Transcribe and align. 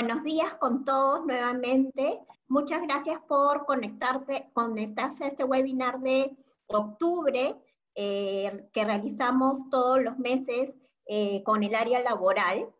buenos 0.00 0.24
días 0.24 0.54
con 0.54 0.86
todos 0.86 1.26
nuevamente. 1.26 2.20
Muchas 2.48 2.80
gracias 2.80 3.20
por 3.28 3.66
conectarte, 3.66 4.48
conectarse 4.54 5.24
a 5.24 5.28
este 5.28 5.44
webinar 5.44 6.00
de 6.00 6.34
octubre 6.68 7.54
eh, 7.94 8.66
que 8.72 8.84
realizamos 8.86 9.68
todos 9.68 10.02
los 10.02 10.18
meses 10.18 10.74
eh, 11.04 11.42
con 11.42 11.64
el 11.64 11.74
área 11.74 12.00
laboral. 12.00 12.72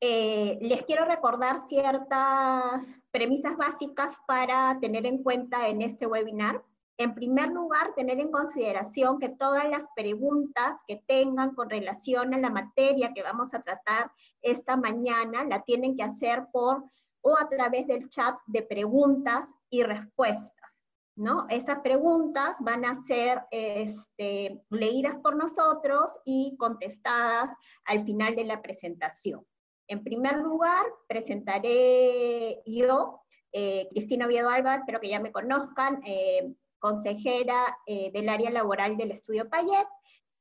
Eh, 0.00 0.58
les 0.60 0.82
quiero 0.82 1.06
recordar 1.06 1.60
ciertas 1.60 2.94
premisas 3.10 3.56
básicas 3.56 4.18
para 4.26 4.78
tener 4.80 5.06
en 5.06 5.22
cuenta 5.22 5.68
en 5.68 5.80
este 5.80 6.06
webinar. 6.06 6.62
En 6.96 7.14
primer 7.14 7.48
lugar, 7.48 7.92
tener 7.96 8.20
en 8.20 8.30
consideración 8.30 9.18
que 9.18 9.28
todas 9.28 9.68
las 9.68 9.88
preguntas 9.96 10.82
que 10.86 11.02
tengan 11.06 11.54
con 11.54 11.68
relación 11.68 12.34
a 12.34 12.38
la 12.38 12.50
materia 12.50 13.12
que 13.12 13.22
vamos 13.22 13.52
a 13.52 13.62
tratar 13.62 14.12
esta 14.42 14.76
mañana 14.76 15.44
la 15.44 15.62
tienen 15.62 15.96
que 15.96 16.04
hacer 16.04 16.46
por 16.52 16.84
o 17.20 17.36
a 17.38 17.48
través 17.48 17.86
del 17.86 18.08
chat 18.10 18.36
de 18.46 18.62
preguntas 18.62 19.54
y 19.70 19.82
respuestas. 19.82 20.82
¿no? 21.16 21.46
Esas 21.48 21.78
preguntas 21.80 22.56
van 22.60 22.84
a 22.84 22.96
ser 22.96 23.42
este, 23.50 24.62
leídas 24.68 25.16
por 25.16 25.36
nosotros 25.36 26.18
y 26.24 26.56
contestadas 26.58 27.54
al 27.84 28.04
final 28.04 28.34
de 28.34 28.44
la 28.44 28.62
presentación. 28.62 29.46
En 29.86 30.02
primer 30.02 30.38
lugar, 30.38 30.84
presentaré 31.08 32.62
yo, 32.66 33.22
eh, 33.52 33.86
Cristina 33.90 34.26
Oviedo 34.26 34.48
Alba, 34.48 34.76
espero 34.76 35.00
que 35.00 35.10
ya 35.10 35.20
me 35.20 35.32
conozcan, 35.32 36.00
eh, 36.04 36.54
consejera 36.84 37.78
eh, 37.86 38.10
del 38.12 38.28
área 38.28 38.50
laboral 38.50 38.98
del 38.98 39.10
estudio 39.10 39.48
Payet. 39.48 39.88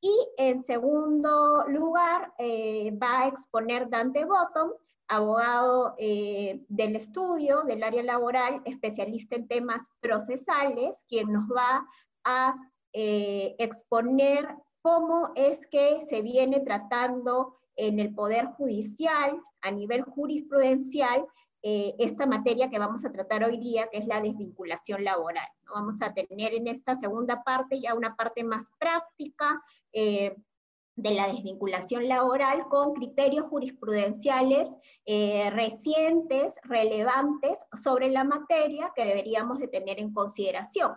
Y 0.02 0.14
en 0.36 0.62
segundo 0.62 1.64
lugar, 1.70 2.34
eh, 2.38 2.92
va 3.02 3.22
a 3.22 3.28
exponer 3.30 3.90
Dante 3.90 4.26
Bottom, 4.26 4.74
abogado 5.08 5.96
eh, 5.98 6.66
del 6.68 6.98
estudio 6.98 7.64
del 7.64 7.82
área 7.82 8.04
laboral, 8.04 8.62
especialista 8.66 9.38
en 9.38 9.48
temas 9.48 9.88
procesales, 10.02 11.06
quien 11.08 11.32
nos 11.32 11.46
va 11.48 11.88
a 12.26 12.56
exponer 12.94 14.48
cómo 14.84 15.32
es 15.36 15.66
que 15.66 16.02
se 16.02 16.22
viene 16.22 16.60
tratando 16.60 17.58
en 17.76 18.00
el 18.00 18.14
Poder 18.14 18.48
Judicial, 18.58 19.42
a 19.62 19.72
nivel 19.72 20.04
jurisprudencial, 20.04 21.26
eh, 21.66 21.96
esta 21.98 22.26
materia 22.26 22.70
que 22.70 22.78
vamos 22.78 23.06
a 23.06 23.12
tratar 23.14 23.46
hoy 23.46 23.58
día, 23.58 23.88
que 23.90 23.98
es 23.98 24.06
la 24.06 24.20
desvinculación 24.20 25.06
laboral. 25.06 25.48
Vamos 25.74 26.02
a 26.02 26.14
tener 26.14 26.54
en 26.54 26.68
esta 26.68 26.94
segunda 26.94 27.42
parte 27.42 27.80
ya 27.80 27.94
una 27.94 28.18
parte 28.18 28.44
más 28.44 28.70
práctica 28.78 29.64
eh, 29.94 30.36
de 30.98 31.12
la 31.12 31.28
desvinculación 31.28 32.10
laboral 32.10 32.68
con 32.68 32.94
criterios 32.94 33.46
jurisprudenciales 33.46 34.76
eh, 35.06 35.50
recientes, 35.52 36.56
relevantes 36.64 37.66
sobre 37.82 38.10
la 38.10 38.26
materia 38.26 38.92
que 38.94 39.06
deberíamos 39.06 39.60
de 39.60 39.70
tener 39.70 40.00
en 40.02 40.14
consideración. 40.14 40.92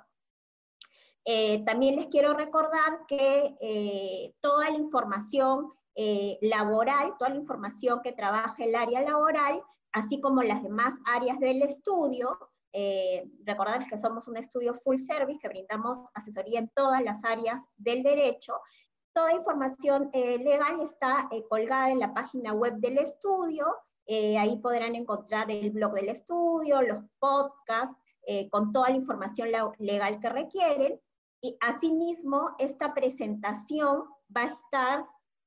también 1.64 1.94
les 1.94 2.08
quiero 2.08 2.34
recordar 2.34 3.06
que 3.06 4.34
toda 4.40 4.70
la 4.70 4.76
información 4.76 5.72
laboral, 6.40 7.14
toda 7.18 7.30
la 7.30 7.36
información 7.36 8.00
que 8.02 8.12
trabaja 8.12 8.64
el 8.64 8.74
área 8.74 9.00
laboral, 9.02 9.62
así 9.96 10.20
como 10.20 10.42
las 10.42 10.62
demás 10.62 10.94
áreas 11.06 11.40
del 11.40 11.62
estudio. 11.62 12.38
Eh, 12.72 13.24
recordarles 13.44 13.88
que 13.88 13.96
somos 13.96 14.28
un 14.28 14.36
estudio 14.36 14.74
full 14.84 14.98
service, 14.98 15.38
que 15.40 15.48
brindamos 15.48 15.98
asesoría 16.12 16.58
en 16.58 16.68
todas 16.74 17.02
las 17.02 17.24
áreas 17.24 17.64
del 17.78 18.02
derecho. 18.02 18.60
Toda 19.14 19.32
información 19.32 20.10
eh, 20.12 20.36
legal 20.36 20.80
está 20.82 21.28
eh, 21.30 21.42
colgada 21.48 21.90
en 21.90 22.00
la 22.00 22.12
página 22.12 22.52
web 22.52 22.74
del 22.74 22.98
estudio. 22.98 23.74
Eh, 24.04 24.36
ahí 24.36 24.58
podrán 24.58 24.94
encontrar 24.94 25.50
el 25.50 25.70
blog 25.70 25.94
del 25.94 26.10
estudio, 26.10 26.82
los 26.82 27.02
podcasts, 27.18 27.96
con 28.50 28.72
toda 28.72 28.90
la 28.90 28.96
información 28.96 29.50
legal 29.78 30.18
que 30.18 30.28
requieren. 30.28 31.00
Y 31.40 31.56
asimismo, 31.60 32.56
esta 32.58 32.92
presentación 32.92 34.02
va 34.36 34.42
a 34.42 34.52
estar 34.52 35.06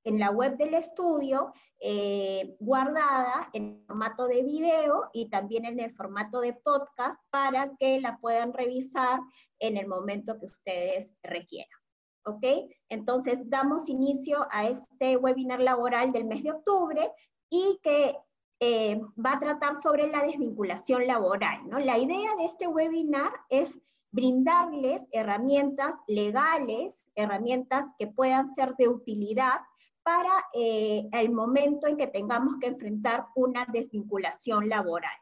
en 0.09 0.19
la 0.19 0.31
web 0.31 0.57
del 0.57 0.73
estudio, 0.73 1.53
eh, 1.79 2.55
guardada 2.59 3.49
en 3.53 3.83
formato 3.85 4.27
de 4.27 4.41
video 4.41 5.09
y 5.13 5.29
también 5.29 5.65
en 5.65 5.79
el 5.79 5.91
formato 5.91 6.41
de 6.41 6.53
podcast 6.53 7.21
para 7.29 7.75
que 7.77 8.01
la 8.01 8.17
puedan 8.17 8.51
revisar 8.51 9.19
en 9.59 9.77
el 9.77 9.87
momento 9.87 10.37
que 10.39 10.45
ustedes 10.45 11.13
requieran. 11.21 11.79
¿Ok? 12.25 12.43
Entonces, 12.89 13.49
damos 13.49 13.87
inicio 13.87 14.47
a 14.51 14.67
este 14.67 15.15
webinar 15.15 15.61
laboral 15.61 16.11
del 16.11 16.25
mes 16.25 16.43
de 16.43 16.51
octubre 16.51 17.11
y 17.49 17.79
que 17.83 18.17
eh, 18.59 18.99
va 19.23 19.33
a 19.33 19.39
tratar 19.39 19.75
sobre 19.75 20.07
la 20.07 20.23
desvinculación 20.23 21.05
laboral. 21.05 21.69
¿no? 21.69 21.77
La 21.79 21.99
idea 21.99 22.35
de 22.35 22.45
este 22.45 22.67
webinar 22.67 23.31
es 23.49 23.79
brindarles 24.11 25.07
herramientas 25.11 26.01
legales, 26.07 27.07
herramientas 27.13 27.93
que 27.99 28.07
puedan 28.07 28.47
ser 28.47 28.75
de 28.75 28.87
utilidad 28.87 29.59
para 30.03 30.31
eh, 30.53 31.07
el 31.11 31.31
momento 31.31 31.87
en 31.87 31.97
que 31.97 32.07
tengamos 32.07 32.55
que 32.59 32.67
enfrentar 32.67 33.27
una 33.35 33.65
desvinculación 33.65 34.69
laboral. 34.69 35.15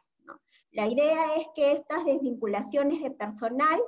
La 0.70 0.86
idea 0.86 1.36
es 1.36 1.46
que 1.54 1.72
estas 1.72 2.04
desvinculaciones 2.04 3.02
de 3.02 3.10
personal 3.10 3.80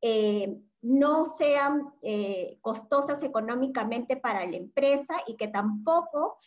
eh, 0.00 0.56
no 0.80 1.24
sean 1.24 1.92
eh, 2.02 2.58
costosas 2.60 3.22
económicamente 3.24 4.16
para 4.16 4.46
la 4.46 4.56
empresa 4.56 5.16
y 5.26 5.36
que 5.36 5.48
tampoco 5.48 6.38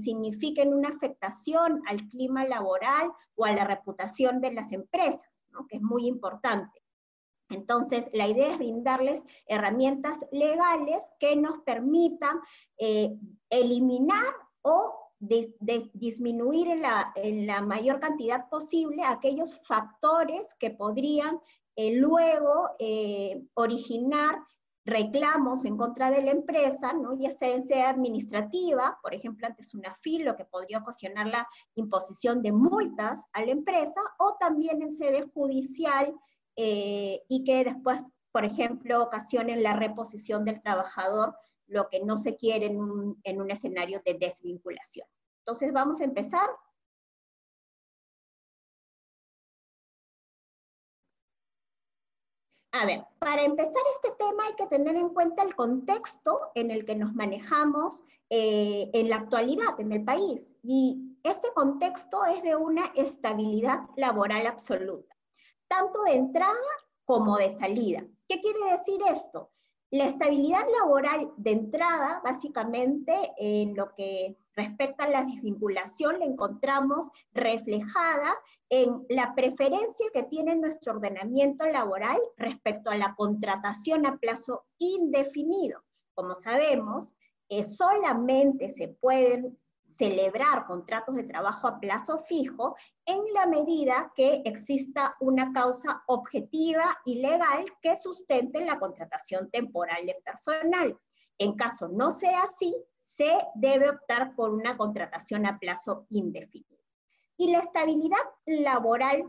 signifiquen 0.00 0.72
una 0.72 0.90
afectación 0.90 1.82
al 1.88 2.08
clima 2.08 2.44
laboral 2.44 3.10
o 3.34 3.44
a 3.44 3.50
la 3.50 3.64
reputación 3.64 4.40
de 4.40 4.52
las 4.52 4.70
empresas, 4.70 5.28
que 5.68 5.78
es 5.78 5.82
muy 5.82 6.06
importante. 6.06 6.84
Entonces, 7.50 8.08
la 8.12 8.28
idea 8.28 8.52
es 8.52 8.58
brindarles 8.58 9.22
herramientas 9.46 10.24
legales 10.32 11.12
que 11.18 11.36
nos 11.36 11.58
permitan 11.60 12.38
eliminar 13.60 14.34
o 14.62 14.94
disminuir 15.18 16.68
en 17.16 17.46
la, 17.46 17.62
mayor 17.62 18.00
cantidad 18.00 18.48
posible 18.48 19.02
aquellos 19.04 19.54
factores 19.62 20.54
que 20.58 20.70
podrían 20.70 21.40
eh, 21.76 21.92
luego 21.92 22.70
eh, 22.78 23.42
originar 23.54 24.38
reclamos 24.84 25.64
en 25.64 25.76
contra 25.76 26.10
de 26.10 26.22
la 26.22 26.30
empresa, 26.30 26.92
¿no? 26.92 27.16
ya 27.16 27.30
sea 27.30 27.54
en 27.54 27.62
sede 27.62 27.82
administrativa, 27.82 28.98
por 29.02 29.14
ejemplo, 29.14 29.46
antes 29.46 29.74
una 29.74 29.94
FIL, 29.94 30.24
lo 30.24 30.36
que 30.36 30.44
podría 30.44 30.78
ocasionar 30.78 31.26
la 31.26 31.48
imposición 31.74 32.42
de 32.42 32.52
multas 32.52 33.24
a 33.32 33.42
la 33.42 33.50
empresa, 33.50 34.00
o 34.18 34.36
también 34.38 34.82
en 34.82 34.90
sede 34.90 35.22
judicial, 35.32 36.14
eh, 36.56 37.22
y 37.28 37.44
que 37.44 37.64
después, 37.64 38.02
por 38.30 38.44
ejemplo, 38.44 39.02
ocasionen 39.02 39.62
la 39.62 39.74
reposición 39.74 40.44
del 40.44 40.60
trabajador, 40.60 41.34
lo 41.66 41.88
que 41.88 42.00
no 42.00 42.16
se 42.18 42.36
quiere 42.36 42.66
en 42.66 42.80
un, 42.80 43.20
en 43.24 43.40
un 43.40 43.50
escenario 43.50 44.00
de 44.04 44.14
desvinculación. 44.14 45.06
Entonces 45.40 45.72
vamos 45.72 46.00
a 46.00 46.04
empezar. 46.04 46.48
A 52.72 52.86
ver, 52.86 53.04
para 53.20 53.42
empezar 53.42 53.82
este 53.94 54.10
tema 54.18 54.44
hay 54.46 54.54
que 54.54 54.66
tener 54.66 54.96
en 54.96 55.10
cuenta 55.10 55.44
el 55.44 55.54
contexto 55.54 56.50
en 56.56 56.72
el 56.72 56.84
que 56.84 56.96
nos 56.96 57.14
manejamos 57.14 58.02
eh, 58.30 58.90
en 58.92 59.08
la 59.08 59.16
actualidad 59.16 59.78
en 59.78 59.92
el 59.92 60.04
país. 60.04 60.56
Y 60.62 61.18
este 61.22 61.52
contexto 61.54 62.24
es 62.24 62.42
de 62.42 62.56
una 62.56 62.86
estabilidad 62.96 63.88
laboral 63.96 64.46
absoluta 64.46 65.14
tanto 65.68 66.02
de 66.04 66.14
entrada 66.14 66.54
como 67.04 67.36
de 67.36 67.54
salida. 67.54 68.06
¿Qué 68.28 68.40
quiere 68.40 68.76
decir 68.76 69.00
esto? 69.10 69.50
La 69.94 70.06
estabilidad 70.06 70.66
laboral 70.80 71.30
de 71.36 71.52
entrada, 71.52 72.20
básicamente, 72.24 73.14
en 73.38 73.76
lo 73.76 73.94
que 73.94 74.36
respecta 74.56 75.04
a 75.04 75.08
la 75.08 75.22
desvinculación, 75.22 76.18
la 76.18 76.24
encontramos 76.24 77.12
reflejada 77.32 78.34
en 78.68 79.06
la 79.08 79.36
preferencia 79.36 80.06
que 80.12 80.24
tiene 80.24 80.56
nuestro 80.56 80.94
ordenamiento 80.94 81.64
laboral 81.66 82.18
respecto 82.36 82.90
a 82.90 82.96
la 82.96 83.14
contratación 83.14 84.04
a 84.04 84.16
plazo 84.16 84.64
indefinido. 84.78 85.84
Como 86.12 86.34
sabemos, 86.34 87.14
eh, 87.48 87.62
solamente 87.62 88.70
se 88.70 88.88
pueden 88.88 89.56
celebrar 89.94 90.66
contratos 90.66 91.14
de 91.14 91.22
trabajo 91.22 91.68
a 91.68 91.78
plazo 91.78 92.18
fijo 92.18 92.76
en 93.06 93.20
la 93.32 93.46
medida 93.46 94.12
que 94.16 94.42
exista 94.44 95.16
una 95.20 95.52
causa 95.52 96.02
objetiva 96.08 96.84
y 97.04 97.20
legal 97.20 97.64
que 97.80 97.96
sustente 97.98 98.64
la 98.64 98.80
contratación 98.80 99.50
temporal 99.50 100.04
de 100.04 100.16
personal. 100.24 100.98
En 101.38 101.54
caso 101.54 101.88
no 101.88 102.10
sea 102.10 102.42
así, 102.42 102.76
se 102.98 103.38
debe 103.54 103.90
optar 103.90 104.34
por 104.34 104.50
una 104.50 104.76
contratación 104.76 105.46
a 105.46 105.58
plazo 105.58 106.06
indefinido. 106.10 106.82
Y 107.36 107.52
la 107.52 107.58
estabilidad 107.58 108.18
laboral 108.46 109.28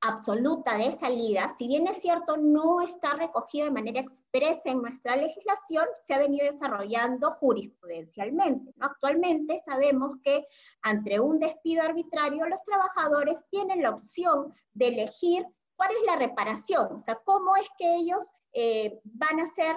absoluta 0.00 0.76
de 0.76 0.92
salida, 0.92 1.52
si 1.56 1.66
bien 1.66 1.86
es 1.86 2.00
cierto, 2.00 2.36
no 2.36 2.80
está 2.80 3.14
recogida 3.14 3.64
de 3.64 3.70
manera 3.70 4.00
expresa 4.00 4.70
en 4.70 4.82
nuestra 4.82 5.16
legislación, 5.16 5.86
se 6.02 6.14
ha 6.14 6.18
venido 6.18 6.44
desarrollando 6.44 7.32
jurisprudencialmente. 7.32 8.72
Actualmente 8.80 9.60
sabemos 9.64 10.18
que 10.22 10.46
ante 10.82 11.18
un 11.18 11.38
despido 11.38 11.82
arbitrario, 11.82 12.46
los 12.46 12.62
trabajadores 12.64 13.44
tienen 13.50 13.82
la 13.82 13.90
opción 13.90 14.54
de 14.74 14.88
elegir 14.88 15.46
cuál 15.76 15.90
es 15.90 16.06
la 16.06 16.16
reparación, 16.16 16.94
o 16.94 17.00
sea, 17.00 17.16
cómo 17.24 17.56
es 17.56 17.68
que 17.78 17.96
ellos 17.96 18.30
eh, 18.52 19.00
van 19.04 19.40
a 19.40 19.44
hacer 19.44 19.76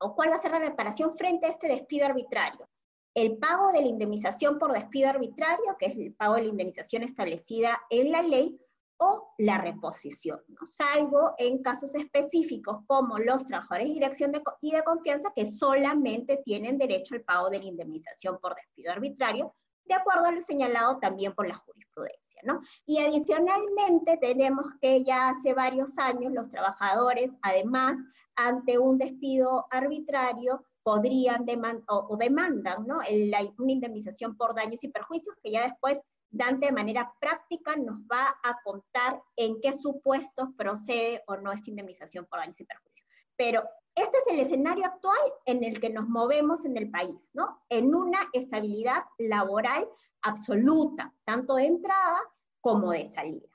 o 0.00 0.14
cuál 0.14 0.30
va 0.30 0.36
a 0.36 0.40
ser 0.40 0.52
la 0.52 0.60
reparación 0.60 1.16
frente 1.16 1.46
a 1.46 1.50
este 1.50 1.68
despido 1.68 2.06
arbitrario. 2.06 2.68
El 3.14 3.36
pago 3.38 3.72
de 3.72 3.80
la 3.80 3.88
indemnización 3.88 4.58
por 4.58 4.72
despido 4.72 5.08
arbitrario, 5.08 5.76
que 5.78 5.86
es 5.86 5.96
el 5.96 6.14
pago 6.14 6.34
de 6.34 6.42
la 6.42 6.48
indemnización 6.48 7.02
establecida 7.02 7.80
en 7.90 8.12
la 8.12 8.22
ley, 8.22 8.60
o 8.98 9.34
la 9.38 9.58
reposición, 9.58 10.40
salvo 10.66 11.34
en 11.38 11.62
casos 11.62 11.94
específicos 11.94 12.78
como 12.86 13.18
los 13.18 13.44
trabajadores 13.44 13.88
de 13.88 13.94
dirección 13.94 14.32
y 14.60 14.72
de 14.72 14.82
confianza 14.82 15.32
que 15.34 15.46
solamente 15.46 16.40
tienen 16.44 16.78
derecho 16.78 17.14
al 17.14 17.22
pago 17.22 17.48
de 17.48 17.60
la 17.60 17.66
indemnización 17.66 18.38
por 18.40 18.56
despido 18.56 18.92
arbitrario, 18.92 19.54
de 19.84 19.94
acuerdo 19.94 20.26
a 20.26 20.32
lo 20.32 20.42
señalado 20.42 20.98
también 20.98 21.32
por 21.32 21.46
la 21.46 21.54
jurisprudencia. 21.54 22.42
¿no? 22.44 22.60
Y 22.84 22.98
adicionalmente 22.98 24.16
tenemos 24.20 24.66
que 24.80 25.04
ya 25.04 25.28
hace 25.28 25.54
varios 25.54 25.98
años 25.98 26.32
los 26.32 26.48
trabajadores, 26.48 27.32
además, 27.42 27.98
ante 28.34 28.78
un 28.78 28.98
despido 28.98 29.66
arbitrario, 29.70 30.64
podrían 30.82 31.44
demandar 31.44 31.84
o, 31.88 32.16
demandan 32.16 32.86
¿no? 32.86 32.98
una 32.98 33.72
indemnización 33.72 34.36
por 34.36 34.54
daños 34.54 34.82
y 34.84 34.88
perjuicios 34.88 35.36
que 35.42 35.52
ya 35.52 35.64
después 35.64 36.00
Dante 36.30 36.66
de 36.66 36.72
manera 36.72 37.14
práctica 37.20 37.76
nos 37.76 38.00
va 38.00 38.38
a 38.42 38.60
contar 38.62 39.22
en 39.36 39.60
qué 39.60 39.72
supuestos 39.72 40.48
procede 40.56 41.22
o 41.26 41.36
no 41.36 41.52
esta 41.52 41.70
indemnización 41.70 42.26
por 42.26 42.40
daños 42.40 42.60
y 42.60 42.64
perjuicios. 42.64 43.06
Pero 43.36 43.62
este 43.94 44.18
es 44.18 44.26
el 44.28 44.40
escenario 44.40 44.84
actual 44.84 45.18
en 45.46 45.64
el 45.64 45.80
que 45.80 45.90
nos 45.90 46.08
movemos 46.08 46.64
en 46.64 46.76
el 46.76 46.90
país, 46.90 47.30
¿no? 47.34 47.64
En 47.68 47.94
una 47.94 48.18
estabilidad 48.32 49.04
laboral 49.18 49.88
absoluta, 50.22 51.14
tanto 51.24 51.54
de 51.54 51.66
entrada 51.66 52.18
como 52.60 52.92
de 52.92 53.08
salida. 53.08 53.48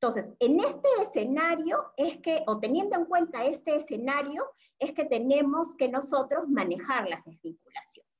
Entonces, 0.00 0.32
en 0.38 0.60
este 0.60 0.88
escenario 1.02 1.92
es 1.96 2.18
que, 2.18 2.42
o 2.46 2.58
teniendo 2.58 2.96
en 2.96 3.04
cuenta 3.04 3.44
este 3.44 3.76
escenario, 3.76 4.50
es 4.78 4.92
que 4.92 5.04
tenemos 5.04 5.74
que 5.76 5.88
nosotros 5.88 6.48
manejar 6.48 7.06
las 7.08 7.22
desvinculaciones. 7.24 8.10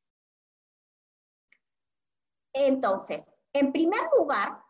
Entonces, 2.53 3.35
en 3.53 3.73
primer 3.73 4.01
lugar, 4.17 4.63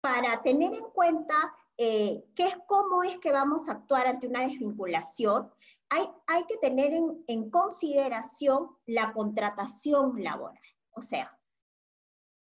para 0.00 0.40
tener 0.42 0.72
en 0.74 0.90
cuenta 0.90 1.34
eh, 1.76 2.24
qué 2.34 2.44
es, 2.44 2.56
cómo 2.66 3.02
es 3.02 3.18
que 3.18 3.32
vamos 3.32 3.68
a 3.68 3.72
actuar 3.72 4.06
ante 4.06 4.26
una 4.26 4.40
desvinculación, 4.40 5.50
hay, 5.90 6.44
que 6.46 6.58
tener 6.58 6.92
en, 6.92 7.50
consideración 7.50 8.76
la 8.84 9.12
contratación 9.12 10.22
laboral. 10.22 10.60
O 10.90 11.00
sea, 11.00 11.38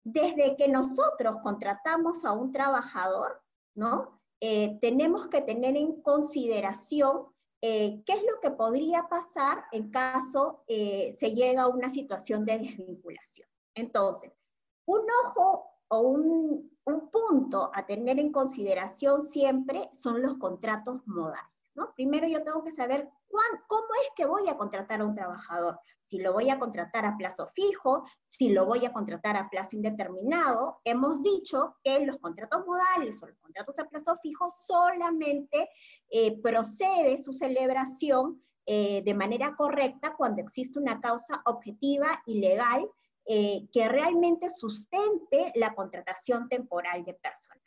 desde 0.03 0.57
que 0.57 0.69
nosotros 0.69 1.37
contratamos 1.43 2.25
a 2.25 2.33
un 2.33 2.53
trabajador, 2.53 3.43
¿no? 3.75 4.21
Eh, 4.41 4.79
tenemos 4.81 5.29
que 5.29 5.43
tener 5.43 5.77
en 5.77 6.01
consideración 6.01 7.27
eh, 7.61 8.03
qué 8.07 8.13
es 8.15 8.23
lo 8.23 8.41
que 8.41 8.51
podría 8.51 9.09
pasar 9.09 9.65
en 9.73 9.91
caso 9.91 10.65
se 10.69 11.35
llega 11.35 11.63
a 11.63 11.69
una 11.69 11.91
situación 11.91 12.45
de 12.45 12.59
desvinculación. 12.59 13.49
Entonces, 13.75 14.33
un 14.87 15.01
ojo 15.25 15.65
o 15.89 16.01
un, 16.01 16.71
punto 17.11 17.71
a 17.73 17.87
tener 17.87 18.19
en 18.19 18.31
consideración 18.31 19.23
siempre 19.23 19.89
son 19.93 20.21
los 20.21 20.37
contratos 20.37 21.01
modales. 21.07 21.43
Primero 21.97 22.29
yo 22.29 22.43
tengo 22.43 22.63
que 22.63 22.73
saber 22.73 23.09
cómo 23.67 23.87
es 24.03 24.11
que 24.15 24.27
voy 24.27 24.49
a 24.49 24.57
contratar 24.57 25.01
a 25.01 25.05
un 25.05 25.15
trabajador. 25.15 25.81
Si 26.03 26.19
lo 26.19 26.33
voy 26.35 26.51
a 26.51 26.59
contratar 26.59 27.07
a 27.07 27.17
plazo 27.17 27.47
fijo, 27.49 28.05
si 28.27 28.51
lo 28.51 28.67
voy 28.67 28.85
a 28.85 28.93
contratar 28.93 29.37
a 29.37 29.49
plazo 29.49 29.77
indeterminado. 29.77 30.81
Hemos 30.85 31.23
dicho 31.23 31.77
que 31.83 32.05
los 32.05 32.19
contratos 32.19 32.67
modales 32.67 33.23
o 33.23 33.27
los 33.27 33.39
contratos 33.39 33.79
a 33.79 33.89
plazo 33.89 34.17
fijo 34.23 34.49
solamente 34.51 35.71
eh, 36.11 36.41
procede 36.43 37.19
su 37.19 37.33
celebración 37.33 38.43
eh, 38.67 39.03
de 39.03 39.15
manera 39.15 39.57
correcta 39.57 40.15
cuando 40.17 40.43
existe 40.43 40.79
una 40.79 41.01
causa 41.01 41.43
objetiva 41.47 42.23
y 42.27 42.41
legal 42.41 42.89
eh, 43.27 43.67
que 43.73 43.89
realmente 43.89 44.51
sustente 44.51 45.53
la 45.55 45.75
contratación 45.75 46.49
temporal 46.49 47.05
de 47.05 47.15
personal. 47.15 47.61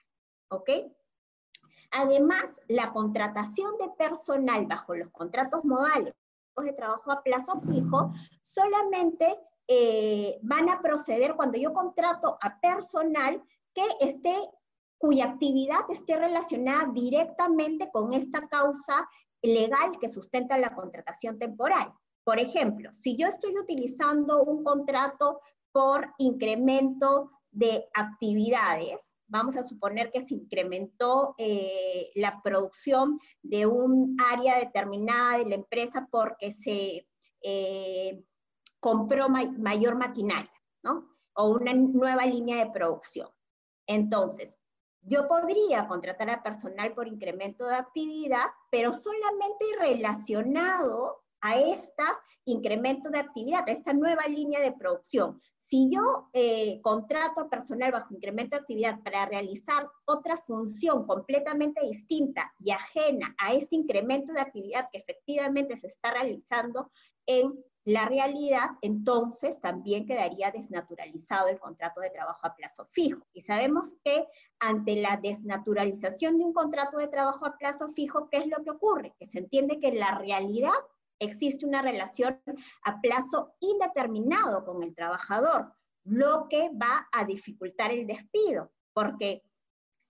¿Ok? 0.50 0.70
Además, 1.92 2.62
la 2.68 2.92
contratación 2.92 3.78
de 3.78 3.90
personal 3.98 4.66
bajo 4.66 4.96
los 4.96 5.12
contratos 5.12 5.64
modales 5.64 6.14
de 6.64 6.74
trabajo 6.74 7.12
a 7.12 7.22
plazo 7.22 7.62
fijo 7.62 8.12
solamente 8.42 9.40
eh, 9.68 10.40
van 10.42 10.70
a 10.70 10.82
proceder 10.82 11.36
cuando 11.36 11.58
yo 11.58 11.74
contrato 11.74 12.38
a 12.42 12.60
personal 12.60 13.44
que 13.74 13.86
esté 14.02 14.36
cuya 14.98 15.26
actividad 15.26 15.90
esté 15.90 16.18
relacionada 16.18 16.92
directamente 16.92 17.90
con 17.92 18.14
esta 18.14 18.48
causa 18.48 19.08
legal 19.42 19.98
que 20.00 20.10
sustenta 20.10 20.58
la 20.58 20.74
contratación 20.74 21.38
temporal. 21.38 21.94
Por 22.28 22.42
ejemplo, 22.42 22.92
si 22.92 23.16
yo 23.16 23.26
estoy 23.28 23.58
utilizando 23.58 24.44
un 24.44 24.62
contrato 24.62 25.40
por 25.72 26.10
incremento 26.18 27.32
de 27.52 27.88
actividades, 27.94 29.14
vamos 29.28 29.56
a 29.56 29.64
suponer 29.64 30.12
que 30.12 30.28
se 30.28 30.34
incrementó 30.34 31.36
eh, 31.38 32.12
la 32.16 32.42
producción 32.44 33.18
de 33.42 33.66
un 33.66 34.18
área 34.30 34.60
determinada 34.60 35.38
de 35.38 35.46
la 35.46 35.56
empresa 35.56 36.10
porque 36.12 36.52
se 36.52 37.08
eh, 37.42 38.26
compró 38.82 39.30
mayor 39.30 39.96
maquinaria, 39.96 40.52
¿no? 40.84 41.08
O 41.32 41.52
una 41.52 41.74
nueva 41.74 42.26
línea 42.26 42.58
de 42.58 42.72
producción. 42.72 43.30
Entonces, 43.86 44.60
yo 45.00 45.30
podría 45.30 45.88
contratar 45.88 46.30
a 46.30 46.44
personal 46.44 46.94
por 46.94 47.08
incremento 47.08 47.66
de 47.68 47.76
actividad, 47.76 48.48
pero 48.70 48.92
solamente 48.92 49.66
relacionado 49.80 51.24
a 51.48 51.58
este 51.58 52.04
incremento 52.44 53.10
de 53.10 53.20
actividad, 53.20 53.64
a 53.68 53.72
esta 53.72 53.94
nueva 53.94 54.28
línea 54.28 54.60
de 54.60 54.72
producción. 54.74 55.42
Si 55.58 55.90
yo 55.90 56.30
eh, 56.34 56.82
contrato 56.82 57.50
personal 57.50 57.92
bajo 57.92 58.14
incremento 58.14 58.56
de 58.56 58.62
actividad 58.62 59.00
para 59.02 59.26
realizar 59.26 59.90
otra 60.06 60.38
función 60.38 61.06
completamente 61.06 61.82
distinta 61.86 62.54
y 62.60 62.72
ajena 62.72 63.34
a 63.38 63.54
este 63.54 63.76
incremento 63.76 64.34
de 64.34 64.42
actividad 64.42 64.90
que 64.92 65.00
efectivamente 65.00 65.78
se 65.78 65.88
está 65.88 66.12
realizando 66.12 66.92
en 67.26 67.64
la 67.86 68.06
realidad, 68.06 68.72
entonces 68.82 69.62
también 69.62 70.06
quedaría 70.06 70.52
desnaturalizado 70.52 71.48
el 71.48 71.58
contrato 71.58 72.02
de 72.02 72.10
trabajo 72.10 72.46
a 72.46 72.54
plazo 72.54 72.86
fijo. 72.92 73.26
Y 73.32 73.40
sabemos 73.40 73.96
que 74.04 74.28
ante 74.60 74.98
la 74.98 75.16
desnaturalización 75.16 76.38
de 76.38 76.44
un 76.44 76.52
contrato 76.52 76.98
de 76.98 77.08
trabajo 77.08 77.46
a 77.46 77.58
plazo 77.58 77.88
fijo, 77.88 78.28
¿qué 78.30 78.40
es 78.40 78.48
lo 78.48 78.62
que 78.62 78.72
ocurre? 78.72 79.16
Que 79.18 79.28
se 79.28 79.40
entiende 79.40 79.80
que 79.80 79.94
la 79.94 80.18
realidad 80.18 80.74
existe 81.20 81.66
una 81.66 81.82
relación 81.82 82.40
a 82.84 83.02
plazo 83.02 83.56
indeterminado 83.60 84.66
con 84.66 84.84
el 84.84 84.96
trabajador, 84.96 85.74
lo 86.04 86.48
que 86.50 86.70
va 86.70 87.08
a 87.12 87.26
dificultar 87.26 87.92
el 87.92 88.08
despido, 88.08 88.72
porque 88.94 89.44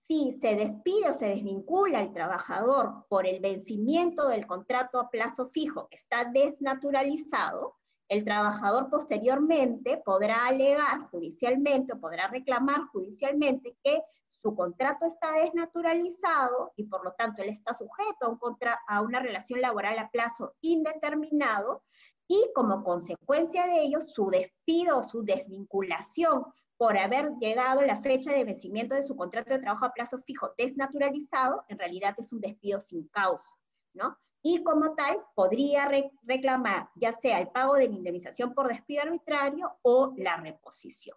si 0.06 0.32
se 0.40 0.54
despide 0.54 1.10
o 1.10 1.14
se 1.14 1.28
desvincula 1.28 2.00
el 2.00 2.12
trabajador 2.12 3.04
por 3.08 3.26
el 3.26 3.40
vencimiento 3.40 4.28
del 4.28 4.46
contrato 4.46 5.00
a 5.00 5.10
plazo 5.10 5.48
fijo 5.48 5.88
que 5.88 5.96
está 5.96 6.24
desnaturalizado, 6.24 7.76
el 8.08 8.24
trabajador 8.24 8.88
posteriormente 8.88 10.00
podrá 10.02 10.46
alegar 10.46 11.10
judicialmente 11.10 11.92
o 11.92 12.00
podrá 12.00 12.28
reclamar 12.28 12.86
judicialmente 12.90 13.76
que 13.84 14.02
su 14.40 14.54
contrato 14.54 15.06
está 15.06 15.32
desnaturalizado 15.32 16.72
y 16.76 16.84
por 16.84 17.04
lo 17.04 17.12
tanto 17.12 17.42
él 17.42 17.48
está 17.48 17.74
sujeto 17.74 18.26
a, 18.26 18.28
un 18.28 18.38
contra, 18.38 18.80
a 18.86 19.00
una 19.02 19.20
relación 19.20 19.60
laboral 19.60 19.98
a 19.98 20.10
plazo 20.10 20.54
indeterminado 20.60 21.82
y 22.28 22.50
como 22.54 22.84
consecuencia 22.84 23.66
de 23.66 23.80
ello 23.80 24.00
su 24.00 24.28
despido 24.28 24.98
o 24.98 25.02
su 25.02 25.22
desvinculación 25.24 26.44
por 26.76 26.96
haber 26.96 27.32
llegado 27.38 27.82
la 27.82 28.00
fecha 28.00 28.32
de 28.32 28.44
vencimiento 28.44 28.94
de 28.94 29.02
su 29.02 29.16
contrato 29.16 29.50
de 29.50 29.58
trabajo 29.58 29.84
a 29.84 29.92
plazo 29.92 30.20
fijo 30.22 30.52
desnaturalizado, 30.56 31.64
en 31.68 31.78
realidad 31.78 32.14
es 32.18 32.32
un 32.32 32.40
despido 32.40 32.80
sin 32.80 33.08
causa, 33.08 33.56
¿no? 33.94 34.16
Y 34.42 34.62
como 34.62 34.94
tal, 34.94 35.20
podría 35.34 35.90
reclamar 36.22 36.90
ya 36.94 37.12
sea 37.12 37.40
el 37.40 37.48
pago 37.48 37.74
de 37.74 37.88
la 37.88 37.96
indemnización 37.96 38.54
por 38.54 38.68
despido 38.68 39.02
arbitrario 39.02 39.76
o 39.82 40.14
la 40.16 40.36
reposición. 40.36 41.16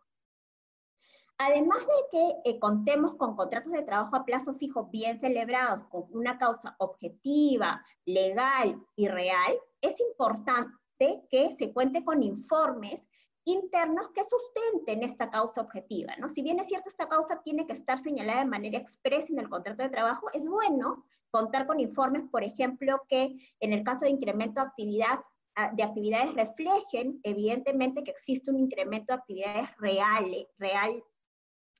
Además 1.43 1.79
de 1.79 2.09
que 2.11 2.51
eh, 2.51 2.59
contemos 2.59 3.15
con 3.15 3.35
contratos 3.35 3.71
de 3.71 3.81
trabajo 3.81 4.15
a 4.15 4.25
plazo 4.25 4.53
fijo 4.53 4.89
bien 4.91 5.17
celebrados, 5.17 5.87
con 5.87 6.05
una 6.11 6.37
causa 6.37 6.75
objetiva, 6.77 7.83
legal 8.05 8.79
y 8.95 9.07
real, 9.07 9.57
es 9.81 9.99
importante 10.01 11.23
que 11.31 11.51
se 11.51 11.73
cuente 11.73 12.05
con 12.05 12.21
informes 12.21 13.09
internos 13.43 14.09
que 14.13 14.21
sustenten 14.23 15.01
esta 15.01 15.31
causa 15.31 15.61
objetiva, 15.61 16.15
¿no? 16.19 16.29
Si 16.29 16.43
bien 16.43 16.59
es 16.59 16.67
cierto, 16.67 16.89
esta 16.89 17.09
causa 17.09 17.41
tiene 17.41 17.65
que 17.65 17.73
estar 17.73 17.97
señalada 17.97 18.41
de 18.41 18.45
manera 18.45 18.77
expresa 18.77 19.33
en 19.33 19.39
el 19.39 19.49
contrato 19.49 19.81
de 19.81 19.89
trabajo, 19.89 20.27
es 20.35 20.47
bueno 20.47 21.07
contar 21.31 21.65
con 21.65 21.79
informes, 21.79 22.21
por 22.29 22.43
ejemplo, 22.43 23.01
que 23.09 23.35
en 23.59 23.73
el 23.73 23.83
caso 23.83 24.05
de 24.05 24.11
incremento 24.11 24.61
de 24.61 24.67
actividad, 24.67 25.19
ah, 25.55 25.71
de 25.73 25.81
actividades 25.81 26.35
reflejen 26.35 27.19
evidentemente 27.23 28.03
que 28.03 28.11
existe 28.11 28.51
un 28.51 28.59
incremento 28.59 29.11
de 29.11 29.19
actividades 29.19 29.75
reales, 29.79 30.45
real 30.59 31.03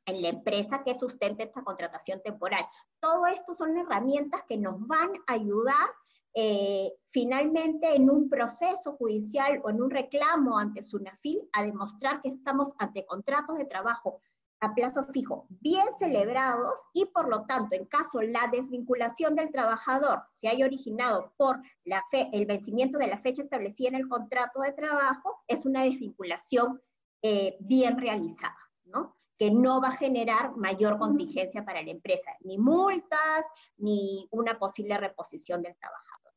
en 0.06 0.22
la 0.22 0.30
empresa 0.30 0.84
que 0.84 0.98
sustente 0.98 1.44
esta 1.44 1.64
contratación 1.64 2.22
temporal. 2.22 2.66
Todo 3.00 3.28
esto 3.28 3.54
son 3.54 3.78
herramientas 3.78 4.44
que 4.48 4.58
nos 4.58 4.76
van 4.88 5.12
a 5.28 5.34
ayudar 5.34 5.90
eh, 6.34 6.94
finalmente 7.08 7.94
en 7.94 8.10
un 8.10 8.30
proceso 8.30 8.94
judicial 8.94 9.62
o 9.64 9.70
en 9.70 9.82
un 9.82 9.90
reclamo 9.90 10.58
ante 10.58 10.82
SUNAFIL 10.82 11.50
a 11.52 11.64
demostrar 11.64 12.22
que 12.22 12.30
estamos 12.30 12.74
ante 12.78 13.06
contratos 13.06 13.58
de 13.58 13.66
trabajo 13.66 14.22
a 14.62 14.74
plazo 14.76 15.04
fijo 15.06 15.48
bien 15.50 15.88
celebrados 15.92 16.86
y 16.94 17.06
por 17.06 17.28
lo 17.28 17.46
tanto, 17.46 17.76
en 17.76 17.86
caso 17.86 18.22
la 18.22 18.48
desvinculación 18.52 19.36
del 19.36 19.52
trabajador 19.52 20.24
se 20.30 20.48
haya 20.48 20.66
originado 20.66 21.34
por 21.36 21.60
la 21.84 22.04
fe, 22.12 22.30
el 22.32 22.46
vencimiento 22.46 23.00
de 23.00 23.08
la 23.08 23.18
fecha 23.18 23.42
establecida 23.42 23.90
en 23.90 23.96
el 23.96 24.08
contrato 24.08 24.62
de 24.62 24.72
trabajo, 24.72 25.44
es 25.48 25.66
una 25.66 25.84
desvinculación 25.84 26.80
eh, 27.24 27.58
bien 27.60 28.00
realizada, 28.00 28.58
¿no? 28.86 29.18
Que 29.42 29.50
no 29.50 29.82
va 29.82 29.88
a 29.88 29.98
generar 29.98 30.56
mayor 30.56 31.00
contingencia 31.00 31.66
para 31.66 31.82
la 31.82 31.90
empresa, 31.90 32.30
ni 32.42 32.60
multas, 32.60 33.48
ni 33.78 34.28
una 34.30 34.60
posible 34.60 34.96
reposición 35.00 35.64
del 35.64 35.76
trabajador. 35.78 36.32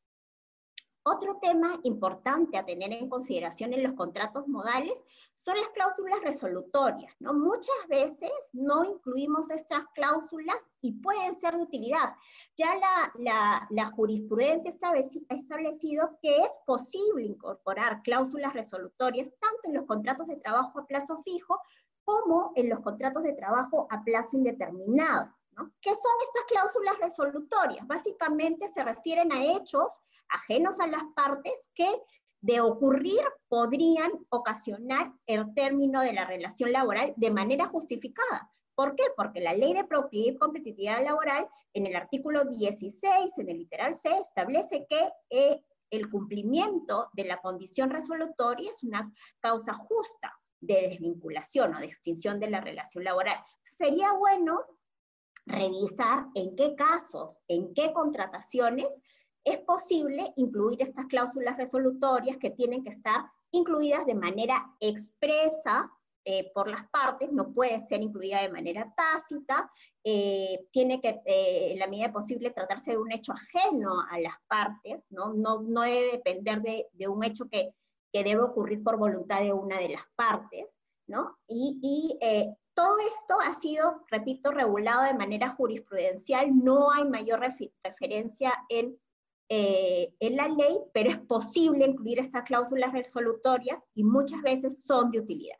Otro 1.03 1.37
tema 1.39 1.79
importante 1.83 2.57
a 2.57 2.65
tener 2.65 2.91
en 2.91 3.07
consideración 3.07 3.73
en 3.73 3.83
los 3.83 3.91
contratos 3.91 4.47
modales 4.47 5.05
son 5.35 5.55
las 5.55 5.69
cláusulas 5.69 6.19
resolutorias. 6.23 7.13
¿no? 7.19 7.35
Muchas 7.35 7.75
veces 7.87 8.31
no 8.53 8.83
incluimos 8.83 9.51
estas 9.51 9.83
cláusulas 9.93 10.71
y 10.81 10.93
pueden 10.93 11.35
ser 11.35 11.57
de 11.57 11.61
utilidad. 11.61 12.15
Ya 12.57 12.73
la, 13.13 13.67
la, 13.69 13.85
jurisprudencia 13.91 14.71
ha 14.71 15.35
establecido 15.35 16.17
que 16.23 16.37
es 16.39 16.57
posible 16.65 17.23
incorporar 17.23 18.01
cláusulas 18.01 18.53
resolutorias 18.53 19.31
tanto 19.39 19.59
en 19.65 19.75
los 19.75 19.85
contratos 19.85 20.25
de 20.25 20.37
trabajo 20.37 20.79
a 20.79 20.87
plazo 20.87 21.21
fijo 21.23 21.59
como 22.05 22.53
en 22.55 22.69
los 22.69 22.79
contratos 22.79 23.23
de 23.23 23.33
trabajo 23.33 23.87
a 23.89 24.03
plazo 24.03 24.37
indeterminado. 24.37 25.33
¿Qué 25.81 25.89
son 25.89 26.11
estas 26.27 26.45
cláusulas 26.47 26.99
resolutorias? 26.99 27.87
Básicamente 27.87 28.69
se 28.69 28.83
refieren 28.83 29.31
a 29.31 29.43
hechos 29.43 30.01
ajenos 30.29 30.79
a 30.79 30.87
las 30.87 31.03
partes 31.15 31.69
que 31.73 31.87
de 32.41 32.61
ocurrir 32.61 33.21
podrían 33.47 34.11
ocasionar 34.29 35.13
el 35.25 35.53
término 35.53 36.01
de 36.01 36.13
la 36.13 36.25
relación 36.25 36.71
laboral 36.71 37.13
de 37.15 37.31
manera 37.31 37.65
justificada. 37.65 38.51
¿Por 38.75 38.95
qué? 38.95 39.03
Porque 39.15 39.39
la 39.39 39.53
ley 39.53 39.73
de 39.73 39.85
productividad 39.85 40.33
y 40.33 40.37
competitividad 40.37 41.03
laboral, 41.03 41.49
en 41.73 41.87
el 41.87 41.95
artículo 41.95 42.43
16, 42.43 43.37
en 43.37 43.49
el 43.49 43.57
literal 43.57 43.95
C, 43.95 44.09
establece 44.17 44.85
que 44.89 45.07
eh, 45.29 45.63
el 45.89 46.09
cumplimiento 46.09 47.09
de 47.13 47.23
la 47.23 47.37
condición 47.37 47.89
resolutoria 47.89 48.69
es 48.69 48.83
una 48.83 49.11
causa 49.39 49.73
justa 49.73 50.37
de 50.59 50.89
desvinculación 50.89 51.75
o 51.75 51.79
de 51.79 51.85
extinción 51.85 52.39
de 52.39 52.49
la 52.49 52.61
relación 52.61 53.03
laboral. 53.03 53.37
Sería 53.61 54.13
bueno 54.13 54.61
revisar 55.45 56.27
en 56.33 56.55
qué 56.55 56.75
casos, 56.75 57.39
en 57.47 57.73
qué 57.73 57.93
contrataciones 57.93 58.99
es 59.43 59.59
posible 59.59 60.33
incluir 60.37 60.81
estas 60.81 61.05
cláusulas 61.05 61.55
resolutorias 61.55 62.37
que 62.37 62.49
tienen 62.49 62.83
que 62.83 62.89
estar 62.89 63.25
incluidas 63.51 64.05
de 64.05 64.15
manera 64.15 64.75
expresa 64.79 65.91
eh, 66.27 66.51
por 66.55 66.67
las 66.67 66.89
partes, 66.89 67.31
no 67.31 67.53
puede 67.53 67.85
ser 67.85 68.01
incluida 68.01 68.41
de 68.41 68.49
manera 68.49 68.91
tácita, 68.97 69.71
eh, 70.03 70.67
tiene 70.71 70.99
que, 70.99 71.21
eh, 71.23 71.73
en 71.73 71.79
la 71.79 71.85
medida 71.85 72.11
posible, 72.11 72.49
tratarse 72.49 72.91
de 72.91 72.97
un 72.97 73.11
hecho 73.11 73.31
ajeno 73.31 74.01
a 74.09 74.19
las 74.19 74.33
partes, 74.47 75.05
no, 75.11 75.35
no, 75.35 75.61
no 75.61 75.81
debe 75.81 76.13
depender 76.13 76.63
de, 76.63 76.87
de 76.93 77.07
un 77.07 77.23
hecho 77.23 77.45
que, 77.47 77.75
que, 78.15 78.23
debe 78.23 78.41
ocurrir 78.41 78.83
por 78.83 78.97
voluntad 78.97 79.41
de 79.41 79.53
una 79.53 79.77
de 79.77 79.89
las 79.89 80.05
partes, 80.15 80.79
¿no? 81.07 81.37
Y, 81.47 81.79
y 81.81 82.19
todo 82.75 82.97
esto 82.99 83.37
ha 83.39 83.57
sido, 83.59 84.03
repito, 84.11 84.51
regulado 84.51 85.03
de 85.03 85.13
manera 85.13 85.49
jurisprudencial, 85.49 86.51
no 86.63 86.91
hay 86.91 87.05
mayor 87.05 87.39
referencia 87.83 88.53
en, 88.69 88.99
eh, 89.49 90.13
en 90.19 90.35
la 90.35 90.49
ley, 90.49 90.81
pero 90.93 91.09
es 91.09 91.17
posible 91.17 91.85
incluir 91.85 92.19
estas 92.19 92.43
cláusulas 92.43 92.91
resolutorias 92.91 93.87
y 93.95 94.03
muchas 94.03 94.41
veces 94.41 94.83
son 94.83 95.09
de 95.09 95.21
utilidad. 95.21 95.57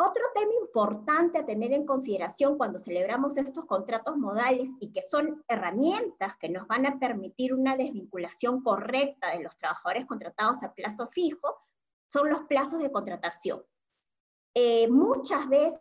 Otro 0.00 0.22
tema 0.32 0.52
importante 0.62 1.38
a 1.38 1.44
tener 1.44 1.72
en 1.72 1.84
consideración 1.84 2.56
cuando 2.56 2.78
celebramos 2.78 3.36
estos 3.36 3.64
contratos 3.64 4.16
modales 4.16 4.68
y 4.78 4.92
que 4.92 5.02
son 5.02 5.44
herramientas 5.48 6.36
que 6.36 6.48
nos 6.48 6.68
van 6.68 6.86
a 6.86 7.00
permitir 7.00 7.52
una 7.52 7.76
desvinculación 7.76 8.62
correcta 8.62 9.36
de 9.36 9.42
los 9.42 9.56
trabajadores 9.56 10.06
contratados 10.06 10.62
a 10.62 10.72
plazo 10.72 11.08
fijo 11.08 11.56
son 12.06 12.30
los 12.30 12.42
plazos 12.44 12.80
de 12.80 12.92
contratación. 12.92 13.64
Eh, 14.54 14.86
muchas 14.88 15.48
veces 15.48 15.80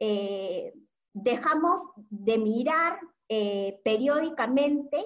eh, 0.00 0.72
dejamos 1.12 1.90
de 2.08 2.38
mirar 2.38 2.98
eh, 3.28 3.82
periódicamente 3.84 5.04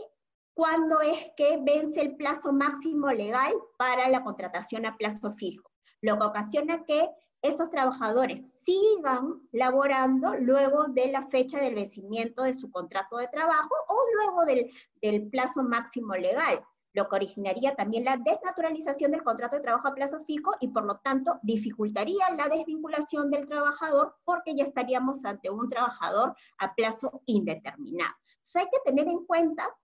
cuándo 0.54 1.00
es 1.00 1.32
que 1.36 1.58
vence 1.60 2.00
el 2.00 2.14
plazo 2.14 2.52
máximo 2.52 3.10
legal 3.10 3.52
para 3.76 4.08
la 4.08 4.22
contratación 4.22 4.86
a 4.86 4.96
plazo 4.96 5.32
fijo, 5.32 5.68
lo 6.00 6.16
que 6.16 6.24
ocasiona 6.26 6.84
que 6.84 7.10
estos 7.42 7.70
trabajadores 7.70 8.52
sigan 8.60 9.42
laborando 9.50 10.34
luego 10.36 10.84
de 10.88 11.10
la 11.10 11.26
fecha 11.26 11.60
del 11.60 11.74
vencimiento 11.74 12.44
de 12.44 12.54
su 12.54 12.70
contrato 12.70 13.18
de 13.18 13.26
trabajo 13.26 13.74
o 13.88 13.96
luego 14.14 14.44
del, 14.44 15.28
plazo 15.28 15.62
máximo 15.64 16.14
legal 16.14 16.64
lo 16.94 17.08
que 17.08 17.16
originaría 17.16 17.74
también 17.74 18.04
la 18.04 18.18
desnaturalización 18.18 19.12
del 19.12 19.22
contrato 19.22 19.56
de 19.56 19.62
trabajo 19.62 19.88
a 19.88 19.94
plazo 19.94 20.22
fijo 20.24 20.52
y 20.60 20.68
por 20.68 20.84
lo 20.84 20.98
tanto 20.98 21.40
dificultaría 21.42 22.30
la 22.36 22.48
desvinculación 22.48 23.30
del 23.30 23.46
trabajador 23.46 24.14
porque 24.24 24.54
ya 24.54 24.64
estaríamos 24.64 25.24
ante 25.24 25.50
un 25.50 25.70
trabajador 25.70 26.36
a 26.58 26.74
plazo 26.74 27.22
indeterminado. 27.24 28.12
Entonces 28.28 28.56
hay 28.56 28.68
que 28.70 28.90
tener 28.90 29.08
en 29.08 29.24
cuenta 29.24 29.74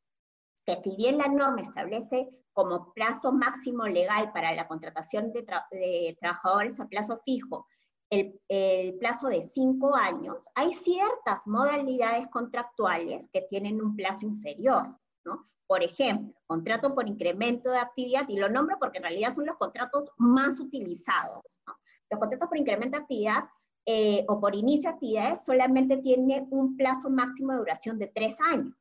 que 0.67 0.77
si 0.77 0.97
bien 0.97 1.17
la 1.17 1.29
norma 1.29 1.63
establece 1.63 2.29
como 2.59 2.93
plazo 2.93 3.31
máximo 3.31 3.87
legal 3.87 4.33
para 4.33 4.53
la 4.53 4.67
contratación 4.67 5.33
de, 5.33 6.17
trabajadores 6.19 6.81
a 6.81 6.89
plazo 6.89 7.17
fijo 7.25 7.69
el, 8.11 8.41
el, 8.49 8.99
plazo 8.99 9.29
de 9.29 9.45
cinco 9.45 9.95
años, 9.95 10.43
hay 10.57 10.73
ciertas 10.73 11.47
modalidades 11.47 12.27
contractuales 12.27 13.29
que 13.33 13.43
tienen 13.43 13.81
un 13.81 13.95
plazo 13.95 14.27
inferior, 14.27 14.89
¿no? 15.25 15.49
Por 15.69 15.85
ejemplo, 15.85 16.35
contrato 16.49 16.97
por 16.97 17.07
incremento 17.07 17.71
de 17.71 17.79
actividad, 17.79 18.29
y 18.29 18.37
lo 18.41 18.49
nombro 18.49 18.77
porque 18.81 18.99
en 18.99 19.05
realidad 19.05 19.33
son 19.33 19.47
los 19.47 19.57
contratos 19.57 20.11
más 20.17 20.59
utilizados. 20.59 21.45
Los 22.11 22.19
contratos 22.19 22.49
por 22.49 22.59
incremento 22.59 22.97
de 22.99 23.03
actividad 23.05 23.45
eh, 23.87 24.25
o 24.27 24.41
por 24.41 24.57
inicio 24.57 24.91
de 24.91 24.95
actividades 24.95 25.45
solamente 25.45 25.99
tienen 25.99 26.49
un 26.51 26.77
plazo 26.77 27.09
máximo 27.09 27.53
de 27.53 27.59
duración 27.59 28.01
de 28.01 28.09
tres 28.09 28.41
años. 28.41 28.75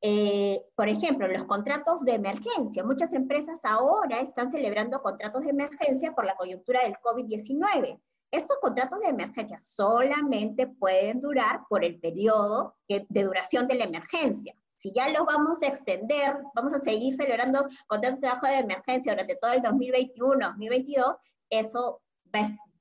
Eh, 0.00 0.64
por 0.76 0.88
ejemplo, 0.88 1.26
los 1.26 1.44
contratos 1.44 2.04
de 2.04 2.14
emergencia. 2.14 2.84
Muchas 2.84 3.12
empresas 3.12 3.64
ahora 3.64 4.20
están 4.20 4.50
celebrando 4.50 5.02
contratos 5.02 5.42
de 5.42 5.50
emergencia 5.50 6.14
por 6.14 6.24
la 6.24 6.36
coyuntura 6.36 6.82
del 6.82 6.94
COVID-19. 6.96 8.00
Estos 8.30 8.58
contratos 8.60 9.00
de 9.00 9.08
emergencia 9.08 9.58
solamente 9.58 10.66
pueden 10.66 11.20
durar 11.20 11.62
por 11.68 11.84
el 11.84 11.98
periodo 11.98 12.76
de 12.88 13.06
duración 13.08 13.66
de 13.66 13.74
la 13.74 13.84
emergencia. 13.84 14.54
Si 14.76 14.92
ya 14.92 15.08
los 15.08 15.26
vamos 15.26 15.62
a 15.62 15.66
extender, 15.66 16.38
vamos 16.54 16.72
a 16.72 16.78
seguir 16.78 17.14
celebrando 17.14 17.66
contratos 17.88 18.20
de 18.20 18.28
trabajo 18.28 18.46
de 18.46 18.58
emergencia 18.58 19.12
durante 19.12 19.34
todo 19.34 19.52
el 19.52 19.62
2021, 19.62 20.46
2022, 20.46 21.16
eso 21.50 22.02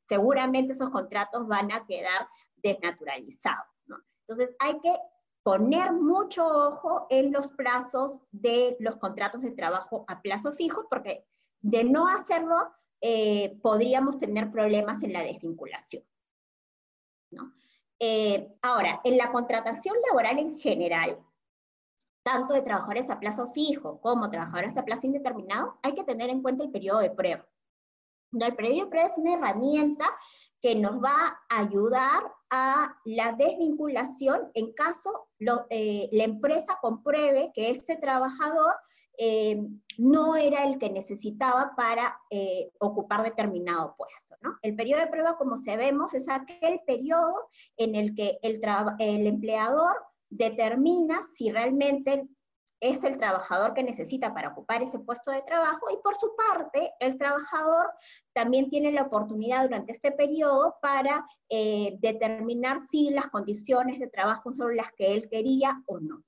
seguramente 0.05 0.73
esos 0.73 0.89
contratos 0.91 1.47
van 1.47 1.71
a 1.71 1.85
quedar 1.85 2.27
desnaturalizados. 2.57 3.65
Entonces 4.19 4.55
hay 4.59 4.79
que 4.79 4.93
poner 5.47 5.93
mucho 5.93 6.45
ojo 6.45 7.07
en 7.09 7.31
los 7.31 7.47
plazos 7.47 8.19
de 8.31 8.75
los 8.81 8.97
contratos 8.97 9.41
de 9.43 9.51
trabajo 9.51 10.03
a 10.09 10.21
plazo 10.21 10.51
fijo, 10.51 10.89
porque 10.89 11.25
de 11.61 11.85
no 11.85 12.09
hacerlo 12.09 12.69
eh, 12.99 13.57
podríamos 13.61 14.17
tener 14.17 14.51
problemas 14.51 15.03
en 15.03 15.13
la 15.13 15.23
desvinculación. 15.23 16.03
Eh, 17.97 18.57
ahora, 18.61 18.99
en 19.05 19.15
la 19.15 19.31
contratación 19.31 19.95
laboral 20.09 20.37
en 20.37 20.59
general, 20.59 21.17
tanto 22.23 22.53
de 22.53 22.61
trabajadores 22.61 23.09
a 23.09 23.17
plazo 23.17 23.49
fijo 23.53 24.01
como 24.01 24.29
trabajadores 24.29 24.75
a 24.75 24.83
plazo 24.83 25.07
indeterminado, 25.07 25.79
hay 25.81 25.93
que 25.93 26.03
tener 26.03 26.29
en 26.29 26.41
cuenta 26.41 26.65
el 26.65 26.71
periodo 26.71 26.99
de 26.99 27.11
prueba. 27.11 27.47
El 28.33 28.53
periodo 28.53 28.83
de 28.83 28.87
prueba 28.87 29.07
es 29.07 29.13
una 29.15 29.35
herramienta 29.35 30.05
que 30.61 30.75
nos 30.75 31.01
va 31.01 31.39
a 31.49 31.59
ayudar 31.59 32.23
a 32.49 32.97
la 33.05 33.33
desvinculación 33.33 34.49
en 34.53 34.73
caso 34.73 35.27
eh, 35.69 36.09
la 36.11 36.23
empresa 36.23 36.77
compruebe 36.81 37.51
que 37.53 37.69
este 37.69 37.97
trabajador 37.97 38.73
eh, 39.19 39.59
no 39.97 40.35
era 40.35 40.63
el 40.63 40.77
que 40.77 40.91
necesitaba 40.91 41.73
para 41.75 42.19
eh, 42.29 42.71
ocupar 42.79 43.23
determinado 43.23 43.95
puesto. 43.97 44.35
¿no? 44.41 44.57
El 44.61 44.75
periodo 44.75 45.01
de 45.01 45.07
prueba, 45.07 45.37
como 45.37 45.57
sabemos, 45.57 46.13
es 46.13 46.29
aquel 46.29 46.81
periodo 46.85 47.49
en 47.77 47.95
el 47.95 48.13
que 48.13 48.37
el, 48.43 48.61
el 48.99 49.27
empleador 49.27 49.95
determina 50.29 51.23
si 51.23 51.51
realmente 51.51 52.27
es 52.79 53.03
el 53.03 53.17
trabajador 53.17 53.73
que 53.73 53.83
necesita 53.83 54.33
para 54.33 54.49
ocupar 54.49 54.83
ese 54.83 54.99
puesto 54.99 55.31
de 55.31 55.41
trabajo 55.41 55.87
y 55.91 55.97
por 56.03 56.15
su 56.15 56.35
parte 56.35 56.93
el 56.99 57.17
trabajador 57.17 57.87
también 58.37 58.69
tiene 58.69 58.91
la 58.91 59.01
oportunidad 59.01 59.63
durante 59.63 59.91
este 59.93 60.11
periodo 60.11 60.75
para 60.79 61.25
eh, 61.49 61.97
determinar 61.99 62.77
si 62.77 63.09
las 63.09 63.25
condiciones 63.29 63.97
de 63.97 64.05
trabajo 64.05 64.51
son 64.51 64.75
las 64.75 64.91
que 64.91 65.15
él 65.15 65.27
quería 65.27 65.81
o 65.87 65.99
no. 65.99 66.23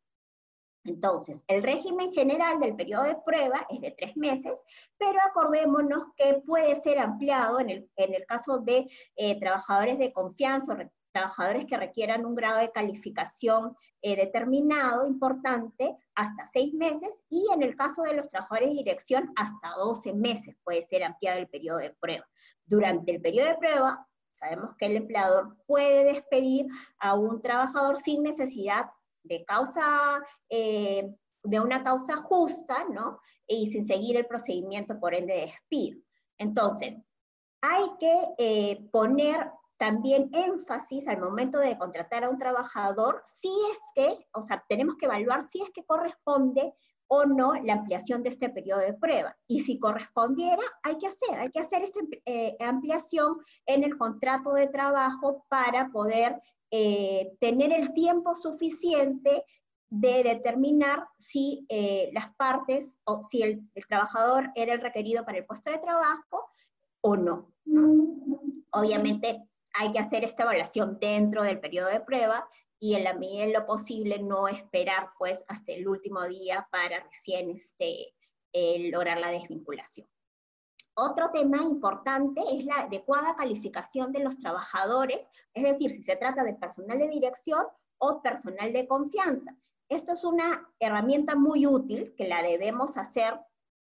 Entonces, 0.86 1.44
el 1.48 1.62
régimen 1.62 2.12
general 2.12 2.60
del 2.60 2.76
periodo 2.76 3.04
de 3.04 3.18
prueba 3.24 3.64
es 3.70 3.80
de 3.82 3.92
tres 3.92 4.18
meses, 4.18 4.64
pero 4.98 5.20
acordémonos 5.22 6.06
que 6.18 6.42
puede 6.44 6.82
ser 6.82 6.98
ampliado 6.98 7.60
en 7.60 7.70
el, 7.70 7.92
en 7.96 8.16
el 8.16 8.26
caso 8.26 8.58
de 8.58 8.90
eh, 9.16 9.40
trabajadores 9.40 10.00
de 10.00 10.12
confianza 10.12 10.74
o 10.74 10.78
trabajadores 11.20 11.66
que 11.66 11.78
requieran 11.78 12.26
un 12.26 12.34
grado 12.34 12.60
de 12.60 12.72
calificación 12.72 13.76
eh, 14.02 14.16
determinado, 14.16 15.06
importante, 15.06 15.98
hasta 16.16 16.48
seis 16.48 16.74
meses, 16.74 17.26
y 17.30 17.46
en 17.54 17.62
el 17.62 17.76
caso 17.76 18.04
de 18.04 18.14
los 18.14 18.30
trabajadores 18.30 18.70
de 18.70 18.78
dirección, 18.78 19.34
hasta 19.36 19.72
12 19.78 20.14
meses 20.14 20.56
puede 20.64 20.82
ser 20.82 21.04
ampliado 21.04 21.40
el 21.40 21.50
periodo 21.50 21.80
de 21.80 21.94
prueba. 22.00 22.26
Durante 22.66 23.12
el 23.12 23.22
periodo 23.22 23.50
de 23.50 23.58
prueba, 23.58 24.08
sabemos 24.36 24.76
que 24.78 24.86
el 24.86 24.96
empleador 24.96 25.58
puede 25.66 26.06
despedir 26.06 26.68
a 27.00 27.16
un 27.16 27.42
trabajador 27.42 27.98
sin 27.98 28.24
necesidad 28.24 28.86
de 29.24 29.44
causa, 29.44 30.22
eh, 30.48 31.14
de 31.44 31.60
una 31.60 31.84
causa 31.84 32.16
justa, 32.18 32.86
¿no? 32.90 33.20
Y 33.46 33.68
sin 33.68 33.84
seguir 33.84 34.16
el 34.16 34.26
procedimiento 34.26 34.98
por 34.98 35.14
ende 35.14 35.34
de 35.34 35.42
despido. 35.42 36.00
Entonces, 36.38 37.02
hay 37.62 37.84
que 38.00 38.28
eh, 38.38 38.88
poner 38.92 39.52
también 39.80 40.30
énfasis 40.34 41.08
al 41.08 41.20
momento 41.20 41.58
de 41.58 41.78
contratar 41.78 42.26
a 42.26 42.30
un 42.30 42.38
trabajador 42.38 43.24
si 43.26 43.50
es 43.72 43.80
que, 43.96 44.28
o 44.34 44.42
sea, 44.42 44.64
tenemos 44.68 44.98
que 44.98 45.06
evaluar 45.06 45.50
si 45.50 45.62
es 45.62 45.70
que 45.70 45.86
corresponde 45.86 46.74
o 47.08 47.26
no 47.26 47.54
la 47.54 47.74
ampliación 47.74 48.22
de 48.22 48.30
este 48.30 48.50
periodo 48.50 48.82
de 48.82 48.94
prueba. 48.94 49.38
Y 49.48 49.62
si 49.62 49.80
correspondiera, 49.80 50.62
hay 50.84 50.98
que 50.98 51.08
hacer, 51.08 51.40
hay 51.40 51.50
que 51.50 51.62
hacer 51.62 51.82
esta 51.82 52.02
eh, 52.26 52.58
ampliación 52.60 53.38
en 53.66 53.86
el 53.86 53.98
contrato 53.98 54.52
de 54.52 54.68
trabajo 54.68 55.46
para 55.50 55.90
poder 55.92 56.42
eh, 56.72 57.32
tener 57.40 57.72
el 57.72 57.94
tiempo 57.94 58.36
suficiente 58.36 59.46
de 59.90 60.24
determinar 60.24 61.08
si 61.18 61.66
eh, 61.70 62.12
las 62.14 62.36
partes 62.36 62.98
o 63.06 63.24
si 63.30 63.42
el, 63.44 63.62
el, 63.74 63.88
trabajador 63.88 64.52
era 64.56 64.74
el 64.74 64.82
requerido 64.82 65.24
para 65.24 65.38
el 65.38 65.46
puesto 65.46 65.72
de 65.72 65.80
trabajo 65.80 66.50
o 67.02 67.16
no. 67.16 67.54
Obviamente 68.72 69.49
hay 69.74 69.92
que 69.92 70.00
hacer 70.00 70.24
esta 70.24 70.44
evaluación 70.44 70.98
dentro 71.00 71.44
del 71.44 71.60
periodo 71.60 71.90
de 71.90 72.00
prueba 72.00 72.48
y 72.80 72.96
en 72.96 73.04
la 73.04 73.14
medida 73.14 73.46
de 73.46 73.54
lo 73.54 73.66
posible 73.66 74.20
no 74.20 74.48
esperar 74.48 75.10
pues 75.18 75.44
hasta 75.48 75.74
el 75.74 75.88
último 75.88 76.26
día 76.28 76.68
para 76.72 77.04
recién 77.04 77.50
este, 77.52 78.14
eh, 78.54 78.90
lograr 78.92 79.20
la 79.20 79.32
desvinculación. 79.32 80.08
Otro 80.96 81.30
tema 81.32 81.58
importante 81.58 82.42
es 82.52 82.66
la 82.66 82.82
adecuada 82.82 83.36
calificación 83.36 84.12
de 84.12 84.20
los 84.22 84.38
trabajadores, 84.38 85.28
es 85.54 85.64
decir, 85.64 85.92
si 85.92 86.04
se 86.04 86.16
trata 86.16 86.44
de 86.44 86.56
personal 86.56 87.00
de 87.00 87.08
dirección 87.08 87.66
o 87.98 88.22
personal 88.22 88.74
de 88.74 88.88
confianza. 88.88 89.56
Esto 89.88 90.14
es 90.14 90.24
una 90.24 90.70
herramienta 90.80 91.36
muy 91.36 91.66
útil 91.66 92.14
que 92.18 92.28
la 92.28 92.42
debemos 92.44 92.98
hacer 92.98 93.40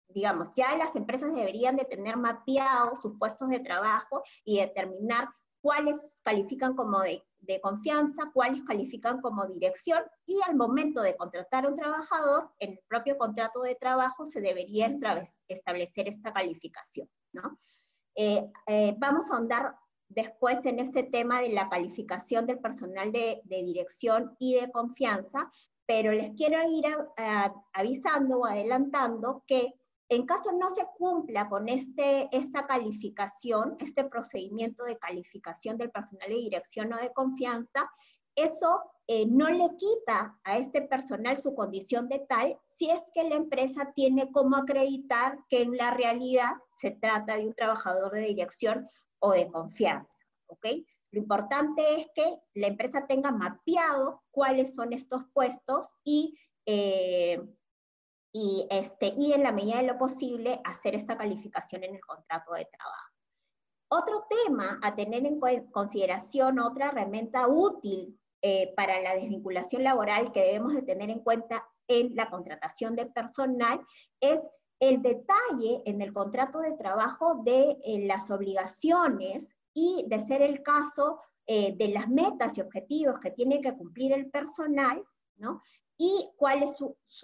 digamos, 0.09 0.51
ya 0.57 0.77
las 0.77 0.97
empresas 0.97 1.35
deberían 1.35 1.77
de 1.77 1.85
tener 1.85 2.17
mapeados 2.17 3.01
sus 3.01 3.19
puestos 3.19 3.51
de 3.51 3.61
trabajo 3.61 4.23
y 4.45 4.59
determinar 4.59 5.29
cuáles 5.61 6.21
califican 6.23 6.75
como 6.75 7.01
de, 7.01 7.25
confianza, 7.63 8.31
cuáles 8.33 8.63
califican 8.63 9.21
como 9.21 9.47
dirección, 9.47 10.03
y 10.27 10.39
al 10.47 10.57
momento 10.57 11.01
de 11.01 11.17
contratar 11.17 11.65
a 11.65 11.69
un 11.69 11.75
trabajador, 11.75 12.51
en 12.59 12.73
el 12.73 12.81
propio 12.87 13.17
contrato 13.17 13.63
de 13.63 13.75
trabajo 13.75 14.27
se 14.27 14.41
debería 14.41 14.87
establecer 14.87 16.09
esta 16.09 16.33
calificación. 16.33 17.09
¿no? 17.33 17.59
Eh, 18.15 18.51
eh, 18.67 18.95
vamos 18.99 19.31
a 19.31 19.35
ahondar 19.35 19.77
después 20.09 20.65
en 20.67 20.79
este 20.79 21.05
tema 21.05 21.41
de 21.41 21.51
la 21.51 21.69
calificación 21.69 22.47
del 22.47 22.59
personal 22.59 23.13
de, 23.13 23.43
dirección 23.45 24.35
y 24.39 24.55
de 24.55 24.71
confianza, 24.71 25.51
pero 25.87 26.13
les 26.13 26.31
quiero 26.35 26.59
ir 26.69 26.85
avisando 27.73 28.41
o 28.41 28.47
adelantando 28.47 29.45
que 29.47 29.75
en 30.09 30.25
caso 30.25 30.53
no 30.53 30.71
se 30.71 30.87
cumpla 30.97 31.49
con 31.49 31.69
este, 31.69 32.29
esta 32.33 32.67
calificación, 32.67 33.77
este 33.81 34.05
procedimiento 34.05 34.85
de 34.85 34.99
calificación 34.99 35.77
del 35.77 35.91
personal 35.91 36.29
de 36.29 36.37
dirección 36.37 36.93
o 36.93 36.97
de 36.97 37.13
confianza, 37.13 37.91
eso 38.35 38.81
eh, 39.07 39.27
no 39.27 39.49
le 39.51 39.69
quita 39.77 40.39
a 40.45 40.59
este 40.59 40.83
personal 40.83 41.37
su 41.37 41.55
condición 41.55 42.09
de 42.09 42.21
tal 42.21 42.59
si 42.67 42.89
es 42.89 43.11
que 43.13 43.29
la 43.29 43.35
empresa 43.35 43.93
tiene 43.95 44.31
como 44.31 44.57
acreditar 44.57 45.39
que 45.49 45.63
en 45.63 45.77
la 45.77 45.91
realidad 45.93 46.53
se 46.77 46.93
trata 46.93 47.37
de 47.37 47.47
un 47.47 47.55
trabajador 47.55 48.13
de 48.13 48.21
dirección 48.21 48.89
o 49.19 49.33
de 49.33 49.49
confianza. 49.49 50.25
¿ok? 50.47 50.67
Lo 51.11 51.21
importante 51.21 51.83
es 52.01 52.07
que 52.15 52.39
la 52.55 52.69
empresa 52.69 53.07
tenga 53.07 53.33
mapeado 53.33 54.23
cuáles 54.31 54.75
son 54.75 54.93
estos 54.93 55.23
puestos 55.33 55.95
y 56.05 56.39
eh, 56.67 57.41
y, 58.33 58.67
este, 58.71 59.15
y 59.17 59.33
en 59.33 59.43
la 59.43 59.53
medida 59.53 59.79
de 59.79 59.85
lo 59.85 59.99
posible 59.99 60.61
hacer 60.65 60.95
esta 60.95 61.17
calificación 61.17 61.85
en 61.85 61.95
el 61.95 62.01
contrato 62.01 62.53
de 62.53 62.67
trabajo. 62.67 63.13
Otro 63.91 64.27
tema 64.29 64.79
a 64.83 64.95
tener 64.95 65.25
en 65.25 65.41
consideración, 65.71 66.59
otra 66.59 66.89
herramienta 66.89 67.49
útil 67.49 68.19
eh, 68.43 68.73
para 68.77 69.01
la 69.01 69.15
desvinculación 69.15 69.83
laboral 69.83 70.31
que 70.31 70.45
debemos 70.45 70.75
de 70.75 70.83
tener 70.83 71.11
en 71.11 71.21
cuenta 71.21 71.67
en 71.89 72.15
la 72.15 72.29
contratación 72.29 72.95
de 72.95 73.07
personal 73.07 73.81
es 74.21 74.49
el 74.79 75.03
detalle 75.03 75.83
en 75.87 76.03
el 76.03 76.13
contrato 76.13 76.61
de 76.61 76.75
trabajo 76.75 77.41
de 77.45 77.79
eh, 77.83 78.07
las 78.07 78.31
obligaciones 78.31 79.49
y 79.75 80.05
de 80.07 80.23
ser 80.23 80.43
el 80.43 80.63
caso 80.63 81.21
eh, 81.47 81.75
de 81.77 81.89
las 81.89 82.09
metas 82.09 82.59
y 82.59 82.61
objetivos 82.61 83.19
que 83.21 83.31
tiene 83.31 83.61
que 83.61 83.75
cumplir 83.75 84.13
el 84.13 84.31
personal, 84.31 85.03
¿no? 85.37 85.63
Y 85.99 86.31
cuál 86.37 86.63
es 86.63 86.77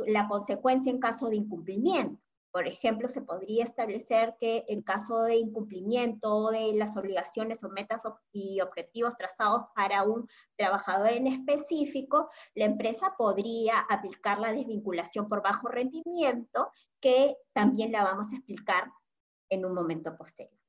la 0.06 0.28
consecuencia 0.28 0.90
en 0.90 0.98
caso 0.98 1.28
de 1.28 1.36
incumplimiento. 1.36 2.20
Por 2.50 2.68
ejemplo, 2.68 3.08
se 3.08 3.20
podría 3.20 3.64
establecer 3.64 4.36
que 4.38 4.64
en 4.68 4.82
caso 4.82 5.22
de 5.22 5.36
incumplimiento 5.36 6.50
de 6.50 6.72
las 6.74 6.96
obligaciones 6.96 7.64
o 7.64 7.68
metas 7.68 8.02
y 8.30 8.60
objetivos 8.60 9.16
trazados 9.16 9.62
para 9.74 10.04
un 10.04 10.28
trabajador 10.56 11.14
en 11.14 11.26
específico, 11.26 12.30
la 12.54 12.66
empresa 12.66 13.14
podría 13.18 13.80
aplicar 13.80 14.38
la 14.38 14.52
desvinculación 14.52 15.28
por 15.28 15.42
bajo 15.42 15.66
rendimiento, 15.66 16.70
que 17.00 17.36
también 17.52 17.90
la 17.90 18.04
vamos 18.04 18.32
a 18.32 18.36
explicar 18.36 18.92
en 19.50 19.64
un 19.64 19.74
momento 19.74 20.16
posterior. 20.16 20.63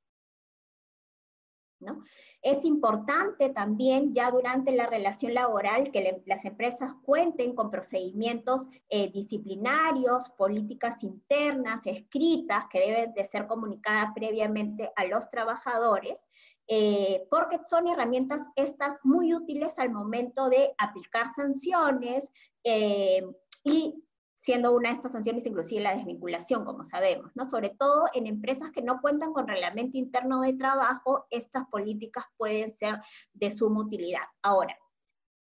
Es 2.42 2.64
importante 2.64 3.50
también 3.50 4.14
ya 4.14 4.32
durante 4.32 4.72
la 4.72 4.88
relación 4.88 5.34
laboral 5.34 5.92
que 5.92 6.24
las 6.26 6.46
empresas 6.46 6.94
cuenten 7.04 7.56
con 7.56 7.72
procedimientos 7.72 8.68
eh, 8.90 9.12
disciplinarios, 9.12 10.30
políticas 10.38 11.04
internas, 11.04 11.86
escritas, 11.86 12.66
que 12.70 12.80
deben 12.80 13.14
de 13.14 13.26
ser 13.26 13.48
comunicadas 13.48 14.12
previamente 14.16 14.92
a 14.96 15.06
los 15.06 15.30
trabajadores, 15.30 16.28
eh, 16.68 17.28
porque 17.30 17.60
son 17.70 17.88
herramientas 17.88 18.48
estas 18.56 18.98
muy 19.04 19.34
útiles 19.34 19.78
al 19.78 19.92
momento 19.92 20.50
de 20.50 20.74
aplicar 20.78 21.30
sanciones 21.30 22.32
eh, 22.64 23.24
y 23.64 24.05
siendo 24.46 24.74
una 24.74 24.90
de 24.90 24.96
estas 24.96 25.14
sanciones 25.14 25.44
inclusive 25.48 25.82
la 25.82 25.96
desvinculación, 25.96 26.66
como 26.66 26.84
sabemos, 26.84 27.32
¿no? 27.34 27.46
Sobre 27.46 27.70
todo 27.70 28.04
en 28.14 28.28
empresas 28.28 28.70
que 28.70 28.84
no 28.84 29.02
cuentan 29.02 29.34
con 29.34 29.48
reglamento 29.48 29.98
interno 29.98 30.42
de 30.42 30.54
trabajo, 30.54 31.26
estas 31.32 31.68
políticas 31.68 32.26
pueden 32.38 32.72
ser 32.72 33.00
de 33.34 33.50
suma 33.50 33.82
utilidad. 33.82 34.22
Ahora, 34.44 34.78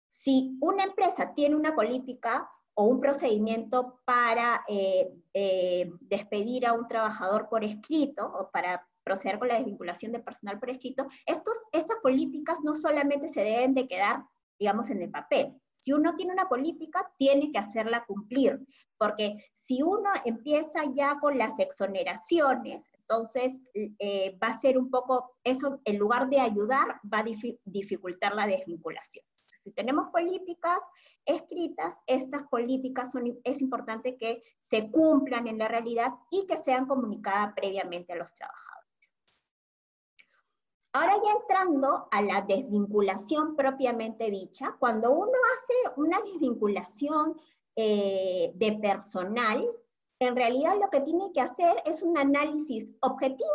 si 0.08 0.56
una 0.62 0.84
empresa 0.84 1.34
tiene 1.34 1.54
una 1.54 1.74
política 1.74 2.50
o 2.72 2.84
un 2.84 2.98
procedimiento 2.98 4.00
para 4.06 4.64
eh, 4.68 5.12
eh, 5.34 5.92
despedir 6.00 6.66
a 6.66 6.72
un 6.72 6.88
trabajador 6.88 7.50
por 7.50 7.62
escrito 7.62 8.26
o 8.26 8.50
para 8.50 8.88
proceder 9.02 9.38
con 9.38 9.48
la 9.48 9.56
desvinculación 9.56 10.12
de 10.12 10.20
personal 10.20 10.58
por 10.58 10.70
escrito, 10.70 11.06
estos, 11.26 11.58
estas 11.72 11.98
políticas 12.02 12.56
no 12.64 12.74
solamente 12.74 13.28
se 13.28 13.42
deben 13.42 13.74
de 13.74 13.86
quedar, 13.86 14.24
digamos, 14.58 14.88
en 14.88 15.02
el 15.02 15.10
papel, 15.10 15.60
si 15.84 15.92
uno 15.92 16.16
tiene 16.16 16.32
una 16.32 16.48
política, 16.48 17.12
tiene 17.18 17.52
que 17.52 17.58
hacerla 17.58 18.06
cumplir, 18.06 18.58
porque 18.96 19.50
si 19.52 19.82
uno 19.82 20.08
empieza 20.24 20.80
ya 20.94 21.18
con 21.20 21.36
las 21.36 21.58
exoneraciones, 21.58 22.90
entonces 23.00 23.60
eh, 23.74 24.34
va 24.42 24.48
a 24.48 24.58
ser 24.58 24.78
un 24.78 24.88
poco, 24.88 25.36
eso 25.44 25.82
en 25.84 25.98
lugar 25.98 26.30
de 26.30 26.40
ayudar, 26.40 27.02
va 27.12 27.18
a 27.18 27.24
dificultar 27.66 28.34
la 28.34 28.46
desvinculación. 28.46 29.26
Si 29.44 29.72
tenemos 29.72 30.08
políticas 30.10 30.78
escritas, 31.26 31.96
estas 32.06 32.44
políticas 32.44 33.12
son, 33.12 33.38
es 33.44 33.60
importante 33.60 34.16
que 34.16 34.42
se 34.58 34.90
cumplan 34.90 35.48
en 35.48 35.58
la 35.58 35.68
realidad 35.68 36.14
y 36.30 36.46
que 36.46 36.62
sean 36.62 36.86
comunicadas 36.86 37.52
previamente 37.54 38.14
a 38.14 38.16
los 38.16 38.32
trabajadores. 38.32 38.73
Ahora 40.96 41.16
ya 41.16 41.32
entrando 41.32 42.06
a 42.08 42.22
la 42.22 42.42
desvinculación 42.42 43.56
propiamente 43.56 44.30
dicha, 44.30 44.76
cuando 44.78 45.10
uno 45.10 45.32
hace 45.56 46.00
una 46.00 46.20
desvinculación 46.20 47.36
eh, 47.74 48.52
de 48.54 48.72
personal, 48.74 49.68
en 50.20 50.36
realidad 50.36 50.76
lo 50.80 50.90
que 50.90 51.00
tiene 51.00 51.32
que 51.32 51.40
hacer 51.40 51.82
es 51.84 52.00
un 52.00 52.16
análisis 52.16 52.92
objetivo 53.00 53.50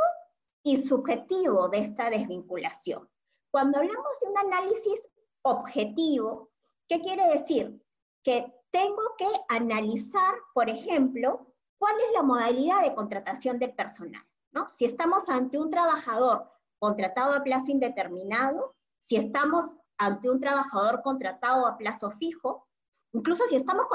y 0.64 0.84
subjetivo 0.84 1.70
de 1.70 1.78
esta 1.78 2.10
desvinculación. 2.10 3.10
Cuando 3.52 3.78
hablamos 3.78 4.20
de 4.22 4.28
un 4.28 4.38
análisis 4.38 5.10
objetivo, 5.44 6.50
¿qué 6.90 7.00
quiere 7.00 7.26
decir? 7.30 7.82
Que 8.22 8.54
tengo 8.70 9.16
que 9.18 9.30
analizar, 9.48 10.36
por 10.54 10.70
ejemplo, 10.70 11.54
cuál 11.78 11.96
es 12.02 12.12
la 12.14 12.22
modalidad 12.22 12.82
de 12.82 12.94
contratación 12.94 13.60
del 13.60 13.74
personal. 13.74 14.26
¿no? 14.52 14.68
Si 14.74 14.84
estamos 14.84 15.30
ante 15.30 15.58
un 15.58 15.70
trabajador 15.70 16.59
contratado 16.80 17.34
a 17.34 17.44
plazo 17.44 17.72
indeterminado, 17.72 18.76
si 19.00 19.16
estamos 19.16 19.78
ante 19.98 20.30
un 20.30 20.40
trabajador 20.40 21.02
contratado 21.04 21.68
a 21.68 21.78
plazo 21.78 22.10
fijo, 22.12 22.68
incluso 23.12 23.46
si 23.48 23.56
estamos 23.56 23.86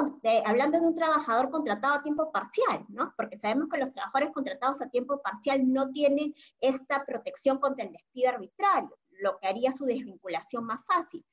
hablando 0.44 0.78
de 0.78 0.86
un 0.86 0.94
trabajador 0.94 1.50
contratado 1.50 1.94
a 1.94 2.02
tiempo 2.02 2.30
parcial, 2.30 2.84
¿no? 2.88 3.14
Porque 3.16 3.38
sabemos 3.38 3.68
que 3.70 3.78
los 3.78 3.90
trabajadores 3.90 4.32
contratados 4.32 4.82
a 4.82 4.88
tiempo 4.90 5.20
parcial 5.22 5.72
no 5.72 5.90
tienen 5.90 6.34
esta 6.60 7.04
protección 7.04 7.58
contra 7.58 7.86
el 7.86 7.92
despido 7.92 8.30
arbitrario, 8.30 8.96
lo 9.10 9.38
que 9.38 9.48
haría 9.48 9.72
su 9.72 9.84
desvinculación 9.84 10.64
más 10.64 10.84
fácil. 10.84 11.24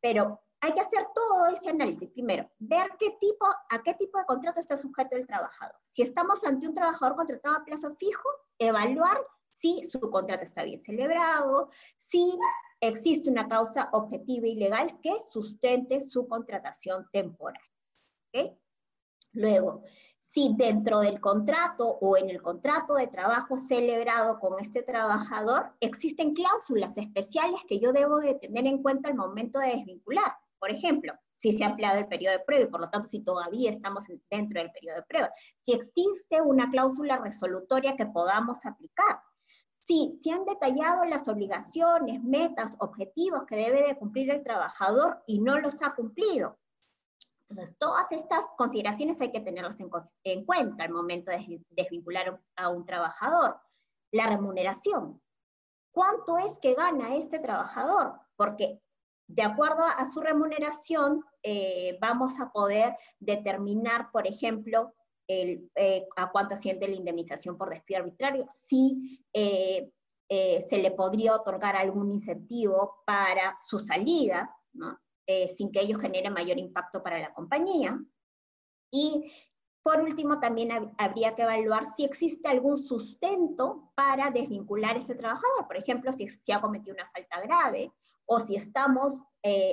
Pero 0.00 0.40
hay 0.60 0.72
que 0.72 0.80
hacer 0.80 1.06
todo 1.14 1.46
ese 1.48 1.68
análisis. 1.68 2.08
Primero, 2.10 2.50
ver 2.58 2.88
qué 2.98 3.16
tipo, 3.20 3.46
a 3.46 3.82
qué 3.84 3.94
tipo 3.94 4.18
de 4.18 4.24
contrato 4.24 4.58
está 4.58 4.76
sujeto 4.76 5.14
el 5.16 5.26
trabajador. 5.26 5.76
Si 5.82 6.02
estamos 6.02 6.42
ante 6.44 6.66
un 6.66 6.74
trabajador 6.74 7.16
contratado 7.16 7.56
a 7.56 7.64
plazo 7.64 7.94
fijo, 7.96 8.28
evaluar 8.58 9.20
si 9.56 9.82
su 9.84 9.98
contrato 10.10 10.44
está 10.44 10.64
bien 10.64 10.78
celebrado, 10.78 11.70
si 11.96 12.38
existe 12.80 13.30
una 13.30 13.48
causa 13.48 13.88
objetiva 13.92 14.46
y 14.46 14.54
legal 14.54 15.00
que 15.00 15.14
sustente 15.20 16.00
su 16.02 16.28
contratación 16.28 17.08
temporal. 17.10 17.62
Luego, 19.32 19.82
si 20.18 20.54
dentro 20.56 21.00
del 21.00 21.20
contrato 21.20 21.86
o 21.86 22.16
en 22.18 22.28
el 22.28 22.42
contrato 22.42 22.94
de 22.94 23.06
trabajo 23.06 23.56
celebrado 23.56 24.38
con 24.40 24.60
este 24.60 24.82
trabajador 24.82 25.72
existen 25.80 26.34
cláusulas 26.34 26.98
especiales 26.98 27.60
que 27.66 27.78
yo 27.78 27.92
debo 27.92 28.18
de 28.18 28.34
tener 28.34 28.66
en 28.66 28.82
cuenta 28.82 29.08
al 29.08 29.14
momento 29.14 29.58
de 29.58 29.68
desvincular. 29.68 30.36
Por 30.58 30.70
ejemplo, 30.70 31.14
si 31.32 31.52
se 31.52 31.64
ha 31.64 31.68
ampliado 31.68 31.98
el 31.98 32.08
periodo 32.08 32.38
de 32.38 32.44
prueba 32.44 32.64
y 32.64 32.70
por 32.70 32.80
lo 32.80 32.90
tanto 32.90 33.08
si 33.08 33.20
todavía 33.20 33.70
estamos 33.70 34.04
dentro 34.30 34.60
del 34.60 34.72
periodo 34.72 34.96
de 34.96 35.02
prueba, 35.02 35.30
si 35.62 35.72
existe 35.72 36.40
una 36.42 36.70
cláusula 36.70 37.18
resolutoria 37.18 37.96
que 37.96 38.06
podamos 38.06 38.64
aplicar, 38.66 39.20
Sí, 39.86 40.18
se 40.20 40.32
han 40.32 40.44
detallado 40.44 41.04
las 41.04 41.28
obligaciones, 41.28 42.20
metas, 42.24 42.76
objetivos 42.80 43.44
que 43.46 43.54
debe 43.54 43.86
de 43.86 43.96
cumplir 43.96 44.32
el 44.32 44.42
trabajador 44.42 45.22
y 45.28 45.38
no 45.38 45.60
los 45.60 45.80
ha 45.80 45.94
cumplido. 45.94 46.58
Entonces, 47.42 47.76
todas 47.78 48.10
estas 48.10 48.46
consideraciones 48.58 49.20
hay 49.20 49.30
que 49.30 49.38
tenerlas 49.38 49.76
en, 50.24 50.44
cuenta 50.44 50.82
al 50.82 50.90
momento 50.90 51.30
de 51.30 51.62
desvincular 51.70 52.42
a 52.56 52.68
un 52.68 52.84
trabajador. 52.84 53.60
La 54.10 54.26
remuneración. 54.26 55.22
¿Cuánto 55.92 56.36
es 56.38 56.58
que 56.58 56.74
gana 56.74 57.14
este 57.14 57.38
trabajador? 57.38 58.18
Porque 58.34 58.82
de 59.28 59.42
acuerdo 59.44 59.84
a 59.84 60.04
su 60.10 60.20
remuneración, 60.20 61.24
eh, 61.44 61.96
vamos 62.00 62.40
a 62.40 62.50
poder 62.50 62.96
determinar, 63.20 64.10
por 64.10 64.26
ejemplo, 64.26 64.92
el, 65.26 65.70
eh, 65.74 66.06
a 66.16 66.30
cuánto 66.30 66.54
asciende 66.54 66.88
la 66.88 66.96
indemnización 66.96 67.56
por 67.56 67.70
despido 67.70 68.00
arbitrario, 68.00 68.46
si 68.50 69.24
eh, 69.32 69.90
eh, 70.28 70.64
se 70.66 70.78
le 70.78 70.90
podría 70.90 71.34
otorgar 71.34 71.76
algún 71.76 72.12
incentivo 72.12 73.02
para 73.06 73.56
su 73.58 73.78
salida, 73.78 74.52
sin 75.56 75.72
que 75.72 75.80
ello 75.80 75.98
genere 75.98 76.30
mayor 76.30 76.56
impacto 76.56 77.02
para 77.02 77.18
la 77.18 77.34
compañía. 77.34 77.98
Y 78.92 79.32
por 79.82 80.00
último, 80.00 80.38
también 80.38 80.94
habría 80.98 81.34
que 81.34 81.42
evaluar 81.42 81.84
si 81.84 82.04
existe 82.04 82.48
algún 82.48 82.76
sustento 82.76 83.90
para 83.96 84.30
desvincular 84.30 84.94
a 84.94 85.00
ese 85.00 85.16
trabajador. 85.16 85.66
Por 85.66 85.78
ejemplo, 85.78 86.12
si 86.12 86.28
se 86.28 86.52
ha 86.52 86.60
cometido 86.60 86.94
una 86.94 87.10
falta 87.10 87.40
grave 87.40 87.92
o 88.24 88.38
si 88.38 88.54
estamos 88.54 89.20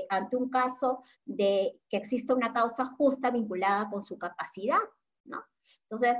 ante 0.10 0.36
un 0.36 0.50
caso 0.50 1.04
de 1.24 1.80
que 1.88 1.98
exista 1.98 2.34
una 2.34 2.52
causa 2.52 2.86
justa 2.86 3.30
vinculada 3.30 3.92
con 3.92 4.02
su 4.02 4.18
capacidad 4.18 4.80
¿no? 5.26 5.44
Entonces, 5.82 6.16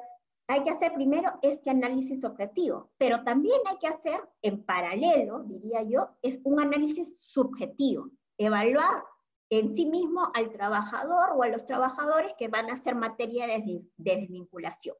hay 0.48 0.64
que 0.64 0.72
hacer 0.72 0.94
primero 0.94 1.32
este 1.42 1.70
análisis 1.70 2.24
objetivo, 2.24 2.92
pero 2.98 3.24
también 3.24 3.60
hay 3.66 3.78
que 3.78 3.88
hacer 3.88 4.20
en 4.42 4.64
paralelo, 4.64 5.44
diría 5.44 5.84
yo, 5.84 6.10
es 6.22 6.40
un 6.44 6.60
análisis 6.60 7.20
subjetivo, 7.20 8.10
evaluar 8.38 9.04
en 9.50 9.74
sí 9.74 9.86
mismo 9.86 10.30
al 10.34 10.52
trabajador 10.52 11.32
o 11.36 11.44
a 11.44 11.48
los 11.48 11.66
trabajadores 11.66 12.34
que 12.38 12.48
van 12.48 12.70
a 12.70 12.78
ser 12.78 12.96
materia 12.96 13.48
de, 13.48 13.84
desvinculación. 13.98 14.96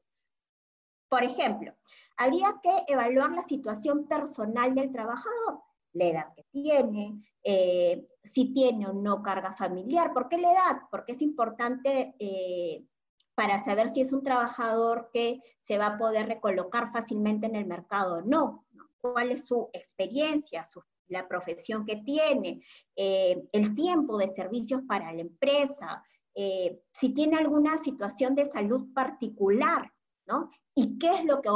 Por 1.08 1.24
ejemplo, 1.24 1.74
habría 2.16 2.54
que 2.62 2.92
evaluar 2.92 3.32
la 3.32 3.42
situación 3.42 4.06
personal 4.06 4.74
del 4.74 4.90
trabajador, 4.90 5.60
la 5.92 6.04
edad 6.04 6.34
que 6.34 6.44
tiene, 6.50 7.22
eh, 7.42 8.08
si 8.22 8.52
tiene 8.52 8.88
o 8.88 8.92
no 8.92 9.22
carga 9.22 9.52
familiar. 9.52 10.12
¿Por 10.12 10.28
qué 10.28 10.38
la 10.38 10.52
edad? 10.52 10.78
Porque 10.90 11.12
es 11.12 11.22
importante 11.22 12.14
eh, 12.18 12.84
para 13.34 13.62
saber 13.62 13.92
si 13.92 14.00
es 14.00 14.12
un 14.12 14.22
trabajador 14.22 15.10
que 15.12 15.40
se 15.60 15.78
va 15.78 15.86
a 15.86 15.98
poder 15.98 16.26
recolocar 16.26 16.92
fácilmente 16.92 17.46
en 17.46 17.56
el 17.56 17.66
mercado 17.66 18.16
o 18.16 18.22
no, 18.22 18.66
cuál 19.00 19.32
es 19.32 19.46
su 19.46 19.68
experiencia, 19.72 20.66
la 21.08 21.28
profesión 21.28 21.84
que 21.84 21.96
tiene, 21.96 22.62
eh, 22.96 23.46
el 23.52 23.74
tiempo 23.74 24.16
de 24.16 24.28
servicios 24.28 24.82
para 24.88 25.12
la 25.12 25.20
empresa, 25.20 26.02
eh, 26.34 26.80
si 26.92 27.10
tiene 27.10 27.36
alguna 27.36 27.82
situación 27.82 28.34
de 28.34 28.46
salud 28.46 28.92
particular, 28.92 29.92
¿no? 30.26 30.50
¿Y 30.74 30.98
qué 30.98 31.10
es 31.14 31.24
lo 31.24 31.40
que 31.40 31.50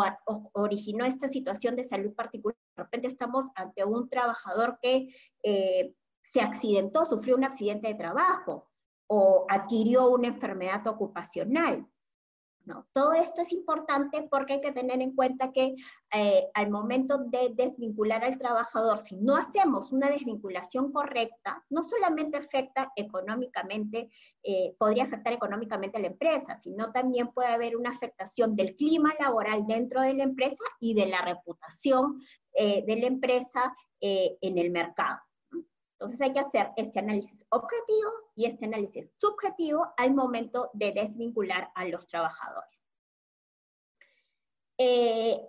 originó 0.53 1.05
esta 1.05 1.29
situación 1.29 1.75
de 1.75 1.85
salud 1.85 2.15
particular? 2.15 2.57
De 2.77 2.85
repente 2.85 3.09
estamos 3.09 3.47
ante 3.57 3.85
un 3.85 4.09
trabajador 4.09 4.79
que 4.81 5.09
eh, 5.43 5.95
se 6.23 6.41
accidentó, 6.41 7.05
sufrió 7.05 7.35
un 7.37 7.45
accidente 7.45 7.89
de 7.89 7.95
trabajo, 7.95 8.68
o 9.09 9.47
adquirió 9.49 10.09
una 10.11 10.29
enfermedad 10.29 10.87
ocupacional. 10.87 11.87
¿no? 12.65 12.87
Todo 12.93 13.15
esto 13.15 13.41
es 13.41 13.53
importante 13.53 14.29
porque 14.31 14.55
hay 14.55 14.61
que 14.61 14.73
tener 14.73 15.01
en 15.01 15.15
cuenta 15.15 15.53
que 15.53 15.75
eh, 16.15 16.49
al 16.53 16.71
momento 16.71 17.17
de 17.17 17.55
desvincular 17.55 18.23
al 18.23 18.37
trabajador, 18.37 19.01
si 19.01 19.17
no 19.17 19.37
hacemos 19.37 19.91
una 19.91 20.11
desvinculación 20.11 20.93
correcta, 20.93 21.65
no 21.71 21.83
solamente 21.83 22.37
afecta 22.37 22.93
económicamente, 22.95 24.11
eh, 24.43 24.77
podría 24.79 25.05
afectar 25.05 25.33
económicamente 25.33 25.97
a 25.97 26.03
la 26.03 26.09
empresa, 26.09 26.55
sino 26.57 26.93
también 26.93 27.29
puede 27.29 27.49
haber 27.49 27.75
una 27.75 27.89
afectación 27.89 28.55
del 28.55 28.77
clima 28.77 29.15
laboral 29.19 29.67
dentro 29.67 30.03
de 30.03 30.13
la 30.13 30.25
empresa 30.25 30.65
y 30.79 30.93
de 30.93 31.07
la 31.07 31.23
reputación 31.23 32.21
eh, 32.53 32.85
de 32.87 32.97
la 32.97 33.07
empresa 33.07 33.75
en 34.01 34.59
el 34.59 34.71
mercado. 34.71 35.19
Entonces 35.99 36.21
hay 36.21 36.33
que 36.33 36.39
hacer 36.39 36.71
este 36.77 37.01
análisis 37.01 37.45
objetivo 37.49 38.11
y 38.37 38.45
este 38.45 38.67
análisis 38.67 39.11
subjetivo 39.17 39.93
al 39.97 40.15
momento 40.15 40.71
de 40.73 40.93
desvincular 40.93 41.73
a 41.75 41.87
los 41.87 42.07
trabajadores. 42.07 42.87
Eh, 44.79 45.41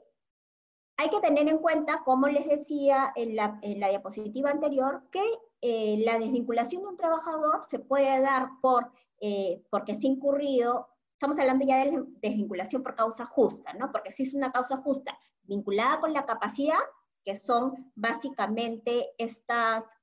hay 0.98 1.10
que 1.10 1.20
tener 1.20 1.48
en 1.48 1.60
cuenta, 1.60 2.02
como 2.04 2.28
les 2.28 2.48
decía 2.48 3.14
en 3.16 3.36
la, 3.36 3.60
diapositiva 3.62 4.50
anterior, 4.50 5.04
que 5.12 5.24
eh, 5.62 6.02
la 6.04 6.18
desvinculación 6.18 6.82
de 6.82 6.88
un 6.88 6.98
trabajador 6.98 7.64
se 7.70 7.78
puede 7.78 8.20
dar 8.20 8.50
por, 8.60 8.92
eh, 9.22 9.64
porque 9.70 9.94
se 9.94 10.08
ha 10.08 10.10
incurrido, 10.10 10.88
estamos 11.14 11.38
hablando 11.38 11.64
ya 11.64 11.86
de 11.86 12.06
desvinculación 12.22 12.82
por 12.82 12.96
causa 12.96 13.28
justa, 13.28 13.74
¿no? 13.74 13.92
Porque 13.92 14.12
si 14.12 14.24
es 14.24 14.34
una 14.34 14.52
causa 14.52 14.78
justa 14.78 15.16
vinculada 15.44 16.00
con 16.00 16.12
la 16.12 16.26
capacidad, 16.26 16.80
que 17.24 17.36
son 17.36 17.92
básicamente 17.94 19.12
estas 19.20 19.99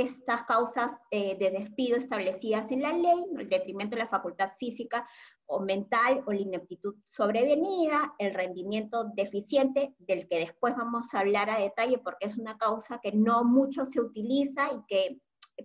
estas 0.00 0.44
causas 0.44 0.98
eh, 1.10 1.36
de 1.38 1.50
despido 1.50 1.96
establecidas 1.96 2.70
en 2.70 2.82
la 2.82 2.92
ley, 2.92 3.24
el 3.38 3.48
detrimento 3.48 3.96
de 3.96 4.02
la 4.02 4.08
facultad 4.08 4.52
física 4.58 5.06
o 5.46 5.60
mental 5.60 6.22
o 6.26 6.32
la 6.32 6.40
ineptitud 6.40 6.96
sobrevenida, 7.04 8.14
el 8.18 8.34
rendimiento 8.34 9.04
deficiente, 9.14 9.94
del 9.98 10.28
que 10.28 10.40
después 10.40 10.76
vamos 10.76 11.14
a 11.14 11.20
hablar 11.20 11.50
a 11.50 11.58
detalle 11.58 11.98
porque 11.98 12.26
es 12.26 12.36
una 12.36 12.58
causa 12.58 13.00
que 13.00 13.12
no 13.12 13.44
mucho 13.44 13.86
se 13.86 14.00
utiliza 14.00 14.68
y 14.72 14.84
que 14.88 15.20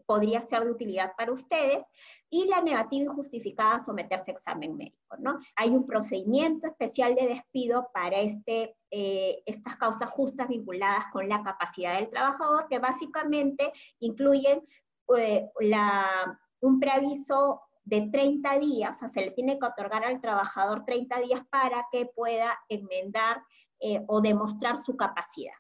podría 0.06 0.42
ser 0.42 0.64
de 0.64 0.72
utilidad 0.72 1.14
para 1.18 1.32
ustedes, 1.32 1.86
y 2.30 2.46
la 2.48 2.62
negativa 2.62 3.12
injustificada 3.12 3.76
a 3.76 3.86
someterse 3.86 4.32
a 4.32 4.34
examen 4.34 4.76
médico. 4.76 5.18
¿no? 5.20 5.40
Hay 5.56 5.70
un 5.70 5.86
procedimiento 5.86 6.68
especial 6.68 7.16
de 7.16 7.28
despido 7.28 7.90
para 7.94 8.18
este, 8.18 8.76
eh, 8.90 9.44
estas 9.46 9.76
causas 9.76 10.10
justas 10.10 10.48
vinculadas 10.48 11.06
con 11.12 11.28
la 11.28 11.44
capacidad 11.44 11.96
del 11.96 12.10
trabajador, 12.10 12.68
que 12.70 12.80
básicamente 12.80 13.72
incluyen 14.00 14.66
eh, 15.18 15.50
un 16.62 16.80
preaviso 16.80 17.62
de 17.84 18.10
30 18.12 18.60
días, 18.60 18.96
o 18.96 19.00
sea, 19.00 19.10
se 19.10 19.22
le 19.22 19.32
tiene 19.32 19.58
que 19.60 19.66
otorgar 19.66 20.06
al 20.06 20.22
trabajador 20.22 20.86
30 20.86 21.20
días 21.22 21.42
para 21.50 21.88
que 21.92 22.06
pueda 22.06 22.58
enmendar 22.70 23.42
eh, 23.80 24.04
o 24.08 24.22
demostrar 24.22 24.78
su 24.78 24.96
capacidad. 24.96 25.56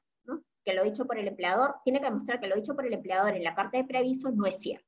Que 0.63 0.73
lo 0.73 0.83
dicho 0.83 1.05
por 1.05 1.17
el 1.17 1.27
empleador, 1.27 1.75
tiene 1.83 1.99
que 1.99 2.05
demostrar 2.05 2.39
que 2.39 2.47
lo 2.47 2.55
dicho 2.55 2.75
por 2.75 2.85
el 2.85 2.93
empleador 2.93 3.35
en 3.35 3.43
la 3.43 3.55
carta 3.55 3.77
de 3.77 3.85
preaviso 3.85 4.31
no 4.31 4.45
es 4.45 4.59
cierto. 4.59 4.85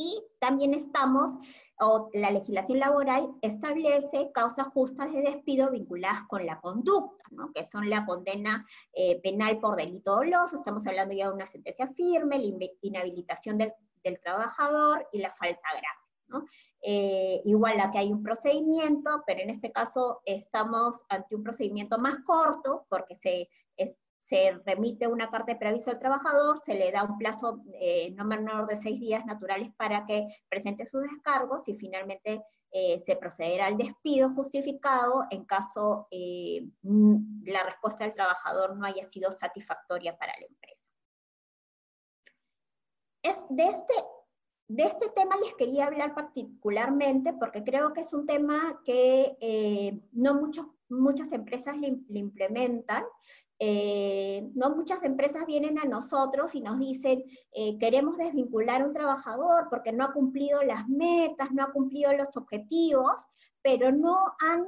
Y 0.00 0.22
también 0.38 0.74
estamos, 0.74 1.32
o 1.80 2.08
la 2.14 2.30
legislación 2.30 2.78
laboral 2.78 3.34
establece 3.42 4.30
causas 4.32 4.68
justas 4.68 5.12
de 5.12 5.22
despido 5.22 5.72
vinculadas 5.72 6.22
con 6.28 6.46
la 6.46 6.60
conducta, 6.60 7.24
¿no? 7.32 7.52
que 7.52 7.66
son 7.66 7.90
la 7.90 8.06
condena 8.06 8.64
eh, 8.92 9.20
penal 9.20 9.58
por 9.58 9.76
delito 9.76 10.14
doloso, 10.14 10.54
estamos 10.54 10.86
hablando 10.86 11.14
ya 11.14 11.26
de 11.26 11.34
una 11.34 11.48
sentencia 11.48 11.88
firme, 11.88 12.38
la 12.38 12.66
inhabilitación 12.80 13.58
del, 13.58 13.72
del 14.04 14.20
trabajador 14.20 15.08
y 15.12 15.18
la 15.18 15.32
falta 15.32 15.68
grave. 15.72 16.08
¿no? 16.28 16.44
Eh, 16.80 17.42
igual 17.44 17.80
a 17.80 17.90
que 17.90 17.98
hay 17.98 18.12
un 18.12 18.22
procedimiento, 18.22 19.24
pero 19.26 19.40
en 19.40 19.50
este 19.50 19.72
caso 19.72 20.20
estamos 20.24 21.04
ante 21.08 21.34
un 21.34 21.42
procedimiento 21.42 21.98
más 21.98 22.18
corto 22.24 22.86
porque 22.88 23.16
se, 23.16 23.48
se 24.28 24.60
remite 24.64 25.06
una 25.06 25.30
carta 25.30 25.52
de 25.52 25.58
preaviso 25.58 25.90
al 25.90 25.98
trabajador, 25.98 26.60
se 26.64 26.74
le 26.74 26.90
da 26.92 27.02
un 27.04 27.16
plazo 27.16 27.62
eh, 27.74 28.10
no 28.14 28.24
menor 28.24 28.66
de 28.66 28.76
seis 28.76 29.00
días 29.00 29.24
naturales 29.24 29.70
para 29.76 30.04
que 30.04 30.28
presente 30.48 30.84
sus 30.86 31.02
descargos 31.02 31.66
y 31.68 31.74
finalmente 31.74 32.42
eh, 32.70 32.98
se 32.98 33.16
procederá 33.16 33.66
al 33.66 33.78
despido 33.78 34.30
justificado 34.34 35.22
en 35.30 35.44
caso 35.46 36.08
la 36.10 37.62
respuesta 37.62 38.04
del 38.04 38.12
trabajador 38.12 38.76
no 38.76 38.84
haya 38.84 39.08
sido 39.08 39.32
satisfactoria 39.32 40.18
para 40.18 40.34
la 40.38 40.46
empresa. 40.46 40.90
Es 43.22 43.46
de 43.48 43.64
este 43.64 43.94
de 44.68 44.82
este 44.82 45.08
tema 45.16 45.34
les 45.42 45.54
quería 45.54 45.86
hablar 45.86 46.14
particularmente 46.14 47.32
porque 47.32 47.64
creo 47.64 47.94
que 47.94 48.02
es 48.02 48.12
un 48.12 48.26
tema 48.26 48.82
que 48.84 49.36
eh, 49.40 49.98
no 50.12 50.38
muchas 50.90 51.32
empresas 51.32 51.78
le, 51.78 51.96
implementan. 52.10 53.04
Eh, 53.60 54.50
no 54.54 54.70
muchas 54.70 55.02
empresas 55.02 55.44
vienen 55.46 55.78
a 55.78 55.84
nosotros 55.84 56.54
y 56.54 56.60
nos 56.60 56.78
dicen, 56.78 57.24
eh, 57.52 57.76
queremos 57.78 58.16
desvincular 58.16 58.82
a 58.82 58.86
un 58.86 58.92
trabajador 58.92 59.66
porque 59.68 59.92
no 59.92 60.04
ha 60.04 60.12
cumplido 60.12 60.62
las 60.62 60.88
metas, 60.88 61.50
no 61.52 61.64
ha 61.64 61.72
cumplido 61.72 62.12
los 62.12 62.36
objetivos, 62.36 63.26
pero 63.62 63.92
no 63.92 64.16
han 64.40 64.66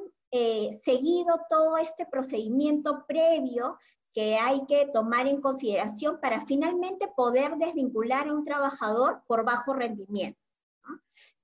seguido 0.81 1.41
todo 1.51 1.77
este 1.77 2.07
procedimiento 2.07 3.05
previo 3.09 3.77
que 4.13 4.37
hay 4.37 4.65
que 4.67 4.87
tomar 4.93 5.27
en 5.27 5.41
consideración 5.41 6.21
para 6.21 6.45
finalmente 6.45 7.09
poder 7.09 7.57
desvincular 7.57 8.29
a 8.29 8.35
un 8.35 8.45
trabajador 8.45 9.23
por 9.27 9.45
bajo 9.45 9.73
rendimiento. 9.73 10.41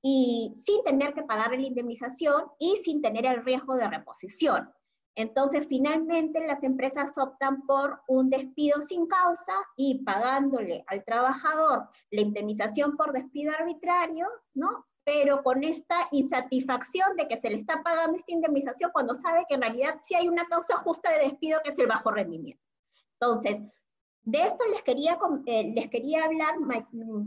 Y 0.02 0.54
sin 0.56 0.82
tener 0.84 1.14
que 1.14 1.22
pagar 1.22 1.50
la 1.50 1.66
indemnización 1.66 2.44
y 2.58 2.76
sin 2.76 3.02
tener 3.02 3.26
el 3.26 3.44
riesgo 3.44 3.74
de 3.76 3.88
reposición. 3.88 4.70
Entonces, 5.16 5.66
finalmente 5.66 6.46
las 6.46 6.62
empresas 6.62 7.16
optan 7.16 7.66
por 7.66 8.02
un 8.06 8.28
despido 8.28 8.82
sin 8.82 9.06
causa 9.06 9.54
y 9.74 10.04
pagándole 10.04 10.84
al 10.86 11.04
trabajador 11.04 11.88
la 12.10 12.20
indemnización 12.20 12.98
por 12.98 13.14
despido 13.14 13.52
arbitrario, 13.58 14.28
¿no? 14.52 14.86
Pero 15.04 15.42
con 15.42 15.64
esta 15.64 15.96
insatisfacción 16.12 17.16
de 17.16 17.28
que 17.28 17.40
se 17.40 17.48
le 17.48 17.56
está 17.56 17.82
pagando 17.82 18.18
esta 18.18 18.32
indemnización 18.32 18.90
cuando 18.92 19.14
sabe 19.14 19.46
que 19.48 19.54
en 19.54 19.62
realidad 19.62 19.96
sí 20.02 20.14
hay 20.14 20.28
una 20.28 20.44
causa 20.44 20.76
justa 20.76 21.10
de 21.10 21.20
despido 21.20 21.60
que 21.64 21.70
es 21.70 21.78
el 21.78 21.86
bajo 21.86 22.10
rendimiento. 22.10 22.62
Entonces, 23.18 23.62
de 24.22 24.42
esto 24.42 24.64
les 24.70 24.82
quería, 24.82 25.18
eh, 25.46 25.72
les 25.74 25.88
quería 25.88 26.24
hablar 26.24 26.56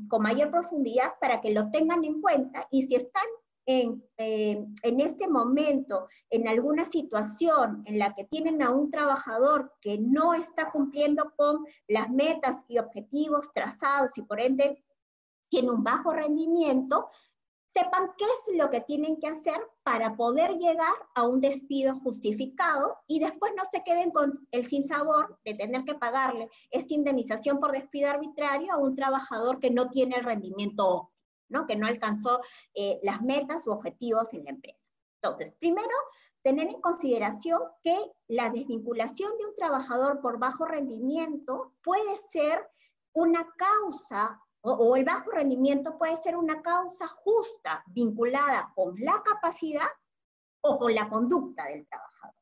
con 0.10 0.22
mayor 0.22 0.52
profundidad 0.52 1.14
para 1.20 1.42
que 1.42 1.52
lo 1.52 1.72
tengan 1.72 2.04
en 2.04 2.22
cuenta 2.22 2.68
y 2.70 2.84
si 2.84 2.96
están 2.96 3.26
en, 3.70 4.04
eh, 4.18 4.66
en, 4.82 5.00
este 5.00 5.28
momento 5.28 6.08
en 6.32 6.48
alguna 6.48 6.88
situación 6.88 7.84
en 7.86 8.00
la 8.00 8.16
que 8.16 8.24
tienen 8.24 8.64
a 8.64 8.72
un 8.72 8.90
trabajador 8.90 9.74
que 9.80 10.00
no 10.00 10.34
está 10.34 10.72
cumpliendo 10.72 11.32
con 11.38 11.68
las 11.88 12.10
metas 12.10 12.66
y 12.68 12.80
objetivos 12.80 13.54
trazados 13.54 14.18
y 14.18 14.24
por 14.24 14.42
ende 14.42 14.84
tiene 15.50 15.70
un 15.70 15.84
bajo 15.84 16.12
rendimiento, 16.12 17.10
sepan 17.72 18.10
qué 18.18 18.26
es 18.26 18.58
lo 18.58 18.72
que 18.72 18.82
tienen 18.82 19.20
que 19.20 19.28
hacer 19.28 19.62
para 19.84 20.16
poder 20.16 20.58
llegar 20.58 20.96
a 21.14 21.28
un 21.28 21.40
despido 21.40 21.96
justificado 22.00 22.98
y 23.06 23.20
después 23.20 23.54
no 23.56 23.66
se 23.72 23.84
queden 23.84 24.10
con 24.10 24.48
el 24.50 24.66
sinsabor 24.66 25.38
de 25.46 25.54
tener 25.54 25.86
que 25.86 25.94
pagarle 25.94 26.50
esta 26.72 26.96
indemnización 26.96 27.60
por 27.60 27.72
despido 27.72 28.10
arbitrario 28.10 28.74
a 28.74 28.78
un 28.78 28.96
trabajador 28.96 29.60
que 29.60 29.70
no 29.70 29.92
tiene 29.92 30.16
el 30.16 30.24
rendimiento 30.24 31.12
¿no? 31.50 31.68
que 31.68 31.76
no 31.76 31.88
alcanzó 31.88 32.40
eh, 32.74 33.00
las 33.04 33.22
metas 33.22 33.68
u 33.68 33.72
objetivos 33.72 34.34
en 34.34 34.46
la 34.46 34.52
empresa. 34.52 34.90
Entonces, 35.22 35.52
primero, 35.60 35.96
tener 36.42 36.68
en 36.68 36.82
consideración 36.82 37.62
que 37.84 37.98
la 38.28 38.50
desvinculación 38.50 39.38
de 39.38 39.46
un 39.46 39.56
trabajador 39.56 40.22
por 40.22 40.40
bajo 40.40 40.66
rendimiento 40.66 41.74
puede 41.84 42.18
ser 42.32 42.70
una 43.14 43.46
causa 43.58 44.40
o, 44.62 44.96
el 44.96 45.06
bajo 45.06 45.32
rendimiento 45.32 45.98
puede 45.98 46.18
ser 46.18 46.36
una 46.36 46.62
causa 46.62 47.08
justa 47.08 47.84
vinculada 47.88 48.72
con 48.76 48.94
la 49.00 49.22
capacidad 49.24 49.88
o 50.62 50.78
con 50.78 50.94
la 50.94 51.10
conducta 51.10 51.66
del 51.66 51.88
trabajador. 51.88 52.36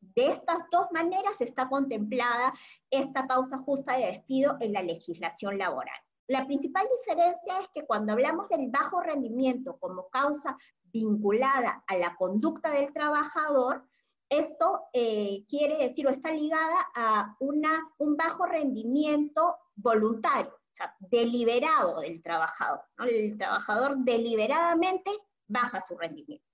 De 0.00 0.26
estas 0.26 0.64
dos 0.70 0.86
maneras 0.92 1.40
está 1.40 1.68
contemplada 1.68 2.54
esta 2.90 3.26
causa 3.26 3.58
justa 3.58 3.96
de 3.96 4.06
despido 4.06 4.56
en 4.60 4.72
la 4.72 4.82
legislación 4.82 5.58
laboral. 5.58 6.00
La 6.28 6.46
principal 6.46 6.86
diferencia 6.98 7.58
es 7.60 7.68
que 7.74 7.86
cuando 7.86 8.12
hablamos 8.12 8.50
del 8.50 8.68
bajo 8.70 9.00
rendimiento 9.00 9.78
como 9.78 10.08
causa 10.10 10.56
vinculada 10.84 11.82
a 11.86 11.96
la 11.96 12.14
conducta 12.16 12.70
del 12.70 12.92
trabajador, 12.92 13.84
esto 14.28 14.82
eh, 14.92 15.44
quiere 15.48 15.78
decir 15.78 16.06
o 16.06 16.10
está 16.10 16.30
ligada 16.30 16.86
a 16.94 17.34
una, 17.40 17.82
un 17.96 18.16
bajo 18.16 18.44
rendimiento 18.44 19.56
voluntario 19.74 20.54
deliberado 20.98 22.00
del 22.00 22.22
trabajador. 22.22 22.80
El 23.06 23.36
trabajador 23.36 23.96
deliberadamente 23.98 25.10
baja 25.46 25.80
su 25.80 25.96
rendimiento. 25.96 26.47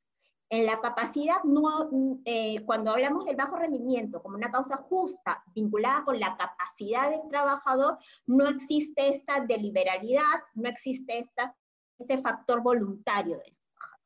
En 0.55 0.67
la 0.67 0.81
capacidad, 0.81 1.43
no, 1.43 1.91
eh, 2.25 2.65
cuando 2.65 2.93
hablamos 2.93 3.25
del 3.25 3.35
bajo 3.35 3.57
rendimiento 3.57 4.23
como 4.23 4.37
una 4.37 4.53
causa 4.53 4.77
justa 4.77 5.43
vinculada 5.53 6.05
con 6.05 6.21
la 6.21 6.37
capacidad 6.37 7.11
del 7.11 7.29
trabajador, 7.29 7.99
no 8.27 8.47
existe 8.47 9.09
esta 9.09 9.41
deliberalidad, 9.41 10.45
no 10.55 10.69
existe 10.69 11.19
esta, 11.19 11.57
este 11.99 12.19
factor 12.19 12.63
voluntario 12.63 13.37
del 13.37 13.57
trabajador. 13.57 14.01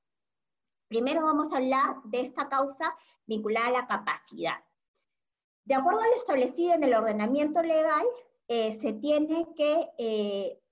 Primero 0.89 1.23
vamos 1.23 1.53
a 1.53 1.59
hablar 1.59 1.97
de 2.05 2.23
esta 2.23 2.49
causa 2.49 2.97
vinculada 3.27 3.67
a 3.67 3.73
la 3.73 3.87
capacidad. 3.87 4.65
De 5.67 5.75
acuerdo 5.75 6.01
a 6.01 6.07
lo 6.07 6.15
establecido 6.15 6.73
en 6.73 6.83
el 6.83 6.95
ordenamiento 6.95 7.61
legal, 7.61 8.07
eh, 8.47 8.73
se 8.73 8.95
tiene 8.95 9.49
que, 9.55 9.91
eh, 9.99 10.63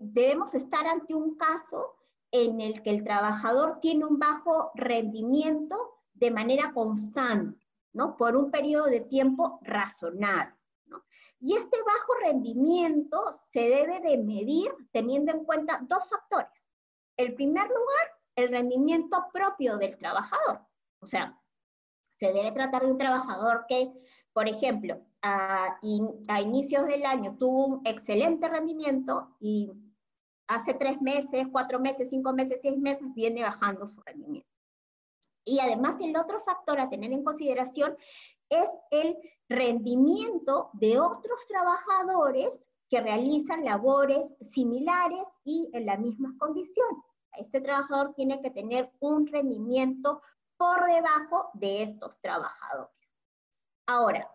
debemos 0.00 0.54
estar 0.54 0.86
ante 0.86 1.14
un 1.14 1.36
caso 1.36 1.98
en 2.32 2.60
el 2.60 2.82
que 2.82 2.90
el 2.90 3.04
trabajador 3.04 3.78
tiene 3.80 4.06
un 4.06 4.18
bajo 4.18 4.72
rendimiento 4.74 6.00
de 6.14 6.30
manera 6.30 6.72
constante, 6.72 7.64
¿no? 7.92 8.16
Por 8.16 8.36
un 8.36 8.50
periodo 8.50 8.86
de 8.86 9.00
tiempo 9.00 9.60
razonable. 9.62 10.56
¿no? 10.86 11.04
Y 11.40 11.54
este 11.54 11.76
bajo 11.84 12.14
rendimiento 12.24 13.18
se 13.50 13.68
debe 13.68 14.00
de 14.00 14.18
medir 14.18 14.72
teniendo 14.90 15.32
en 15.32 15.44
cuenta 15.44 15.80
dos 15.88 16.08
factores. 16.08 16.68
El 17.16 17.34
primer 17.34 17.64
lugar, 17.68 18.18
el 18.34 18.48
rendimiento 18.48 19.26
propio 19.32 19.76
del 19.76 19.96
trabajador. 19.96 20.60
O 21.00 21.06
sea, 21.06 21.38
se 22.16 22.32
debe 22.32 22.52
tratar 22.52 22.82
de 22.82 22.92
un 22.92 22.98
trabajador 22.98 23.66
que, 23.68 23.92
por 24.32 24.48
ejemplo, 24.48 25.04
a, 25.22 25.78
inicios 25.82 26.86
del 26.86 27.04
año 27.04 27.36
tuvo 27.38 27.66
un 27.66 27.80
excelente 27.84 28.48
rendimiento 28.48 29.36
y 29.40 29.70
hace 30.54 30.74
tres 30.74 31.00
meses, 31.00 31.46
cuatro 31.50 31.78
meses, 31.78 32.10
cinco 32.10 32.32
meses, 32.32 32.60
seis 32.62 32.78
meses 32.78 33.06
viene 33.14 33.42
bajando 33.42 33.86
su 33.86 34.00
rendimiento. 34.02 34.48
Y 35.44 35.58
además 35.60 36.00
el 36.00 36.16
otro 36.16 36.40
factor 36.40 36.80
a 36.80 36.88
tener 36.88 37.12
en 37.12 37.24
consideración 37.24 37.96
es 38.48 38.68
el 38.90 39.16
rendimiento 39.48 40.70
de 40.74 41.00
otros 41.00 41.46
trabajadores 41.46 42.68
que 42.88 43.00
realizan 43.00 43.64
labores 43.64 44.34
similares 44.40 45.24
y 45.44 45.70
en 45.72 45.86
las 45.86 45.98
mismas 45.98 46.32
condiciones. 46.38 47.02
Este 47.38 47.60
trabajador 47.60 48.14
tiene 48.14 48.40
que 48.42 48.50
tener 48.50 48.92
un 49.00 49.26
rendimiento 49.26 50.22
por 50.56 50.84
debajo 50.84 51.50
de 51.54 51.82
estos 51.82 52.20
trabajadores. 52.20 52.94
Ahora, 53.86 54.30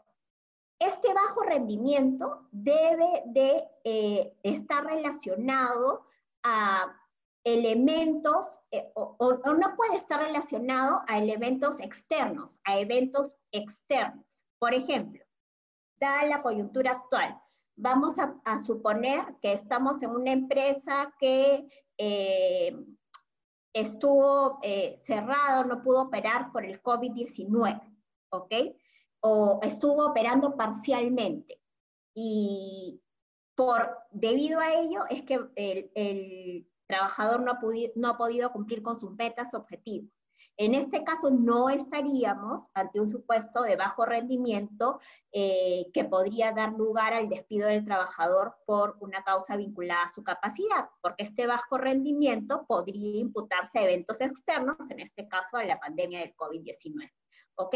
este 0.79 1.13
bajo 1.13 1.41
rendimiento 1.41 2.47
debe 2.51 3.23
de 3.25 3.67
eh, 3.83 4.37
estar 4.43 4.85
relacionado 4.85 6.05
a 6.43 6.95
elementos, 7.43 8.59
eh, 8.71 8.91
o, 8.93 9.15
no 9.57 9.75
puede 9.77 9.95
estar 9.95 10.19
relacionado 10.19 11.03
a 11.07 11.17
elementos 11.17 11.79
externos, 11.79 12.59
a 12.65 12.77
eventos 12.77 13.37
externos. 13.51 14.25
Por 14.59 14.73
ejemplo, 14.73 15.23
da 15.97 16.25
la 16.25 16.41
coyuntura 16.41 16.91
actual, 16.91 17.41
vamos 17.77 18.17
a, 18.19 18.57
suponer 18.59 19.23
que 19.41 19.53
estamos 19.53 20.01
en 20.01 20.09
una 20.09 20.31
empresa 20.31 21.13
que 21.19 21.67
eh, 21.97 22.75
estuvo 23.71 24.59
eh, 24.61 24.97
cerrado, 24.99 25.63
no 25.63 25.81
pudo 25.81 26.01
operar 26.01 26.51
por 26.51 26.65
el 26.65 26.81
COVID-19, 26.81 27.81
¿ok? 28.29 28.53
O 29.21 29.59
estuvo 29.63 30.05
operando 30.05 30.55
parcialmente. 30.55 31.61
Y 32.13 33.01
por, 33.55 33.97
debido 34.11 34.59
a 34.59 34.73
ello 34.73 35.01
es 35.09 35.23
que 35.23 35.39
el, 35.55 36.67
trabajador 36.87 37.41
no 37.41 37.59
no 37.95 38.07
ha 38.09 38.17
podido 38.17 38.51
cumplir 38.51 38.81
con 38.81 38.97
sus 38.97 39.11
metas 39.11 39.53
objetivos. 39.53 40.09
En 40.59 40.73
este 40.73 41.03
caso 41.03 41.29
no 41.29 41.69
estaríamos 41.69 42.63
ante 42.73 42.99
un 42.99 43.09
supuesto 43.09 43.61
de 43.61 43.75
bajo 43.75 44.05
rendimiento 44.05 44.99
eh, 45.31 45.85
que 45.93 46.03
podría 46.03 46.51
dar 46.51 46.73
lugar 46.73 47.13
al 47.13 47.29
despido 47.29 47.67
del 47.67 47.85
trabajador 47.85 48.55
por 48.65 48.97
una 48.99 49.23
causa 49.23 49.55
vinculada 49.55 50.05
a 50.05 50.11
su 50.11 50.23
capacidad, 50.23 50.89
porque 51.01 51.25
este 51.25 51.45
bajo 51.45 51.77
rendimiento 51.77 52.65
podría 52.67 53.19
imputarse 53.19 53.77
a 53.77 53.83
eventos 53.83 54.19
externos, 54.19 54.77
en 54.89 54.99
este 54.99 55.27
caso 55.27 55.57
a 55.57 55.63
la 55.63 55.79
pandemia 55.79 56.21
del 56.21 56.35
COVID-19. 56.35 57.11
¿Ok? 57.55 57.75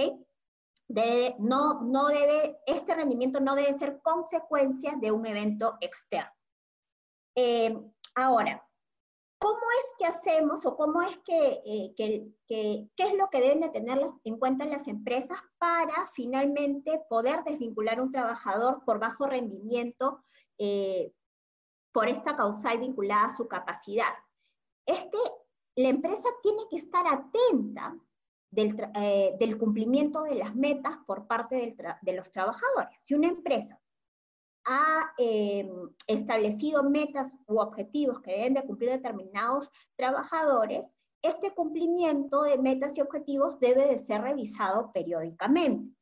No, 1.40 1.82
no 1.82 2.08
debe, 2.08 2.60
este 2.66 2.96
rendimiento 2.96 3.40
no 3.40 3.56
debe 3.56 3.78
ser 3.78 4.02
consecuencia 4.02 4.96
de 5.00 5.12
un 5.12 5.26
evento 5.26 5.78
externo. 5.82 6.32
Eh, 7.36 7.76
ahora, 8.16 8.66
¿Cómo 9.42 9.58
es 9.80 9.96
que 9.98 10.06
hacemos 10.06 10.68
o 10.68 10.78
cómo 10.78 11.02
es 11.02 11.18
que, 11.26 11.64
eh, 11.66 11.96
qué 11.98 12.38
es 12.96 13.14
lo 13.16 13.28
que 13.32 13.42
deben 13.42 13.62
de 13.62 13.70
tener 13.70 14.00
en 14.24 14.38
cuenta 14.38 14.66
las 14.66 14.88
empresas 14.88 15.40
para 15.58 16.08
finalmente 16.14 17.02
poder 17.10 17.44
desvincular 17.44 17.98
a 17.98 18.04
un 18.04 18.12
trabajador 18.12 18.86
por 18.86 19.00
bajo 19.00 19.26
rendimiento 19.26 20.24
eh, 20.60 21.12
por 21.92 22.08
esta 22.08 22.36
causal 22.36 22.78
vinculada 22.78 23.26
a 23.26 23.36
su 23.36 23.48
capacidad? 23.48 24.14
Es 24.86 25.06
que 25.06 25.18
la 25.76 25.90
empresa 25.90 26.30
tiene 26.44 26.62
que 26.70 26.78
estar 26.78 27.08
atenta 27.08 27.98
del, 28.52 28.76
eh, 28.96 29.36
del 29.40 29.58
cumplimiento 29.58 30.24
de 30.24 30.36
las 30.36 30.56
metas 30.56 30.98
por 31.08 31.26
parte 31.26 31.76
de 32.02 32.14
los 32.14 32.32
trabajadores. 32.32 32.98
Si 33.02 33.16
una 33.16 33.30
empresa 33.30 33.80
ha 34.66 35.14
eh, 35.18 35.72
establecido 36.06 36.84
metas 36.84 37.40
u 37.48 37.60
objetivos 37.60 38.22
que 38.22 38.32
deben 38.32 38.54
de 38.54 38.64
cumplir 38.64 38.92
determinados 38.92 39.72
trabajadores, 39.96 40.96
este 41.22 41.54
cumplimiento 41.54 42.44
de 42.44 42.58
metas 42.58 42.98
y 42.98 43.02
objetivos 43.02 43.60
debe 43.60 43.88
de 43.88 43.98
ser 43.98 44.22
revisado 44.22 44.92
periódicamente. 44.92 45.96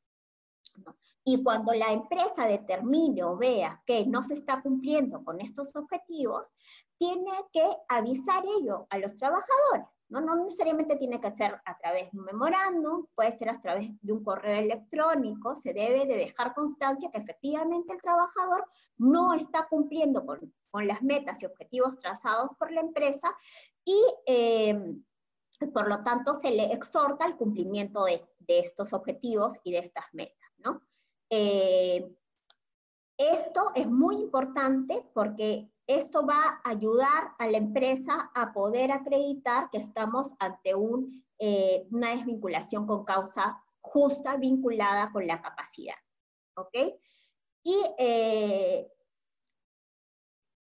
Y 1.25 1.43
cuando 1.43 1.73
la 1.73 1.91
empresa 1.91 2.47
determine 2.47 3.23
o 3.23 3.37
vea 3.37 3.83
que 3.85 4.05
no 4.07 4.23
se 4.23 4.33
está 4.33 4.61
cumpliendo 4.61 5.23
con 5.23 5.41
estos 5.41 5.75
objetivos, 5.75 6.47
tiene 6.97 7.31
que 7.51 7.65
avisar 7.87 8.43
ello 8.59 8.87
a 8.89 8.97
los 8.97 9.15
trabajadores. 9.15 9.87
¿No? 10.09 10.35
necesariamente 10.35 10.95
tiene 10.95 11.21
que 11.21 11.31
ser 11.33 11.59
a 11.65 11.77
través 11.77 12.11
de 12.11 12.19
un 12.19 12.25
memorándum, 12.25 13.05
puede 13.15 13.31
ser 13.37 13.49
a 13.49 13.59
través 13.59 13.89
de 14.01 14.11
un 14.13 14.23
correo 14.23 14.59
electrónico, 14.59 15.55
se 15.55 15.73
debe 15.73 16.05
de 16.05 16.17
dejar 16.17 16.53
constancia 16.53 17.09
que 17.11 17.19
efectivamente 17.19 17.93
el 17.93 18.01
trabajador 18.01 18.65
no 18.97 19.33
está 19.33 19.67
cumpliendo 19.69 20.25
con, 20.25 20.53
con 20.71 20.87
las 20.87 21.01
metas 21.01 21.41
y 21.41 21.45
objetivos 21.45 21.97
trazados 21.97 22.49
por 22.57 22.71
la 22.71 22.81
empresa 22.81 23.35
y 23.85 24.03
eh, 24.25 24.95
por 25.73 25.89
lo 25.89 26.03
tanto 26.03 26.33
se 26.33 26.51
le 26.51 26.73
exhorta 26.73 27.25
al 27.25 27.37
cumplimiento 27.37 28.05
de, 28.05 28.25
de 28.39 28.59
estos 28.59 28.93
objetivos 28.93 29.59
y 29.63 29.71
de 29.71 29.79
estas 29.79 30.05
metas. 30.13 30.49
¿no? 30.57 30.81
Eh, 31.29 32.15
esto 33.17 33.71
es 33.75 33.87
muy 33.87 34.15
importante 34.15 35.05
porque 35.13 35.69
esto 35.89 36.23
va 36.23 36.61
a 36.63 36.69
ayudar 36.69 37.33
a 37.39 37.47
la 37.47 37.57
empresa 37.57 38.29
a 38.35 38.53
poder 38.53 38.91
acreditar 38.91 39.71
que 39.71 39.79
estamos 39.79 40.35
ante 40.37 40.73
eh, 41.39 41.87
una 41.89 42.09
desvinculación 42.09 42.85
con 42.85 43.03
causa 43.03 43.59
justa 43.81 44.37
vinculada 44.37 45.11
con 45.11 45.25
la 45.25 45.41
capacidad. 45.41 45.95
¿Ok? 46.55 46.75
Y 47.63 47.75
eh, 47.97 48.87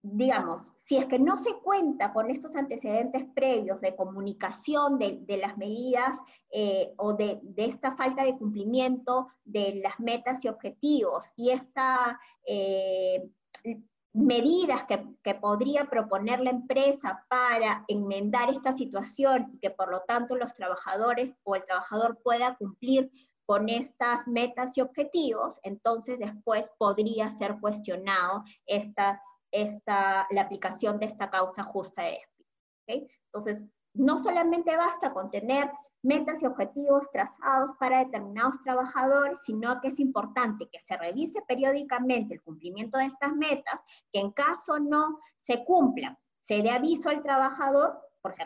digamos, 0.01 0.73
si 0.75 0.97
es 0.97 1.05
que 1.05 1.19
no 1.19 1.37
se 1.37 1.59
cuenta 1.59 2.11
con 2.11 2.31
estos 2.31 2.55
antecedentes 2.55 3.23
previos 3.35 3.79
de 3.81 3.95
comunicación 3.95 4.97
de, 4.97 5.37
las 5.37 5.59
medidas 5.59 6.17
eh, 6.49 6.91
o 6.97 7.13
de, 7.13 7.39
esta 7.57 7.95
falta 7.95 8.23
de 8.23 8.35
cumplimiento 8.35 9.27
de 9.45 9.75
las 9.75 9.99
metas 9.99 10.43
y 10.43 10.47
objetivos 10.47 11.31
y 11.35 11.51
esta 11.51 12.19
medidas 14.13 14.85
que, 14.85 15.33
podría 15.35 15.85
proponer 15.85 16.39
la 16.39 16.51
empresa 16.51 17.25
para 17.29 17.83
enmendar 17.87 18.49
esta 18.49 18.71
situación 18.71 19.49
y 19.53 19.59
que 19.59 19.71
por 19.71 19.89
lo 19.89 20.01
tanto 20.01 20.35
los 20.35 20.53
trabajadores 20.53 21.33
o 21.43 21.55
el 21.55 21.65
trabajador 21.65 22.19
pueda 22.23 22.55
cumplir 22.55 23.11
con 23.45 23.67
estas 23.67 24.27
metas 24.27 24.77
y 24.77 24.81
objetivos, 24.81 25.59
entonces 25.63 26.17
después 26.19 26.71
podría 26.77 27.29
ser 27.29 27.59
cuestionado 27.59 28.43
esta 28.65 29.21
esta, 29.53 30.27
la 30.31 30.41
aplicación 30.41 30.99
de 30.99 31.05
esta 31.05 31.29
causa 31.29 31.63
justa 31.63 32.01
de 32.01 32.19
despido. 32.87 33.07
Entonces, 33.27 33.69
no 33.93 34.17
solamente 34.19 34.75
basta 34.75 35.13
con 35.13 35.29
tener 35.29 35.71
metas 36.03 36.43
y 36.43 36.45
objetivos 36.45 37.09
trazados 37.11 37.71
para 37.79 37.99
determinados 37.99 38.61
trabajadores, 38.61 39.39
sino 39.43 39.79
que 39.81 39.87
es 39.87 39.99
importante 39.99 40.69
que 40.71 40.79
se 40.79 40.97
revise 40.97 41.41
periódicamente 41.47 42.35
el 42.35 42.41
cumplimiento 42.41 42.97
de 42.97 43.05
estas 43.05 43.33
metas, 43.35 43.79
que 44.11 44.19
en 44.19 44.31
caso 44.31 44.79
no 44.79 45.19
se 45.37 45.63
cumplan, 45.63 46.17
se 46.39 46.61
dé 46.61 46.69
aviso 46.69 47.09
al 47.09 47.23
trabajador, 47.23 47.99
por 48.21 48.33
si, 48.33 48.43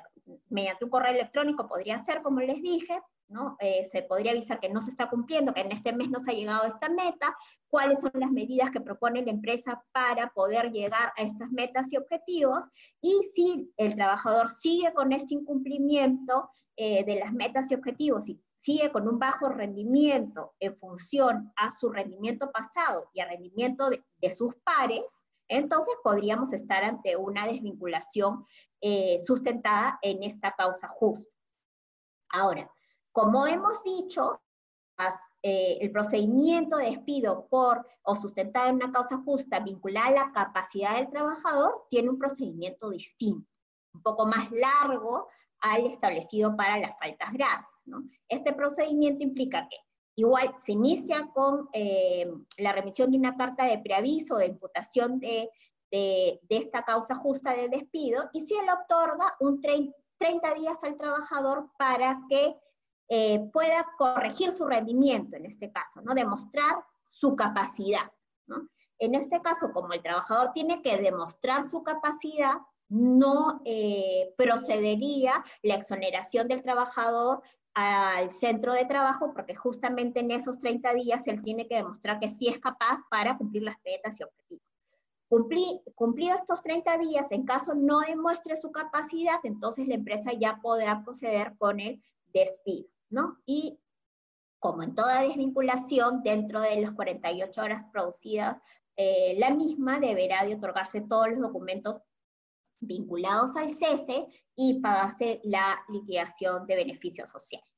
mediante 0.50 0.86
un 0.86 0.92
correo 0.92 1.12
electrónico 1.12 1.68
podría 1.68 2.00
ser, 2.00 2.22
como 2.22 2.40
les 2.40 2.62
dije, 2.62 3.02
¿no? 3.30 3.58
Eh, 3.60 3.86
se 3.86 4.04
podría 4.04 4.32
avisar 4.32 4.60
que 4.60 4.70
no 4.70 4.82
se 4.82 4.90
está 4.90 5.10
cumpliendo, 5.10 5.54
que 5.54 5.62
en 5.62 5.72
este 5.72 5.94
mes 5.94 6.10
no 6.10 6.20
se 6.20 6.32
ha 6.32 6.34
llegado 6.34 6.64
a 6.64 6.68
esta 6.68 6.90
meta, 6.90 7.36
cuáles 7.70 8.00
son 8.02 8.12
las 8.16 8.32
medidas 8.32 8.72
que 8.72 8.82
propone 8.82 9.24
la 9.24 9.32
empresa 9.32 9.84
para 9.92 10.30
poder 10.30 10.72
llegar 10.72 11.14
a 11.18 11.22
estas 11.22 11.52
metas 11.52 11.92
y 11.92 11.98
objetivos, 11.98 12.66
y 13.02 13.22
si 13.34 13.74
el 13.78 13.96
trabajador 13.96 14.50
sigue 14.50 14.94
con 14.94 15.12
este 15.12 15.34
incumplimiento 15.34 16.50
eh, 16.76 17.04
de 17.06 17.16
las 17.16 17.34
metas 17.34 17.72
y 17.72 17.74
objetivos 17.74 18.30
y 18.30 18.40
sigue 18.56 18.92
con 18.92 19.08
un 19.08 19.18
bajo 19.18 19.50
rendimiento 19.50 20.54
en 20.60 20.76
función 20.76 21.52
a 21.56 21.72
su 21.72 21.90
rendimiento 21.90 22.52
pasado 22.52 23.10
y 23.14 23.20
al 23.20 23.30
rendimiento 23.30 23.90
de, 23.90 24.32
sus 24.32 24.54
pares, 24.64 25.24
entonces 25.48 25.96
podríamos 26.04 26.54
estar 26.54 26.84
ante 26.84 27.16
una 27.16 27.48
desvinculación 27.48 28.46
eh, 28.82 29.20
sustentada 29.26 29.98
en 30.02 30.22
esta 30.22 30.52
causa 30.52 30.88
justa. 30.88 31.34
Ahora, 32.30 32.70
como 33.18 33.48
hemos 33.48 33.84
dicho, 33.84 34.40
eh, 35.42 35.80
el 35.82 35.92
procedimiento 35.92 36.78
de 36.78 36.92
despido 36.92 37.48
por 37.48 37.84
o 38.04 38.16
sustentado 38.16 38.70
en 38.70 38.76
una 38.76 38.92
causa 38.92 39.18
justa 39.26 39.60
vinculada 39.60 40.08
a 40.08 40.12
la 40.12 40.32
capacidad 40.32 40.98
del 40.98 41.10
trabajador 41.10 41.88
tiene 41.90 42.12
un 42.12 42.20
procedimiento 42.20 42.92
distinto, 42.92 43.50
un 43.96 44.04
poco 44.04 44.28
más 44.28 44.52
largo 44.52 45.30
al 45.62 45.88
establecido 45.88 46.56
para 46.56 46.78
las 46.78 46.92
faltas 47.00 47.34
graves. 47.34 47.66
Este 48.30 48.54
procedimiento 48.54 49.24
implica 49.24 49.68
que 49.68 49.78
igual 50.16 50.54
se 50.60 50.74
inicia 50.74 51.28
con 51.34 51.70
eh, 51.74 52.32
la 52.60 52.72
remisión 52.72 53.10
de 53.10 53.18
una 53.18 53.36
carta 53.36 53.66
de 53.66 53.80
preaviso 53.80 54.38
de 54.38 54.46
imputación 54.46 55.20
de, 55.20 55.50
esta 56.50 56.84
causa 56.84 57.16
justa 57.16 57.56
de 57.56 57.68
despido 57.68 58.30
y 58.32 58.42
se 58.42 58.54
le 58.62 58.72
otorga 58.74 59.36
un 59.40 59.60
30 59.60 60.54
días 60.54 60.84
al 60.84 60.98
trabajador 60.98 61.72
para 61.80 62.22
que 62.30 62.56
eh, 63.10 63.40
pueda 63.54 63.86
corregir 63.98 64.52
su 64.52 64.66
rendimiento, 64.66 65.38
en 65.38 65.46
este 65.46 65.72
caso, 65.72 66.02
¿no? 66.02 66.14
Demostrar 66.14 66.84
su 67.04 67.36
capacidad. 67.36 68.12
En 69.00 69.16
este 69.16 69.42
caso, 69.42 69.72
como 69.72 69.94
el 69.94 70.02
trabajador 70.02 70.52
tiene 70.52 70.82
que 70.82 70.98
demostrar 70.98 71.64
su 71.64 71.84
capacidad, 71.84 72.56
no 72.90 73.62
eh, 73.66 74.34
procedería 74.38 75.44
la 75.62 75.76
exoneración 75.76 76.48
del 76.48 76.62
trabajador 76.62 77.42
al 77.74 78.32
centro 78.32 78.74
de 78.74 78.86
trabajo, 78.86 79.34
porque 79.34 79.56
justamente 79.56 80.22
en 80.22 80.32
esos 80.32 80.58
30 80.58 80.94
días 80.94 81.28
él 81.28 81.44
tiene 81.44 81.68
que 81.68 81.76
demostrar 81.76 82.20
que 82.20 82.30
sí 82.30 82.48
es 82.48 82.58
capaz 82.60 83.00
para 83.10 83.38
cumplir 83.38 83.64
las 83.64 83.78
metas 83.86 84.20
y 84.20 84.24
objetivos. 84.24 84.64
cumplidos 85.96 86.40
estos 86.40 86.62
30 86.62 86.98
días, 86.98 87.32
en 87.32 87.46
caso 87.46 87.76
no 87.76 88.00
demuestre 88.00 88.56
su 88.56 88.72
capacidad, 88.72 89.40
entonces 89.44 89.88
la 89.88 89.96
empresa 89.96 90.32
ya 90.34 90.60
podrá 90.62 91.04
proceder 91.04 91.56
con 91.58 91.80
el 91.80 92.02
despido. 92.34 92.97
¿No? 93.10 93.42
Y 93.46 93.80
como 94.60 94.84
en 94.84 94.96
toda 94.96 95.22
desvinculación, 95.22 96.24
dentro 96.24 96.62
de 96.62 96.82
las 96.82 96.92
48 96.94 97.62
horas 97.62 97.86
producidas, 97.92 98.58
eh, 98.96 99.36
la 99.38 99.52
misma 99.52 100.00
deberá 100.00 100.44
de 100.44 100.56
otorgarse 100.56 101.02
todos 101.02 101.30
los 101.30 101.40
documentos 101.40 102.02
vinculados 102.80 103.56
al 103.56 103.72
cese 103.72 104.28
y 104.56 104.80
pagarse 104.82 105.40
la 105.44 105.84
liquidación 105.90 106.66
de 106.66 106.76
beneficios 106.76 107.30
sociales. 107.30 107.70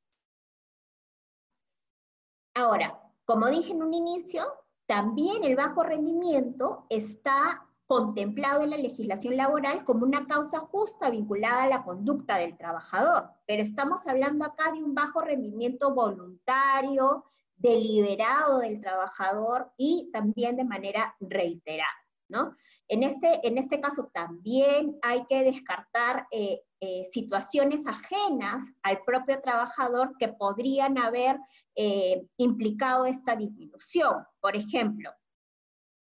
Ahora, 2.55 3.01
como 3.25 3.47
dije 3.47 3.71
en 3.71 3.83
un 3.83 3.93
inicio, 3.93 4.51
también 4.85 5.43
el 5.43 5.55
bajo 5.55 5.83
rendimiento 5.83 6.85
está 6.89 7.68
contemplado 7.89 8.61
en 8.61 8.69
la 8.69 8.77
legislación 8.77 9.35
laboral 9.35 9.83
como 9.83 10.05
una 10.05 10.27
causa 10.27 10.59
justa 10.59 11.09
vinculada 11.09 11.63
a 11.63 11.67
la 11.67 11.83
conducta 11.83 12.37
del 12.37 12.55
trabajador, 12.55 13.31
pero 13.47 13.63
estamos 13.63 14.05
hablando 14.05 14.45
acá 14.45 14.71
de 14.71 14.83
un 14.83 14.93
bajo 14.93 15.21
rendimiento 15.21 15.91
voluntario, 15.91 17.25
deliberado 17.55 18.59
del 18.59 18.79
trabajador 18.79 19.71
y 19.75 20.11
también 20.13 20.55
de 20.55 20.65
manera 20.65 21.15
reiterada. 21.19 21.89
¿no? 22.27 22.55
En, 22.87 23.01
este, 23.01 23.39
en 23.47 23.57
este 23.57 23.81
caso 23.81 24.11
también 24.13 24.99
hay 25.01 25.25
que 25.25 25.43
descartar 25.43 26.27
eh, 26.29 26.61
eh, 26.81 27.05
situaciones 27.11 27.87
ajenas 27.87 28.71
al 28.83 29.01
propio 29.03 29.41
trabajador 29.41 30.15
que 30.19 30.27
podrían 30.27 30.99
haber 30.99 31.39
eh, 31.75 32.23
implicado 32.37 33.07
esta 33.07 33.35
disminución. 33.35 34.27
Por 34.39 34.55
ejemplo, 34.55 35.09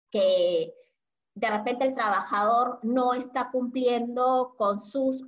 que 0.09 0.73
de 1.36 1.49
repente 1.49 1.86
el 1.86 1.93
trabajador 1.93 2.79
no 2.81 3.13
está 3.13 3.51
cumpliendo 3.51 4.55
con 4.57 4.79
sus, 4.79 5.23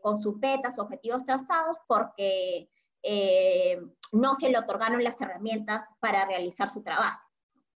con 0.00 0.20
sus 0.20 0.36
metas, 0.38 0.78
objetivos 0.78 1.24
trazados, 1.24 1.76
porque 1.86 2.68
no 4.12 4.34
se 4.34 4.48
le 4.48 4.58
otorgaron 4.58 5.04
las 5.04 5.20
herramientas 5.20 5.88
para 6.00 6.24
realizar 6.24 6.70
su 6.70 6.82
trabajo. 6.82 7.20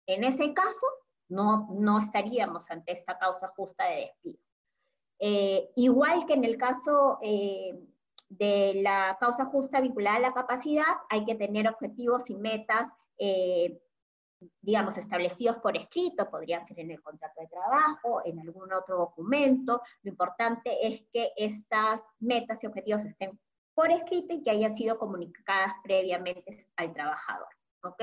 En 0.05 0.23
ese 0.23 0.53
caso, 0.53 0.87
no, 1.29 1.67
no 1.71 1.99
estaríamos 1.99 2.69
ante 2.69 2.93
esta 2.93 3.17
causa 3.17 3.47
justa 3.49 3.85
de 3.85 3.95
despido. 3.95 4.39
Eh, 5.19 5.71
igual 5.75 6.25
que 6.25 6.33
en 6.33 6.43
el 6.43 6.57
caso 6.57 7.17
eh, 7.21 7.79
de 8.29 8.81
la 8.81 9.17
causa 9.19 9.45
justa 9.45 9.79
vinculada 9.79 10.17
a 10.17 10.21
la 10.21 10.33
capacidad, 10.33 10.83
hay 11.09 11.23
que 11.25 11.35
tener 11.35 11.67
objetivos 11.67 12.29
y 12.29 12.35
metas, 12.35 12.89
eh, 13.17 13.81
digamos, 14.61 14.97
establecidos 14.97 15.57
por 15.57 15.77
escrito, 15.77 16.29
podrían 16.29 16.65
ser 16.65 16.79
en 16.79 16.91
el 16.91 17.01
contrato 17.01 17.41
de 17.41 17.47
trabajo, 17.47 18.21
en 18.25 18.39
algún 18.39 18.71
otro 18.73 18.97
documento. 18.97 19.81
Lo 20.01 20.11
importante 20.11 20.87
es 20.87 21.03
que 21.11 21.31
estas 21.35 22.01
metas 22.19 22.63
y 22.63 22.67
objetivos 22.67 23.03
estén 23.03 23.39
por 23.73 23.91
escrito 23.91 24.33
y 24.33 24.43
que 24.43 24.51
hayan 24.51 24.73
sido 24.73 24.97
comunicadas 24.97 25.73
previamente 25.83 26.67
al 26.75 26.93
trabajador. 26.93 27.47
¿ok? 27.83 28.01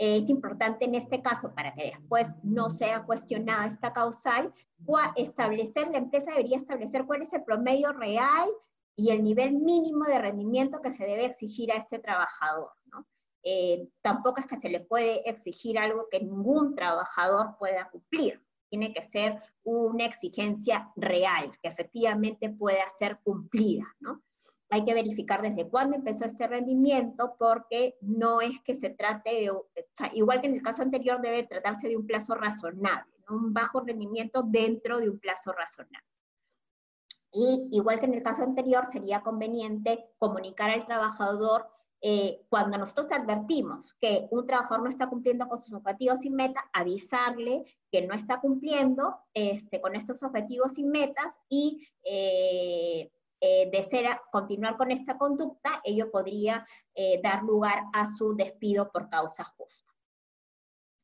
es 0.00 0.30
importante 0.30 0.86
en 0.86 0.94
este 0.94 1.20
caso, 1.20 1.54
para 1.54 1.74
que 1.74 1.84
después 1.84 2.34
no 2.42 2.70
sea 2.70 3.04
cuestionada 3.04 3.66
esta 3.66 3.92
causal, 3.92 4.54
establecer, 5.14 5.88
la 5.90 5.98
empresa 5.98 6.30
debería 6.30 6.56
establecer 6.56 7.04
cuál 7.04 7.20
es 7.20 7.32
el 7.34 7.44
promedio 7.44 7.92
real 7.92 8.48
y 8.96 9.10
el 9.10 9.22
nivel 9.22 9.52
mínimo 9.52 10.06
de 10.06 10.18
rendimiento 10.18 10.80
que 10.80 10.90
se 10.90 11.04
debe 11.04 11.26
exigir 11.26 11.70
a 11.70 11.76
este 11.76 11.98
trabajador. 11.98 12.70
Eh, 13.42 13.88
tampoco 14.02 14.40
es 14.40 14.46
que 14.46 14.60
se 14.60 14.68
le 14.68 14.80
puede 14.80 15.28
exigir 15.28 15.78
algo 15.78 16.08
que 16.10 16.20
ningún 16.20 16.74
trabajador 16.74 17.56
pueda 17.58 17.88
cumplir. 17.90 18.42
Tiene 18.68 18.92
que 18.92 19.02
ser 19.02 19.42
una 19.64 20.04
exigencia 20.04 20.92
real, 20.96 21.50
que 21.62 21.68
efectivamente 21.68 22.50
pueda 22.50 22.84
ser 22.98 23.18
cumplida. 23.22 23.84
¿no? 23.98 24.22
hay 24.70 24.84
que 24.84 24.94
verificar 24.94 25.42
desde 25.42 25.68
cuándo 25.68 25.96
empezó 25.96 26.24
este 26.24 26.46
rendimiento, 26.46 27.34
porque 27.38 27.98
no 28.00 28.40
es 28.40 28.60
que 28.64 28.76
se 28.76 28.90
trate 28.90 29.30
de, 29.30 29.52
igual 30.14 30.40
que 30.40 30.46
en 30.46 30.54
el 30.54 30.62
caso 30.62 30.82
anterior, 30.82 31.20
debe 31.20 31.42
tratarse 31.42 31.88
de 31.88 31.96
un 31.96 32.06
plazo 32.06 32.34
razonable, 32.36 33.12
un 33.28 33.52
bajo 33.52 33.80
rendimiento 33.80 34.42
dentro 34.46 35.00
de 35.00 35.10
un 35.10 35.18
plazo 35.18 35.52
razonable. 35.52 36.06
Y 37.32 37.68
igual 37.72 37.98
que 37.98 38.06
en 38.06 38.14
el 38.14 38.22
caso 38.22 38.44
anterior, 38.44 38.86
sería 38.86 39.22
conveniente 39.22 40.08
comunicar 40.18 40.70
al 40.70 40.86
trabajador 40.86 41.68
eh, 42.02 42.46
cuando 42.48 42.78
nosotros 42.78 43.12
advertimos 43.12 43.94
que 44.00 44.26
un 44.30 44.46
trabajador 44.46 44.82
no 44.82 44.88
está 44.88 45.08
cumpliendo 45.08 45.46
con 45.48 45.60
sus 45.60 45.74
objetivos 45.74 46.24
y 46.24 46.30
metas, 46.30 46.64
avisarle 46.72 47.64
que 47.90 48.06
no 48.06 48.14
está 48.14 48.40
cumpliendo 48.40 49.18
este, 49.34 49.80
con 49.80 49.94
estos 49.94 50.22
objetivos 50.22 50.78
y 50.78 50.84
metas 50.84 51.38
y 51.48 51.86
eh, 52.04 53.10
eh, 53.40 53.70
de 53.70 54.20
continuar 54.30 54.76
con 54.76 54.90
esta 54.90 55.18
conducta, 55.18 55.80
ello 55.84 56.10
podría 56.10 56.66
eh, 56.94 57.20
dar 57.22 57.42
lugar 57.42 57.84
a 57.92 58.06
su 58.06 58.34
despido 58.34 58.90
por 58.90 59.08
causa 59.08 59.44
justa. 59.44 59.92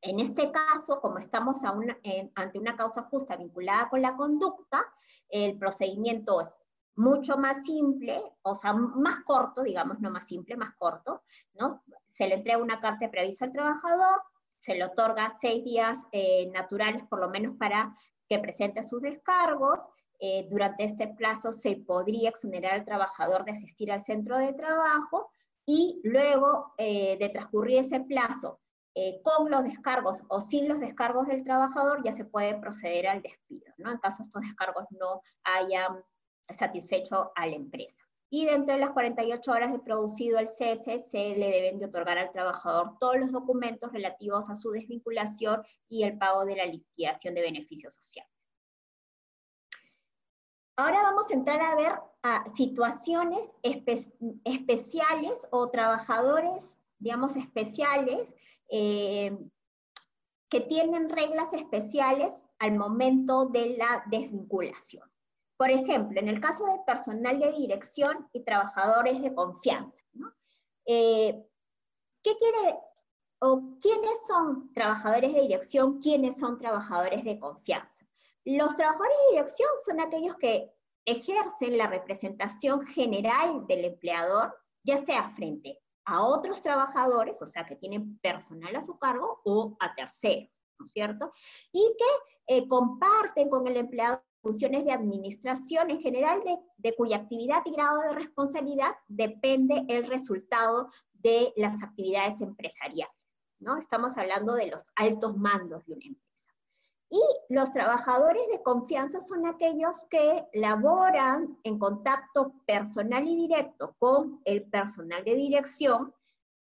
En 0.03 0.21
este 0.21 0.53
caso, 0.53 1.01
como 1.01 1.19
estamos 1.19 1.63
ante 1.65 2.59
una 2.59 2.77
causa 2.77 3.03
justa 3.05 3.37
vinculada 3.37 3.89
con 3.89 4.03
la 4.03 4.17
conducta, 4.17 4.85
el 5.29 5.59
procedimiento 5.59 6.41
es 6.41 6.57
mucho 6.97 7.37
más 7.37 7.65
simple, 7.65 8.21
o 8.43 8.55
sea, 8.55 8.73
más 8.73 9.17
corto, 9.25 9.63
digamos, 9.63 10.01
no 10.01 10.11
más 10.11 10.27
simple, 10.27 10.57
más 10.57 10.71
corto, 10.77 11.23
¿no? 11.55 11.83
Se 12.09 12.27
le 12.27 12.37
entrega 12.37 12.59
una 12.59 12.81
carta 12.81 13.07
de 13.07 13.11
preaviso 13.11 13.45
al 13.45 13.53
trabajador, 13.53 14.23
se 14.59 14.75
le 14.75 14.85
otorga 14.85 15.35
seis 15.41 15.65
días 15.65 16.07
eh, 16.13 16.51
naturales 16.53 17.03
por 17.09 17.21
lo 17.21 17.29
menos 17.29 17.57
para 17.57 17.95
que 18.29 18.39
presente 18.39 18.83
sus 18.83 19.03
descargos, 19.03 19.89
eh, 20.19 20.47
durante 20.49 20.85
este 20.85 21.09
plazo 21.09 21.53
se 21.53 21.77
podría 21.77 22.31
exonerar 22.31 22.73
al 22.73 22.85
trabajador 22.85 23.45
de 23.45 23.53
asistir 23.53 23.93
al 23.93 24.03
centro 24.03 24.39
de 24.39 24.55
trabajo 24.55 25.31
y 25.67 26.01
luego 26.05 26.73
eh, 26.79 27.19
de 27.19 27.29
transcurrir 27.29 27.81
ese 27.81 28.01
plazo 28.01 28.61
eh, 28.95 29.21
con 29.23 29.51
los 29.51 29.65
descargos 29.65 30.23
o 30.29 30.41
sin 30.41 30.69
los 30.69 30.81
descargos 30.81 31.27
del 31.27 31.45
trabajador 31.45 32.03
ya 32.03 32.15
se 32.15 32.25
puede 32.25 32.55
proceder 32.55 33.09
al 33.09 33.21
despido, 33.21 33.71
¿no? 33.77 33.91
en 33.91 33.99
caso 33.99 34.23
estos 34.23 34.41
descargos 34.41 34.87
no 34.91 35.21
hayan 35.43 36.03
satisfecho 36.49 37.33
a 37.35 37.47
la 37.47 37.57
empresa. 37.57 38.05
Y 38.29 38.45
dentro 38.47 38.75
de 38.75 38.81
las 38.81 38.91
48 38.91 39.51
horas 39.51 39.73
de 39.73 39.79
producido 39.79 40.39
el 40.39 40.49
cese, 40.49 41.01
se 41.01 41.37
le 41.37 41.51
deben 41.51 41.79
de 41.79 41.87
otorgar 41.87 42.19
al 42.19 42.33
trabajador 42.33 42.99
todos 42.99 43.19
los 43.19 43.31
documentos 43.31 43.93
relativos 43.93 44.51
a 44.51 44.57
su 44.57 44.71
desvinculación 44.71 45.63
y 45.89 46.03
el 46.03 46.19
pago 46.19 46.45
de 46.45 46.57
la 46.57 46.67
liquidación 46.67 47.35
de 47.35 47.43
beneficios 47.43 47.95
sociales. 47.95 48.31
Ahora 50.79 51.03
vamos 51.03 51.31
a 51.31 51.35
entrar 51.35 51.63
a 51.63 51.75
ver 51.75 51.93
situaciones 52.55 53.57
especiales 54.45 55.49
o 55.51 55.71
trabajadores, 55.71 56.83
digamos, 56.99 57.37
especiales 57.37 58.35
eh, 58.69 59.39
que 60.51 60.61
tienen 60.61 61.09
reglas 61.09 61.53
especiales 61.55 62.45
al 62.59 62.77
momento 62.77 63.47
de 63.47 63.77
la 63.79 64.05
desvinculación. 64.11 65.09
Por 65.57 65.71
ejemplo, 65.71 66.21
en 66.21 66.29
el 66.29 66.41
caso 66.41 66.67
de 66.67 66.81
personal 66.87 67.39
de 67.39 67.53
dirección 67.53 68.29
y 68.33 68.45
trabajadores 68.45 69.23
de 69.23 69.35
confianza. 69.35 70.03
Eh, 70.85 71.43
¿Qué 72.23 72.37
quiere 72.39 72.79
o 73.41 73.79
quiénes 73.81 74.27
son 74.27 74.73
trabajadores 74.73 75.33
de 75.33 75.43
dirección, 75.43 76.01
quiénes 76.01 76.39
son 76.39 76.59
trabajadores 76.59 77.25
de 77.25 77.39
confianza? 77.39 78.07
Los 78.45 78.75
trabajadores 78.77 79.17
de 79.29 79.37
dirección 79.37 79.69
son 79.85 80.01
aquellos 80.01 80.37
que 80.37 80.73
ejercen 81.05 81.79
la 81.79 81.87
representación 81.87 82.87
general 82.87 83.67
del 83.67 83.85
empleador, 83.87 84.57
ya 84.83 84.99
sea 84.99 85.29
frente 85.31 85.81
a 86.05 86.25
otros 86.25 86.63
trabajadores, 86.63 87.41
o 87.43 87.47
sea, 87.47 87.65
que 87.67 87.77
tienen 87.77 88.19
personal 88.19 88.75
a 88.77 88.83
su 88.83 88.99
cargo, 88.99 89.41
o 89.45 89.77
a 89.81 89.95
terceros, 89.95 90.51
¿no 90.79 90.87
es 90.87 90.93
cierto? 90.93 91.33
Y 91.73 91.97
que 91.99 92.57
eh, 92.57 92.69
comparten 92.69 93.49
con 93.49 93.67
el 93.67 93.77
empleador 93.77 94.23
funciones 94.47 94.85
de 94.85 94.93
administración 94.93 95.91
en 95.91 96.01
general, 96.01 96.41
de, 96.45 96.57
de, 96.77 96.95
cuya 96.95 97.17
actividad 97.17 97.63
y 97.65 97.73
grado 97.73 98.01
de 98.03 98.15
responsabilidad 98.15 98.93
depende 99.09 99.85
el 99.89 100.07
resultado 100.07 100.89
de 101.15 101.53
las 101.57 101.83
actividades 101.83 102.41
empresariales. 102.41 103.13
¿no? 103.59 103.77
Estamos 103.77 104.17
hablando 104.17 104.55
de 104.55 104.69
los 104.69 104.85
altos 104.95 105.37
mandos 105.37 105.85
de 105.87 105.95
una 105.95 106.07
empresa. 106.07 106.53
Y 107.11 107.21
los 107.49 107.73
trabajadores 107.73 108.47
de 108.53 108.63
confianza 108.63 109.21
son 109.21 109.49
aquellos 109.49 110.05
que 110.09 110.47
laboran 110.53 111.59
en 111.65 111.81
contacto 111.81 112.55
personal 112.69 113.27
y 113.27 113.49
directo 113.49 113.97
con 113.99 114.43
el 114.45 114.63
personal 114.71 115.25
de 115.25 115.35
dirección, 115.35 116.15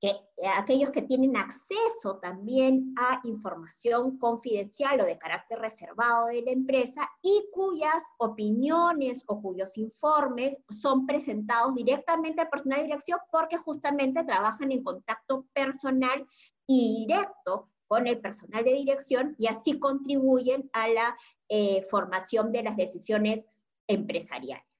que, 0.06 0.48
aquellos 0.56 0.92
que 0.92 1.02
tienen 1.02 1.36
acceso 1.38 2.20
también 2.22 2.94
a 2.98 3.22
información 3.24 4.18
confidencial 4.18 5.02
o 5.02 5.06
de 5.06 5.18
carácter 5.18 5.60
reservado 5.60 6.28
de 6.28 6.42
la 6.42 6.52
empresa 6.52 7.10
y 7.22 7.46
cuyas 7.52 8.04
opiniones 8.18 9.24
o 9.28 9.42
cuyos 9.42 9.78
informes 9.78 10.62
son 10.70 11.06
presentados 11.06 11.74
directamente 11.76 12.42
al 12.42 12.50
personal 12.50 12.80
de 12.80 12.86
dirección 12.86 13.20
porque 13.32 13.58
justamente 13.58 14.24
trabajan 14.24 14.72
en 14.72 14.84
contacto 14.84 15.46
personal 15.54 16.26
y 16.68 17.06
directo 17.06 17.70
con 17.88 18.08
el 18.08 18.20
personal 18.20 18.64
de 18.64 18.74
dirección 18.74 19.36
y 19.38 19.48
así 19.48 19.80
contribuyen 19.80 20.70
a 20.74 20.88
la 20.88 21.18
eh, 21.50 21.84
formación 21.90 22.52
de 22.52 22.64
las 22.64 22.78
decisiones 22.78 23.46
empresariales. 23.88 24.75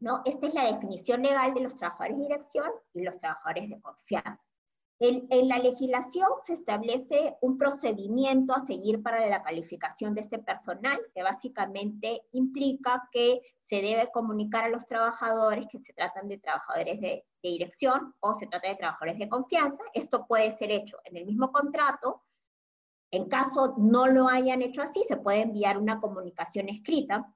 ¿No? 0.00 0.22
Esta 0.24 0.46
es 0.46 0.54
la 0.54 0.72
definición 0.72 1.22
legal 1.22 1.54
de 1.54 1.60
los 1.60 1.74
trabajadores 1.74 2.18
de 2.18 2.24
dirección 2.24 2.70
y 2.94 3.02
los 3.02 3.18
trabajadores 3.18 3.68
de 3.68 3.80
confianza. 3.80 4.40
En, 5.00 5.48
la 5.48 5.58
legislación 5.58 6.28
se 6.44 6.54
establece 6.54 7.36
un 7.40 7.56
procedimiento 7.56 8.52
a 8.52 8.60
seguir 8.60 9.00
para 9.00 9.24
la 9.28 9.44
calificación 9.44 10.12
de 10.12 10.22
este 10.22 10.40
personal, 10.40 10.98
que 11.14 11.22
básicamente 11.22 12.22
implica 12.32 13.08
que 13.12 13.40
se 13.60 13.80
debe 13.80 14.10
comunicar 14.10 14.64
a 14.64 14.68
los 14.68 14.86
trabajadores 14.86 15.68
que 15.70 15.78
se 15.78 15.92
tratan 15.92 16.26
de 16.26 16.38
trabajadores 16.38 17.00
de, 17.00 17.24
de 17.42 17.48
dirección 17.48 18.12
o 18.18 18.34
se 18.34 18.48
trata 18.48 18.68
de 18.68 18.74
trabajadores 18.74 19.20
de 19.20 19.28
confianza. 19.28 19.84
Esto 19.94 20.26
puede 20.26 20.56
ser 20.56 20.72
hecho 20.72 20.96
en 21.04 21.16
el 21.16 21.26
mismo 21.26 21.52
contrato 21.52 22.24
En 23.10 23.28
caso 23.28 23.74
no 23.78 24.06
lo 24.06 24.28
hayan 24.28 24.62
hecho 24.62 24.82
así, 24.82 25.02
se 25.06 25.16
puede 25.16 25.42
enviar 25.42 25.78
una 25.78 26.00
comunicación 26.00 26.68
escrita 26.68 27.32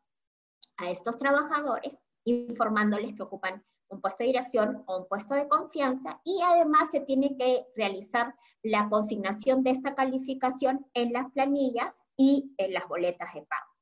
a 0.77 0.91
estos 0.91 1.17
trabajadores 1.17 2.03
informándoles 2.25 3.15
que 3.15 3.23
ocupan 3.23 3.65
un 3.89 4.01
puesto 4.01 4.25
de 4.25 4.29
dirección 4.29 4.83
o 4.87 4.99
un 4.99 5.07
puesto 5.07 5.35
de 5.35 5.49
confianza 5.49 6.21
y 6.25 6.41
además 6.43 6.91
se 6.91 7.01
tiene 7.01 7.37
que 7.37 7.67
realizar 7.77 8.35
la 8.63 8.89
consignación 8.89 9.63
de 9.63 9.71
esta 9.71 9.95
calificación 9.95 10.87
en 10.95 11.13
las 11.13 11.31
planillas 11.33 12.05
y 12.17 12.55
en 12.57 12.73
las 12.73 12.89
boletas 12.89 13.35
de 13.35 13.43
pago. 13.43 13.73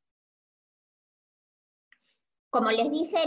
Como 2.51 2.72
les 2.72 2.91
dije 2.91 3.18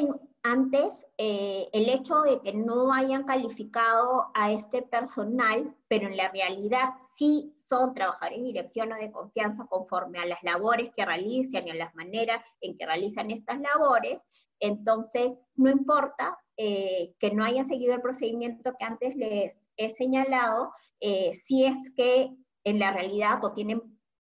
antes, 0.44 1.08
eh, 1.18 1.70
el 1.72 1.88
hecho 1.88 2.22
de 2.24 2.42
que 2.42 2.54
no 2.54 2.92
hayan 2.92 3.24
calificado 3.24 4.30
a 4.34 4.52
este 4.52 4.82
personal, 4.82 5.74
pero 5.88 6.08
en 6.08 6.18
la 6.18 6.28
realidad 6.28 6.96
sí 7.16 7.54
son 7.56 7.94
trabajadores 7.94 8.40
de 8.40 8.48
dirección 8.48 8.92
o 8.92 8.98
de 8.98 9.12
confianza 9.12 9.66
conforme 9.68 10.20
a 10.20 10.26
las 10.26 10.44
labores 10.44 10.92
que 10.94 11.06
realizan 11.06 11.66
y 11.66 11.72
a 11.72 11.76
las 11.76 11.96
maneras 11.96 12.44
en 12.60 12.78
que 12.78 12.86
realizan 12.86 13.32
estas 13.32 13.62
labores, 13.62 14.22
entonces 14.64 15.36
no 15.56 15.70
importa 15.70 16.40
eh, 16.56 17.16
que 17.20 17.32
no 17.32 17.44
hayan 17.44 17.68
seguido 17.68 17.94
el 17.96 18.02
procedimiento 18.02 18.76
que 18.80 18.86
antes 18.86 19.16
les 19.18 19.68
he 19.76 19.90
señalado, 19.90 20.72
eh, 21.02 21.34
si 21.34 21.66
es 21.66 21.92
que 21.98 22.34
en 22.64 22.80
la 22.80 22.92
realidad 22.92 23.44
o 23.44 23.52
tienen 23.52 23.82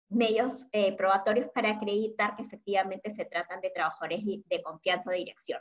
medios 0.09 0.67
eh, 0.73 0.95
probatorios 0.95 1.49
para 1.55 1.71
acreditar 1.71 2.35
que 2.35 2.43
efectivamente 2.43 3.09
se 3.09 3.25
tratan 3.25 3.61
de 3.61 3.71
trabajadores 3.71 4.21
de 4.23 4.61
confianza 4.61 5.09
o 5.09 5.11
de 5.11 5.17
dirección. 5.17 5.59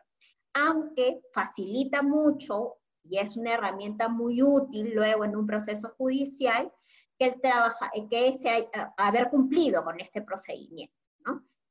Aunque 0.53 1.20
facilita 1.33 2.03
mucho 2.03 2.74
y 3.03 3.16
es 3.16 3.37
una 3.37 3.55
herramienta 3.55 4.09
muy 4.09 4.43
útil 4.43 4.93
luego 4.95 5.24
en 5.24 5.37
un 5.37 5.47
proceso 5.47 5.95
judicial 5.97 6.70
que, 7.18 7.27
el 7.27 7.41
trabaja, 7.41 7.91
que 8.11 8.37
se 8.37 8.68
haber 8.99 9.31
cumplido 9.31 9.83
con 9.85 9.99
este 10.01 10.20
procedimiento. 10.20 10.95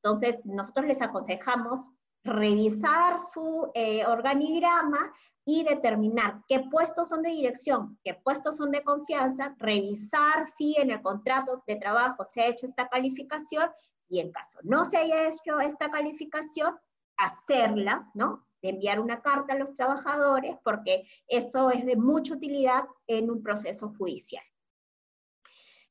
Entonces, 0.01 0.43
nosotros 0.45 0.85
les 0.87 1.01
aconsejamos 1.01 1.79
revisar 2.25 3.21
su 3.21 3.71
eh, 3.75 4.03
organigrama 4.05 5.13
y 5.45 5.63
determinar 5.63 6.41
qué 6.49 6.59
puestos 6.71 7.09
son 7.09 7.21
de 7.21 7.29
dirección, 7.29 7.99
qué 8.03 8.15
puestos 8.15 8.57
son 8.57 8.71
de 8.71 8.83
confianza, 8.83 9.55
revisar 9.59 10.47
si 10.47 10.75
en 10.77 10.89
el 10.89 11.03
contrato 11.03 11.63
de 11.67 11.75
trabajo 11.75 12.25
se 12.25 12.41
ha 12.41 12.47
hecho 12.47 12.65
esta 12.65 12.87
calificación 12.87 13.69
y 14.09 14.19
en 14.19 14.31
caso 14.31 14.57
no 14.63 14.85
se 14.85 14.97
haya 14.97 15.27
hecho 15.27 15.59
esta 15.59 15.91
calificación, 15.91 16.75
hacerla, 17.17 18.09
¿no? 18.15 18.45
De 18.61 18.69
enviar 18.69 18.99
una 18.99 19.21
carta 19.21 19.53
a 19.53 19.57
los 19.57 19.75
trabajadores 19.75 20.55
porque 20.63 21.07
eso 21.27 21.69
es 21.69 21.85
de 21.85 21.95
mucha 21.95 22.33
utilidad 22.33 22.85
en 23.05 23.29
un 23.29 23.43
proceso 23.43 23.93
judicial. 23.97 24.43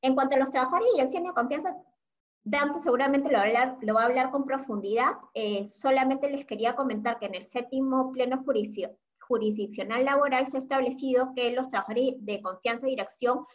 En 0.01 0.15
cuanto 0.15 0.35
a 0.35 0.39
los 0.39 0.51
trabajadores 0.51 0.89
de 0.89 0.97
dirección 0.97 1.23
y 1.23 1.27
de 1.27 1.33
confianza, 1.33 1.75
Dante 2.47 2.79
seguramente 2.79 3.31
lo 3.31 3.39
va 3.95 4.01
a 4.01 4.05
hablar, 4.05 4.29
con 4.29 4.45
profundidad. 4.45 5.13
Eh, 5.33 5.65
solamente 5.65 6.29
les 6.29 6.45
quería 6.45 6.75
comentar 6.75 7.17
que 7.17 7.25
en 7.25 7.33
el 7.33 7.43
séptimo 7.43 8.11
pleno 8.11 8.45
jurisdiccional 9.19 10.05
laboral 10.05 10.45
se 10.45 10.57
ha 10.57 10.59
establecido 10.59 11.33
que 11.35 11.51
los 11.51 11.69
trabajadores 11.69 12.13
de 12.19 12.43
confianza 12.43 12.85
y 12.85 12.91
dirección 12.91 13.47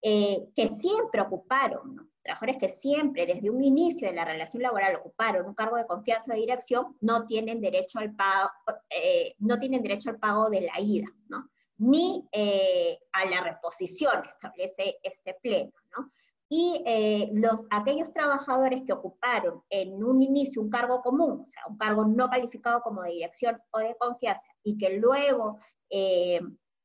eh, 0.00 0.46
que 0.54 0.68
siempre 0.68 1.22
ocuparon, 1.22 2.08
trabajadores 2.22 2.58
que 2.58 2.68
siempre 2.68 3.26
desde 3.26 3.50
un 3.50 3.64
inicio 3.64 4.06
de 4.06 4.14
la 4.14 4.24
relación 4.24 4.62
laboral 4.62 4.94
ocuparon 4.94 5.46
un 5.46 5.54
cargo 5.54 5.76
de 5.76 5.86
confianza 5.86 6.32
o 6.32 6.36
dirección, 6.36 6.96
no 7.00 7.26
tienen 7.26 7.60
derecho 7.60 7.98
al 7.98 8.14
pago, 8.14 8.50
eh, 8.90 9.34
no 9.40 9.58
tienen 9.58 9.82
derecho 9.82 10.10
al 10.10 10.20
pago 10.20 10.50
de 10.50 10.60
la 10.60 10.80
ida, 10.80 11.08
¿no? 11.28 11.50
ni 11.78 12.26
a 12.32 13.24
la 13.28 13.40
reposición, 13.42 14.24
establece 14.24 14.98
este 15.02 15.34
pleno. 15.34 15.72
¿no? 15.98 16.12
Y 16.48 16.82
eh, 16.86 17.30
los, 17.32 17.62
aquellos 17.70 18.12
trabajadores 18.12 18.82
que 18.86 18.92
ocuparon 18.92 19.62
en 19.68 20.02
un 20.04 20.22
inicio 20.22 20.62
un 20.62 20.70
cargo 20.70 21.02
común, 21.02 21.42
o 21.44 21.48
sea, 21.48 21.62
un 21.68 21.76
cargo 21.76 22.04
no 22.04 22.28
calificado 22.30 22.82
como 22.82 23.02
de 23.02 23.12
dirección 23.12 23.60
o 23.70 23.78
de 23.80 23.96
confianza, 23.98 24.48
y 24.62 24.76
que 24.76 24.98
luego 24.98 25.58
eh, 25.90 26.40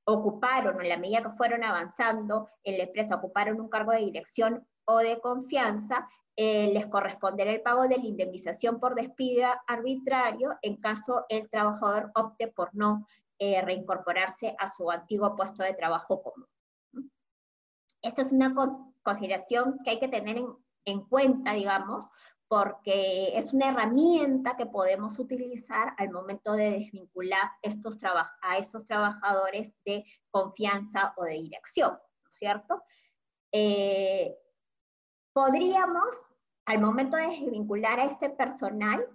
ocuparon, 0.06 0.82
en 0.82 0.90
la 0.90 0.98
medida 0.98 1.22
que 1.22 1.30
fueron 1.30 1.64
avanzando 1.64 2.50
en 2.64 2.78
la 2.78 2.86
empresa, 2.86 3.16
ocuparon 3.16 3.62
un 3.62 3.70
cargo 3.70 3.92
de 3.92 4.00
dirección 4.00 4.68
o 4.86 4.98
de 4.98 5.20
confianza, 5.20 6.10
eh, 6.36 6.72
les 6.74 6.88
corresponderá 6.88 7.52
el 7.52 7.62
pago 7.62 7.88
de 7.88 7.98
la 7.98 8.06
indemnización 8.06 8.80
por 8.80 8.96
despido 8.96 9.48
arbitrario 9.68 10.50
en 10.64 10.78
caso 10.78 11.26
el 11.30 11.50
trabajador 11.50 12.12
opte 12.16 12.48
por 12.48 12.74
no 12.74 13.06
reincorporarse 13.40 14.56
a 14.60 14.68
su 14.68 14.92
antiguo 14.92 15.36
puesto 15.36 15.64
de 15.64 15.74
trabajo 15.74 16.22
común. 16.22 16.48
Esta 18.04 18.22
es 18.22 18.32
una 18.32 18.54
consideración 19.04 19.80
que 19.84 19.92
hay 19.92 20.00
que 20.00 20.08
tener 20.08 20.42
en, 20.86 21.02
cuenta, 21.06 21.54
digamos, 21.54 22.08
porque 22.48 23.38
es 23.38 23.54
una 23.54 23.70
herramienta 23.70 24.58
que 24.58 24.66
podemos 24.66 25.20
utilizar 25.20 25.94
al 25.98 26.12
momento 26.12 26.54
de 26.54 26.72
desvincular 26.72 27.52
estos 27.62 27.98
a 28.04 28.58
estos 28.58 28.86
trabajadores 28.86 29.78
de 29.86 30.06
confianza 30.30 31.14
o 31.18 31.24
de 31.24 31.34
dirección, 31.34 31.92
¿no 31.92 32.30
es 32.30 32.36
cierto? 32.36 32.84
Eh, 33.52 34.38
podríamos, 35.34 36.34
al 36.66 36.80
momento 36.80 37.18
de 37.18 37.28
desvincular 37.28 38.00
a 38.00 38.06
este 38.06 38.30
personal, 38.30 39.08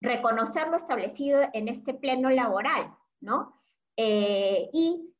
reconocer 0.00 0.68
lo 0.68 0.76
establecido 0.76 1.40
en 1.52 1.68
este 1.68 1.94
pleno 1.94 2.30
laboral, 2.30 2.96
¿no? 3.20 3.60
Eh, 3.96 4.68
y 4.72 5.15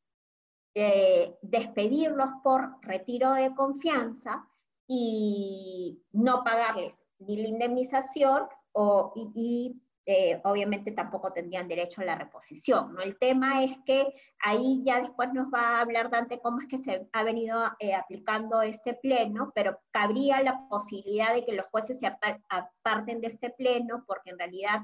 eh, 0.79 1.35
despedirlos 1.41 2.29
por 2.43 2.77
retiro 2.83 3.33
de 3.33 3.55
confianza 3.55 4.47
y 4.87 6.03
no 6.11 6.43
pagarles 6.43 7.07
ni 7.17 7.37
la 7.37 7.47
indemnización 7.47 8.43
o, 8.73 9.11
y, 9.15 9.81
eh, 10.05 10.39
obviamente 10.43 10.91
tampoco 10.91 11.33
tendrían 11.33 11.67
derecho 11.67 12.01
a 12.01 12.05
la 12.05 12.15
reposición. 12.15 12.93
¿no? 12.93 13.01
El 13.01 13.17
tema 13.17 13.63
es 13.63 13.75
que 13.87 14.13
ahí 14.37 14.83
ya 14.85 15.01
después 15.01 15.33
nos 15.33 15.47
va 15.47 15.61
a 15.61 15.81
hablar 15.81 16.11
Dante 16.11 16.39
cómo 16.39 16.59
es 16.59 16.67
que 16.67 16.77
se 16.77 17.09
ha 17.11 17.23
venido 17.23 17.59
eh, 17.79 17.95
aplicando 17.95 18.61
este 18.61 18.93
pleno, 18.93 19.51
pero 19.55 19.79
cabría 19.89 20.43
la 20.43 20.67
posibilidad 20.69 21.33
de 21.33 21.43
que 21.43 21.53
los 21.53 21.65
jueces 21.71 21.99
se 21.99 22.05
aparten 22.05 23.19
de 23.19 23.27
este 23.29 23.49
pleno 23.49 24.03
porque 24.05 24.29
en 24.29 24.37
realidad 24.37 24.81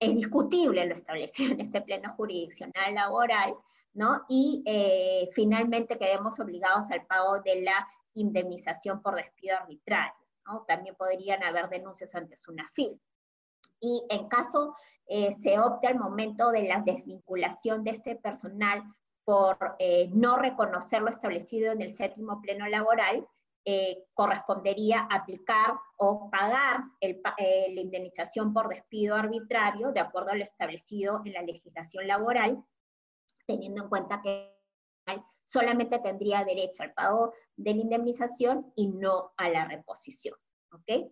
es 0.00 0.14
discutible 0.14 0.86
lo 0.86 0.94
establecido 0.94 1.52
en 1.52 1.60
este 1.60 1.80
pleno 1.80 2.12
jurisdiccional 2.14 2.94
laboral, 2.94 3.54
¿no? 3.94 4.24
Y 4.28 4.62
eh, 4.66 5.28
finalmente 5.32 5.98
quedemos 5.98 6.38
obligados 6.40 6.90
al 6.90 7.06
pago 7.06 7.40
de 7.40 7.62
la 7.62 7.86
indemnización 8.14 9.02
por 9.02 9.16
despido 9.16 9.56
arbitrario, 9.56 10.26
¿no? 10.46 10.64
También 10.66 10.94
podrían 10.94 11.42
haber 11.42 11.68
denuncias 11.68 12.14
ante 12.14 12.36
SUNAFIL. 12.36 13.00
Y 13.80 14.02
en 14.10 14.28
caso 14.28 14.74
eh, 15.06 15.32
se 15.32 15.58
opte 15.58 15.88
al 15.88 15.98
momento 15.98 16.50
de 16.50 16.64
la 16.64 16.80
desvinculación 16.80 17.84
de 17.84 17.92
este 17.92 18.16
personal 18.16 18.82
por 19.24 19.76
eh, 19.78 20.08
no 20.12 20.36
reconocer 20.36 21.02
lo 21.02 21.10
establecido 21.10 21.72
en 21.72 21.82
el 21.82 21.92
séptimo 21.92 22.40
pleno 22.40 22.66
laboral, 22.66 23.26
correspondería 24.14 25.06
aplicar 25.10 25.74
o 25.96 26.30
pagar 26.30 26.84
la 27.00 27.80
indemnización 27.80 28.54
por 28.54 28.68
despido 28.68 29.14
arbitrario 29.14 29.92
de 29.92 30.00
acuerdo 30.00 30.30
a 30.30 30.36
lo 30.36 30.42
establecido 30.42 31.20
en 31.26 31.34
la 31.34 31.42
legislación 31.42 32.06
laboral 32.06 32.64
teniendo 33.48 33.82
en 33.82 33.88
cuenta 33.88 34.22
que 34.22 34.54
solamente 35.44 35.98
tendría 35.98 36.44
derecho 36.44 36.82
al 36.82 36.92
pago 36.92 37.32
de 37.56 37.74
la 37.74 37.80
indemnización 37.80 38.70
y 38.76 38.88
no 38.88 39.32
a 39.38 39.48
la 39.48 39.64
reposición. 39.64 40.36
¿Ok? 40.72 41.10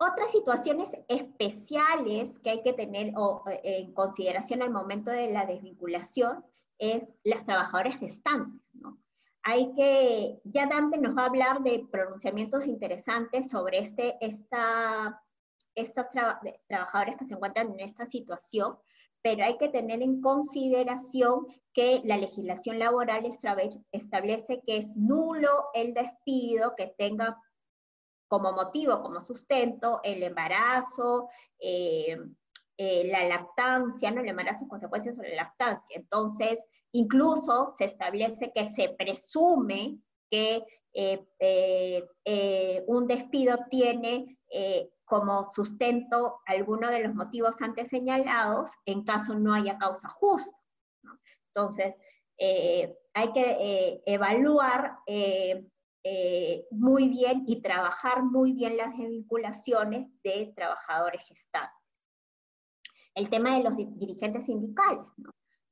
Otras 0.00 0.30
situaciones 0.30 0.96
especiales 1.08 2.38
que 2.38 2.50
hay 2.50 2.62
que 2.62 2.72
tener 2.72 3.08
eh, 3.08 3.60
en 3.62 3.92
consideración 3.92 4.62
al 4.62 4.70
momento 4.70 5.10
de 5.10 5.32
la 5.32 5.44
desvinculación 5.44 6.44
es 6.78 7.16
las 7.24 7.44
trabajadoras 7.44 7.96
gestantes, 7.96 8.72
¿no? 8.74 9.02
Hay 9.50 9.72
que, 9.72 10.42
ya 10.44 10.66
Dante 10.66 10.98
nos 10.98 11.16
va 11.16 11.22
a 11.22 11.28
hablar 11.28 11.62
de 11.62 11.82
pronunciamientos 11.90 12.66
interesantes 12.66 13.48
sobre 13.48 13.78
este, 13.78 14.18
esta, 14.20 15.24
estas 15.74 16.10
trabajadores 16.68 17.16
que 17.16 17.24
se 17.24 17.32
encuentran 17.32 17.72
en 17.72 17.80
esta 17.80 18.04
situación, 18.04 18.76
pero 19.22 19.46
hay 19.46 19.56
que 19.56 19.70
tener 19.70 20.02
en 20.02 20.20
consideración 20.20 21.46
que 21.72 22.02
la 22.04 22.18
legislación 22.18 22.78
laboral 22.78 23.24
establece 23.90 24.60
que 24.66 24.76
es 24.76 24.98
nulo 24.98 25.70
el 25.72 25.94
despido 25.94 26.74
que 26.76 26.94
tenga 26.98 27.40
como 28.28 28.52
motivo, 28.52 29.00
como 29.00 29.22
sustento, 29.22 30.00
el 30.04 30.22
embarazo, 30.24 31.30
eh, 31.58 32.18
eh, 32.76 33.10
la 33.10 33.26
lactancia, 33.26 34.10
¿no? 34.10 34.20
el 34.20 34.28
embarazo 34.28 34.68
consecuencias 34.68 35.16
sobre 35.16 35.30
la 35.30 35.44
lactancia. 35.44 35.96
Entonces, 35.96 36.62
incluso 36.92 37.72
se 37.76 37.84
establece 37.84 38.52
que 38.54 38.68
se 38.68 38.88
presume 38.90 39.98
que 40.30 40.64
eh, 40.92 42.84
un 42.86 43.06
despido 43.06 43.58
tiene 43.70 44.38
como 45.04 45.50
sustento 45.50 46.40
alguno 46.46 46.90
de 46.90 47.00
los 47.00 47.14
motivos 47.14 47.60
antes 47.62 47.88
señalados 47.88 48.70
en 48.84 49.04
caso 49.04 49.34
no 49.34 49.54
haya 49.54 49.78
causa 49.78 50.08
justa. 50.08 50.56
Entonces, 51.48 51.96
eh, 52.38 52.96
hay 53.14 53.32
que 53.32 53.56
eh, 53.60 54.02
evaluar 54.06 54.98
eh, 55.06 55.66
eh, 56.04 56.66
muy 56.70 57.08
bien 57.08 57.42
y 57.46 57.60
trabajar 57.60 58.22
muy 58.22 58.52
bien 58.52 58.76
las 58.76 58.96
desvinculaciones 58.96 60.06
de 60.22 60.52
trabajadores 60.54 61.22
gestantes. 61.22 61.74
El 63.14 63.28
tema 63.28 63.56
de 63.56 63.64
los 63.64 63.76
dirigentes 63.76 64.46
sindicales. 64.46 65.00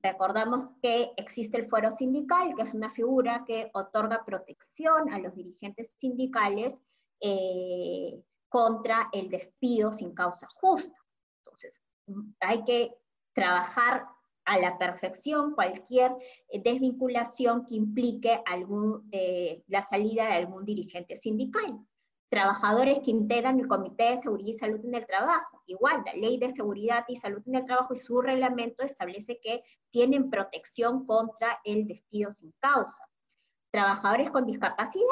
Recordamos 0.07 0.69
que 0.81 1.11
existe 1.17 1.59
el 1.59 1.69
fuero 1.69 1.91
sindical, 1.91 2.55
que 2.55 2.63
es 2.63 2.75
una 2.75 2.91
figura 2.91 3.45
que 3.45 3.71
otorga 3.75 4.25
protección 4.25 5.11
a 5.11 5.19
los 5.19 5.35
dirigentes 5.35 5.91
sindicales 5.97 6.81
eh, 7.21 8.23
contra 8.49 9.09
el 9.13 9.29
despido 9.29 9.91
sin 9.91 10.15
causa 10.15 10.47
justa. 10.61 10.97
Entonces, 11.41 11.83
hay 12.39 12.63
que 12.63 12.97
trabajar 13.33 14.07
a 14.45 14.59
la 14.59 14.79
perfección 14.79 15.55
cualquier 15.55 16.13
eh, 16.51 16.63
desvinculación 16.63 17.67
que 17.67 17.75
implique 17.75 18.45
eh, 19.11 19.65
la 19.67 19.83
salida 19.83 20.27
de 20.27 20.35
algún 20.35 20.65
dirigente 20.65 21.17
sindical. 21.17 21.85
Trabajadores 22.29 23.01
que 23.01 23.11
integran 23.11 23.61
el 23.61 23.69
Comité 23.69 24.11
de 24.11 24.19
Seguridad 24.19 24.49
y 24.49 24.55
Salud 24.55 24.85
en 24.85 24.95
el 24.95 25.07
Trabajo. 25.07 25.63
Igual, 25.67 26.03
la 26.05 26.15
Ley 26.15 26.39
de 26.39 26.53
Seguridad 26.53 27.05
y 27.09 27.17
Salud 27.17 27.43
en 27.47 27.55
el 27.55 27.65
Trabajo 27.65 27.95
y 27.95 27.99
su 27.99 28.21
reglamento 28.21 28.83
establece 28.83 29.39
que 29.41 29.63
tienen 29.91 30.31
protección 30.31 31.07
contra 31.07 31.61
el 31.65 31.87
despido 31.87 32.33
sin 32.33 32.53
causa. 32.59 33.09
Trabajadores 33.71 34.31
con 34.31 34.47
discapacidad, 34.47 35.05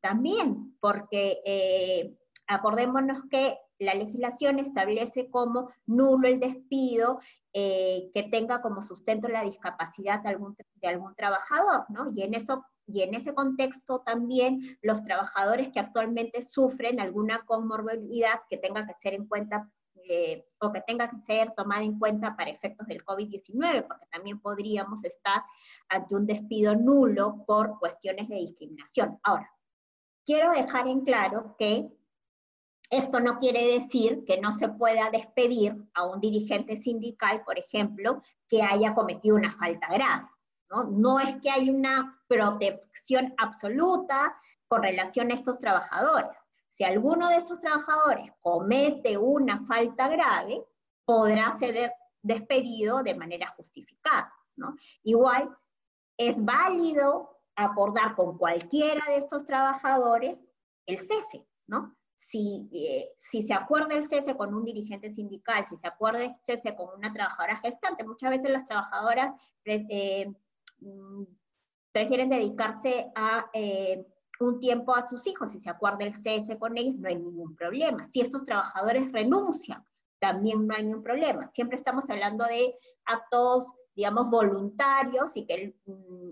también, 0.00 0.76
porque 0.80 1.40
eh, 1.44 2.16
acordémonos 2.46 3.20
que 3.30 3.58
la 3.78 3.94
legislación 3.94 4.58
establece 4.58 5.30
como 5.30 5.70
nulo 5.86 6.28
el 6.28 6.40
despido 6.40 7.20
eh, 7.52 8.10
que 8.12 8.24
tenga 8.24 8.60
como 8.60 8.82
sustento 8.82 9.28
la 9.28 9.42
discapacidad 9.42 10.20
de 10.20 10.28
algún, 10.28 10.56
de 10.74 10.88
algún 10.88 11.14
trabajador, 11.14 11.84
¿no? 11.88 12.10
Y 12.14 12.22
en, 12.22 12.34
eso, 12.34 12.64
y 12.86 13.02
en 13.02 13.14
ese 13.14 13.34
contexto 13.34 14.00
también 14.00 14.78
los 14.82 15.02
trabajadores 15.02 15.68
que 15.68 15.80
actualmente 15.80 16.42
sufren 16.42 17.00
alguna 17.00 17.44
comorbilidad 17.46 18.40
que 18.48 18.58
tenga 18.58 18.86
que 18.86 18.94
ser 18.94 19.14
en 19.14 19.26
cuenta 19.26 19.70
eh, 20.06 20.44
o 20.60 20.70
que 20.70 20.82
tenga 20.82 21.08
que 21.08 21.18
ser 21.18 21.52
tomada 21.56 21.82
en 21.82 21.98
cuenta 21.98 22.36
para 22.36 22.50
efectos 22.50 22.86
del 22.86 23.04
COVID-19, 23.04 23.86
porque 23.86 24.06
también 24.10 24.38
podríamos 24.38 25.02
estar 25.04 25.42
ante 25.88 26.14
un 26.14 26.26
despido 26.26 26.74
nulo 26.74 27.44
por 27.46 27.78
cuestiones 27.78 28.28
de 28.28 28.36
discriminación. 28.36 29.18
Ahora, 29.22 29.50
quiero 30.26 30.50
dejar 30.52 30.88
en 30.88 31.00
claro 31.00 31.56
que 31.58 31.88
esto 32.90 33.18
no 33.20 33.38
quiere 33.38 33.66
decir 33.66 34.24
que 34.26 34.40
no 34.40 34.52
se 34.52 34.68
pueda 34.68 35.10
despedir 35.10 35.74
a 35.94 36.04
un 36.06 36.20
dirigente 36.20 36.76
sindical, 36.76 37.42
por 37.44 37.58
ejemplo, 37.58 38.22
que 38.46 38.62
haya 38.62 38.94
cometido 38.94 39.36
una 39.36 39.50
falta 39.50 39.86
grave. 39.90 40.28
¿No? 40.90 41.20
es 41.20 41.36
que 41.40 41.50
hay 41.50 41.70
una 41.70 42.20
protección 42.26 43.34
absoluta 43.38 44.36
con 44.66 44.82
relación 44.82 45.30
a 45.30 45.34
estos 45.34 45.58
trabajadores. 45.58 46.36
Si 46.68 46.82
alguno 46.82 47.28
de 47.28 47.36
estos 47.36 47.60
trabajadores 47.60 48.32
comete 48.40 49.16
una 49.16 49.64
falta 49.64 50.08
grave, 50.08 50.64
podrá 51.04 51.52
ser 51.56 51.92
despedido 52.22 53.02
de 53.02 53.14
manera 53.14 53.48
justificada. 53.56 54.32
¿no? 54.56 54.74
Igual, 55.02 55.56
es 56.16 56.44
válido 56.44 57.38
acordar 57.54 58.16
con 58.16 58.36
cualquiera 58.38 59.04
de 59.06 59.18
estos 59.18 59.44
trabajadores 59.44 60.52
el 60.86 60.98
cese, 60.98 61.46
¿no? 61.66 61.94
si, 62.16 62.68
eh, 62.72 63.14
si 63.18 63.42
se 63.42 63.52
acuerda 63.52 63.94
el 63.94 64.08
cese 64.08 64.36
con 64.36 64.54
un 64.54 64.64
dirigente 64.64 65.10
sindical, 65.10 65.64
si 65.66 65.76
se 65.76 65.86
acuerda 65.86 66.24
el 66.24 66.34
cese 66.42 66.74
con 66.74 66.88
una 66.96 67.12
trabajadora 67.12 67.56
gestante, 67.56 68.04
muchas 68.04 68.30
veces 68.30 68.50
las 68.50 68.64
trabajadoras 68.64 69.34
eh, 69.64 70.32
prefieren 71.92 72.30
dedicarse 72.30 73.10
a 73.14 73.48
eh, 73.52 74.04
un 74.40 74.58
tiempo 74.58 74.94
a 74.94 75.02
sus 75.02 75.26
hijos, 75.26 75.50
si 75.50 75.60
se 75.60 75.70
acuerda 75.70 76.04
el 76.04 76.12
cese 76.12 76.58
con 76.58 76.76
ellos, 76.76 76.96
no 76.96 77.08
hay 77.08 77.16
ningún 77.16 77.54
problema. 77.54 78.06
Si 78.10 78.20
estos 78.20 78.44
trabajadores 78.44 79.12
renuncian, 79.12 79.84
también 80.18 80.66
no 80.66 80.74
hay 80.74 80.82
ningún 80.82 81.02
problema. 81.02 81.50
Siempre 81.52 81.76
estamos 81.76 82.08
hablando 82.10 82.44
de 82.46 82.76
actos, 83.04 83.66
digamos, 83.94 84.28
voluntarios 84.28 85.36
y 85.36 85.46
que 85.46 85.54
el, 85.54 85.76
mm, 85.86 86.30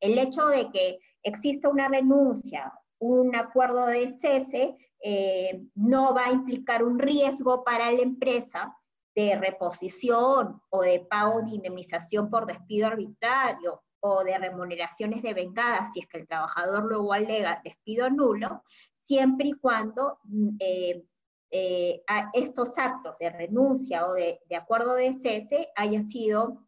el 0.00 0.18
hecho 0.18 0.46
de 0.46 0.70
que 0.70 0.98
exista 1.22 1.68
una 1.68 1.88
renuncia, 1.88 2.72
un 2.98 3.34
acuerdo 3.34 3.86
de 3.86 4.10
cese, 4.10 4.76
eh, 5.06 5.62
no 5.74 6.14
va 6.14 6.26
a 6.26 6.32
implicar 6.32 6.82
un 6.82 6.98
riesgo 6.98 7.62
para 7.62 7.92
la 7.92 8.00
empresa 8.00 8.74
de 9.14 9.36
reposición 9.36 10.60
o 10.70 10.82
de 10.82 11.00
pago 11.00 11.42
de 11.42 11.52
indemnización 11.52 12.30
por 12.30 12.46
despido 12.46 12.88
arbitrario 12.88 13.82
o 14.00 14.22
de 14.22 14.36
remuneraciones 14.36 15.22
de 15.22 15.32
vengada 15.32 15.90
si 15.90 16.00
es 16.00 16.08
que 16.08 16.18
el 16.18 16.26
trabajador 16.26 16.84
luego 16.84 17.12
alega 17.12 17.60
despido 17.64 18.10
nulo, 18.10 18.62
siempre 18.94 19.48
y 19.48 19.52
cuando 19.52 20.18
mm, 20.24 20.56
eh, 20.58 21.04
eh, 21.50 22.02
estos 22.32 22.76
actos 22.78 23.16
de 23.18 23.30
renuncia 23.30 24.06
o 24.06 24.12
de, 24.12 24.40
acuerdo 24.56 24.94
de 24.94 25.14
cese 25.18 25.70
hayan 25.76 26.04
sido 26.04 26.66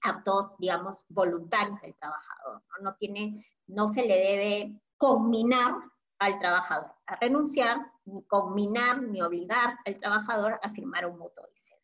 actos, 0.00 0.56
digamos, 0.58 1.04
voluntarios 1.08 1.80
del 1.82 1.96
trabajador. 1.96 2.62
¿no? 2.80 2.94
tiene, 2.94 3.44
no 3.66 3.88
se 3.88 4.02
le 4.02 4.16
debe 4.16 4.80
combinar 4.96 5.74
al 6.20 6.38
trabajador 6.38 6.92
a 7.06 7.16
renunciar, 7.16 7.78
ni 8.04 8.22
combinar, 8.24 9.02
ni 9.02 9.22
obligar 9.22 9.78
al 9.84 9.98
trabajador 9.98 10.60
a 10.62 10.70
firmar 10.70 11.06
un 11.06 11.18
mutuo 11.18 11.44
disenso. 11.52 11.77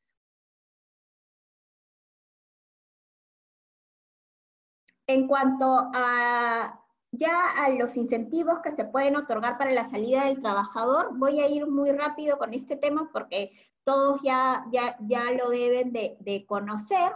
En 5.06 5.28
cuanto 5.28 5.90
a 5.94 6.80
ya 7.16 7.64
a 7.64 7.68
los 7.70 7.96
incentivos 7.96 8.60
que 8.62 8.72
se 8.72 8.84
pueden 8.84 9.16
otorgar 9.16 9.56
para 9.56 9.70
la 9.70 9.88
salida 9.88 10.24
del 10.24 10.40
trabajador, 10.40 11.10
voy 11.16 11.40
a 11.40 11.48
ir 11.48 11.66
muy 11.66 11.92
rápido 11.92 12.38
con 12.38 12.54
este 12.54 12.76
tema 12.76 13.08
porque 13.12 13.52
todos 13.84 14.20
ya, 14.22 14.64
ya, 14.70 14.96
ya 15.00 15.30
lo 15.30 15.50
deben 15.50 15.92
de, 15.92 16.44
conocer. 16.48 17.12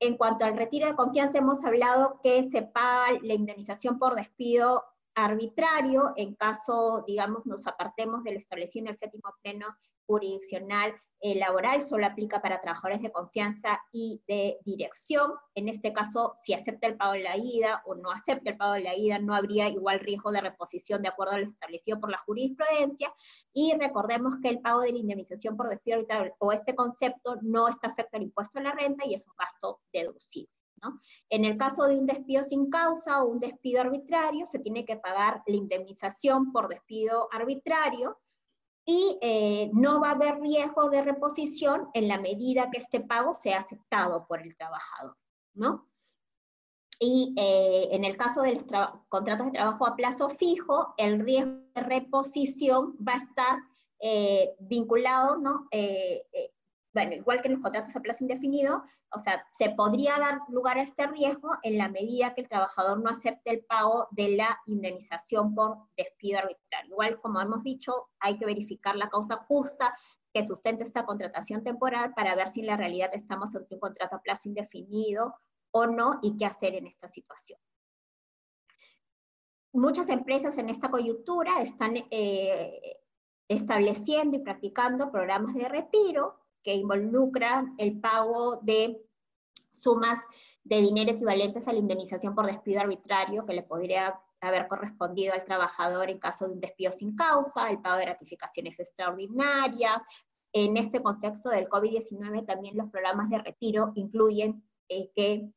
En 0.00 0.16
cuanto 0.16 0.44
al 0.44 0.56
retiro 0.56 0.86
de 0.86 0.94
confianza, 0.94 1.38
hemos 1.38 1.64
hablado 1.64 2.20
que 2.22 2.48
se 2.48 2.62
paga 2.62 3.18
la 3.22 3.34
indemnización 3.34 3.98
por 3.98 4.14
despido 4.14 4.84
arbitrario 5.14 6.12
en 6.16 6.34
caso, 6.34 7.04
digamos, 7.06 7.44
nos 7.44 7.66
apartemos 7.66 8.24
de 8.24 8.32
lo 8.32 8.38
establecido 8.38 8.86
en 8.86 8.92
el 8.92 8.98
séptimo 8.98 9.34
pleno 9.42 9.66
jurisdiccional 10.06 10.94
eh, 11.24 11.36
laboral, 11.36 11.82
solo 11.82 12.04
aplica 12.04 12.42
para 12.42 12.60
trabajadores 12.60 13.00
de 13.00 13.12
confianza 13.12 13.80
y 13.92 14.20
de 14.26 14.58
dirección. 14.64 15.30
En 15.54 15.68
este 15.68 15.92
caso, 15.92 16.34
si 16.42 16.52
acepta 16.52 16.88
el 16.88 16.96
pago 16.96 17.12
de 17.12 17.22
la 17.22 17.36
ida 17.36 17.80
o 17.86 17.94
no 17.94 18.10
acepta 18.10 18.50
el 18.50 18.56
pago 18.56 18.72
de 18.72 18.80
la 18.80 18.96
ida, 18.96 19.20
no 19.20 19.32
habría 19.32 19.68
igual 19.68 20.00
riesgo 20.00 20.32
de 20.32 20.40
reposición 20.40 21.00
de 21.00 21.08
acuerdo 21.08 21.34
a 21.34 21.38
lo 21.38 21.46
establecido 21.46 22.00
por 22.00 22.10
la 22.10 22.18
jurisprudencia. 22.18 23.14
Y 23.52 23.72
recordemos 23.78 24.34
que 24.42 24.48
el 24.48 24.60
pago 24.60 24.80
de 24.80 24.90
la 24.90 24.98
indemnización 24.98 25.56
por 25.56 25.68
despido 25.68 26.04
o 26.38 26.50
este 26.50 26.74
concepto 26.74 27.36
no 27.40 27.68
está 27.68 27.88
afecto 27.88 28.16
al 28.16 28.24
impuesto 28.24 28.58
a 28.58 28.62
la 28.62 28.72
renta 28.72 29.06
y 29.06 29.14
es 29.14 29.24
un 29.26 29.34
gasto 29.38 29.80
deducible. 29.92 30.50
En 31.30 31.44
el 31.44 31.56
caso 31.56 31.84
de 31.86 31.96
un 31.96 32.06
despido 32.06 32.42
sin 32.42 32.68
causa 32.68 33.22
o 33.22 33.28
un 33.28 33.38
despido 33.38 33.80
arbitrario, 33.80 34.46
se 34.46 34.58
tiene 34.58 34.84
que 34.84 34.96
pagar 34.96 35.42
la 35.46 35.56
indemnización 35.56 36.50
por 36.52 36.68
despido 36.68 37.28
arbitrario 37.32 38.18
y 38.84 39.18
eh, 39.22 39.70
no 39.72 40.00
va 40.00 40.08
a 40.08 40.12
haber 40.12 40.40
riesgo 40.40 40.90
de 40.90 41.02
reposición 41.02 41.88
en 41.94 42.08
la 42.08 42.18
medida 42.18 42.70
que 42.70 42.78
este 42.78 43.00
pago 43.00 43.32
sea 43.32 43.60
aceptado 43.60 44.26
por 44.26 44.42
el 44.42 44.56
trabajador. 44.56 45.16
¿no? 45.54 45.88
Y 46.98 47.34
eh, 47.36 47.88
en 47.92 48.04
el 48.04 48.16
caso 48.16 48.42
de 48.42 48.54
los 48.54 48.64
contratos 49.08 49.46
de 49.46 49.52
trabajo 49.52 49.86
a 49.86 49.96
plazo 49.96 50.30
fijo, 50.30 50.94
el 50.96 51.20
riesgo 51.20 51.52
de 51.74 51.82
reposición 51.82 52.96
va 52.96 53.14
a 53.14 53.22
estar 53.22 53.58
eh, 54.00 54.54
vinculado 54.58 55.38
¿no? 55.38 55.68
Bueno, 56.92 57.14
igual 57.14 57.40
que 57.40 57.48
en 57.48 57.54
los 57.54 57.62
contratos 57.62 57.96
a 57.96 58.00
plazo 58.00 58.24
indefinido, 58.24 58.84
o 59.10 59.18
sea, 59.18 59.46
se 59.50 59.70
podría 59.70 60.18
dar 60.18 60.40
lugar 60.48 60.78
a 60.78 60.82
este 60.82 61.06
riesgo 61.06 61.50
en 61.62 61.78
la 61.78 61.88
medida 61.88 62.34
que 62.34 62.42
el 62.42 62.48
trabajador 62.48 63.02
no 63.02 63.10
acepte 63.10 63.50
el 63.50 63.64
pago 63.64 64.08
de 64.10 64.36
la 64.36 64.60
indemnización 64.66 65.54
por 65.54 65.78
despido 65.96 66.38
arbitrario. 66.38 66.90
Igual, 66.90 67.20
como 67.20 67.40
hemos 67.40 67.62
dicho, 67.62 68.10
hay 68.20 68.38
que 68.38 68.46
verificar 68.46 68.96
la 68.96 69.08
causa 69.08 69.36
justa 69.36 69.96
que 70.32 70.44
sustente 70.44 70.84
esta 70.84 71.04
contratación 71.04 71.62
temporal 71.62 72.14
para 72.14 72.34
ver 72.34 72.48
si 72.48 72.60
en 72.60 72.66
la 72.66 72.76
realidad 72.76 73.10
estamos 73.12 73.54
ante 73.54 73.74
un 73.74 73.80
contrato 73.80 74.16
a 74.16 74.22
plazo 74.22 74.48
indefinido 74.48 75.34
o 75.70 75.86
no 75.86 76.18
y 76.22 76.36
qué 76.36 76.46
hacer 76.46 76.74
en 76.74 76.86
esta 76.86 77.08
situación. 77.08 77.58
Muchas 79.72 80.10
empresas 80.10 80.58
en 80.58 80.68
esta 80.68 80.90
coyuntura 80.90 81.62
están 81.62 81.96
eh, 82.10 83.00
estableciendo 83.48 84.36
y 84.36 84.40
practicando 84.40 85.10
programas 85.10 85.54
de 85.54 85.68
retiro 85.68 86.41
que 86.62 86.74
involucran 86.74 87.74
el 87.78 88.00
pago 88.00 88.60
de 88.62 89.00
sumas 89.72 90.20
de 90.64 90.80
dinero 90.80 91.10
equivalentes 91.12 91.66
a 91.66 91.72
la 91.72 91.78
indemnización 91.78 92.34
por 92.34 92.46
despido 92.46 92.80
arbitrario 92.80 93.44
que 93.46 93.54
le 93.54 93.62
podría 93.62 94.20
haber 94.40 94.68
correspondido 94.68 95.34
al 95.34 95.44
trabajador 95.44 96.10
en 96.10 96.18
caso 96.18 96.46
de 96.46 96.54
un 96.54 96.60
despido 96.60 96.92
sin 96.92 97.14
causa, 97.14 97.70
el 97.70 97.80
pago 97.80 97.98
de 97.98 98.06
ratificaciones 98.06 98.78
extraordinarias. 98.80 99.98
En 100.52 100.76
este 100.76 101.00
contexto 101.00 101.48
del 101.48 101.68
COVID-19 101.68 102.44
también 102.44 102.76
los 102.76 102.90
programas 102.90 103.30
de 103.30 103.38
retiro 103.38 103.92
incluyen 103.94 104.62
eh, 104.88 105.10
que 105.14 105.48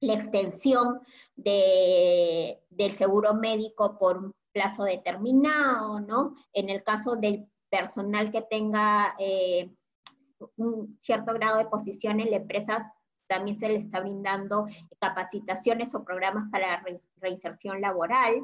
la 0.00 0.14
extensión 0.14 1.00
de, 1.36 2.62
del 2.70 2.92
seguro 2.92 3.34
médico 3.34 3.98
por 3.98 4.34
plazo 4.52 4.84
determinado, 4.84 6.00
¿no? 6.00 6.34
En 6.52 6.70
el 6.70 6.82
caso 6.82 7.16
del 7.16 7.48
personal 7.68 8.30
que 8.30 8.42
tenga 8.42 9.14
eh, 9.18 9.70
un 10.56 10.96
cierto 11.00 11.32
grado 11.34 11.58
de 11.58 11.66
posición 11.66 12.20
en 12.20 12.30
la 12.30 12.36
empresa, 12.36 12.90
también 13.26 13.56
se 13.56 13.68
le 13.68 13.76
está 13.76 14.00
brindando 14.00 14.66
capacitaciones 14.98 15.94
o 15.94 16.04
programas 16.04 16.50
para 16.50 16.82
reinserción 17.16 17.80
laboral, 17.80 18.42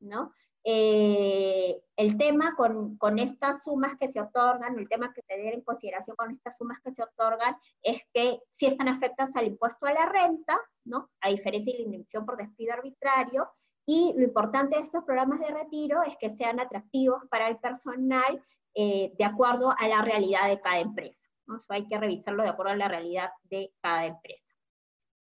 ¿no? 0.00 0.32
Eh, 0.64 1.80
el 1.96 2.18
tema 2.18 2.54
con, 2.54 2.98
con, 2.98 3.18
estas 3.18 3.64
sumas 3.64 3.94
que 3.94 4.08
se 4.08 4.20
otorgan, 4.20 4.78
el 4.78 4.88
tema 4.88 5.14
que 5.14 5.22
tener 5.22 5.54
en 5.54 5.62
consideración 5.62 6.14
con 6.16 6.30
estas 6.30 6.58
sumas 6.58 6.78
que 6.84 6.90
se 6.90 7.02
otorgan 7.02 7.56
es 7.82 8.02
que 8.12 8.40
si 8.50 8.66
están 8.66 8.88
afectas 8.88 9.34
al 9.36 9.46
impuesto 9.46 9.86
a 9.86 9.92
la 9.92 10.06
renta, 10.06 10.60
¿no? 10.84 11.10
A 11.20 11.30
diferencia 11.30 11.72
de 11.72 11.78
la 11.78 11.84
indemnización 11.84 12.26
por 12.26 12.36
despido 12.36 12.74
arbitrario, 12.74 13.50
y 13.86 14.12
lo 14.14 14.24
importante 14.24 14.76
de 14.76 14.82
estos 14.82 15.02
programas 15.04 15.40
de 15.40 15.50
retiro 15.50 16.02
es 16.02 16.14
que 16.18 16.28
sean 16.28 16.60
atractivos 16.60 17.22
para 17.30 17.48
el 17.48 17.56
personal 17.56 18.44
eh, 18.74 19.14
de 19.16 19.24
acuerdo 19.24 19.74
a 19.78 19.88
la 19.88 20.02
realidad 20.02 20.46
de 20.46 20.60
cada 20.60 20.78
empresa. 20.78 21.27
Hay 21.68 21.86
que 21.86 21.98
revisarlo 21.98 22.42
de 22.42 22.50
acuerdo 22.50 22.72
a 22.72 22.76
la 22.76 22.88
realidad 22.88 23.30
de 23.44 23.72
cada 23.80 24.06
empresa. 24.06 24.54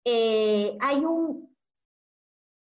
Eh, 0.06 0.78
hay 0.80 1.04
un 1.04 1.58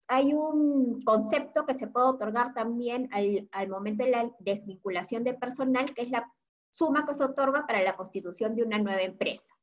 hay 0.07 0.33
un 0.33 1.01
concepto 1.03 1.65
que 1.65 1.73
se 1.73 1.87
puede 1.87 2.07
otorgar 2.07 2.53
también 2.53 3.09
al, 3.11 3.69
momento 3.69 4.03
de 4.03 4.11
la 4.11 4.31
desvinculación 4.39 5.23
de 5.23 5.33
personal, 5.33 5.93
que 5.93 6.03
es 6.03 6.09
la 6.09 6.31
suma 6.69 7.05
que 7.05 7.13
se 7.13 7.23
otorga 7.23 7.65
para 7.65 7.81
la 7.81 7.95
constitución 7.95 8.55
de 8.55 8.63
una 8.63 8.77
nueva 8.77 9.01
empresa. 9.01 9.53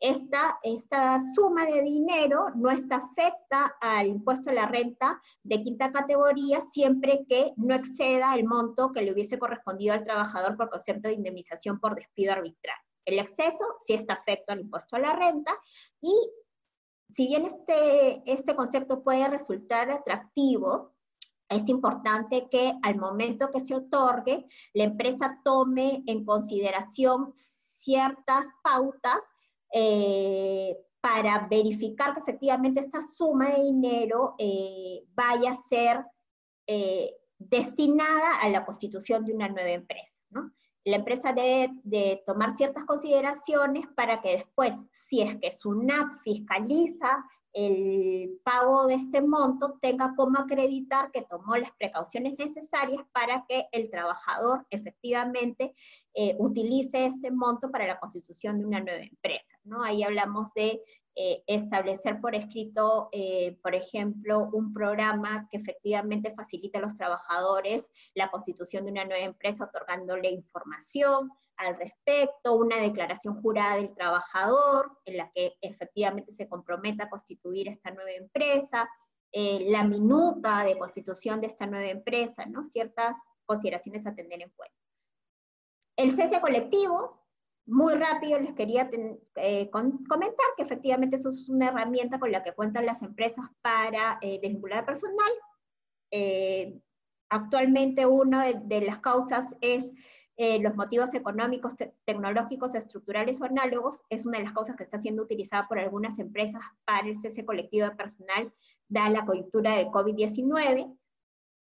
Esta, 0.00 0.58
esta 0.62 1.20
suma 1.34 1.64
de 1.64 1.82
dinero 1.82 2.46
no 2.56 2.70
está 2.70 2.96
afecta 2.96 3.76
al 3.80 4.08
impuesto 4.08 4.50
a 4.50 4.54
la 4.54 4.66
renta 4.66 5.20
de 5.42 5.62
quinta 5.62 5.92
categoría 5.92 6.60
siempre 6.60 7.24
que 7.28 7.52
no 7.56 7.74
exceda 7.74 8.34
el 8.34 8.44
monto 8.44 8.92
que 8.92 9.02
le 9.02 9.12
hubiese 9.12 9.38
correspondido 9.38 9.94
al 9.94 10.04
trabajador 10.04 10.56
por 10.56 10.70
concepto 10.70 11.08
de 11.08 11.14
indemnización 11.14 11.78
por 11.78 11.94
despido 11.94 12.32
arbitral. 12.32 12.76
El 13.10 13.18
exceso 13.18 13.64
sí 13.78 13.94
está 13.94 14.14
afecto 14.14 14.52
al 14.52 14.60
impuesto 14.60 14.96
a 14.96 15.00
la 15.00 15.12
renta 15.12 15.52
y 16.00 16.12
si 17.10 17.26
bien 17.26 17.44
este, 17.44 18.22
este 18.24 18.54
concepto 18.54 19.02
puede 19.02 19.28
resultar 19.28 19.90
atractivo, 19.90 20.92
es 21.48 21.68
importante 21.68 22.48
que 22.48 22.72
al 22.82 22.96
momento 22.96 23.50
que 23.50 23.60
se 23.60 23.74
otorgue, 23.74 24.46
la 24.72 24.84
empresa 24.84 25.40
tome 25.44 26.04
en 26.06 26.24
consideración 26.24 27.32
ciertas 27.34 28.46
pautas 28.62 29.18
eh, 29.72 30.76
para 31.00 31.48
verificar 31.50 32.14
que 32.14 32.20
efectivamente 32.20 32.80
esta 32.80 33.02
suma 33.02 33.48
de 33.48 33.64
dinero 33.64 34.34
eh, 34.38 35.02
vaya 35.14 35.52
a 35.52 35.56
ser 35.56 36.04
eh, 36.66 37.16
destinada 37.38 38.40
a 38.42 38.48
la 38.48 38.64
constitución 38.64 39.24
de 39.24 39.32
una 39.32 39.48
nueva 39.48 39.70
empresa. 39.70 40.19
La 40.84 40.96
empresa 40.96 41.32
debe 41.32 41.72
de 41.84 42.22
tomar 42.24 42.56
ciertas 42.56 42.84
consideraciones 42.84 43.86
para 43.94 44.20
que 44.20 44.32
después, 44.32 44.88
si 44.90 45.20
es 45.22 45.36
que 45.38 45.52
SUNAT 45.52 46.12
fiscaliza 46.24 47.24
el 47.52 48.40
pago 48.44 48.86
de 48.86 48.94
este 48.94 49.20
monto, 49.22 49.78
tenga 49.80 50.14
como 50.14 50.38
acreditar 50.38 51.10
que 51.10 51.22
tomó 51.22 51.56
las 51.56 51.72
precauciones 51.72 52.34
necesarias 52.38 53.02
para 53.12 53.44
que 53.48 53.66
el 53.72 53.90
trabajador 53.90 54.66
efectivamente 54.70 55.74
eh, 56.14 56.36
utilice 56.38 57.06
este 57.06 57.30
monto 57.30 57.70
para 57.70 57.86
la 57.86 57.98
constitución 57.98 58.58
de 58.58 58.66
una 58.66 58.80
nueva 58.80 59.02
empresa. 59.02 59.58
¿no? 59.64 59.82
Ahí 59.82 60.02
hablamos 60.02 60.52
de 60.54 60.80
eh, 61.22 61.44
establecer 61.46 62.18
por 62.18 62.34
escrito, 62.34 63.10
eh, 63.12 63.58
por 63.62 63.74
ejemplo, 63.74 64.48
un 64.54 64.72
programa 64.72 65.46
que 65.50 65.58
efectivamente 65.58 66.32
facilite 66.34 66.78
a 66.78 66.80
los 66.80 66.94
trabajadores 66.94 67.90
la 68.14 68.30
constitución 68.30 68.86
de 68.86 68.92
una 68.92 69.04
nueva 69.04 69.22
empresa, 69.22 69.64
otorgándole 69.64 70.30
información 70.30 71.30
al 71.58 71.76
respecto, 71.76 72.54
una 72.54 72.78
declaración 72.78 73.38
jurada 73.42 73.76
del 73.76 73.92
trabajador 73.92 74.96
en 75.04 75.18
la 75.18 75.30
que 75.30 75.58
efectivamente 75.60 76.32
se 76.32 76.48
comprometa 76.48 77.04
a 77.04 77.10
constituir 77.10 77.68
esta 77.68 77.90
nueva 77.90 78.12
empresa, 78.12 78.88
eh, 79.30 79.66
la 79.68 79.84
minuta 79.84 80.64
de 80.64 80.78
constitución 80.78 81.42
de 81.42 81.48
esta 81.48 81.66
nueva 81.66 81.90
empresa, 81.90 82.46
¿no? 82.46 82.64
Ciertas 82.64 83.18
consideraciones 83.44 84.06
a 84.06 84.14
tener 84.14 84.40
en 84.40 84.48
cuenta. 84.56 84.78
El 85.96 86.12
cese 86.12 86.40
colectivo, 86.40 87.19
muy 87.66 87.94
rápido 87.94 88.38
les 88.40 88.52
quería 88.52 88.90
eh, 89.36 89.70
comentar 89.70 90.46
que 90.56 90.62
efectivamente 90.62 91.16
eso 91.16 91.28
es 91.28 91.48
una 91.48 91.68
herramienta 91.68 92.18
con 92.18 92.32
la 92.32 92.42
que 92.42 92.52
cuentan 92.52 92.86
las 92.86 93.02
empresas 93.02 93.46
para 93.62 94.18
eh, 94.22 94.40
desvincular 94.42 94.84
personal. 94.84 95.30
Eh, 96.10 96.80
actualmente 97.28 98.06
una 98.06 98.46
de, 98.46 98.80
las 98.80 98.98
causas 98.98 99.56
es 99.60 99.92
los 100.62 100.74
motivos 100.74 101.12
económicos, 101.12 101.74
tecnológicos, 102.06 102.74
estructurales 102.74 103.42
o 103.42 103.44
análogos. 103.44 104.02
Es 104.08 104.24
una 104.24 104.38
de 104.38 104.44
las 104.44 104.54
causas 104.54 104.74
que 104.74 104.84
está 104.84 104.98
siendo 104.98 105.22
utilizada 105.22 105.68
por 105.68 105.78
algunas 105.78 106.18
empresas 106.18 106.62
para 106.86 107.06
el 107.06 107.18
cese 107.18 107.44
colectivo 107.44 107.86
de 107.86 107.94
personal, 107.94 108.50
dada 108.88 109.10
la 109.10 109.26
coyuntura 109.26 109.76
del 109.76 109.88
COVID-19. 109.88 110.96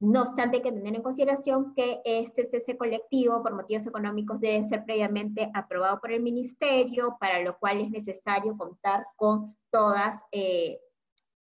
No 0.01 0.22
obstante, 0.22 0.57
hay 0.57 0.62
que 0.62 0.72
tener 0.72 0.95
en 0.95 1.03
consideración 1.03 1.72
que 1.74 2.03
este 2.05 2.45
cese 2.47 2.76
colectivo 2.76 3.42
por 3.42 3.55
motivos 3.55 3.86
económicos 3.86 4.40
debe 4.40 4.64
ser 4.64 4.84
previamente 4.84 5.51
aprobado 5.55 6.01
por 6.01 6.11
el 6.12 6.20
ministerio, 6.20 7.16
para 7.20 7.40
lo 7.40 7.59
cual 7.59 7.80
es 7.80 7.90
necesario 7.90 8.57
contar 8.57 9.07
con 9.16 9.57
todas 9.70 10.22
eh, 10.32 10.80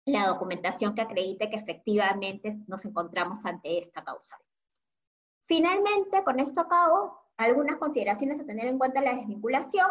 la 0.04 0.26
documentación 0.28 0.94
que 0.94 1.02
acredite 1.02 1.50
que 1.50 1.56
efectivamente 1.56 2.52
nos 2.66 2.84
encontramos 2.84 3.44
ante 3.44 3.78
esta 3.78 4.04
causa. 4.04 4.38
Finalmente, 5.46 6.22
con 6.24 6.38
esto 6.38 6.60
acabo, 6.60 7.18
algunas 7.36 7.76
consideraciones 7.76 8.40
a 8.40 8.46
tener 8.46 8.68
en 8.68 8.78
cuenta 8.78 9.02
la 9.02 9.14
desvinculación. 9.14 9.88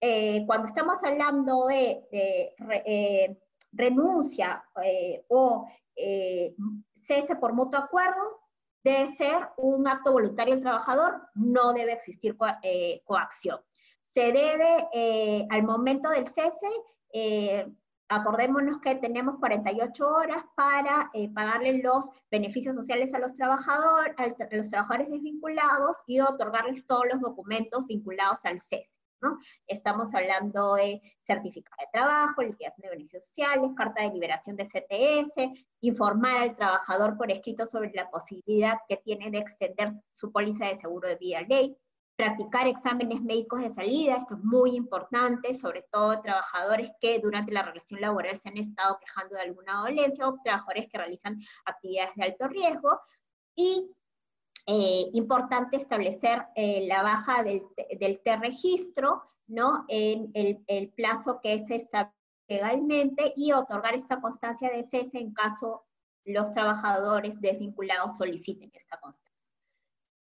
Eh, 0.00 0.44
cuando 0.46 0.66
estamos 0.66 1.02
hablando 1.04 1.66
de, 1.66 2.08
eh, 2.10 3.38
renuncia 3.72 4.62
o 5.28 5.66
cese 7.02 7.36
por 7.36 7.52
mutuo 7.52 7.80
acuerdo 7.80 8.40
debe 8.84 9.12
ser 9.12 9.48
un 9.56 9.86
acto 9.86 10.12
voluntario 10.12 10.54
del 10.54 10.62
trabajador, 10.62 11.28
no 11.34 11.72
debe 11.72 11.92
existir 11.92 12.36
eh, 12.62 13.02
coacción. 13.04 13.60
Se 14.00 14.32
debe, 14.32 14.88
eh, 14.92 15.46
al 15.50 15.62
momento 15.62 16.10
del 16.10 16.26
cese, 16.26 16.68
eh, 17.12 17.66
acordémonos 18.08 18.78
que 18.80 18.96
tenemos 18.96 19.36
48 19.38 20.06
horas 20.06 20.44
para 20.54 21.10
pagarle 21.34 21.78
los 21.78 22.10
beneficios 22.30 22.74
sociales 22.74 23.14
a 23.14 23.18
los, 23.18 23.34
trabajadores, 23.34 24.14
a 24.18 24.56
los 24.56 24.68
trabajadores 24.68 25.08
desvinculados 25.08 25.98
y 26.06 26.20
otorgarles 26.20 26.86
todos 26.86 27.04
los 27.10 27.20
documentos 27.20 27.86
vinculados 27.86 28.44
al 28.44 28.60
cese. 28.60 29.01
Estamos 29.66 30.14
hablando 30.14 30.74
de 30.74 31.00
certificado 31.22 31.76
de 31.80 31.98
trabajo, 31.98 32.42
liquidación 32.42 32.82
de 32.82 32.90
beneficios 32.90 33.24
sociales, 33.24 33.70
carta 33.76 34.02
de 34.02 34.10
liberación 34.10 34.56
de 34.56 34.64
CTS, 34.64 35.50
informar 35.80 36.42
al 36.42 36.56
trabajador 36.56 37.16
por 37.16 37.30
escrito 37.30 37.66
sobre 37.66 37.92
la 37.94 38.10
posibilidad 38.10 38.78
que 38.88 38.96
tiene 38.96 39.30
de 39.30 39.38
extender 39.38 39.88
su 40.12 40.32
póliza 40.32 40.66
de 40.66 40.76
seguro 40.76 41.08
de 41.08 41.16
vida 41.16 41.40
ley, 41.42 41.76
practicar 42.16 42.68
exámenes 42.68 43.20
médicos 43.22 43.62
de 43.62 43.70
salida, 43.70 44.16
esto 44.16 44.34
es 44.34 44.44
muy 44.44 44.76
importante, 44.76 45.54
sobre 45.54 45.82
todo 45.90 46.20
trabajadores 46.20 46.92
que 47.00 47.18
durante 47.18 47.52
la 47.52 47.62
relación 47.62 48.00
laboral 48.00 48.38
se 48.38 48.48
han 48.48 48.58
estado 48.58 48.98
quejando 49.00 49.34
de 49.34 49.42
alguna 49.42 49.80
dolencia 49.80 50.28
o 50.28 50.38
trabajadores 50.44 50.86
que 50.90 50.98
realizan 50.98 51.40
actividades 51.64 52.14
de 52.14 52.24
alto 52.24 52.48
riesgo, 52.48 53.00
y 53.54 53.90
eh, 54.66 55.10
importante 55.12 55.76
establecer 55.76 56.46
eh, 56.54 56.86
la 56.86 57.02
baja 57.02 57.42
del, 57.42 57.62
del 57.98 58.20
T-registro, 58.20 59.22
¿no? 59.46 59.84
En 59.88 60.30
el, 60.34 60.62
el, 60.68 60.90
plazo 60.90 61.40
que 61.42 61.64
se 61.64 61.76
establece 61.76 62.16
legalmente 62.48 63.32
y 63.36 63.52
otorgar 63.52 63.94
esta 63.94 64.20
constancia 64.20 64.70
de 64.70 64.84
cese 64.84 65.18
en 65.18 65.32
caso 65.32 65.84
los 66.24 66.52
trabajadores 66.52 67.40
desvinculados 67.40 68.16
soliciten 68.16 68.70
esta 68.74 68.98
constancia. 69.00 69.32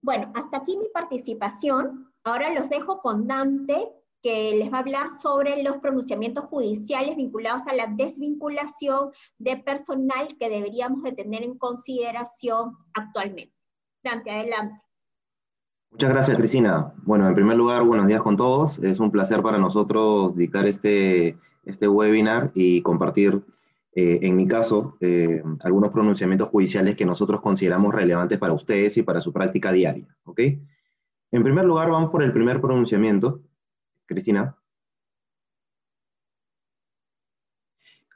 Bueno, 0.02 0.32
hasta 0.36 0.58
aquí 0.58 0.78
mi 0.78 0.88
participación. 0.94 2.14
Ahora 2.24 2.54
los 2.54 2.70
dejo 2.70 3.02
con 3.02 3.28
Dante, 3.28 3.92
que 4.22 4.56
les 4.56 4.72
va 4.72 4.78
a 4.78 4.82
hablar 4.82 5.10
sobre 5.10 5.64
los 5.64 5.78
pronunciamientos 5.78 6.46
judiciales 6.46 7.16
vinculados 7.16 7.68
a 7.68 7.74
la 7.74 7.88
desvinculación 7.88 9.12
de 9.38 9.58
personal 9.58 10.38
que 10.38 10.50
deberíamos 10.50 11.04
de 11.04 11.14
tener 11.14 11.44
en 11.44 11.58
consideración 11.58 12.78
actualmente. 12.94 13.59
Dante, 14.04 14.32
adelante. 14.32 14.82
Muchas 15.92 16.10
gracias, 16.12 16.38
Cristina. 16.38 16.94
Bueno, 17.04 17.28
en 17.28 17.34
primer 17.34 17.58
lugar, 17.58 17.84
buenos 17.84 18.08
días 18.08 18.22
con 18.22 18.38
todos. 18.38 18.80
Es 18.80 19.00
un 19.00 19.12
placer 19.12 19.42
para 19.42 19.58
nosotros 19.58 20.36
dictar 20.36 20.66
este, 20.68 21.38
este 21.66 21.88
webinar 21.88 22.52
y 22.54 22.82
compartir, 22.82 23.42
eh, 23.96 24.20
en 24.22 24.36
mi 24.36 24.48
caso, 24.48 24.98
eh, 25.02 25.42
algunos 25.62 25.92
pronunciamientos 25.92 26.48
judiciales 26.50 26.96
que 26.96 27.06
nosotros 27.06 27.42
consideramos 27.42 27.94
relevantes 27.94 28.38
para 28.38 28.54
ustedes 28.54 28.98
y 28.98 29.04
para 29.04 29.20
su 29.20 29.34
práctica 29.34 29.72
diaria. 29.72 30.08
¿ok? 30.26 30.40
En 31.32 31.44
primer 31.44 31.66
lugar, 31.66 31.90
vamos 31.90 32.12
por 32.12 32.24
el 32.24 32.32
primer 32.32 32.62
pronunciamiento. 32.62 33.42
Cristina. 34.06 34.59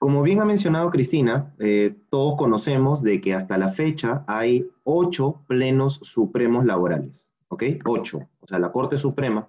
Como 0.03 0.21
bien 0.21 0.41
ha 0.41 0.45
mencionado 0.45 0.89
Cristina, 0.89 1.55
eh, 1.59 1.95
todos 2.09 2.35
conocemos 2.35 3.01
de 3.03 3.21
que 3.21 3.33
hasta 3.33 3.57
la 3.57 3.69
fecha 3.69 4.25
hay 4.27 4.69
ocho 4.83 5.45
plenos 5.47 6.01
supremos 6.03 6.65
laborales, 6.65 7.29
¿ok? 7.47 7.63
Ocho. 7.85 8.27
O 8.41 8.45
sea, 8.45 8.59
la 8.59 8.73
Corte 8.73 8.97
Suprema, 8.97 9.47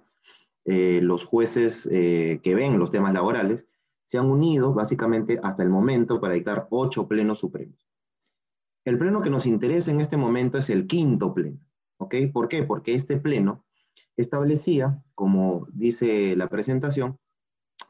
eh, 0.63 1.01
los 1.01 1.25
jueces 1.25 1.89
eh, 1.91 2.39
que 2.41 2.55
ven 2.55 2.79
los 2.79 2.89
temas 2.89 3.11
laborales, 3.11 3.67
se 4.05 4.17
han 4.17 4.27
unido 4.27 4.73
básicamente 4.73 5.41
hasta 5.43 5.61
el 5.61 5.69
momento 5.69 6.21
para 6.21 6.35
dictar 6.35 6.67
ocho 6.69 7.05
plenos 7.05 7.39
supremos. 7.39 7.85
El 8.85 8.97
pleno 8.97 9.21
que 9.21 9.29
nos 9.29 9.45
interesa 9.45 9.91
en 9.91 9.99
este 9.99 10.15
momento 10.15 10.57
es 10.57 10.69
el 10.69 10.87
quinto 10.87 11.33
pleno, 11.33 11.59
¿ok? 11.97 12.15
¿Por 12.31 12.47
qué? 12.47 12.63
Porque 12.63 12.95
este 12.95 13.17
pleno 13.17 13.65
establecía, 14.15 15.03
como 15.15 15.67
dice 15.73 16.33
la 16.37 16.47
presentación, 16.47 17.19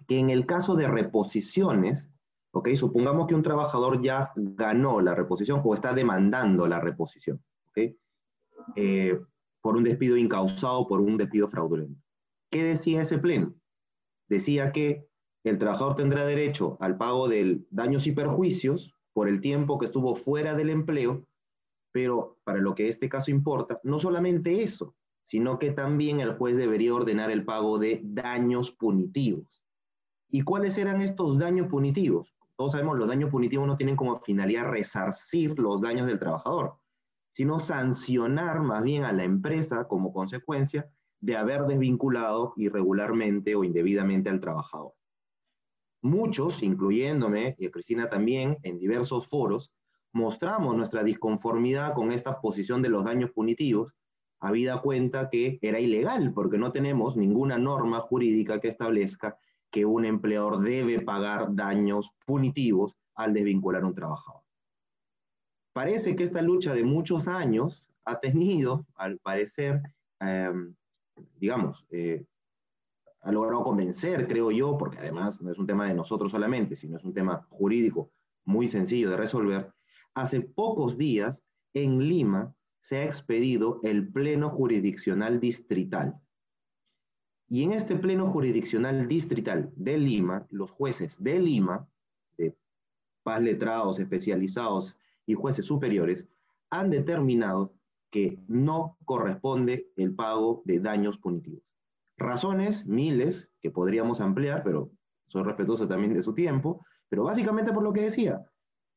que 0.07 0.17
en 0.17 0.31
el 0.31 0.47
caso 0.47 0.73
de 0.73 0.87
reposiciones, 0.87 2.09
¿ok? 2.55 2.69
Supongamos 2.75 3.27
que 3.27 3.35
un 3.35 3.41
trabajador 3.41 4.01
ya 4.01 4.31
ganó 4.35 5.01
la 5.01 5.13
reposición 5.13 5.61
o 5.63 5.73
está 5.73 5.93
demandando 5.93 6.67
la 6.67 6.79
reposición, 6.79 7.43
¿ok? 7.67 7.93
Eh, 8.77 9.19
por 9.61 9.75
un 9.75 9.83
despido 9.83 10.15
incausado, 10.15 10.87
por 10.87 11.01
un 11.01 11.17
despido 11.17 11.49
fraudulento. 11.49 12.01
¿Qué 12.49 12.63
decía 12.63 13.01
ese 13.01 13.17
pleno? 13.17 13.53
Decía 14.29 14.71
que 14.71 15.05
el 15.43 15.57
trabajador 15.57 15.95
tendrá 15.95 16.25
derecho 16.25 16.77
al 16.79 16.97
pago 16.97 17.27
de 17.27 17.61
daños 17.71 18.07
y 18.07 18.13
perjuicios 18.13 18.95
por 19.11 19.27
el 19.27 19.41
tiempo 19.41 19.77
que 19.77 19.87
estuvo 19.87 20.15
fuera 20.15 20.55
del 20.55 20.69
empleo, 20.69 21.27
pero 21.91 22.37
para 22.45 22.59
lo 22.59 22.73
que 22.73 22.87
este 22.87 23.09
caso 23.09 23.31
importa, 23.31 23.81
no 23.83 23.99
solamente 23.99 24.63
eso, 24.63 24.95
sino 25.23 25.59
que 25.59 25.71
también 25.71 26.21
el 26.21 26.37
juez 26.37 26.55
debería 26.55 26.93
ordenar 26.93 27.31
el 27.31 27.43
pago 27.43 27.79
de 27.79 27.99
daños 28.05 28.71
punitivos. 28.71 29.65
¿Y 30.29 30.41
cuáles 30.43 30.77
eran 30.77 31.01
estos 31.01 31.37
daños 31.37 31.67
punitivos? 31.67 32.34
Todos 32.57 32.71
sabemos, 32.71 32.97
los 32.97 33.07
daños 33.07 33.29
punitivos 33.29 33.67
no 33.67 33.75
tienen 33.75 33.95
como 33.95 34.15
finalidad 34.17 34.69
resarcir 34.69 35.57
los 35.59 35.81
daños 35.81 36.07
del 36.07 36.19
trabajador, 36.19 36.77
sino 37.33 37.59
sancionar 37.59 38.61
más 38.61 38.83
bien 38.83 39.03
a 39.03 39.11
la 39.11 39.23
empresa 39.23 39.87
como 39.87 40.13
consecuencia 40.13 40.89
de 41.19 41.35
haber 41.35 41.63
desvinculado 41.63 42.53
irregularmente 42.55 43.55
o 43.55 43.63
indebidamente 43.63 44.29
al 44.29 44.39
trabajador. 44.39 44.93
Muchos, 46.01 46.61
incluyéndome 46.61 47.55
y 47.57 47.69
Cristina 47.69 48.09
también, 48.09 48.57
en 48.63 48.77
diversos 48.77 49.27
foros, 49.27 49.73
mostramos 50.13 50.75
nuestra 50.75 51.03
disconformidad 51.03 51.93
con 51.93 52.11
esta 52.11 52.39
posición 52.39 52.81
de 52.81 52.89
los 52.89 53.03
daños 53.03 53.31
punitivos, 53.31 53.95
habida 54.39 54.81
cuenta 54.81 55.29
que 55.29 55.57
era 55.61 55.79
ilegal, 55.79 56.31
porque 56.33 56.57
no 56.57 56.71
tenemos 56.71 57.17
ninguna 57.17 57.57
norma 57.57 57.99
jurídica 58.01 58.59
que 58.59 58.67
establezca 58.67 59.37
que 59.75 59.85
un 59.85 60.05
empleador 60.05 60.61
debe 60.61 61.01
pagar 61.01 61.53
daños 61.53 62.11
punitivos 62.25 62.95
al 63.13 63.33
desvincular 63.33 63.83
a 63.83 63.87
un 63.87 63.93
trabajador. 63.93 64.41
Parece 65.73 66.15
que 66.15 66.23
esta 66.23 66.41
lucha 66.41 66.73
de 66.73 66.85
muchos 66.85 67.27
años 67.27 67.85
ha 68.05 68.21
tenido, 68.21 68.85
al 68.95 69.19
parecer, 69.19 69.81
em, 70.21 70.73
digamos, 71.35 71.85
eh, 71.91 72.23
ha 73.19 73.33
logrado 73.33 73.65
convencer, 73.65 74.29
creo 74.29 74.49
yo, 74.49 74.77
porque 74.77 74.99
además 74.99 75.41
no 75.41 75.51
es 75.51 75.59
un 75.59 75.67
tema 75.67 75.89
de 75.89 75.93
nosotros 75.93 76.31
solamente, 76.31 76.77
sino 76.77 76.95
es 76.95 77.03
un 77.03 77.13
tema 77.13 77.45
jurídico 77.49 78.11
muy 78.45 78.69
sencillo 78.69 79.09
de 79.09 79.17
resolver. 79.17 79.73
Hace 80.13 80.39
pocos 80.39 80.97
días, 80.97 81.43
en 81.73 81.99
Lima, 81.99 82.55
se 82.79 82.99
ha 82.99 83.03
expedido 83.03 83.81
el 83.83 84.07
Pleno 84.07 84.49
Jurisdiccional 84.49 85.41
Distrital, 85.41 86.15
y 87.47 87.63
en 87.63 87.73
este 87.73 87.95
pleno 87.95 88.27
jurisdiccional 88.27 89.07
distrital 89.07 89.71
de 89.75 89.97
Lima, 89.97 90.47
los 90.49 90.71
jueces 90.71 91.21
de 91.23 91.39
Lima, 91.39 91.87
de 92.37 92.57
paz 93.23 93.41
letrados 93.41 93.99
especializados 93.99 94.95
y 95.25 95.35
jueces 95.35 95.65
superiores, 95.65 96.27
han 96.69 96.89
determinado 96.89 97.73
que 98.09 98.39
no 98.47 98.97
corresponde 99.05 99.91
el 99.95 100.15
pago 100.15 100.63
de 100.65 100.79
daños 100.79 101.17
punitivos. 101.17 101.61
Razones, 102.17 102.85
miles, 102.85 103.51
que 103.61 103.71
podríamos 103.71 104.21
ampliar, 104.21 104.63
pero 104.63 104.89
soy 105.27 105.43
respetuoso 105.43 105.87
también 105.87 106.13
de 106.13 106.21
su 106.21 106.33
tiempo, 106.33 106.85
pero 107.09 107.23
básicamente 107.23 107.73
por 107.73 107.83
lo 107.83 107.93
que 107.93 108.01
decía, 108.01 108.45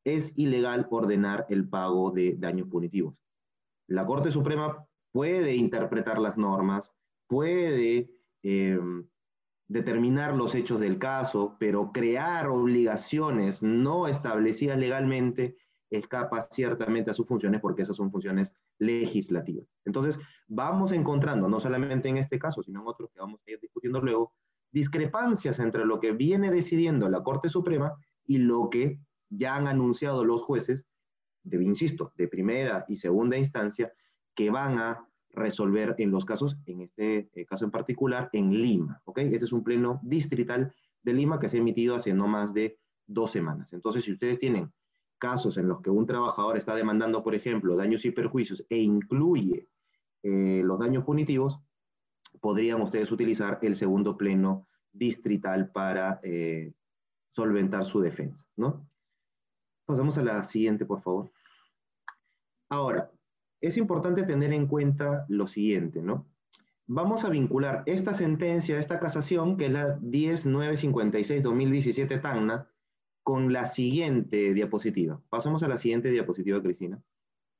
es 0.05 0.33
ilegal 0.37 0.87
ordenar 0.89 1.45
el 1.49 1.67
pago 1.67 2.11
de 2.11 2.35
daños 2.37 2.67
punitivos. 2.69 3.15
La 3.87 4.05
Corte 4.05 4.31
Suprema 4.31 4.87
puede 5.11 5.55
interpretar 5.55 6.19
las 6.19 6.37
normas, 6.37 6.93
puede 7.27 8.09
Em, 8.43 9.07
determinar 9.67 10.35
los 10.35 10.55
hechos 10.55 10.79
del 10.79 10.97
caso, 10.97 11.55
pero 11.59 11.91
crear 11.91 12.47
obligaciones 12.47 13.61
no 13.61 14.07
establecidas 14.07 14.79
legalmente 14.79 15.55
escapa 15.91 16.41
ciertamente 16.41 17.11
a 17.11 17.13
sus 17.13 17.27
funciones 17.27 17.61
porque 17.61 17.83
esas 17.83 17.95
son 17.95 18.11
funciones 18.11 18.53
legislativas. 18.79 19.67
Entonces, 19.85 20.19
vamos 20.47 20.91
encontrando, 20.91 21.47
no 21.47 21.59
solamente 21.59 22.09
en 22.09 22.17
este 22.17 22.39
caso, 22.39 22.63
sino 22.63 22.81
en 22.81 22.87
otros 22.87 23.11
que 23.11 23.19
vamos 23.19 23.43
a 23.45 23.51
ir 23.51 23.59
discutiendo 23.59 24.01
luego, 24.01 24.33
discrepancias 24.71 25.59
entre 25.59 25.85
lo 25.85 25.99
que 25.99 26.13
viene 26.13 26.51
decidiendo 26.51 27.09
la 27.09 27.23
Corte 27.23 27.49
Suprema 27.49 27.93
y 28.25 28.37
lo 28.37 28.69
que 28.69 28.99
ya 29.29 29.55
han 29.55 29.67
anunciado 29.67 30.23
los 30.23 30.43
jueces, 30.43 30.85
de, 31.43 31.63
insisto, 31.63 32.11
de 32.15 32.27
primera 32.27 32.85
y 32.87 32.97
segunda 32.97 33.37
instancia, 33.37 33.91
que 34.35 34.49
van 34.49 34.77
a 34.77 35.08
resolver 35.31 35.95
en 35.97 36.11
los 36.11 36.25
casos, 36.25 36.57
en 36.65 36.81
este 36.81 37.29
eh, 37.33 37.45
caso 37.45 37.65
en 37.65 37.71
particular, 37.71 38.29
en 38.33 38.51
Lima. 38.51 39.01
¿ok? 39.05 39.19
Este 39.19 39.45
es 39.45 39.53
un 39.53 39.63
pleno 39.63 39.99
distrital 40.03 40.73
de 41.01 41.13
Lima 41.13 41.39
que 41.39 41.49
se 41.49 41.57
ha 41.57 41.59
emitido 41.59 41.95
hace 41.95 42.13
no 42.13 42.27
más 42.27 42.53
de 42.53 42.79
dos 43.05 43.31
semanas. 43.31 43.73
Entonces, 43.73 44.03
si 44.03 44.11
ustedes 44.11 44.39
tienen 44.39 44.71
casos 45.17 45.57
en 45.57 45.67
los 45.67 45.81
que 45.81 45.89
un 45.89 46.05
trabajador 46.05 46.57
está 46.57 46.75
demandando, 46.75 47.23
por 47.23 47.35
ejemplo, 47.35 47.75
daños 47.75 48.05
y 48.05 48.11
perjuicios 48.11 48.65
e 48.69 48.77
incluye 48.77 49.67
eh, 50.23 50.61
los 50.63 50.79
daños 50.79 51.03
punitivos, 51.03 51.59
podrían 52.39 52.81
ustedes 52.81 53.11
utilizar 53.11 53.59
el 53.61 53.75
segundo 53.75 54.17
pleno 54.17 54.67
distrital 54.91 55.71
para 55.71 56.19
eh, 56.23 56.73
solventar 57.27 57.85
su 57.85 57.99
defensa, 57.99 58.47
¿no? 58.55 58.87
Pasamos 59.85 60.17
a 60.17 60.23
la 60.23 60.43
siguiente, 60.43 60.85
por 60.85 61.01
favor. 61.01 61.31
Ahora, 62.69 63.11
es 63.61 63.77
importante 63.77 64.23
tener 64.23 64.51
en 64.53 64.67
cuenta 64.67 65.25
lo 65.27 65.47
siguiente, 65.47 66.01
¿no? 66.01 66.27
Vamos 66.87 67.23
a 67.23 67.29
vincular 67.29 67.83
esta 67.85 68.13
sentencia, 68.13 68.79
esta 68.79 68.99
casación, 68.99 69.55
que 69.57 69.67
es 69.67 69.71
la 69.71 69.99
10956-2017 69.99 72.21
TANNA, 72.21 72.67
con 73.21 73.53
la 73.53 73.67
siguiente 73.67 74.55
diapositiva. 74.55 75.21
Pasamos 75.29 75.61
a 75.61 75.67
la 75.67 75.77
siguiente 75.77 76.09
diapositiva, 76.09 76.63
Cristina. 76.63 76.99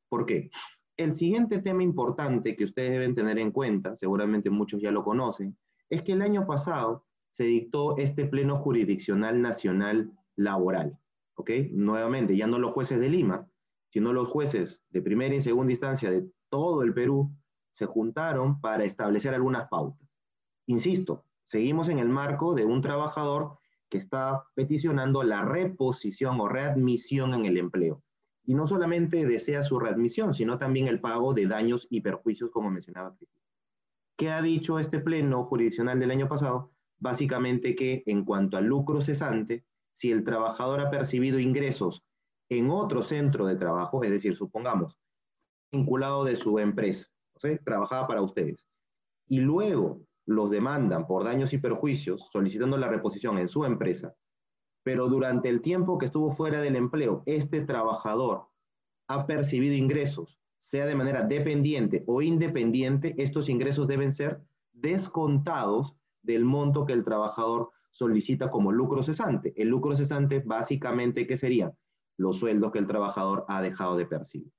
¿Por 0.10 0.26
qué? 0.26 0.50
El 0.98 1.14
siguiente 1.14 1.60
tema 1.60 1.84
importante 1.84 2.56
que 2.56 2.64
ustedes 2.64 2.90
deben 2.92 3.14
tener 3.14 3.38
en 3.38 3.52
cuenta, 3.52 3.96
seguramente 3.96 4.50
muchos 4.50 4.82
ya 4.82 4.90
lo 4.92 5.04
conocen, 5.04 5.56
es 5.90 6.02
que 6.02 6.14
el 6.14 6.24
año 6.24 6.48
pasado 6.48 7.06
se 7.30 7.44
dictó 7.44 7.98
este 7.98 8.26
Pleno 8.26 8.58
Jurisdiccional 8.58 9.40
Nacional 9.42 10.12
Laboral. 10.36 10.98
¿Ok? 11.36 11.52
Nuevamente, 11.72 12.36
ya 12.36 12.48
no 12.48 12.58
los 12.58 12.72
jueces 12.72 13.00
de 13.00 13.10
Lima, 13.10 13.48
sino 13.90 14.14
los 14.14 14.30
jueces 14.30 14.84
de 14.90 15.02
primera 15.02 15.36
y 15.36 15.42
segunda 15.42 15.72
instancia 15.72 16.12
de 16.12 16.30
todo 16.50 16.84
el 16.84 16.94
Perú 16.94 17.32
se 17.72 17.86
juntaron 17.86 18.60
para 18.62 18.84
establecer 18.84 19.34
algunas 19.34 19.68
pautas. 19.70 20.08
Insisto, 20.66 21.26
seguimos 21.46 21.90
en 21.90 22.00
el 22.00 22.10
marco 22.10 22.54
de 22.54 22.66
un 22.66 22.82
trabajador 22.82 23.58
que 23.90 23.98
está 23.98 24.46
peticionando 24.54 25.24
la 25.24 25.44
reposición 25.44 26.40
o 26.40 26.48
readmisión 26.48 27.34
en 27.34 27.46
el 27.46 27.58
empleo. 27.58 28.04
Y 28.46 28.54
no 28.54 28.66
solamente 28.66 29.26
desea 29.26 29.64
su 29.64 29.80
readmisión, 29.80 30.34
sino 30.34 30.58
también 30.58 30.88
el 30.88 31.02
pago 31.02 31.34
de 31.34 31.48
daños 31.48 31.88
y 31.90 32.02
perjuicios, 32.02 32.52
como 32.52 32.70
mencionaba 32.70 33.16
Cristina. 33.16 33.46
¿Qué 34.16 34.30
ha 34.30 34.42
dicho 34.42 34.80
este 34.80 35.00
pleno 35.00 35.46
jurisdiccional 35.46 36.00
del 36.00 36.12
año 36.12 36.28
pasado? 36.28 36.72
Básicamente 36.98 37.76
que 37.76 38.04
en 38.06 38.26
cuanto 38.26 38.58
al 38.58 38.66
lucro 38.66 39.02
cesante, 39.02 39.66
si 39.94 40.12
el 40.12 40.24
trabajador 40.24 40.82
ha 40.82 40.90
percibido 40.90 41.40
ingresos 41.40 42.04
en 42.50 42.70
otro 42.70 43.04
centro 43.04 43.46
de 43.46 43.56
trabajo, 43.56 44.04
es 44.04 44.10
decir, 44.10 44.36
supongamos, 44.36 44.98
vinculado 45.72 46.24
de 46.24 46.36
su 46.36 46.60
empresa, 46.60 47.08
trabajaba 47.64 48.08
para 48.08 48.22
ustedes, 48.22 48.66
y 49.28 49.40
luego 49.40 50.02
los 50.26 50.52
demandan 50.52 51.08
por 51.08 51.24
daños 51.24 51.54
y 51.54 51.60
perjuicios, 51.60 52.28
solicitando 52.32 52.78
la 52.78 52.88
reposición 52.88 53.38
en 53.38 53.50
su 53.50 53.66
empresa, 53.66 54.16
pero 54.84 55.08
durante 55.08 55.50
el 55.50 55.62
tiempo 55.62 55.98
que 55.98 56.06
estuvo 56.06 56.32
fuera 56.32 56.62
del 56.62 56.76
empleo, 56.76 57.24
este 57.26 57.62
trabajador 57.62 58.48
ha 59.08 59.26
percibido 59.26 59.76
ingresos, 59.76 60.40
sea 60.60 60.86
de 60.86 60.96
manera 60.96 61.24
dependiente 61.24 62.04
o 62.08 62.22
independiente, 62.22 63.16
estos 63.18 63.50
ingresos 63.50 63.88
deben 63.88 64.12
ser 64.12 64.42
descontados 64.74 65.96
del 66.22 66.46
monto 66.46 66.86
que 66.86 66.94
el 66.94 67.04
trabajador 67.04 67.72
solicita 67.92 68.52
como 68.52 68.72
lucro 68.72 69.04
cesante. 69.04 69.54
El 69.56 69.70
lucro 69.70 69.96
cesante 69.96 70.44
básicamente, 70.46 71.26
¿qué 71.26 71.38
sería? 71.38 71.74
Los 72.20 72.38
sueldos 72.38 72.72
que 72.72 72.80
el 72.80 72.88
trabajador 72.88 73.46
ha 73.48 73.62
dejado 73.62 73.96
de 73.96 74.06
percibir. 74.06 74.52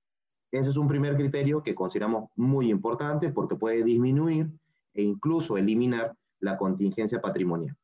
Ese 0.51 0.71
es 0.71 0.77
un 0.77 0.89
primer 0.89 1.15
criterio 1.17 1.63
que 1.63 1.75
consideramos 1.75 2.31
muy 2.35 2.71
importante 2.71 3.31
porque 3.31 3.55
puede 3.55 3.85
disminuir 3.85 4.51
e 4.95 5.03
incluso 5.03 5.57
eliminar 5.57 6.17
la 6.41 6.57
contingencia 6.57 7.21
patrimonial. 7.21 7.77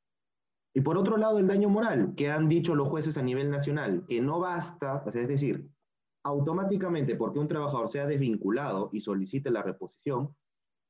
Y 0.75 0.81
por 0.81 0.97
otro 0.97 1.17
lado, 1.17 1.39
el 1.39 1.47
daño 1.47 1.69
moral, 1.69 2.15
que 2.17 2.31
han 2.31 2.49
dicho 2.49 2.75
los 2.75 2.89
jueces 2.89 3.17
a 3.19 3.23
nivel 3.23 3.51
nacional, 3.51 4.05
que 4.09 4.21
no 4.21 4.41
basta, 4.41 5.05
es 5.07 5.29
decir, 5.29 5.69
automáticamente 6.25 7.15
porque 7.15 7.39
un 7.39 7.49
trabajador 7.49 7.89
sea 7.89 8.07
desvinculado 8.07 8.89
y 8.93 9.01
solicite 9.01 9.51
la 9.51 9.63
reposición, 9.63 10.35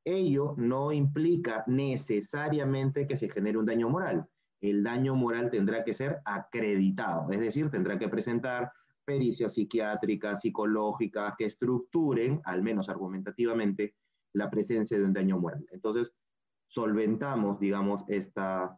ello 0.04 0.54
no 0.56 0.92
implica 0.92 1.64
necesariamente 1.66 3.06
que 3.06 3.16
se 3.16 3.28
genere 3.28 3.58
un 3.58 3.66
daño 3.66 3.88
moral. 3.88 4.26
El 4.60 4.82
daño 4.82 5.14
moral 5.14 5.50
tendrá 5.50 5.84
que 5.84 5.94
ser 5.94 6.20
acreditado, 6.24 7.30
es 7.30 7.40
decir, 7.40 7.70
tendrá 7.70 7.98
que 7.98 8.08
presentar 8.08 8.72
pericias 9.04 9.54
psiquiátricas, 9.54 10.40
psicológicas, 10.40 11.34
que 11.38 11.44
estructuren, 11.44 12.40
al 12.44 12.62
menos 12.62 12.88
argumentativamente, 12.88 13.94
la 14.34 14.50
presencia 14.50 14.98
de 14.98 15.04
un 15.04 15.12
daño 15.12 15.38
moral. 15.38 15.66
Entonces, 15.70 16.12
solventamos, 16.68 17.60
digamos, 17.60 18.04
esta, 18.08 18.76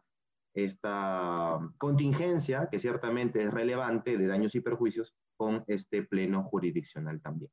esta 0.53 1.59
contingencia, 1.77 2.69
que 2.71 2.79
ciertamente 2.79 3.43
es 3.43 3.51
relevante, 3.51 4.17
de 4.17 4.27
daños 4.27 4.55
y 4.55 4.61
perjuicios, 4.61 5.15
con 5.35 5.63
este 5.67 6.03
pleno 6.03 6.43
jurisdiccional 6.43 7.21
también. 7.21 7.51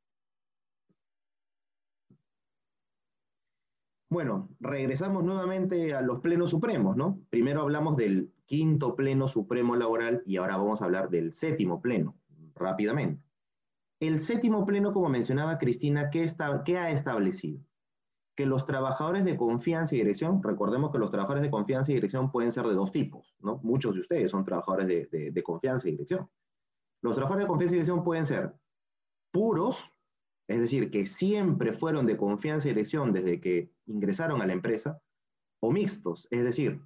Bueno, 4.09 4.49
regresamos 4.61 5.25
nuevamente 5.25 5.95
a 5.95 6.01
los 6.01 6.21
plenos 6.21 6.51
supremos, 6.51 6.97
¿no? 6.97 7.21
Primero 7.29 7.63
hablamos 7.63 7.97
del 7.97 8.33
quinto 8.47 8.95
pleno 8.95 9.27
supremo 9.27 9.75
laboral 9.75 10.23
y 10.25 10.37
ahora 10.37 10.57
vamos 10.57 10.81
a 10.81 10.85
hablar 10.85 11.11
del 11.11 11.35
séptimo 11.35 11.81
pleno, 11.81 12.17
rápidamente. 12.55 13.23
El 13.99 14.21
séptimo 14.21 14.65
pleno, 14.65 14.93
como 14.93 15.09
mencionaba 15.09 15.59
Cristina, 15.59 16.11
¿qué, 16.11 16.23
está, 16.23 16.63
qué 16.65 16.79
ha 16.79 16.91
establecido? 16.91 17.61
que 18.37 18.45
los 18.45 18.67
trabajadores 18.67 19.25
de 19.25 19.37
confianza 19.37 19.95
y 19.95 19.99
dirección, 19.99 20.43
recordemos 20.43 20.93
que 20.93 20.99
los 20.99 21.11
trabajadores 21.11 21.43
de 21.43 21.51
confianza 21.51 21.91
y 21.91 21.95
dirección 21.95 22.31
pueden 22.31 22.53
ser 22.53 22.67
de 22.67 22.75
dos 22.75 22.93
tipos, 22.93 23.35
¿no? 23.41 23.59
Muchos 23.63 23.95
de 23.95 24.01
ustedes 24.01 24.31
son 24.31 24.45
trabajadores 24.45 24.87
de, 24.87 25.31
de, 25.33 25.43
confianza 25.43 25.89
y 25.89 25.93
dirección. 25.93 26.29
Los 27.01 27.15
trabajadores 27.15 27.47
de 27.47 27.49
confianza 27.49 27.75
y 27.75 27.77
dirección 27.77 28.05
pueden 28.05 28.27
ser 28.27 28.55
puros, 29.33 29.91
es 30.49 30.61
decir, 30.61 30.91
que 30.91 31.07
siempre 31.07 31.73
fueron 31.73 32.05
de 32.05 32.19
confianza 32.19 32.69
y 32.69 32.73
dirección 32.73 33.11
desde 33.15 33.41
que 33.41 33.73
ingresaron 33.87 34.43
a 34.43 34.47
la 34.47 34.53
empresa, 34.53 35.01
o 35.61 35.73
mixtos, 35.73 36.29
es 36.31 36.45
decir, 36.45 36.81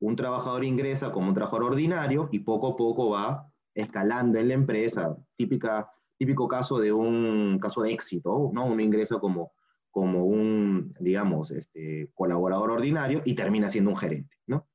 un 0.00 0.16
trabajador 0.16 0.64
ingresa 0.64 1.12
como 1.12 1.28
un 1.28 1.34
trabajador 1.34 1.64
ordinario 1.72 2.28
y 2.32 2.40
poco 2.40 2.68
a 2.68 2.76
poco 2.76 3.10
va 3.10 3.50
escalando 3.74 4.38
en 4.38 4.48
la 4.48 4.54
empresa, 4.54 5.16
típica, 5.36 5.90
típico 6.18 6.48
caso 6.48 6.78
de 6.78 6.92
un 6.92 7.58
caso 7.60 7.82
de 7.82 7.92
éxito, 7.92 8.50
¿no? 8.52 8.66
Uno 8.66 8.82
ingresa 8.82 9.18
como 9.18 9.52
como 9.90 10.24
un, 10.24 10.94
digamos, 11.00 11.50
este, 11.50 12.10
colaborador 12.14 12.70
ordinario 12.70 13.22
y 13.24 13.34
termina 13.34 13.68
siendo 13.68 13.90
un 13.90 13.96
gerente, 13.96 14.36
¿no? 14.46 14.68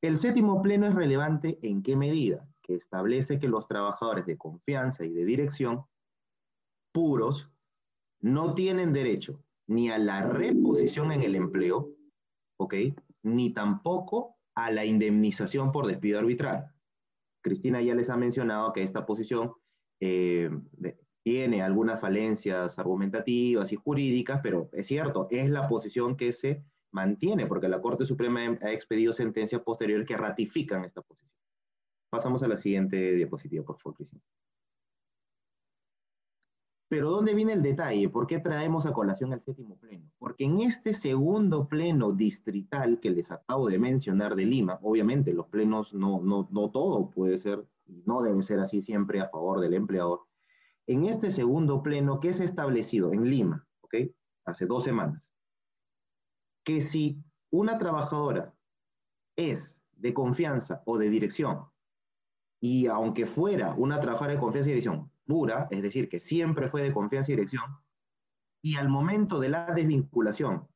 El 0.00 0.18
séptimo 0.18 0.62
pleno 0.62 0.86
es 0.86 0.94
relevante 0.94 1.58
en 1.62 1.82
qué 1.82 1.96
medida, 1.96 2.48
que 2.62 2.74
establece 2.74 3.38
que 3.38 3.48
los 3.48 3.66
trabajadores 3.66 4.26
de 4.26 4.38
confianza 4.38 5.04
y 5.04 5.12
de 5.12 5.24
dirección 5.24 5.84
puros 6.92 7.50
no 8.20 8.54
tienen 8.54 8.92
derecho 8.92 9.42
ni 9.70 9.88
a 9.88 9.98
la 9.98 10.22
reposición 10.22 11.12
en 11.12 11.22
el 11.22 11.36
empleo, 11.36 11.94
¿ok? 12.58 12.74
Ni 13.22 13.52
tampoco 13.52 14.36
a 14.56 14.72
la 14.72 14.84
indemnización 14.84 15.70
por 15.70 15.86
despido 15.86 16.18
arbitral. 16.18 16.74
Cristina 17.40 17.80
ya 17.80 17.94
les 17.94 18.10
ha 18.10 18.16
mencionado 18.16 18.72
que 18.72 18.82
esta 18.82 19.06
posición 19.06 19.52
eh, 20.00 20.50
tiene 21.22 21.62
algunas 21.62 22.00
falencias 22.00 22.80
argumentativas 22.80 23.72
y 23.72 23.76
jurídicas, 23.76 24.40
pero 24.42 24.68
es 24.72 24.88
cierto, 24.88 25.28
es 25.30 25.48
la 25.48 25.68
posición 25.68 26.16
que 26.16 26.32
se 26.32 26.64
mantiene, 26.92 27.46
porque 27.46 27.68
la 27.68 27.80
Corte 27.80 28.04
Suprema 28.04 28.40
ha 28.62 28.72
expedido 28.72 29.12
sentencias 29.12 29.62
posteriores 29.62 30.04
que 30.04 30.16
ratifican 30.16 30.84
esta 30.84 31.00
posición. 31.00 31.30
Pasamos 32.10 32.42
a 32.42 32.48
la 32.48 32.56
siguiente 32.56 33.12
diapositiva, 33.12 33.64
por 33.64 33.78
favor, 33.78 33.98
Cristina. 33.98 34.22
Pero 36.90 37.08
¿dónde 37.08 37.36
viene 37.36 37.52
el 37.52 37.62
detalle? 37.62 38.08
¿Por 38.08 38.26
qué 38.26 38.40
traemos 38.40 38.84
a 38.84 38.92
colación 38.92 39.32
el 39.32 39.40
séptimo 39.40 39.76
pleno? 39.76 40.10
Porque 40.18 40.44
en 40.44 40.58
este 40.58 40.92
segundo 40.92 41.68
pleno 41.68 42.10
distrital 42.10 42.98
que 42.98 43.10
les 43.10 43.30
acabo 43.30 43.68
de 43.68 43.78
mencionar 43.78 44.34
de 44.34 44.44
Lima, 44.44 44.80
obviamente 44.82 45.32
los 45.32 45.46
plenos 45.46 45.94
no, 45.94 46.20
no, 46.20 46.48
no 46.50 46.70
todo 46.72 47.08
puede 47.08 47.38
ser, 47.38 47.64
no 47.86 48.22
debe 48.22 48.42
ser 48.42 48.58
así 48.58 48.82
siempre 48.82 49.20
a 49.20 49.28
favor 49.28 49.60
del 49.60 49.74
empleador, 49.74 50.22
en 50.88 51.04
este 51.04 51.30
segundo 51.30 51.80
pleno 51.80 52.18
que 52.18 52.30
es 52.30 52.40
establecido 52.40 53.12
en 53.12 53.30
Lima, 53.30 53.68
¿ok? 53.82 53.94
Hace 54.44 54.66
dos 54.66 54.82
semanas, 54.82 55.32
que 56.64 56.80
si 56.80 57.22
una 57.50 57.78
trabajadora 57.78 58.52
es 59.36 59.80
de 59.92 60.12
confianza 60.12 60.82
o 60.86 60.98
de 60.98 61.08
dirección, 61.08 61.66
y 62.60 62.88
aunque 62.88 63.26
fuera 63.26 63.74
una 63.74 64.00
trabajadora 64.00 64.34
de 64.34 64.40
confianza 64.40 64.70
y 64.70 64.72
dirección 64.72 65.08
es 65.70 65.82
decir, 65.82 66.08
que 66.08 66.20
siempre 66.20 66.68
fue 66.68 66.82
de 66.82 66.92
confianza 66.92 67.30
y 67.30 67.36
dirección, 67.36 67.64
y 68.62 68.76
al 68.76 68.88
momento 68.88 69.40
de 69.40 69.48
la 69.48 69.66
desvinculación 69.74 70.68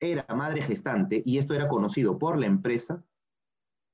era 0.00 0.24
madre 0.34 0.62
gestante 0.62 1.22
y 1.26 1.38
esto 1.38 1.54
era 1.54 1.68
conocido 1.68 2.18
por 2.18 2.38
la 2.38 2.46
empresa, 2.46 3.04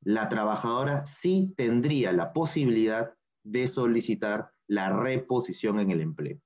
la 0.03 0.29
trabajadora 0.29 1.05
sí 1.05 1.55
tendría 1.57 2.13
la 2.13 2.33
posibilidad 2.33 3.15
de 3.43 3.67
solicitar 3.67 4.53
la 4.67 4.91
reposición 4.91 5.81
en 5.81 5.91
el 5.91 6.01
empleo. 6.01 6.39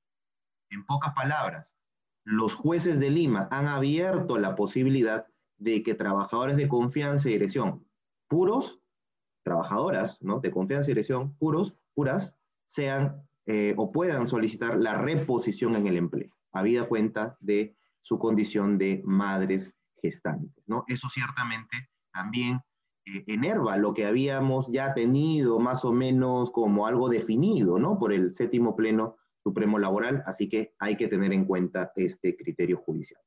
En 0.71 0.85
pocas 0.87 1.13
palabras, 1.15 1.77
los 2.25 2.55
jueces 2.55 3.01
de 3.01 3.11
Lima 3.11 3.49
han 3.51 3.67
abierto 3.67 4.39
la 4.39 4.55
posibilidad 4.55 5.27
de 5.59 5.83
que 5.83 5.95
trabajadores 5.95 6.57
de 6.57 6.69
confianza 6.69 7.29
y 7.29 7.33
dirección 7.33 7.85
puros, 8.29 8.81
trabajadoras 9.45 10.23
¿no? 10.23 10.39
de 10.39 10.51
confianza 10.51 10.91
y 10.91 10.95
dirección 10.95 11.35
puros, 11.37 11.75
puras, 11.95 12.35
sean 12.67 13.28
eh, 13.51 13.73
o 13.79 13.91
puedan 13.91 14.27
solicitar 14.27 14.79
la 14.79 14.93
reposición 14.93 15.75
en 15.75 15.87
el 15.87 15.97
empleo, 15.97 16.37
habida 16.53 16.87
cuenta 16.87 17.39
de 17.41 17.75
su 18.03 18.19
condición 18.19 18.77
de 18.77 19.01
madres 19.07 19.75
gestantes. 20.03 20.63
¿no? 20.67 20.85
Eso 20.87 21.09
ciertamente 21.09 21.89
también 22.13 22.61
eh, 23.07 23.25
enerva 23.27 23.79
lo 23.79 23.95
que 23.95 24.05
habíamos 24.05 24.71
ya 24.71 24.93
tenido 24.93 25.59
más 25.61 25.83
o 25.87 25.95
menos 25.95 26.51
como 26.51 26.87
algo 26.87 27.09
definido, 27.09 27.79
¿no? 27.79 27.99
Por 27.99 28.13
el 28.13 28.35
séptimo 28.35 28.77
pleno 28.77 29.17
supremo 29.43 29.79
laboral, 29.79 30.23
así 30.27 30.51
que 30.51 30.75
hay 30.79 30.99
que 30.99 31.09
tener 31.09 31.33
en 31.33 31.47
cuenta 31.47 31.91
este 31.97 32.37
criterio 32.37 32.77
judicial. 32.77 33.23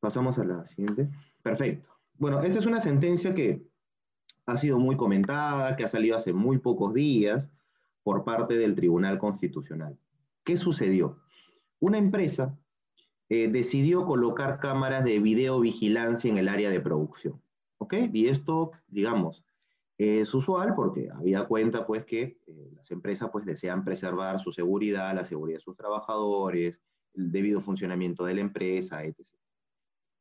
Pasamos 0.00 0.38
a 0.38 0.44
la 0.44 0.64
siguiente. 0.64 1.10
Perfecto. 1.42 1.90
Bueno, 2.14 2.40
esta 2.40 2.58
es 2.58 2.64
una 2.64 2.80
sentencia 2.80 3.34
que 3.34 3.66
ha 4.46 4.56
sido 4.56 4.78
muy 4.78 4.96
comentada, 4.96 5.76
que 5.76 5.84
ha 5.84 5.88
salido 5.88 6.16
hace 6.16 6.32
muy 6.32 6.58
pocos 6.58 6.94
días 6.94 7.50
por 8.02 8.24
parte 8.24 8.56
del 8.56 8.74
Tribunal 8.74 9.18
Constitucional. 9.18 9.98
¿Qué 10.44 10.56
sucedió? 10.56 11.20
Una 11.78 11.98
empresa 11.98 12.58
eh, 13.28 13.48
decidió 13.48 14.04
colocar 14.04 14.58
cámaras 14.58 15.04
de 15.04 15.20
videovigilancia 15.20 16.30
en 16.30 16.38
el 16.38 16.48
área 16.48 16.70
de 16.70 16.80
producción. 16.80 17.40
¿Ok? 17.78 17.94
Y 18.12 18.28
esto, 18.28 18.72
digamos, 18.88 19.44
es 19.98 20.34
usual 20.34 20.74
porque 20.74 21.08
había 21.12 21.44
cuenta 21.44 21.86
pues 21.86 22.04
que 22.04 22.38
eh, 22.46 22.70
las 22.74 22.90
empresas 22.90 23.30
pues 23.30 23.44
desean 23.44 23.84
preservar 23.84 24.38
su 24.38 24.52
seguridad, 24.52 25.14
la 25.14 25.24
seguridad 25.24 25.58
de 25.58 25.64
sus 25.64 25.76
trabajadores, 25.76 26.80
el 27.14 27.30
debido 27.30 27.60
funcionamiento 27.60 28.24
de 28.24 28.34
la 28.34 28.40
empresa, 28.40 29.04
etc. 29.04 29.26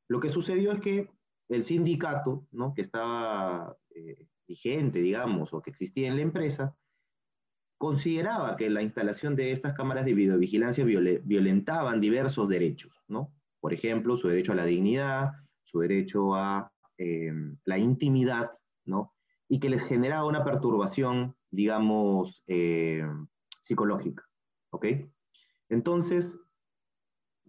Lo 0.08 0.20
que 0.20 0.30
sucedió 0.30 0.72
es 0.72 0.82
que 0.82 1.10
el 1.50 1.64
sindicato, 1.64 2.46
¿no? 2.52 2.74
que 2.74 2.82
estaba 2.82 3.78
eh, 3.96 4.28
vigente, 4.48 5.00
digamos, 5.00 5.54
o 5.54 5.62
que 5.62 5.70
existía 5.70 6.08
en 6.08 6.18
la 6.18 6.22
empresa, 6.22 6.76
consideraba 7.78 8.58
que 8.58 8.70
la 8.70 8.84
instalación 8.84 9.36
de 9.36 9.52
estas 9.52 9.74
cámaras 9.74 10.06
de 10.06 10.14
videovigilancia 10.14 10.86
violentaban 10.86 12.00
diversos 12.00 12.48
derechos, 12.48 12.94
¿no? 13.08 13.34
Por 13.60 13.74
ejemplo, 13.74 14.18
su 14.18 14.28
derecho 14.28 14.52
a 14.52 14.56
la 14.56 14.66
dignidad, 14.66 15.32
su 15.64 15.80
derecho 15.80 16.36
a 16.36 16.72
em, 16.98 17.58
la 17.66 17.78
intimidad, 17.78 18.52
¿no? 18.86 19.16
Y 19.48 19.60
que 19.60 19.70
les 19.70 19.82
generaba 19.82 20.26
una 20.28 20.44
perturbación, 20.44 21.36
digamos, 21.50 22.44
em, 22.46 23.28
psicológica, 23.62 24.28
¿ok? 24.70 24.86
Entonces, 25.70 26.38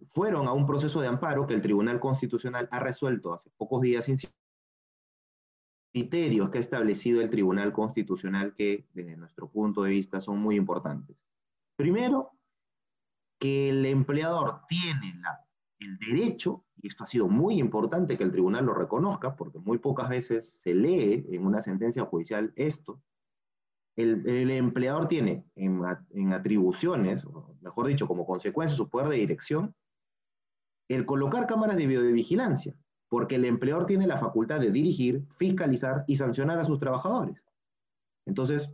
fueron 0.07 0.47
a 0.47 0.53
un 0.53 0.65
proceso 0.65 1.01
de 1.01 1.07
amparo 1.07 1.45
que 1.45 1.53
el 1.53 1.61
Tribunal 1.61 1.99
Constitucional 1.99 2.67
ha 2.71 2.79
resuelto 2.79 3.33
hace 3.33 3.51
pocos 3.57 3.81
días 3.81 4.05
criterios 5.93 6.49
que 6.49 6.57
ha 6.57 6.61
establecido 6.61 7.21
el 7.21 7.29
Tribunal 7.29 7.71
Constitucional 7.71 8.55
que 8.55 8.87
desde 8.93 9.15
nuestro 9.15 9.47
punto 9.47 9.83
de 9.83 9.91
vista 9.91 10.19
son 10.19 10.39
muy 10.39 10.55
importantes. 10.55 11.23
Primero, 11.75 12.31
que 13.39 13.69
el 13.69 13.85
empleador 13.85 14.61
tiene 14.67 15.13
el 15.79 15.97
derecho, 15.99 16.65
y 16.81 16.87
esto 16.87 17.03
ha 17.03 17.07
sido 17.07 17.27
muy 17.27 17.59
importante 17.59 18.17
que 18.17 18.23
el 18.23 18.31
tribunal 18.31 18.65
lo 18.65 18.73
reconozca, 18.73 19.35
porque 19.35 19.59
muy 19.59 19.77
pocas 19.77 20.09
veces 20.09 20.59
se 20.63 20.73
lee 20.73 21.27
en 21.29 21.45
una 21.45 21.61
sentencia 21.61 22.05
judicial 22.05 22.51
esto, 22.55 22.99
el, 23.95 24.27
el 24.27 24.49
empleador 24.49 25.07
tiene 25.07 25.45
en, 25.55 25.79
en 26.09 26.33
atribuciones, 26.33 27.23
o 27.25 27.55
mejor 27.61 27.85
dicho, 27.85 28.07
como 28.07 28.25
consecuencia 28.25 28.73
de 28.73 28.77
su 28.77 28.89
poder 28.89 29.09
de 29.09 29.17
dirección, 29.17 29.75
el 30.89 31.05
colocar 31.05 31.45
cámaras 31.45 31.77
de 31.77 31.85
videovigilancia 31.85 32.75
porque 33.13 33.35
el 33.35 33.45
empleador 33.45 33.85
tiene 33.85 34.07
la 34.07 34.17
facultad 34.17 34.59
de 34.59 34.71
dirigir, 34.71 35.23
fiscalizar 35.29 36.03
y 36.07 36.15
sancionar 36.15 36.57
a 36.57 36.63
sus 36.63 36.79
trabajadores. 36.79 37.43
Entonces, 38.25 38.71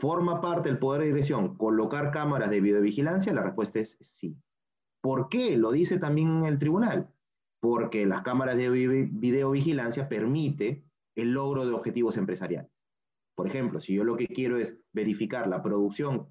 ¿forma 0.00 0.40
parte 0.40 0.68
del 0.68 0.80
poder 0.80 1.02
de 1.02 1.06
dirección 1.06 1.56
colocar 1.56 2.10
cámaras 2.10 2.50
de 2.50 2.60
videovigilancia? 2.60 3.32
La 3.32 3.44
respuesta 3.44 3.78
es 3.78 3.96
sí. 4.00 4.36
¿Por 5.00 5.28
qué? 5.28 5.56
Lo 5.56 5.70
dice 5.70 6.00
también 6.00 6.44
el 6.46 6.58
tribunal. 6.58 7.14
Porque 7.60 8.06
las 8.06 8.22
cámaras 8.22 8.56
de 8.56 8.70
videovigilancia 8.70 10.08
permite 10.08 10.82
el 11.14 11.30
logro 11.30 11.64
de 11.64 11.72
objetivos 11.72 12.16
empresariales. 12.16 12.72
Por 13.36 13.46
ejemplo, 13.46 13.78
si 13.78 13.94
yo 13.94 14.02
lo 14.02 14.16
que 14.16 14.26
quiero 14.26 14.56
es 14.56 14.80
verificar 14.92 15.46
la 15.46 15.62
producción 15.62 16.26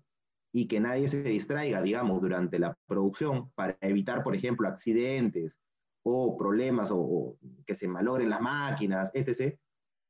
y 0.51 0.67
que 0.67 0.81
nadie 0.81 1.07
se 1.07 1.23
distraiga, 1.23 1.81
digamos, 1.81 2.21
durante 2.21 2.59
la 2.59 2.77
producción 2.85 3.49
para 3.55 3.77
evitar, 3.79 4.23
por 4.23 4.35
ejemplo, 4.35 4.67
accidentes 4.67 5.57
o 6.03 6.37
problemas 6.37 6.89
o, 6.91 7.37
que 7.65 7.75
se 7.75 7.87
malogren 7.87 8.29
las 8.29 8.41
máquinas, 8.41 9.11
etc., 9.13 9.57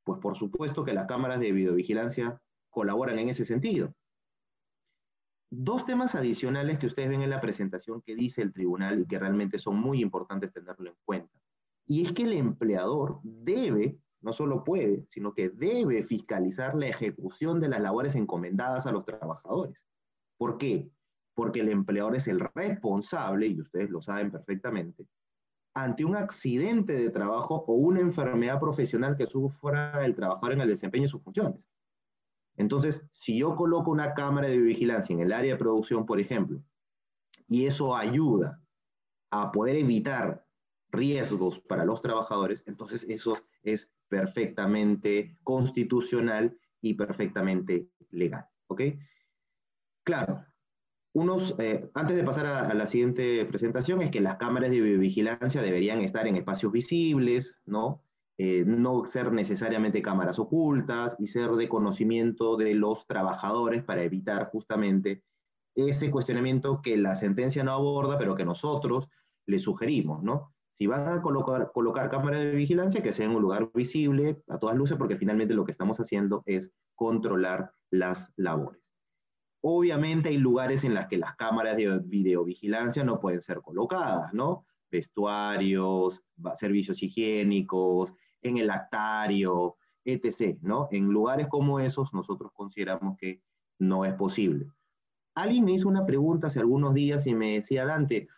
pues 0.04 0.18
por 0.20 0.36
supuesto 0.36 0.84
que 0.84 0.94
las 0.94 1.06
cámaras 1.06 1.40
de 1.40 1.52
videovigilancia 1.52 2.40
colaboran 2.70 3.18
en 3.18 3.28
ese 3.28 3.44
sentido. 3.44 3.94
Dos 5.52 5.84
temas 5.84 6.14
adicionales 6.14 6.78
que 6.78 6.86
ustedes 6.86 7.08
ven 7.08 7.22
en 7.22 7.30
la 7.30 7.40
presentación 7.40 8.02
que 8.02 8.14
dice 8.14 8.40
el 8.40 8.52
tribunal 8.52 9.00
y 9.00 9.06
que 9.06 9.18
realmente 9.18 9.58
son 9.58 9.80
muy 9.80 10.00
importantes 10.00 10.52
tenerlo 10.52 10.90
en 10.90 10.96
cuenta. 11.04 11.40
Y 11.86 12.06
es 12.06 12.12
que 12.12 12.22
el 12.22 12.34
empleador 12.34 13.18
debe, 13.24 13.98
no 14.20 14.32
solo 14.32 14.62
puede, 14.62 15.04
sino 15.08 15.34
que 15.34 15.48
debe 15.48 16.04
fiscalizar 16.04 16.76
la 16.76 16.86
ejecución 16.86 17.58
de 17.58 17.68
las 17.68 17.80
labores 17.80 18.14
encomendadas 18.14 18.86
a 18.86 18.92
los 18.92 19.04
trabajadores. 19.04 19.88
¿Por 20.38 20.56
qué? 20.56 20.88
Porque 21.34 21.60
el 21.60 21.68
empleador 21.68 22.14
es 22.14 22.28
el 22.28 22.40
responsable, 22.54 23.48
y 23.48 23.60
ustedes 23.60 23.90
lo 23.90 24.00
saben 24.00 24.30
perfectamente, 24.30 25.04
ante 25.74 26.04
un 26.04 26.16
accidente 26.16 26.94
de 26.94 27.10
trabajo 27.10 27.64
o 27.66 27.74
una 27.74 28.00
enfermedad 28.00 28.58
profesional 28.58 29.16
que 29.16 29.26
sufra 29.26 30.04
el 30.04 30.14
trabajador 30.14 30.52
en 30.52 30.60
el 30.62 30.68
desempeño 30.68 31.02
de 31.02 31.08
sus 31.08 31.22
funciones. 31.22 31.70
Entonces, 32.56 33.00
si 33.10 33.38
yo 33.38 33.56
coloco 33.56 33.90
una 33.90 34.14
cámara 34.14 34.48
de 34.48 34.58
vigilancia 34.58 35.14
en 35.14 35.20
el 35.20 35.32
área 35.32 35.52
de 35.52 35.58
producción, 35.58 36.04
por 36.04 36.20
ejemplo, 36.20 36.62
y 37.48 37.66
eso 37.66 37.96
ayuda 37.96 38.60
a 39.30 39.52
poder 39.52 39.76
evitar 39.76 40.46
riesgos 40.90 41.60
para 41.60 41.84
los 41.84 42.02
trabajadores, 42.02 42.64
entonces 42.66 43.06
eso 43.08 43.38
es 43.62 43.90
perfectamente 44.08 45.38
constitucional 45.44 46.58
y 46.80 46.94
perfectamente 46.94 47.88
legal. 48.10 48.48
¿Ok? 48.66 48.82
Claro, 50.04 50.44
unos, 51.12 51.56
eh, 51.58 51.90
antes 51.94 52.16
de 52.16 52.24
pasar 52.24 52.46
a, 52.46 52.74
la 52.74 52.86
siguiente 52.86 53.44
presentación, 53.46 54.00
es 54.00 54.10
que 54.10 54.20
las 54.20 54.36
cámaras 54.36 54.70
de 54.70 54.80
vigilancia 54.80 55.62
deberían 55.62 56.00
estar 56.00 56.26
en 56.26 56.36
espacios 56.36 56.70
visibles, 56.70 57.58
¿no? 57.66 58.02
Eh, 58.38 58.64
no 58.66 59.04
ser 59.04 59.32
necesariamente 59.32 60.00
cámaras 60.00 60.38
ocultas 60.38 61.14
y 61.18 61.26
ser 61.26 61.50
de 61.50 61.68
conocimiento 61.68 62.56
de 62.56 62.74
los 62.74 63.06
trabajadores 63.06 63.84
para 63.84 64.02
evitar 64.02 64.48
justamente 64.50 65.22
ese 65.74 66.10
cuestionamiento 66.10 66.80
que 66.80 66.96
la 66.96 67.16
sentencia 67.16 67.62
no 67.64 67.72
aborda, 67.72 68.16
pero 68.18 68.36
que 68.36 68.44
nosotros 68.44 69.08
le 69.46 69.58
sugerimos, 69.58 70.22
¿no? 70.22 70.54
Si 70.70 70.86
van 70.86 71.18
a 71.18 71.20
colocar, 71.20 71.70
colocar 71.72 72.08
cámaras 72.08 72.40
de 72.40 72.52
vigilancia, 72.52 73.02
que 73.02 73.12
sea 73.12 73.26
en 73.26 73.32
un 73.32 73.42
lugar 73.42 73.70
visible 73.74 74.42
a 74.48 74.58
todas 74.58 74.76
luces, 74.76 74.96
porque 74.96 75.16
finalmente 75.16 75.54
lo 75.54 75.64
que 75.64 75.72
estamos 75.72 75.98
haciendo 76.00 76.42
es 76.46 76.72
controlar 76.94 77.72
las 77.90 78.32
labores. 78.36 78.89
Obviamente 79.62 80.30
hay 80.30 80.38
lugares 80.38 80.84
en 80.84 80.94
los 80.94 81.06
que 81.06 81.18
las 81.18 81.36
cámaras 81.36 81.76
de 81.76 81.98
videovigilancia 82.04 83.04
no 83.04 83.20
pueden 83.20 83.42
ser 83.42 83.60
colocadas, 83.60 84.32
¿no? 84.32 84.64
Vestuarios, 84.90 86.22
servicios 86.54 87.02
higiénicos, 87.02 88.14
en 88.40 88.56
el 88.56 88.70
actario, 88.70 89.76
etc., 90.04 90.58
¿no? 90.62 90.88
En 90.90 91.06
lugares 91.08 91.46
como 91.48 91.78
esos 91.78 92.12
nosotros 92.14 92.52
consideramos 92.54 93.16
que 93.18 93.42
no 93.78 94.04
es 94.04 94.14
posible. 94.14 94.70
Alguien 95.34 95.64
me 95.64 95.72
hizo 95.72 95.88
una 95.88 96.06
pregunta 96.06 96.46
hace 96.46 96.60
algunos 96.60 96.94
días 96.94 97.26
y 97.26 97.34
me 97.34 97.54
decía, 97.54 97.84
Dante, 97.84 98.28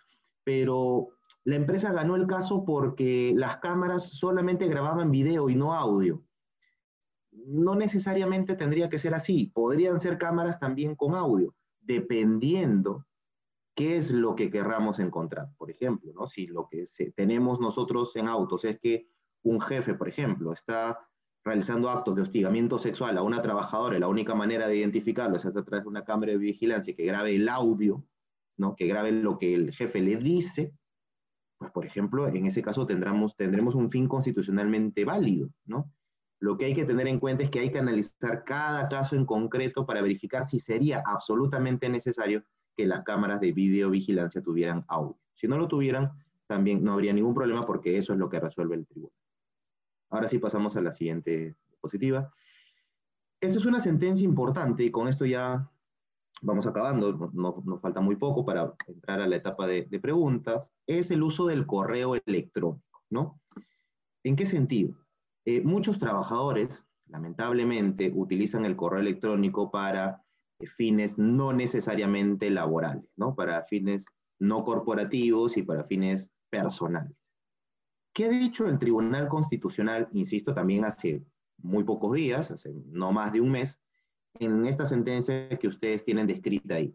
pero 0.44 1.10
la 1.44 1.56
empresa 1.56 1.92
ganó 1.92 2.16
el 2.16 2.26
caso 2.26 2.64
porque 2.64 3.32
las 3.36 3.58
cámaras 3.58 4.10
solamente 4.18 4.66
grababan 4.68 5.10
video 5.10 5.48
y 5.48 5.54
no 5.54 5.72
audio 5.72 6.22
no 7.46 7.74
necesariamente 7.74 8.54
tendría 8.54 8.88
que 8.88 8.98
ser 8.98 9.14
así. 9.14 9.50
Podrían 9.54 9.98
ser 10.00 10.18
cámaras 10.18 10.58
también 10.58 10.94
con 10.94 11.14
audio, 11.14 11.54
dependiendo 11.80 13.06
qué 13.74 13.96
es 13.96 14.10
lo 14.10 14.34
que 14.34 14.50
querramos 14.50 14.98
encontrar. 14.98 15.50
Por 15.56 15.70
ejemplo, 15.70 16.12
¿no? 16.14 16.26
si 16.26 16.46
lo 16.46 16.68
que 16.68 16.84
tenemos 17.14 17.60
nosotros 17.60 18.14
en 18.16 18.28
autos 18.28 18.64
es 18.64 18.78
que 18.78 19.08
un 19.42 19.60
jefe, 19.60 19.94
por 19.94 20.08
ejemplo, 20.08 20.52
está 20.52 20.98
realizando 21.44 21.90
actos 21.90 22.14
de 22.14 22.22
hostigamiento 22.22 22.78
sexual 22.78 23.18
a 23.18 23.22
una 23.22 23.42
trabajadora 23.42 23.96
y 23.96 24.00
la 24.00 24.08
única 24.08 24.34
manera 24.34 24.68
de 24.68 24.76
identificarlo 24.76 25.36
es 25.36 25.44
a 25.44 25.64
través 25.64 25.82
de 25.82 25.88
una 25.88 26.04
cámara 26.04 26.32
de 26.32 26.38
vigilancia 26.38 26.94
que 26.94 27.04
grabe 27.04 27.34
el 27.34 27.48
audio, 27.48 28.04
¿no? 28.56 28.76
que 28.76 28.86
grabe 28.86 29.10
lo 29.10 29.38
que 29.38 29.54
el 29.54 29.72
jefe 29.72 30.00
le 30.00 30.16
dice, 30.16 30.72
pues 31.58 31.72
por 31.72 31.84
ejemplo, 31.84 32.28
en 32.28 32.46
ese 32.46 32.62
caso 32.62 32.86
tendremos, 32.86 33.36
tendremos 33.36 33.74
un 33.74 33.90
fin 33.90 34.06
constitucionalmente 34.06 35.04
válido, 35.04 35.48
¿no? 35.64 35.90
Lo 36.42 36.58
que 36.58 36.64
hay 36.64 36.74
que 36.74 36.84
tener 36.84 37.06
en 37.06 37.20
cuenta 37.20 37.44
es 37.44 37.50
que 37.50 37.60
hay 37.60 37.70
que 37.70 37.78
analizar 37.78 38.42
cada 38.42 38.88
caso 38.88 39.14
en 39.14 39.24
concreto 39.24 39.86
para 39.86 40.02
verificar 40.02 40.44
si 40.44 40.58
sería 40.58 41.00
absolutamente 41.06 41.88
necesario 41.88 42.42
que 42.76 42.84
las 42.84 43.04
cámaras 43.04 43.40
de 43.40 43.52
videovigilancia 43.52 44.42
tuvieran 44.42 44.84
audio. 44.88 45.16
Si 45.34 45.46
no 45.46 45.56
lo 45.56 45.68
tuvieran, 45.68 46.10
también 46.48 46.82
no 46.82 46.94
habría 46.94 47.12
ningún 47.12 47.32
problema 47.32 47.64
porque 47.64 47.96
eso 47.96 48.12
es 48.12 48.18
lo 48.18 48.28
que 48.28 48.40
resuelve 48.40 48.74
el 48.74 48.88
tribunal. 48.88 49.16
Ahora 50.10 50.26
sí 50.26 50.40
pasamos 50.40 50.74
a 50.74 50.80
la 50.80 50.90
siguiente 50.90 51.54
diapositiva. 51.68 52.34
Esta 53.40 53.58
es 53.58 53.64
una 53.64 53.80
sentencia 53.80 54.24
importante 54.24 54.82
y 54.82 54.90
con 54.90 55.06
esto 55.06 55.24
ya 55.24 55.70
vamos 56.40 56.66
acabando, 56.66 57.30
nos 57.32 57.80
falta 57.80 58.00
muy 58.00 58.16
poco 58.16 58.44
para 58.44 58.74
entrar 58.88 59.20
a 59.20 59.28
la 59.28 59.36
etapa 59.36 59.68
de, 59.68 59.82
de 59.82 60.00
preguntas. 60.00 60.72
Es 60.88 61.12
el 61.12 61.22
uso 61.22 61.46
del 61.46 61.66
correo 61.66 62.16
electrónico, 62.26 63.04
¿no? 63.10 63.40
¿En 64.24 64.34
qué 64.34 64.44
sentido? 64.44 65.01
Eh, 65.44 65.60
muchos 65.62 65.98
trabajadores, 65.98 66.84
lamentablemente, 67.06 68.12
utilizan 68.14 68.64
el 68.64 68.76
correo 68.76 69.00
electrónico 69.00 69.70
para 69.70 70.22
eh, 70.58 70.66
fines 70.66 71.18
no 71.18 71.52
necesariamente 71.52 72.50
laborales, 72.50 73.10
¿no? 73.16 73.34
Para 73.34 73.62
fines 73.64 74.06
no 74.38 74.64
corporativos 74.64 75.56
y 75.56 75.62
para 75.62 75.84
fines 75.84 76.32
personales. 76.50 77.16
¿Qué 78.12 78.26
ha 78.26 78.28
dicho 78.28 78.66
el 78.66 78.78
Tribunal 78.78 79.28
Constitucional, 79.28 80.08
insisto, 80.12 80.52
también 80.52 80.84
hace 80.84 81.24
muy 81.58 81.84
pocos 81.84 82.12
días, 82.12 82.50
hace 82.50 82.72
no 82.86 83.12
más 83.12 83.32
de 83.32 83.40
un 83.40 83.50
mes, 83.50 83.80
en 84.38 84.66
esta 84.66 84.86
sentencia 84.86 85.48
que 85.58 85.68
ustedes 85.68 86.04
tienen 86.04 86.26
descrita 86.26 86.74
ahí? 86.74 86.94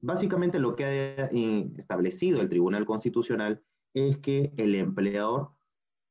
Básicamente 0.00 0.58
lo 0.58 0.76
que 0.76 0.84
ha 0.84 1.26
eh, 1.26 1.72
establecido 1.76 2.40
el 2.40 2.48
Tribunal 2.48 2.86
Constitucional 2.86 3.62
es 3.94 4.18
que 4.18 4.52
el 4.56 4.74
empleador 4.74 5.52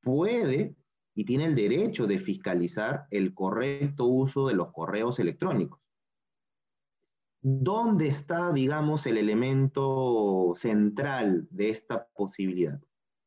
puede 0.02 0.76
y 1.20 1.26
tiene 1.26 1.44
el 1.44 1.54
derecho 1.54 2.08
de 2.08 2.18
fiscalizar 2.18 3.06
el 3.12 3.34
correcto 3.34 4.06
uso 4.06 4.48
de 4.48 4.54
los 4.54 4.72
correos 4.72 5.20
electrónicos. 5.20 5.82
¿Dónde 7.42 8.08
está, 8.08 8.54
digamos, 8.54 9.06
el 9.06 9.18
elemento 9.18 10.54
central 10.56 11.46
de 11.52 11.72
esta 11.72 12.08
posibilidad? 12.16 12.80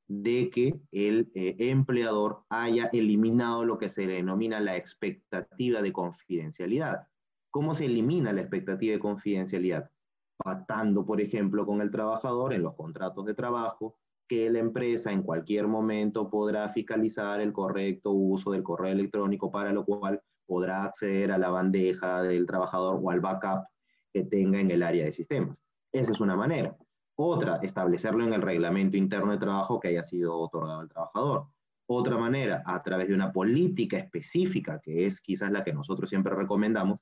De 0.08 0.48
que 0.48 0.80
el 0.90 1.30
eh, 1.34 1.56
empleador 1.58 2.46
haya 2.48 2.88
eliminado 2.94 3.66
lo 3.66 3.76
que 3.76 3.90
se 3.90 4.06
denomina 4.06 4.58
la 4.58 4.78
expectativa 4.78 5.82
de 5.82 5.92
confidencialidad. 5.92 7.08
¿Cómo 7.50 7.74
se 7.74 7.84
elimina 7.84 8.32
la 8.32 8.40
expectativa 8.40 8.94
de 8.94 9.00
confidencialidad? 9.00 9.90
Pactando, 10.38 11.04
por 11.04 11.20
ejemplo, 11.20 11.66
con 11.66 11.82
el 11.82 11.90
trabajador 11.90 12.54
en 12.54 12.62
los 12.62 12.74
contratos 12.74 13.26
de 13.26 13.34
trabajo, 13.34 13.98
que 14.32 14.48
la 14.48 14.60
empresa 14.60 15.12
en 15.12 15.22
cualquier 15.22 15.68
momento 15.68 16.30
podrá 16.30 16.66
fiscalizar 16.70 17.42
el 17.42 17.52
correcto 17.52 18.12
uso 18.12 18.52
del 18.52 18.62
correo 18.62 18.90
electrónico, 18.90 19.50
para 19.50 19.74
lo 19.74 19.84
cual 19.84 20.22
podrá 20.46 20.84
acceder 20.86 21.32
a 21.32 21.36
la 21.36 21.50
bandeja 21.50 22.22
del 22.22 22.46
trabajador 22.46 22.98
o 23.02 23.10
al 23.10 23.20
backup 23.20 23.66
que 24.10 24.22
tenga 24.24 24.58
en 24.58 24.70
el 24.70 24.82
área 24.82 25.04
de 25.04 25.12
sistemas. 25.12 25.62
Esa 25.92 26.12
es 26.12 26.20
una 26.22 26.34
manera. 26.34 26.74
Otra, 27.14 27.56
establecerlo 27.56 28.24
en 28.24 28.32
el 28.32 28.40
reglamento 28.40 28.96
interno 28.96 29.32
de 29.32 29.36
trabajo 29.36 29.78
que 29.78 29.88
haya 29.88 30.02
sido 30.02 30.38
otorgado 30.38 30.80
al 30.80 30.88
trabajador. 30.88 31.48
Otra 31.84 32.16
manera, 32.16 32.62
a 32.64 32.82
través 32.82 33.08
de 33.08 33.14
una 33.14 33.34
política 33.34 33.98
específica, 33.98 34.80
que 34.82 35.04
es 35.04 35.20
quizás 35.20 35.52
la 35.52 35.62
que 35.62 35.74
nosotros 35.74 36.08
siempre 36.08 36.34
recomendamos, 36.34 37.00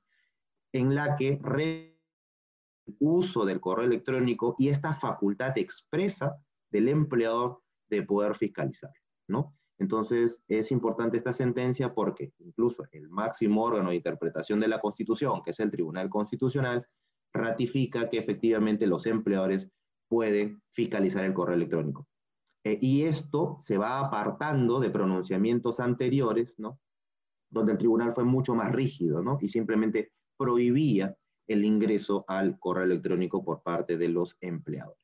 en 0.73 0.95
la 0.95 1.15
que 1.15 1.39
el 1.39 1.95
uso 2.99 3.45
del 3.45 3.61
correo 3.61 3.85
electrónico 3.85 4.53
y 4.59 4.67
esta 4.67 4.93
facultad 4.93 5.57
expresa 5.57 6.37
del 6.71 6.89
empleador 6.89 7.61
de 7.89 8.03
poder 8.03 8.35
fiscalizar, 8.35 8.91
¿no? 9.27 9.55
Entonces, 9.77 10.43
es 10.47 10.71
importante 10.71 11.17
esta 11.17 11.33
sentencia 11.33 11.93
porque 11.93 12.33
incluso 12.37 12.83
el 12.91 13.09
máximo 13.09 13.63
órgano 13.63 13.89
de 13.89 13.95
interpretación 13.95 14.59
de 14.59 14.67
la 14.67 14.79
Constitución, 14.79 15.41
que 15.43 15.51
es 15.51 15.59
el 15.59 15.71
Tribunal 15.71 16.07
Constitucional, 16.07 16.85
ratifica 17.33 18.09
que 18.09 18.19
efectivamente 18.19 18.85
los 18.85 19.05
empleadores 19.07 19.69
pueden 20.07 20.61
fiscalizar 20.69 21.25
el 21.25 21.33
correo 21.33 21.55
electrónico. 21.55 22.07
Eh, 22.63 22.77
y 22.79 23.03
esto 23.03 23.57
se 23.59 23.77
va 23.77 23.99
apartando 23.99 24.79
de 24.79 24.91
pronunciamientos 24.91 25.79
anteriores, 25.79 26.59
¿no? 26.59 26.79
Donde 27.49 27.71
el 27.71 27.77
tribunal 27.77 28.13
fue 28.13 28.23
mucho 28.23 28.53
más 28.53 28.71
rígido, 28.71 29.23
¿no? 29.23 29.37
Y 29.41 29.49
simplemente 29.49 30.11
prohibía 30.37 31.15
el 31.47 31.65
ingreso 31.65 32.23
al 32.27 32.59
correo 32.59 32.83
electrónico 32.83 33.43
por 33.43 33.63
parte 33.63 33.97
de 33.97 34.09
los 34.09 34.37
empleadores. 34.41 35.00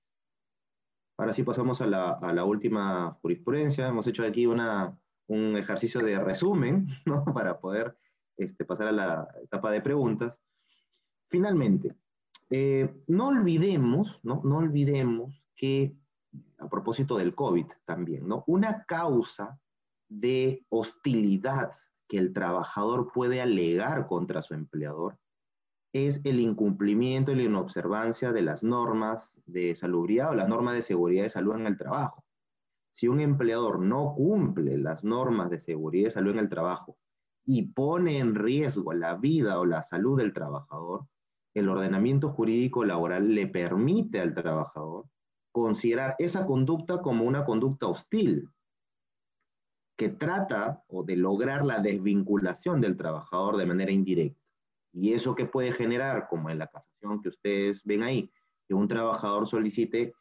Ahora 1.18 1.34
sí 1.34 1.42
pasamos 1.42 1.82
a 1.82 1.88
la, 1.88 2.46
última 2.46 3.18
jurisprudencia. 3.22 3.88
Hemos 3.88 4.06
hecho 4.06 4.24
aquí 4.24 4.46
una, 4.46 4.96
un 5.28 5.58
ejercicio 5.58 6.02
de 6.02 6.20
resumen, 6.20 6.88
¿no? 7.06 7.26
Para 7.26 7.60
poder 7.60 7.98
este, 8.38 8.66
pasar 8.66 8.88
a 8.88 8.92
la 8.92 9.28
etapa 9.42 9.72
de 9.72 9.82
preguntas. 9.82 10.40
Finalmente, 11.28 11.96
eh, 12.52 13.04
no 13.08 13.30
olvidemos, 13.30 14.20
¿no? 14.22 14.42
No 14.44 14.58
olvidemos 14.58 15.44
que, 15.56 15.98
a 16.60 16.70
propósito 16.70 17.18
del 17.18 17.34
COVID 17.34 17.66
también, 17.86 18.28
¿no? 18.28 18.44
Una 18.46 18.86
causa 18.86 19.60
de 20.08 20.66
hostilidad 20.70 21.72
que 22.08 22.20
el 22.20 22.32
trabajador 22.32 23.12
puede 23.12 23.42
alegar 23.42 24.06
contra 24.06 24.44
su 24.44 24.54
empleador 24.54 25.18
es 25.94 26.22
el 26.26 26.40
incumplimiento 26.40 27.32
y 27.32 27.36
la 27.36 27.44
inobservancia 27.44 28.32
de 28.32 28.42
las 28.42 28.64
normas 28.64 29.42
de 29.46 29.76
salubridad 29.76 30.32
o 30.32 30.36
las 30.36 30.50
normas 30.50 30.76
de 30.76 30.82
seguridad 30.82 31.24
de 31.24 31.30
salud 31.30 31.56
en 31.56 31.68
el 31.68 31.78
trabajo. 31.78 32.24
Si 32.92 33.08
un 33.08 33.20
empleador 33.20 33.80
no 33.80 34.14
cumple 34.16 34.78
las 34.78 35.04
normas 35.04 35.50
de 35.50 35.60
seguridad 35.60 36.06
de 36.06 36.12
salud 36.12 36.32
en 36.32 36.40
el 36.40 36.50
trabajo 36.50 36.98
y 37.46 37.68
pone 37.68 38.20
en 38.20 38.36
riesgo 38.36 38.94
la 38.94 39.16
vida 39.16 39.60
o 39.60 39.66
la 39.66 39.84
salud 39.84 40.18
del 40.18 40.34
trabajador, 40.34 41.08
el 41.54 41.70
ordenamiento 41.70 42.30
jurídico 42.30 42.84
laboral 42.86 43.34
le 43.34 43.48
permite 43.48 44.20
al 44.20 44.34
trabajador 44.34 45.06
considerar 45.52 46.16
esa 46.20 46.46
conducta 46.46 47.02
como 47.02 47.26
una 47.26 47.46
conducta 47.46 47.88
hostil, 47.88 48.50
que 49.98 50.10
trata 50.10 50.84
o 50.88 51.04
de 51.04 51.16
lograr 51.16 51.66
la 51.66 51.80
desvinculación 51.80 52.80
del 52.80 52.96
trabajador 52.96 53.58
de 53.58 53.66
manera 53.66 53.92
indirecta. 53.92 54.47
Y 54.98 55.14
eso 55.14 55.36
que 55.36 55.46
puede 55.46 55.72
generar, 55.72 56.28
como 56.28 56.50
en 56.50 56.58
la 56.58 56.66
casación 56.66 57.22
que 57.22 57.30
ustedes 57.30 57.84
ven 57.86 58.02
ahí, 58.02 58.32
que 58.68 58.74
un 58.74 58.88
trabajador 58.88 59.46
solicite, 59.46 60.16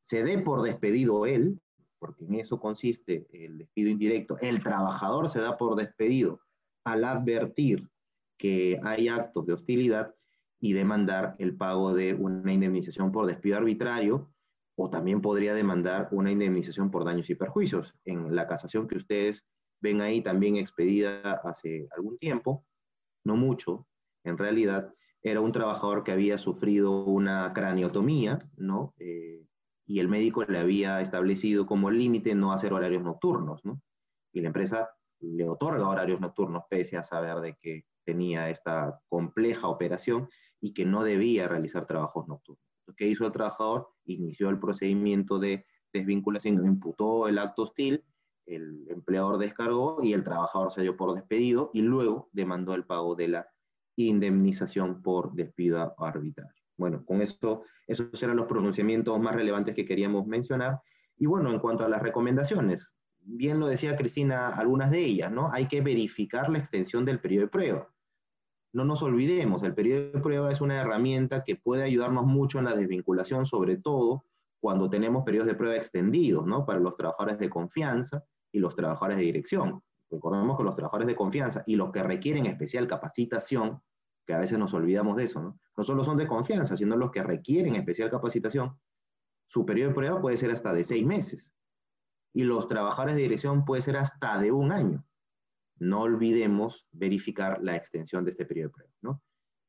se 0.00 0.22
dé 0.22 0.38
por 0.38 0.62
despedido 0.62 1.26
él, 1.26 1.60
porque 1.98 2.24
en 2.24 2.36
eso 2.36 2.60
consiste 2.60 3.26
el 3.32 3.58
despido 3.58 3.90
indirecto, 3.90 4.38
el 4.40 4.62
trabajador 4.62 5.28
se 5.28 5.40
da 5.40 5.56
por 5.58 5.74
despedido 5.74 6.40
al 6.84 7.04
advertir 7.04 7.90
que 8.38 8.78
hay 8.84 9.08
actos 9.08 9.46
de 9.46 9.54
hostilidad 9.54 10.14
y 10.60 10.74
demandar 10.74 11.34
el 11.40 11.56
pago 11.56 11.92
de 11.92 12.14
una 12.14 12.52
indemnización 12.52 13.10
por 13.10 13.26
despido 13.26 13.56
arbitrario 13.56 14.32
o 14.76 14.88
también 14.90 15.20
podría 15.20 15.54
demandar 15.54 16.08
una 16.12 16.30
indemnización 16.30 16.92
por 16.92 17.04
daños 17.04 17.28
y 17.30 17.34
perjuicios. 17.34 17.94
En 18.04 18.36
la 18.36 18.46
casación 18.46 18.86
que 18.86 18.96
ustedes 18.96 19.44
ven 19.82 20.00
ahí 20.00 20.22
también 20.22 20.54
expedida 20.56 21.32
hace 21.42 21.88
algún 21.96 22.16
tiempo, 22.16 22.64
no 23.24 23.36
mucho, 23.36 23.88
en 24.24 24.38
realidad, 24.38 24.92
era 25.22 25.40
un 25.40 25.52
trabajador 25.52 26.02
que 26.02 26.12
había 26.12 26.38
sufrido 26.38 27.04
una 27.04 27.52
craniotomía, 27.52 28.38
¿no? 28.56 28.94
Eh, 28.98 29.44
y 29.86 30.00
el 30.00 30.08
médico 30.08 30.44
le 30.44 30.58
había 30.58 31.00
establecido 31.00 31.66
como 31.66 31.90
límite 31.90 32.34
no 32.34 32.52
hacer 32.52 32.72
horarios 32.72 33.02
nocturnos, 33.02 33.64
¿no? 33.64 33.82
Y 34.32 34.40
la 34.40 34.48
empresa 34.48 34.88
le 35.20 35.48
otorga 35.48 35.88
horarios 35.88 36.20
nocturnos 36.20 36.62
pese 36.70 36.96
a 36.96 37.02
saber 37.02 37.36
de 37.36 37.56
que 37.60 37.84
tenía 38.04 38.48
esta 38.50 38.98
compleja 39.08 39.68
operación 39.68 40.28
y 40.60 40.72
que 40.72 40.86
no 40.86 41.04
debía 41.04 41.48
realizar 41.48 41.86
trabajos 41.86 42.26
nocturnos. 42.28 42.64
¿Qué 42.96 43.06
hizo 43.06 43.26
el 43.26 43.32
trabajador? 43.32 43.88
Inició 44.04 44.48
el 44.48 44.58
procedimiento 44.58 45.38
de 45.38 45.66
desvinculación, 45.92 46.64
imputó 46.64 47.28
el 47.28 47.38
acto 47.38 47.62
hostil, 47.62 48.04
el 48.46 48.86
empleador 48.88 49.38
descargó 49.38 50.02
y 50.02 50.12
el 50.12 50.24
trabajador 50.24 50.72
se 50.72 50.82
dio 50.82 50.96
por 50.96 51.14
despedido 51.14 51.70
y 51.72 51.82
luego 51.82 52.28
demandó 52.32 52.74
el 52.74 52.84
pago 52.84 53.14
de 53.14 53.28
la 53.28 53.48
indemnización 53.96 55.02
por 55.02 55.34
despido 55.34 55.94
arbitrario. 55.98 56.54
Bueno, 56.76 57.04
con 57.04 57.20
esto, 57.20 57.64
esos 57.86 58.22
eran 58.22 58.36
los 58.36 58.46
pronunciamientos 58.46 59.18
más 59.20 59.34
relevantes 59.34 59.74
que 59.74 59.84
queríamos 59.84 60.26
mencionar. 60.26 60.80
Y 61.16 61.26
bueno, 61.26 61.50
en 61.50 61.58
cuanto 61.58 61.84
a 61.84 61.88
las 61.88 62.00
recomendaciones, 62.00 62.94
bien 63.22 63.60
lo 63.60 63.66
decía 63.66 63.96
Cristina, 63.96 64.48
algunas 64.48 64.90
de 64.90 65.04
ellas, 65.04 65.30
¿no? 65.30 65.52
Hay 65.52 65.68
que 65.68 65.82
verificar 65.82 66.48
la 66.48 66.58
extensión 66.58 67.04
del 67.04 67.20
periodo 67.20 67.44
de 67.44 67.50
prueba. 67.50 67.88
No 68.72 68.84
nos 68.84 69.02
olvidemos, 69.02 69.62
el 69.62 69.74
periodo 69.74 70.12
de 70.12 70.20
prueba 70.20 70.50
es 70.52 70.60
una 70.60 70.80
herramienta 70.80 71.42
que 71.44 71.56
puede 71.56 71.82
ayudarnos 71.82 72.24
mucho 72.24 72.58
en 72.58 72.64
la 72.66 72.76
desvinculación, 72.76 73.44
sobre 73.44 73.76
todo 73.76 74.24
cuando 74.60 74.88
tenemos 74.88 75.24
periodos 75.24 75.48
de 75.48 75.54
prueba 75.54 75.76
extendidos, 75.76 76.46
¿no? 76.46 76.64
Para 76.64 76.78
los 76.78 76.96
trabajadores 76.96 77.38
de 77.38 77.50
confianza 77.50 78.24
y 78.52 78.58
los 78.58 78.76
trabajadores 78.76 79.18
de 79.18 79.24
dirección. 79.24 79.82
Recordemos 80.10 80.56
que 80.56 80.64
los 80.64 80.74
trabajadores 80.74 81.06
de 81.06 81.14
confianza 81.14 81.62
y 81.66 81.76
los 81.76 81.92
que 81.92 82.02
requieren 82.02 82.46
especial 82.46 82.86
capacitación, 82.88 83.80
que 84.26 84.34
a 84.34 84.38
veces 84.38 84.58
nos 84.58 84.74
olvidamos 84.74 85.16
de 85.16 85.24
eso, 85.24 85.40
¿no? 85.40 85.58
No 85.76 85.84
solo 85.84 86.04
son 86.04 86.16
de 86.16 86.26
confianza, 86.26 86.76
sino 86.76 86.96
los 86.96 87.10
que 87.10 87.22
requieren 87.22 87.76
especial 87.76 88.10
capacitación, 88.10 88.78
su 89.46 89.64
periodo 89.64 89.90
de 89.90 89.94
prueba 89.94 90.20
puede 90.20 90.36
ser 90.36 90.50
hasta 90.50 90.72
de 90.72 90.84
seis 90.84 91.04
meses. 91.04 91.52
Y 92.32 92.44
los 92.44 92.68
trabajadores 92.68 93.16
de 93.16 93.22
dirección 93.22 93.64
puede 93.64 93.82
ser 93.82 93.96
hasta 93.96 94.38
de 94.38 94.52
un 94.52 94.72
año. 94.72 95.04
No 95.78 96.02
olvidemos 96.02 96.86
verificar 96.92 97.58
la 97.62 97.74
extensión 97.76 98.24
de 98.24 98.30
este 98.30 98.44
periodo 98.44 98.68
de 98.68 98.74
prueba, 98.74 98.92
¿no? 99.00 99.22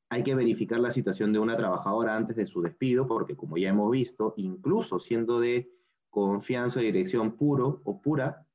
Hay 0.10 0.24
que 0.24 0.36
verificar 0.36 0.80
la 0.80 0.92
situación 0.92 1.32
de 1.32 1.40
una 1.40 1.56
trabajadora 1.56 2.18
antes 2.18 2.36
de 2.36 2.46
su 2.46 2.62
despido, 2.62 3.08
porque 3.08 3.36
como 3.36 3.58
ya 3.58 3.70
hemos 3.70 3.90
visto, 3.90 4.34
incluso 4.36 5.00
siendo 5.00 5.40
de 5.40 5.72
confianza 6.10 6.80
o 6.80 6.84
dirección 6.84 7.38
puro 7.38 7.82
o 7.86 8.02
pura, 8.02 8.46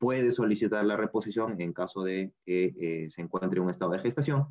puede 0.00 0.32
solicitar 0.32 0.84
la 0.84 0.96
reposición 0.96 1.60
en 1.60 1.72
caso 1.72 2.02
de 2.02 2.32
que 2.44 2.74
eh, 2.80 3.10
se 3.10 3.22
encuentre 3.22 3.58
en 3.58 3.66
un 3.66 3.70
estado 3.70 3.92
de 3.92 4.00
gestación 4.00 4.48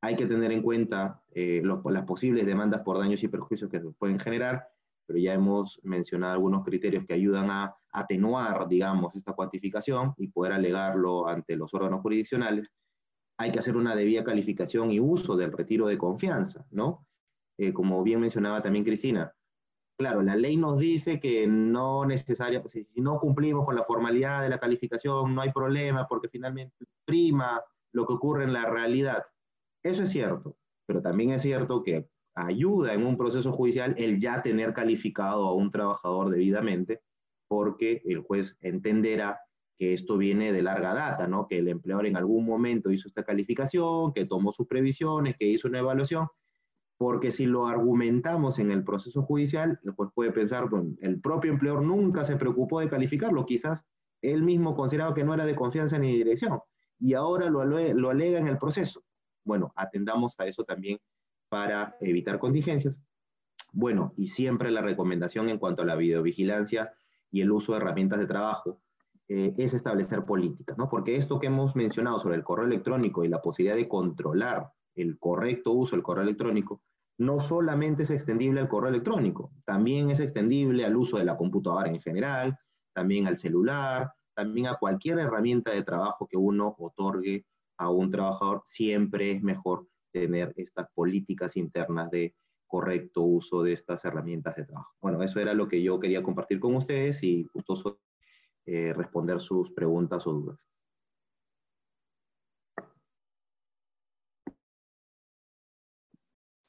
hay 0.00 0.16
que 0.16 0.26
tener 0.26 0.52
en 0.52 0.62
cuenta 0.62 1.22
eh, 1.32 1.62
las 1.64 2.04
posibles 2.04 2.46
demandas 2.46 2.82
por 2.82 2.98
daños 2.98 3.22
y 3.22 3.28
perjuicios 3.28 3.70
que 3.70 3.80
se 3.80 3.90
pueden 3.90 4.20
generar, 4.20 4.68
pero 5.06 5.18
ya 5.18 5.34
hemos 5.34 5.80
mencionado 5.82 6.34
algunos 6.34 6.64
criterios 6.64 7.04
que 7.06 7.14
ayudan 7.14 7.50
a 7.50 7.76
atenuar, 7.92 8.68
digamos, 8.68 9.14
esta 9.16 9.32
cuantificación 9.32 10.14
y 10.16 10.28
poder 10.28 10.52
alegarlo 10.52 11.26
ante 11.26 11.56
los 11.56 11.74
órganos 11.74 12.00
jurisdiccionales. 12.02 12.72
Hay 13.38 13.50
que 13.50 13.58
hacer 13.58 13.76
una 13.76 13.96
debida 13.96 14.24
calificación 14.24 14.92
y 14.92 15.00
uso 15.00 15.36
del 15.36 15.52
retiro 15.52 15.86
de 15.86 15.98
confianza, 15.98 16.66
¿no? 16.70 17.06
Eh, 17.56 17.72
como 17.72 18.02
bien 18.04 18.20
mencionaba 18.20 18.62
también 18.62 18.84
Cristina, 18.84 19.32
claro, 19.98 20.22
la 20.22 20.36
ley 20.36 20.56
nos 20.56 20.78
dice 20.78 21.18
que 21.18 21.46
no 21.46 22.06
necesaria, 22.06 22.62
pues, 22.62 22.72
si 22.72 23.00
no 23.00 23.18
cumplimos 23.18 23.66
con 23.66 23.74
la 23.74 23.82
formalidad 23.82 24.42
de 24.42 24.48
la 24.48 24.58
calificación, 24.58 25.34
no 25.34 25.42
hay 25.42 25.52
problema 25.52 26.06
porque 26.06 26.28
finalmente 26.28 26.86
prima 27.04 27.60
lo 27.92 28.06
que 28.06 28.12
ocurre 28.14 28.44
en 28.44 28.52
la 28.52 28.66
realidad. 28.66 29.24
Eso 29.82 30.04
es 30.04 30.10
cierto, 30.10 30.56
pero 30.86 31.02
también 31.02 31.30
es 31.30 31.42
cierto 31.42 31.82
que 31.82 32.08
ayuda 32.34 32.94
en 32.94 33.04
un 33.04 33.16
proceso 33.16 33.50
judicial 33.52 33.94
el 33.98 34.20
ya 34.20 34.40
tener 34.40 34.72
calificado 34.72 35.46
a 35.46 35.54
un 35.54 35.70
trabajador 35.70 36.30
debidamente, 36.30 37.02
porque 37.48 38.00
el 38.04 38.20
juez 38.20 38.56
entenderá 38.60 39.40
que 39.76 39.94
esto 39.94 40.16
viene 40.16 40.52
de 40.52 40.62
larga 40.62 40.94
data, 40.94 41.26
¿no? 41.26 41.48
Que 41.48 41.58
el 41.58 41.68
empleador 41.68 42.06
en 42.06 42.16
algún 42.16 42.44
momento 42.44 42.90
hizo 42.90 43.08
esta 43.08 43.24
calificación, 43.24 44.12
que 44.12 44.26
tomó 44.26 44.52
sus 44.52 44.66
previsiones, 44.66 45.36
que 45.36 45.46
hizo 45.46 45.68
una 45.68 45.78
evaluación, 45.80 46.28
porque 46.98 47.32
si 47.32 47.46
lo 47.46 47.66
argumentamos 47.66 48.58
en 48.58 48.70
el 48.70 48.84
proceso 48.84 49.22
judicial, 49.22 49.80
el 49.84 49.92
juez 49.92 50.10
puede 50.14 50.32
pensar, 50.32 50.68
bueno, 50.68 50.94
el 51.00 51.20
propio 51.20 51.52
empleador 51.52 51.82
nunca 51.82 52.24
se 52.24 52.36
preocupó 52.36 52.80
de 52.80 52.88
calificarlo, 52.88 53.46
quizás 53.46 53.86
él 54.20 54.42
mismo 54.42 54.74
consideraba 54.74 55.14
que 55.14 55.24
no 55.24 55.32
era 55.32 55.46
de 55.46 55.54
confianza 55.54 55.98
ni 55.98 56.10
de 56.10 56.18
dirección, 56.18 56.60
y 56.98 57.14
ahora 57.14 57.48
lo, 57.48 57.64
lo 57.64 58.10
alega 58.10 58.38
en 58.38 58.48
el 58.48 58.58
proceso 58.58 59.02
bueno, 59.48 59.72
atendamos 59.74 60.38
a 60.38 60.46
eso 60.46 60.62
también 60.62 61.00
para 61.48 61.96
evitar 62.00 62.38
contingencias. 62.38 63.02
Bueno, 63.72 64.12
y 64.16 64.28
siempre 64.28 64.70
la 64.70 64.82
recomendación 64.82 65.48
en 65.48 65.58
cuanto 65.58 65.82
a 65.82 65.86
la 65.86 65.96
videovigilancia 65.96 66.92
y 67.30 67.40
el 67.40 67.50
uso 67.50 67.72
de 67.72 67.78
herramientas 67.78 68.18
de 68.18 68.26
trabajo 68.26 68.82
eh, 69.26 69.54
es 69.56 69.72
establecer 69.72 70.24
políticas, 70.24 70.76
¿no? 70.76 70.88
Porque 70.88 71.16
esto 71.16 71.38
que 71.38 71.46
hemos 71.46 71.74
mencionado 71.76 72.18
sobre 72.18 72.36
el 72.36 72.44
correo 72.44 72.66
electrónico 72.66 73.24
y 73.24 73.28
la 73.28 73.40
posibilidad 73.40 73.76
de 73.76 73.88
controlar 73.88 74.70
el 74.94 75.18
correcto 75.18 75.72
uso 75.72 75.96
del 75.96 76.02
correo 76.02 76.24
electrónico, 76.24 76.82
no 77.18 77.40
solamente 77.40 78.04
es 78.04 78.10
extendible 78.10 78.60
al 78.60 78.68
correo 78.68 78.90
electrónico, 78.90 79.52
también 79.64 80.10
es 80.10 80.20
extendible 80.20 80.84
al 80.84 80.96
uso 80.96 81.18
de 81.18 81.24
la 81.24 81.36
computadora 81.36 81.88
en 81.88 82.00
general, 82.00 82.56
también 82.94 83.26
al 83.26 83.38
celular, 83.38 84.12
también 84.34 84.68
a 84.68 84.76
cualquier 84.76 85.18
herramienta 85.18 85.72
de 85.72 85.82
trabajo 85.82 86.28
que 86.30 86.36
uno 86.36 86.76
otorgue 86.78 87.44
a 87.76 87.90
un 87.90 88.10
trabajador, 88.10 88.62
siempre 88.64 89.32
es 89.32 89.42
mejor 89.42 89.88
tener 90.12 90.52
estas 90.56 90.86
políticas 90.94 91.56
internas 91.56 92.10
de 92.10 92.34
correcto 92.66 93.22
uso 93.22 93.62
de 93.62 93.72
estas 93.72 94.04
herramientas 94.04 94.56
de 94.56 94.64
trabajo. 94.64 94.92
Bueno, 95.00 95.22
eso 95.22 95.40
era 95.40 95.54
lo 95.54 95.68
que 95.68 95.82
yo 95.82 95.98
quería 95.98 96.22
compartir 96.22 96.60
con 96.60 96.76
ustedes 96.76 97.22
y 97.22 97.44
gustoso 97.52 98.00
eh, 98.66 98.92
responder 98.92 99.40
sus 99.40 99.72
preguntas 99.72 100.26
o 100.26 100.32
dudas. 100.32 100.58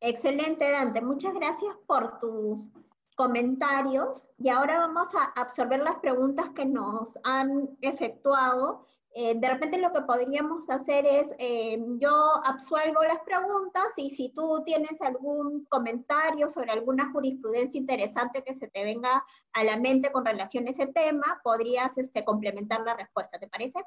Excelente, 0.01 0.71
Dante. 0.71 1.01
Muchas 1.01 1.33
gracias 1.33 1.75
por 1.85 2.19
tus 2.19 2.69
comentarios 3.15 4.29
y 4.37 4.47
ahora 4.47 4.79
vamos 4.79 5.13
a 5.13 5.41
absorber 5.41 5.81
las 5.81 5.97
preguntas 5.97 6.49
que 6.55 6.65
nos 6.65 7.19
han 7.23 7.77
efectuado. 7.81 8.85
Eh, 9.13 9.35
de 9.35 9.49
repente 9.49 9.77
lo 9.77 9.91
que 9.91 10.03
podríamos 10.03 10.69
hacer 10.69 11.05
es, 11.05 11.35
eh, 11.37 11.83
yo 11.97 12.13
absuelvo 12.45 13.03
las 13.03 13.19
preguntas 13.19 13.87
y 13.97 14.11
si 14.11 14.29
tú 14.29 14.63
tienes 14.65 15.01
algún 15.01 15.65
comentario 15.65 16.47
sobre 16.47 16.71
alguna 16.71 17.11
jurisprudencia 17.11 17.77
interesante 17.77 18.43
que 18.43 18.55
se 18.55 18.69
te 18.69 18.85
venga 18.85 19.25
a 19.51 19.63
la 19.65 19.75
mente 19.75 20.13
con 20.13 20.23
relación 20.23 20.67
a 20.67 20.71
ese 20.71 20.87
tema, 20.87 21.41
podrías 21.43 21.97
este, 21.97 22.23
complementar 22.23 22.81
la 22.85 22.95
respuesta, 22.95 23.37
¿te 23.37 23.49
parece? 23.49 23.83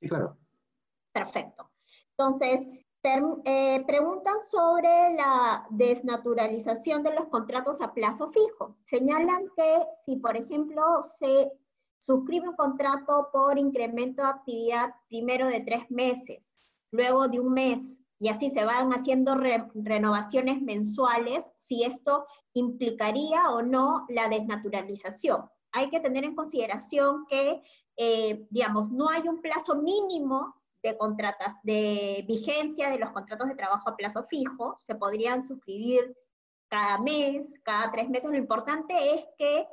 Sí, 0.00 0.08
claro. 0.08 0.36
Perfecto. 1.10 1.72
Entonces, 2.10 2.60
eh, 3.44 3.84
preguntan 3.86 4.34
sobre 4.50 5.14
la 5.14 5.66
desnaturalización 5.70 7.02
de 7.02 7.14
los 7.14 7.26
contratos 7.26 7.80
a 7.80 7.94
plazo 7.94 8.30
fijo. 8.30 8.76
Señalan 8.82 9.48
que 9.56 9.78
si, 10.04 10.16
por 10.16 10.36
ejemplo, 10.36 10.82
se 11.02 11.52
suscribe 11.98 12.48
un 12.48 12.56
contrato 12.56 13.28
por 13.32 13.58
incremento 13.58 14.22
de 14.22 14.28
actividad 14.28 14.94
primero 15.08 15.46
de 15.46 15.60
tres 15.60 15.90
meses, 15.90 16.56
luego 16.90 17.28
de 17.28 17.40
un 17.40 17.52
mes, 17.52 18.00
y 18.18 18.28
así 18.28 18.50
se 18.50 18.64
van 18.64 18.90
haciendo 18.90 19.36
renovaciones 19.74 20.62
mensuales, 20.62 21.48
si 21.56 21.84
esto 21.84 22.26
implicaría 22.54 23.50
o 23.50 23.62
no 23.62 24.06
la 24.08 24.28
desnaturalización. 24.28 25.48
Hay 25.72 25.90
que 25.90 26.00
tener 26.00 26.24
en 26.24 26.34
consideración 26.34 27.26
que, 27.28 27.62
eh, 27.96 28.46
digamos, 28.50 28.90
no 28.90 29.08
hay 29.10 29.28
un 29.28 29.42
plazo 29.42 29.76
mínimo 29.76 30.54
de, 30.86 30.96
contratas, 30.96 31.60
de 31.62 32.24
vigencia 32.26 32.90
de 32.90 32.98
los 32.98 33.10
contratos 33.10 33.48
de 33.48 33.54
trabajo 33.54 33.88
a 33.88 33.96
plazo 33.96 34.24
fijo, 34.24 34.78
se 34.80 34.94
podrían 34.94 35.42
suscribir 35.42 36.16
cada 36.68 36.98
mes, 36.98 37.60
cada 37.62 37.90
tres 37.90 38.08
meses. 38.08 38.30
Lo 38.30 38.36
importante 38.36 39.14
es 39.14 39.24
que 39.38 39.66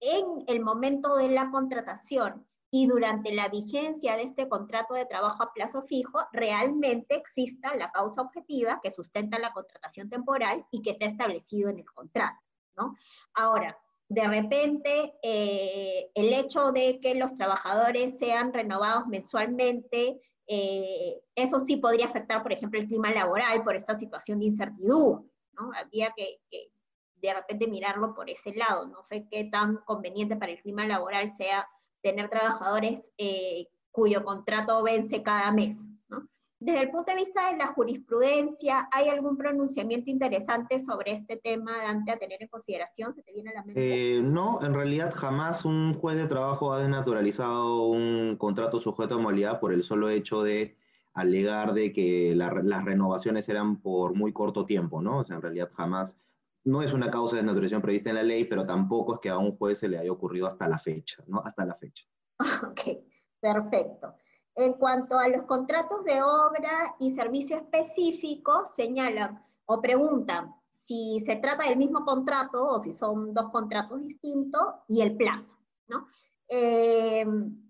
en 0.00 0.44
el 0.46 0.60
momento 0.60 1.16
de 1.16 1.28
la 1.28 1.50
contratación 1.50 2.46
y 2.70 2.86
durante 2.86 3.32
la 3.32 3.48
vigencia 3.48 4.16
de 4.16 4.24
este 4.24 4.48
contrato 4.48 4.94
de 4.94 5.06
trabajo 5.06 5.42
a 5.42 5.52
plazo 5.52 5.82
fijo, 5.82 6.18
realmente 6.32 7.14
exista 7.14 7.74
la 7.76 7.90
causa 7.90 8.22
objetiva 8.22 8.80
que 8.82 8.90
sustenta 8.90 9.38
la 9.38 9.52
contratación 9.52 10.10
temporal 10.10 10.66
y 10.70 10.82
que 10.82 10.94
se 10.94 11.04
ha 11.04 11.08
establecido 11.08 11.70
en 11.70 11.78
el 11.78 11.90
contrato. 11.92 12.36
¿no? 12.76 12.94
Ahora, 13.34 13.78
de 14.08 14.28
repente, 14.28 15.14
eh, 15.22 16.10
el 16.14 16.32
hecho 16.32 16.70
de 16.70 17.00
que 17.00 17.14
los 17.14 17.34
trabajadores 17.34 18.18
sean 18.18 18.52
renovados 18.52 19.06
mensualmente 19.06 20.20
eh, 20.46 21.20
eso 21.34 21.60
sí 21.60 21.76
podría 21.76 22.06
afectar, 22.06 22.42
por 22.42 22.52
ejemplo, 22.52 22.78
el 22.78 22.86
clima 22.86 23.10
laboral 23.10 23.62
por 23.64 23.76
esta 23.76 23.96
situación 23.98 24.38
de 24.38 24.46
incertidumbre. 24.46 25.28
¿no? 25.52 25.70
Había 25.74 26.12
que, 26.16 26.40
de 27.16 27.34
repente 27.34 27.66
mirarlo 27.66 28.14
por 28.14 28.30
ese 28.30 28.54
lado. 28.54 28.86
No 28.86 29.04
sé 29.04 29.26
qué 29.30 29.44
tan 29.44 29.78
conveniente 29.78 30.36
para 30.36 30.52
el 30.52 30.60
clima 30.60 30.86
laboral 30.86 31.30
sea 31.30 31.68
tener 32.02 32.28
trabajadores 32.28 33.10
eh, 33.18 33.68
cuyo 33.90 34.24
contrato 34.24 34.82
vence 34.82 35.22
cada 35.22 35.50
mes. 35.50 35.86
Desde 36.66 36.80
el 36.80 36.90
punto 36.90 37.12
de 37.12 37.18
vista 37.18 37.52
de 37.52 37.58
la 37.58 37.68
jurisprudencia, 37.68 38.88
¿hay 38.90 39.08
algún 39.08 39.36
pronunciamiento 39.36 40.10
interesante 40.10 40.80
sobre 40.80 41.12
este 41.12 41.36
tema 41.36 41.76
Dante, 41.80 42.10
a 42.10 42.16
tener 42.16 42.42
en 42.42 42.48
consideración? 42.48 43.14
¿Se 43.14 43.22
te 43.22 43.32
viene 43.32 43.50
a 43.50 43.54
la 43.54 43.64
mente? 43.64 44.16
Eh, 44.16 44.20
no, 44.20 44.58
en 44.60 44.74
realidad 44.74 45.12
jamás 45.14 45.64
un 45.64 45.94
juez 45.94 46.16
de 46.16 46.26
trabajo 46.26 46.72
ha 46.72 46.80
desnaturalizado 46.80 47.86
un 47.86 48.34
contrato 48.36 48.80
sujeto 48.80 49.14
a 49.14 49.18
modalidad 49.18 49.60
por 49.60 49.72
el 49.72 49.84
solo 49.84 50.08
hecho 50.08 50.42
de 50.42 50.76
alegar 51.14 51.72
de 51.72 51.92
que 51.92 52.34
las 52.34 52.52
renovaciones 52.84 53.48
eran 53.48 53.80
por 53.80 54.16
muy 54.16 54.32
corto 54.32 54.66
tiempo, 54.66 55.00
¿no? 55.00 55.18
O 55.18 55.24
sea, 55.24 55.36
en 55.36 55.42
realidad 55.42 55.70
jamás, 55.72 56.18
no 56.64 56.82
es 56.82 56.92
una 56.92 57.12
causa 57.12 57.36
de 57.36 57.42
desnaturalización 57.42 57.80
prevista 57.80 58.10
en 58.10 58.16
la 58.16 58.24
ley, 58.24 58.44
pero 58.44 58.66
tampoco 58.66 59.14
es 59.14 59.20
que 59.20 59.28
a 59.28 59.38
un 59.38 59.56
juez 59.56 59.78
se 59.78 59.86
le 59.86 59.98
haya 59.98 60.10
ocurrido 60.10 60.48
hasta 60.48 60.66
la 60.66 60.80
fecha, 60.80 61.22
¿no? 61.28 61.40
Hasta 61.44 61.64
la 61.64 61.76
fecha. 61.76 62.04
Ok, 62.72 63.04
perfecto. 63.40 64.16
En 64.56 64.72
cuanto 64.72 65.18
a 65.18 65.28
los 65.28 65.42
contratos 65.42 66.02
de 66.04 66.22
obra 66.22 66.96
y 66.98 67.10
servicio 67.10 67.56
específico, 67.56 68.66
señalan 68.66 69.44
o 69.66 69.82
preguntan 69.82 70.54
si 70.80 71.20
se 71.26 71.36
trata 71.36 71.68
del 71.68 71.76
mismo 71.76 72.04
contrato 72.04 72.64
o 72.64 72.80
si 72.80 72.92
son 72.92 73.34
dos 73.34 73.50
contratos 73.50 74.00
distintos 74.00 74.62
y 74.88 75.02
el 75.02 75.14
plazo, 75.14 75.58
¿no? 75.88 76.06
Em, 76.48 77.66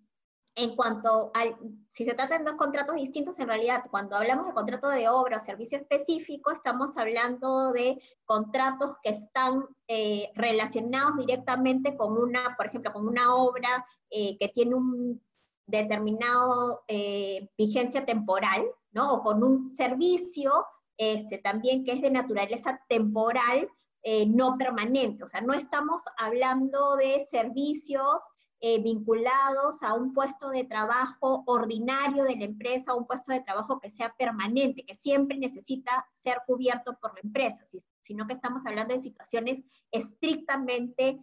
en 0.55 0.77
cuanto 0.77 1.33
al, 1.35 1.57
si 1.91 2.05
se 2.05 2.15
trata 2.15 2.39
de 2.39 2.45
dos 2.45 2.55
contratos 2.55 2.97
distintos, 2.97 3.39
en 3.41 3.49
realidad, 3.49 3.85
cuando 3.91 4.17
hablamos 4.17 4.47
de 4.47 4.55
contrato 4.55 4.89
de 4.89 5.09
obra 5.09 5.39
o 5.39 5.45
servicio 5.45 5.79
específico, 5.79 6.53
estamos 6.53 6.97
hablando 6.97 7.73
de 7.73 8.01
contratos 8.25 8.97
que 9.03 9.11
están 9.11 9.67
eh, 9.89 10.31
relacionados 10.35 11.17
directamente 11.17 11.97
con 11.97 12.17
una, 12.17 12.55
por 12.57 12.67
ejemplo, 12.67 12.93
con 12.93 13.09
una 13.09 13.35
obra 13.35 13.85
eh, 14.09 14.39
que 14.39 14.49
tiene 14.49 14.75
un 14.75 15.26
determinado 15.67 16.85
eh, 16.89 17.51
vigencia 17.59 18.05
temporal, 18.05 18.65
¿no? 18.93 19.13
O 19.13 19.23
con 19.23 19.43
un 19.43 19.71
servicio 19.71 20.65
este, 20.97 21.39
también 21.39 21.85
que 21.85 21.93
es 21.93 22.01
de 22.01 22.11
naturaleza 22.11 22.81
temporal, 22.89 23.69
eh, 24.03 24.27
no 24.27 24.57
permanente. 24.57 25.25
O 25.25 25.27
sea, 25.27 25.41
no 25.41 25.53
estamos 25.53 26.03
hablando 26.17 26.97
de 26.97 27.25
servicios 27.27 28.23
eh, 28.61 28.81
vinculados 28.81 29.83
a 29.83 29.93
un 29.93 30.15
puesto 30.15 30.49
de 30.49 30.65
trabajo 30.65 31.43
ordinario 31.47 32.25
de 32.25 32.37
la 32.37 32.45
empresa, 32.45 32.95
un 32.95 33.07
puesto 33.07 33.33
de 33.33 33.41
trabajo 33.41 33.81
que 33.81 33.91
sea 33.91 34.15
permanente, 34.17 34.87
que 34.87 34.95
siempre 34.95 35.37
necesita 35.37 36.07
ser 36.13 36.41
cubierto 36.47 36.97
por 36.99 37.13
la 37.15 37.21
empresa, 37.23 37.65
sino 38.01 38.27
que 38.27 38.33
estamos 38.33 38.63
hablando 38.65 38.95
de 38.95 39.01
situaciones 39.01 39.61
estrictamente 39.91 41.19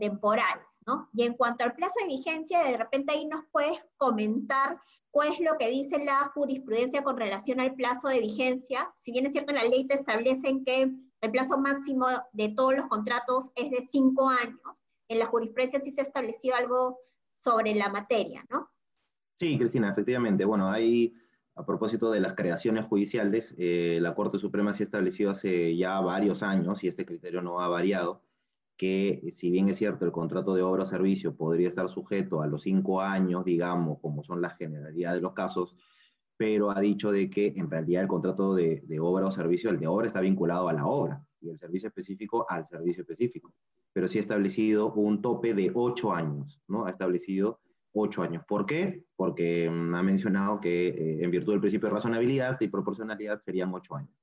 temporales. 0.00 0.71
Y 1.12 1.22
en 1.22 1.34
cuanto 1.34 1.64
al 1.64 1.74
plazo 1.74 1.94
de 2.00 2.14
vigencia, 2.16 2.62
de 2.64 2.76
repente 2.76 3.12
ahí 3.12 3.26
nos 3.26 3.44
puedes 3.50 3.78
comentar 3.96 4.80
cuál 5.10 5.32
es 5.32 5.40
lo 5.40 5.56
que 5.58 5.68
dice 5.68 6.04
la 6.04 6.30
jurisprudencia 6.34 7.04
con 7.04 7.16
relación 7.16 7.60
al 7.60 7.74
plazo 7.74 8.08
de 8.08 8.20
vigencia. 8.20 8.92
Si 8.96 9.12
bien 9.12 9.26
es 9.26 9.32
cierto, 9.32 9.52
la 9.52 9.64
ley 9.64 9.86
te 9.86 9.94
establecen 9.94 10.64
que 10.64 10.90
el 11.20 11.30
plazo 11.30 11.58
máximo 11.58 12.06
de 12.32 12.48
todos 12.48 12.76
los 12.76 12.88
contratos 12.88 13.50
es 13.54 13.70
de 13.70 13.86
cinco 13.86 14.28
años, 14.28 14.82
en 15.08 15.18
la 15.18 15.26
jurisprudencia 15.26 15.80
sí 15.80 15.90
se 15.90 16.00
ha 16.00 16.04
establecido 16.04 16.56
algo 16.56 16.98
sobre 17.28 17.74
la 17.74 17.88
materia, 17.88 18.44
¿no? 18.50 18.70
Sí, 19.38 19.58
Cristina, 19.58 19.90
efectivamente. 19.90 20.44
Bueno, 20.44 20.70
ahí, 20.70 21.14
a 21.54 21.64
propósito 21.64 22.10
de 22.10 22.20
las 22.20 22.34
creaciones 22.34 22.86
judiciales, 22.86 23.54
eh, 23.58 23.98
la 24.00 24.14
Corte 24.14 24.38
Suprema 24.38 24.72
sí 24.72 24.82
ha 24.82 24.84
establecido 24.84 25.30
hace 25.30 25.76
ya 25.76 26.00
varios 26.00 26.42
años, 26.42 26.82
y 26.82 26.88
este 26.88 27.04
criterio 27.04 27.42
no 27.42 27.60
ha 27.60 27.68
variado, 27.68 28.22
que 28.76 29.28
si 29.32 29.50
bien 29.50 29.68
es 29.68 29.76
cierto 29.76 30.04
el 30.04 30.12
contrato 30.12 30.54
de 30.54 30.62
obra 30.62 30.82
o 30.82 30.86
servicio 30.86 31.36
podría 31.36 31.68
estar 31.68 31.88
sujeto 31.88 32.42
a 32.42 32.46
los 32.46 32.62
cinco 32.62 33.00
años, 33.00 33.44
digamos, 33.44 33.98
como 34.00 34.22
son 34.22 34.40
la 34.40 34.50
generalidad 34.50 35.14
de 35.14 35.20
los 35.20 35.32
casos, 35.32 35.76
pero 36.36 36.70
ha 36.70 36.80
dicho 36.80 37.12
de 37.12 37.30
que 37.30 37.52
en 37.56 37.70
realidad 37.70 38.02
el 38.02 38.08
contrato 38.08 38.54
de, 38.54 38.82
de, 38.86 39.00
obra 39.00 39.26
o 39.26 39.32
servicio, 39.32 39.70
el 39.70 39.78
de 39.78 39.86
obra 39.86 40.06
está 40.06 40.20
vinculado 40.20 40.68
a 40.68 40.72
la 40.72 40.86
obra 40.86 41.24
y 41.40 41.50
el 41.50 41.58
servicio 41.58 41.88
específico 41.88 42.46
al 42.48 42.66
servicio 42.66 43.02
específico. 43.02 43.54
Pero 43.92 44.08
sí 44.08 44.18
ha 44.18 44.22
establecido 44.22 44.92
un 44.94 45.20
tope 45.22 45.54
de 45.54 45.70
ocho 45.74 46.12
años, 46.12 46.60
¿no? 46.66 46.86
Ha 46.86 46.90
establecido 46.90 47.60
ocho 47.92 48.22
años. 48.22 48.42
¿Por 48.46 48.66
qué? 48.66 49.04
Porque 49.16 49.70
mm, 49.70 49.94
ha 49.94 50.02
mencionado 50.02 50.60
que 50.60 50.88
eh, 50.88 51.22
en 51.22 51.30
virtud 51.30 51.52
del 51.52 51.60
principio 51.60 51.88
de 51.88 51.94
razonabilidad 51.94 52.60
y 52.60 52.68
proporcionalidad 52.68 53.40
serían 53.40 53.72
ocho 53.74 53.94
años. 53.94 54.21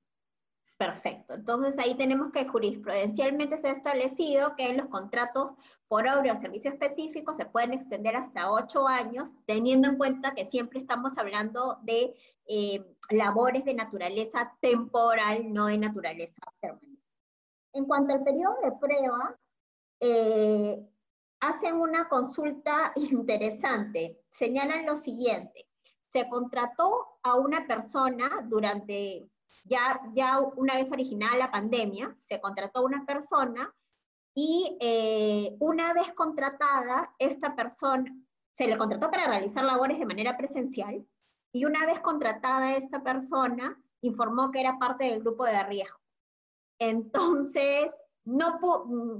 Perfecto. 0.80 1.34
Entonces 1.34 1.78
ahí 1.78 1.94
tenemos 1.94 2.32
que 2.32 2.48
jurisprudencialmente 2.48 3.58
se 3.58 3.68
ha 3.68 3.72
establecido 3.72 4.56
que 4.56 4.72
los 4.72 4.88
contratos 4.88 5.54
por 5.88 6.08
obra 6.08 6.32
o 6.32 6.40
servicio 6.40 6.70
específico 6.70 7.34
se 7.34 7.44
pueden 7.44 7.74
extender 7.74 8.16
hasta 8.16 8.50
ocho 8.50 8.88
años, 8.88 9.34
teniendo 9.44 9.90
en 9.90 9.98
cuenta 9.98 10.32
que 10.32 10.46
siempre 10.46 10.78
estamos 10.78 11.18
hablando 11.18 11.76
de 11.82 12.14
eh, 12.48 12.96
labores 13.10 13.66
de 13.66 13.74
naturaleza 13.74 14.56
temporal, 14.62 15.52
no 15.52 15.66
de 15.66 15.76
naturaleza 15.76 16.40
permanente. 16.62 17.02
En 17.74 17.84
cuanto 17.84 18.14
al 18.14 18.24
periodo 18.24 18.56
de 18.62 18.72
prueba, 18.72 19.38
eh, 20.00 20.82
hacen 21.40 21.74
una 21.74 22.08
consulta 22.08 22.94
interesante. 22.96 24.18
Señalan 24.30 24.86
lo 24.86 24.96
siguiente. 24.96 25.68
Se 26.08 26.26
contrató 26.26 27.18
a 27.22 27.34
una 27.34 27.66
persona 27.66 28.30
durante 28.48 29.29
ya, 29.64 30.00
ya 30.14 30.40
una 30.40 30.74
vez 30.74 30.90
originada 30.92 31.36
la 31.36 31.50
pandemia, 31.50 32.14
se 32.16 32.40
contrató 32.40 32.84
una 32.84 33.04
persona 33.04 33.74
y 34.34 34.76
eh, 34.80 35.56
una 35.60 35.92
vez 35.92 36.12
contratada, 36.14 37.14
esta 37.18 37.54
persona 37.56 38.14
se 38.52 38.66
le 38.66 38.78
contrató 38.78 39.10
para 39.10 39.26
realizar 39.26 39.64
labores 39.64 39.98
de 39.98 40.06
manera 40.06 40.36
presencial 40.36 41.06
y 41.52 41.64
una 41.64 41.84
vez 41.86 42.00
contratada 42.00 42.76
esta 42.76 43.02
persona 43.02 43.80
informó 44.02 44.50
que 44.50 44.60
era 44.60 44.78
parte 44.78 45.06
del 45.06 45.20
grupo 45.20 45.44
de 45.44 45.62
riesgo. 45.64 45.98
Entonces, 46.78 47.92
no 48.24 48.58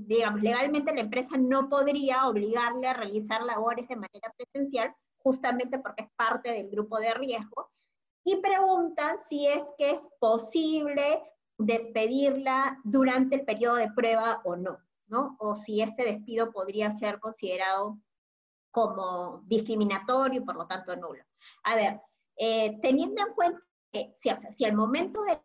digamos, 0.07 0.41
legalmente 0.41 0.95
la 0.95 1.01
empresa 1.01 1.37
no 1.37 1.69
podría 1.69 2.29
obligarle 2.29 2.87
a 2.87 2.95
realizar 2.95 3.43
labores 3.43 3.89
de 3.89 3.97
manera 3.97 4.33
presencial 4.37 4.95
justamente 5.19 5.79
porque 5.79 6.05
es 6.05 6.11
parte 6.17 6.53
del 6.53 6.71
grupo 6.71 6.99
de 6.99 7.13
riesgo 7.15 7.71
y 8.25 8.37
preguntan 8.37 9.19
si 9.19 9.47
es 9.47 9.73
que 9.79 9.91
es 9.91 10.09
posible 10.19 11.23
despedirla 11.59 12.79
durante 12.85 13.37
el 13.37 13.45
periodo 13.45 13.77
de 13.77 13.91
prueba 13.93 14.41
o 14.45 14.57
no. 14.57 14.79
¿no? 15.11 15.37
O 15.41 15.57
si 15.57 15.83
este 15.83 16.05
despido 16.05 16.53
podría 16.53 16.91
ser 16.93 17.21
considerado 17.21 17.99
como 18.71 19.43
discriminatorio 19.47 20.41
y 20.41 20.45
por 20.45 20.57
lo 20.57 20.67
tanto 20.67 20.97
nulo. 20.97 21.25
A 21.65 21.75
ver, 21.75 22.01
eh, 22.37 22.79
teniendo 22.81 23.23
en 23.27 23.35
cuenta 23.35 23.61
que 23.93 24.13
si, 24.15 24.31
si 24.55 24.65
al 24.65 24.75
momento 24.75 25.23
de 25.25 25.41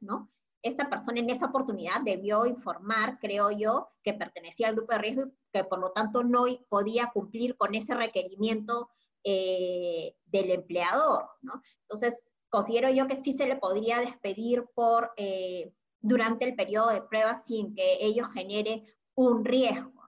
¿no? 0.00 0.33
Esta 0.64 0.88
persona 0.88 1.20
en 1.20 1.28
esa 1.28 1.46
oportunidad 1.46 2.00
debió 2.02 2.46
informar, 2.46 3.18
creo 3.20 3.50
yo, 3.50 3.90
que 4.02 4.14
pertenecía 4.14 4.68
al 4.68 4.74
grupo 4.74 4.92
de 4.92 4.98
riesgo 4.98 5.26
y 5.26 5.32
que 5.52 5.62
por 5.62 5.78
lo 5.78 5.90
tanto 5.90 6.24
no 6.24 6.44
podía 6.70 7.10
cumplir 7.12 7.54
con 7.58 7.74
ese 7.74 7.94
requerimiento 7.94 8.88
eh, 9.22 10.16
del 10.24 10.50
empleador, 10.50 11.28
¿no? 11.42 11.60
Entonces, 11.82 12.24
considero 12.48 12.88
yo 12.88 13.06
que 13.06 13.20
sí 13.22 13.34
se 13.34 13.46
le 13.46 13.56
podría 13.56 14.00
despedir 14.00 14.64
por, 14.74 15.12
eh, 15.18 15.70
durante 16.00 16.46
el 16.46 16.56
periodo 16.56 16.88
de 16.88 17.02
prueba 17.02 17.36
sin 17.36 17.74
que 17.74 17.98
ello 18.00 18.24
genere 18.24 18.86
un 19.14 19.44
riesgo. 19.44 20.02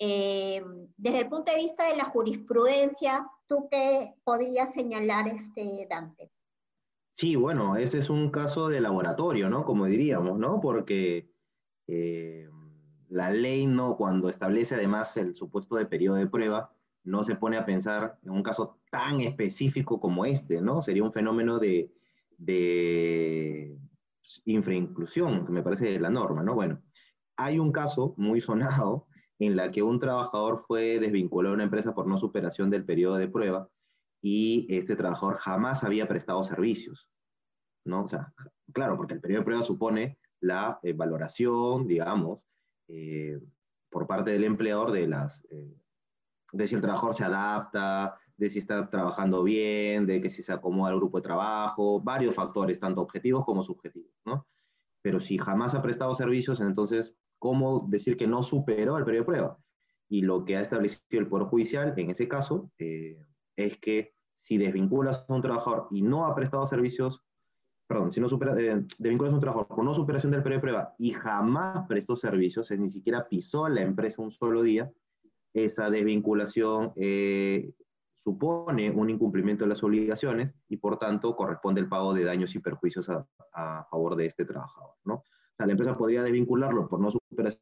Eh, 0.00 0.60
desde 0.96 1.18
el 1.20 1.28
punto 1.28 1.52
de 1.52 1.58
vista 1.58 1.86
de 1.86 1.94
la 1.94 2.06
jurisprudencia, 2.06 3.30
¿tú 3.46 3.68
qué 3.70 4.16
podrías 4.24 4.72
señalar, 4.72 5.28
este, 5.28 5.86
Dante? 5.88 6.32
Sí, 7.20 7.36
bueno, 7.36 7.76
ese 7.76 7.98
es 7.98 8.08
un 8.08 8.30
caso 8.30 8.70
de 8.70 8.80
laboratorio, 8.80 9.50
¿no? 9.50 9.66
Como 9.66 9.84
diríamos, 9.84 10.38
¿no? 10.38 10.58
Porque 10.58 11.30
eh, 11.86 12.48
la 13.10 13.30
ley 13.30 13.66
no, 13.66 13.98
cuando 13.98 14.30
establece 14.30 14.74
además 14.74 15.18
el 15.18 15.34
supuesto 15.34 15.76
de 15.76 15.84
periodo 15.84 16.16
de 16.16 16.28
prueba, 16.28 16.74
no 17.04 17.22
se 17.22 17.36
pone 17.36 17.58
a 17.58 17.66
pensar 17.66 18.18
en 18.22 18.30
un 18.30 18.42
caso 18.42 18.80
tan 18.90 19.20
específico 19.20 20.00
como 20.00 20.24
este, 20.24 20.62
¿no? 20.62 20.80
Sería 20.80 21.02
un 21.04 21.12
fenómeno 21.12 21.58
de, 21.58 21.92
de 22.38 23.78
infrainclusión, 24.46 25.44
que 25.44 25.52
me 25.52 25.62
parece 25.62 26.00
la 26.00 26.08
norma, 26.08 26.42
¿no? 26.42 26.54
Bueno, 26.54 26.80
hay 27.36 27.58
un 27.58 27.70
caso 27.70 28.14
muy 28.16 28.40
sonado 28.40 29.08
en 29.38 29.56
la 29.56 29.70
que 29.70 29.82
un 29.82 29.98
trabajador 29.98 30.60
fue 30.60 30.98
desvinculado 30.98 31.52
a 31.52 31.56
una 31.56 31.64
empresa 31.64 31.94
por 31.94 32.06
no 32.06 32.16
superación 32.16 32.70
del 32.70 32.86
periodo 32.86 33.16
de 33.16 33.28
prueba 33.28 33.68
y 34.22 34.66
este 34.68 34.96
trabajador 34.96 35.36
jamás 35.38 35.82
había 35.84 36.06
prestado 36.06 36.44
servicios, 36.44 37.08
¿no? 37.84 38.04
O 38.04 38.08
sea, 38.08 38.32
claro, 38.72 38.96
porque 38.96 39.14
el 39.14 39.20
periodo 39.20 39.40
de 39.40 39.44
prueba 39.44 39.62
supone 39.62 40.18
la 40.40 40.78
eh, 40.82 40.92
valoración, 40.92 41.86
digamos, 41.86 42.40
eh, 42.88 43.40
por 43.90 44.06
parte 44.06 44.30
del 44.30 44.44
empleador 44.44 44.92
de 44.92 45.06
las, 45.06 45.44
eh, 45.50 45.76
de 46.52 46.68
si 46.68 46.74
el 46.74 46.80
trabajador 46.80 47.14
se 47.14 47.24
adapta, 47.24 48.18
de 48.36 48.50
si 48.50 48.58
está 48.58 48.88
trabajando 48.88 49.42
bien, 49.42 50.06
de 50.06 50.20
que 50.20 50.30
si 50.30 50.42
se 50.42 50.52
acomoda 50.52 50.90
al 50.90 50.96
grupo 50.96 51.18
de 51.18 51.22
trabajo, 51.22 52.00
varios 52.00 52.34
factores, 52.34 52.80
tanto 52.80 53.02
objetivos 53.02 53.44
como 53.44 53.62
subjetivos, 53.62 54.12
¿no? 54.24 54.46
Pero 55.02 55.20
si 55.20 55.38
jamás 55.38 55.74
ha 55.74 55.82
prestado 55.82 56.14
servicios, 56.14 56.60
entonces, 56.60 57.14
¿cómo 57.38 57.86
decir 57.88 58.16
que 58.16 58.26
no 58.26 58.42
superó 58.42 58.98
el 58.98 59.04
periodo 59.04 59.22
de 59.22 59.26
prueba? 59.26 59.58
Y 60.08 60.22
lo 60.22 60.44
que 60.44 60.56
ha 60.56 60.60
establecido 60.60 61.20
el 61.20 61.28
Poder 61.28 61.46
Judicial 61.46 61.94
en 61.96 62.10
ese 62.10 62.28
caso 62.28 62.70
es 63.66 63.78
que 63.78 64.14
si 64.34 64.56
desvinculas 64.56 65.24
a 65.28 65.34
un 65.34 65.42
trabajador 65.42 65.88
y 65.90 66.02
no 66.02 66.26
ha 66.26 66.34
prestado 66.34 66.64
servicios, 66.66 67.22
perdón, 67.86 68.12
si 68.12 68.20
no 68.20 68.28
supera, 68.28 68.54
eh, 68.58 68.86
desvinculas 68.98 69.32
a 69.32 69.34
un 69.34 69.40
trabajador 69.40 69.68
por 69.68 69.84
no 69.84 69.92
superación 69.92 70.32
del 70.32 70.42
periodo 70.42 70.58
de 70.58 70.62
prueba 70.62 70.94
y 70.98 71.12
jamás 71.12 71.86
prestó 71.86 72.16
servicios, 72.16 72.70
es 72.70 72.78
ni 72.78 72.88
siquiera 72.88 73.28
pisó 73.28 73.68
la 73.68 73.82
empresa 73.82 74.22
un 74.22 74.30
solo 74.30 74.62
día, 74.62 74.90
esa 75.52 75.90
desvinculación 75.90 76.92
eh, 76.96 77.72
supone 78.14 78.90
un 78.90 79.10
incumplimiento 79.10 79.64
de 79.64 79.70
las 79.70 79.82
obligaciones 79.82 80.54
y 80.68 80.76
por 80.76 80.98
tanto 80.98 81.34
corresponde 81.34 81.80
el 81.80 81.88
pago 81.88 82.14
de 82.14 82.24
daños 82.24 82.54
y 82.54 82.60
perjuicios 82.60 83.08
a, 83.08 83.26
a 83.52 83.84
favor 83.90 84.16
de 84.16 84.26
este 84.26 84.44
trabajador, 84.44 84.94
¿no? 85.04 85.14
O 85.14 85.24
sea, 85.56 85.66
la 85.66 85.72
empresa 85.72 85.96
podría 85.96 86.22
desvincularlo 86.22 86.88
por 86.88 87.00
no 87.00 87.10
superación 87.10 87.60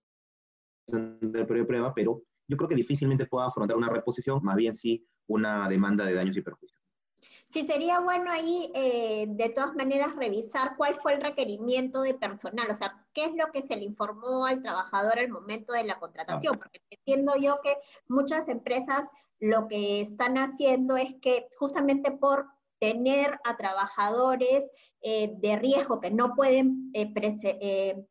del 0.87 1.47
periodo 1.47 1.55
de 1.55 1.65
prueba, 1.65 1.95
pero 1.95 2.23
yo 2.47 2.57
creo 2.57 2.69
que 2.69 2.75
difícilmente 2.75 3.27
pueda 3.27 3.47
afrontar 3.47 3.77
una 3.77 3.89
reposición, 3.89 4.41
más 4.43 4.57
bien 4.57 4.75
sí 4.75 5.07
una 5.29 5.69
demanda 5.69 6.05
de 6.05 6.15
daños 6.15 6.37
y 6.37 6.43
perjuicios. 6.43 6.79
Sí, 7.49 7.67
sería 7.67 8.01
bueno 8.01 8.31
ahí, 8.31 8.71
eh, 8.75 9.25
de 9.27 9.49
todas 9.49 9.75
maneras, 9.75 10.15
revisar 10.17 10.77
cuál 10.77 10.97
fue 10.97 11.15
el 11.15 11.23
requerimiento 11.23 12.03
de 12.03 12.13
personal, 12.13 12.71
o 12.71 12.75
sea, 12.75 13.07
qué 13.15 13.25
es 13.25 13.35
lo 13.35 13.51
que 13.53 13.63
se 13.63 13.75
le 13.75 13.85
informó 13.85 14.45
al 14.45 14.61
trabajador 14.61 15.19
al 15.19 15.31
momento 15.31 15.73
de 15.73 15.85
la 15.85 15.99
contratación, 15.99 16.57
porque 16.59 16.81
entiendo 16.91 17.33
yo 17.41 17.61
que 17.63 17.79
muchas 18.07 18.49
empresas 18.49 19.09
lo 19.41 19.67
que 19.67 20.03
están 20.03 20.37
haciendo 20.37 20.99
es 20.99 21.15
que 21.23 21.49
justamente 21.59 22.11
por 22.11 22.49
tener 22.79 23.41
a 23.45 23.57
trabajadores 23.57 24.71
eh, 25.01 25.33
de 25.39 25.57
riesgo 25.57 26.01
que 26.01 26.11
no 26.11 26.35
pueden 26.35 26.91
eh, 26.93 28.05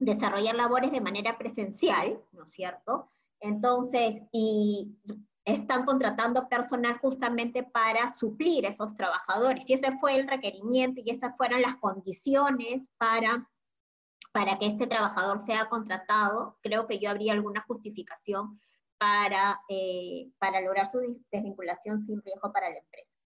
desarrollar 0.00 0.56
labores 0.56 0.90
de 0.90 1.00
manera 1.00 1.38
presencial, 1.38 2.20
¿no 2.32 2.44
es 2.44 2.50
cierto? 2.50 3.08
Entonces, 3.38 4.22
y 4.32 4.96
están 5.44 5.84
contratando 5.84 6.48
personal 6.48 6.98
justamente 6.98 7.62
para 7.62 8.10
suplir 8.10 8.64
esos 8.64 8.94
trabajadores. 8.94 9.68
Y 9.68 9.74
ese 9.74 9.96
fue 9.98 10.16
el 10.16 10.26
requerimiento 10.26 11.02
y 11.04 11.10
esas 11.10 11.36
fueron 11.36 11.60
las 11.60 11.76
condiciones 11.76 12.88
para, 12.96 13.50
para 14.32 14.58
que 14.58 14.68
ese 14.68 14.86
trabajador 14.86 15.40
sea 15.40 15.68
contratado. 15.68 16.58
Creo 16.62 16.86
que 16.86 16.98
yo 16.98 17.10
habría 17.10 17.32
alguna 17.32 17.62
justificación 17.66 18.60
para, 18.96 19.60
eh, 19.68 20.30
para 20.38 20.62
lograr 20.62 20.88
su 20.88 20.98
desvinculación 21.30 22.00
sin 22.00 22.22
riesgo 22.22 22.50
para 22.52 22.70
la 22.70 22.78
empresa. 22.78 23.18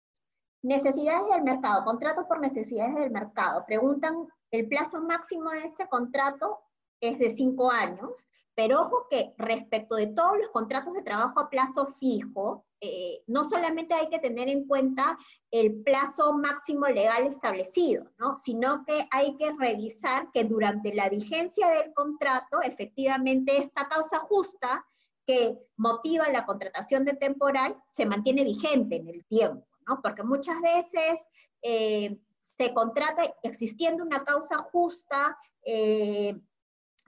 Necesidades 0.63 1.29
del 1.31 1.45
mercado, 1.45 1.85
contrato 1.85 2.27
por 2.27 2.41
necesidades 2.41 2.97
del 2.97 3.13
mercado. 3.13 3.65
Preguntan, 3.65 4.27
el 4.51 4.67
plazo 4.67 5.01
máximo 5.01 5.51
de 5.51 5.61
este 5.61 5.87
contrato 5.89 6.59
es 7.01 7.21
de 7.21 7.33
cinco 7.33 7.71
años 7.71 8.11
pero 8.59 8.81
ojo 8.81 9.07
que 9.09 9.35
respecto 9.39 9.95
de 9.95 10.09
todos 10.09 10.37
los 10.37 10.49
contratos 10.49 10.93
de 10.93 11.03
trabajo 11.03 11.39
a 11.39 11.49
plazo 11.49 11.87
fijo, 11.87 12.67
eh, 12.81 13.23
no 13.29 13.45
solamente 13.45 13.95
hay 13.95 14.09
que 14.09 14.19
tener 14.19 14.49
en 14.49 14.67
cuenta 14.67 15.17
el 15.53 15.81
plazo 15.85 16.33
máximo 16.33 16.89
legal 16.89 17.25
establecido, 17.29 18.11
¿no? 18.19 18.37
sino 18.37 18.85
que 18.85 19.07
hay 19.13 19.37
que 19.37 19.53
revisar 19.53 20.33
que 20.33 20.43
durante 20.43 20.93
la 20.93 21.09
vigencia 21.09 21.69
del 21.69 21.95
contrato, 21.95 22.61
efectivamente, 22.61 23.59
esta 23.59 23.87
causa 23.87 24.19
justa 24.19 24.85
que 25.25 25.57
motiva 25.77 26.29
la 26.29 26.45
contratación 26.45 27.05
de 27.05 27.13
temporal 27.13 27.77
se 27.87 28.07
mantiene 28.07 28.43
vigente 28.43 28.97
en 28.97 29.09
el 29.09 29.25
tiempo, 29.27 29.69
¿no? 29.87 30.03
porque 30.03 30.25
muchas 30.25 30.61
veces 30.61 31.29
eh, 31.63 32.19
se 32.41 32.75
contrata 32.75 33.23
existiendo 33.45 34.03
una 34.03 34.25
causa 34.25 34.59
justa, 34.73 35.39
eh, 35.63 36.35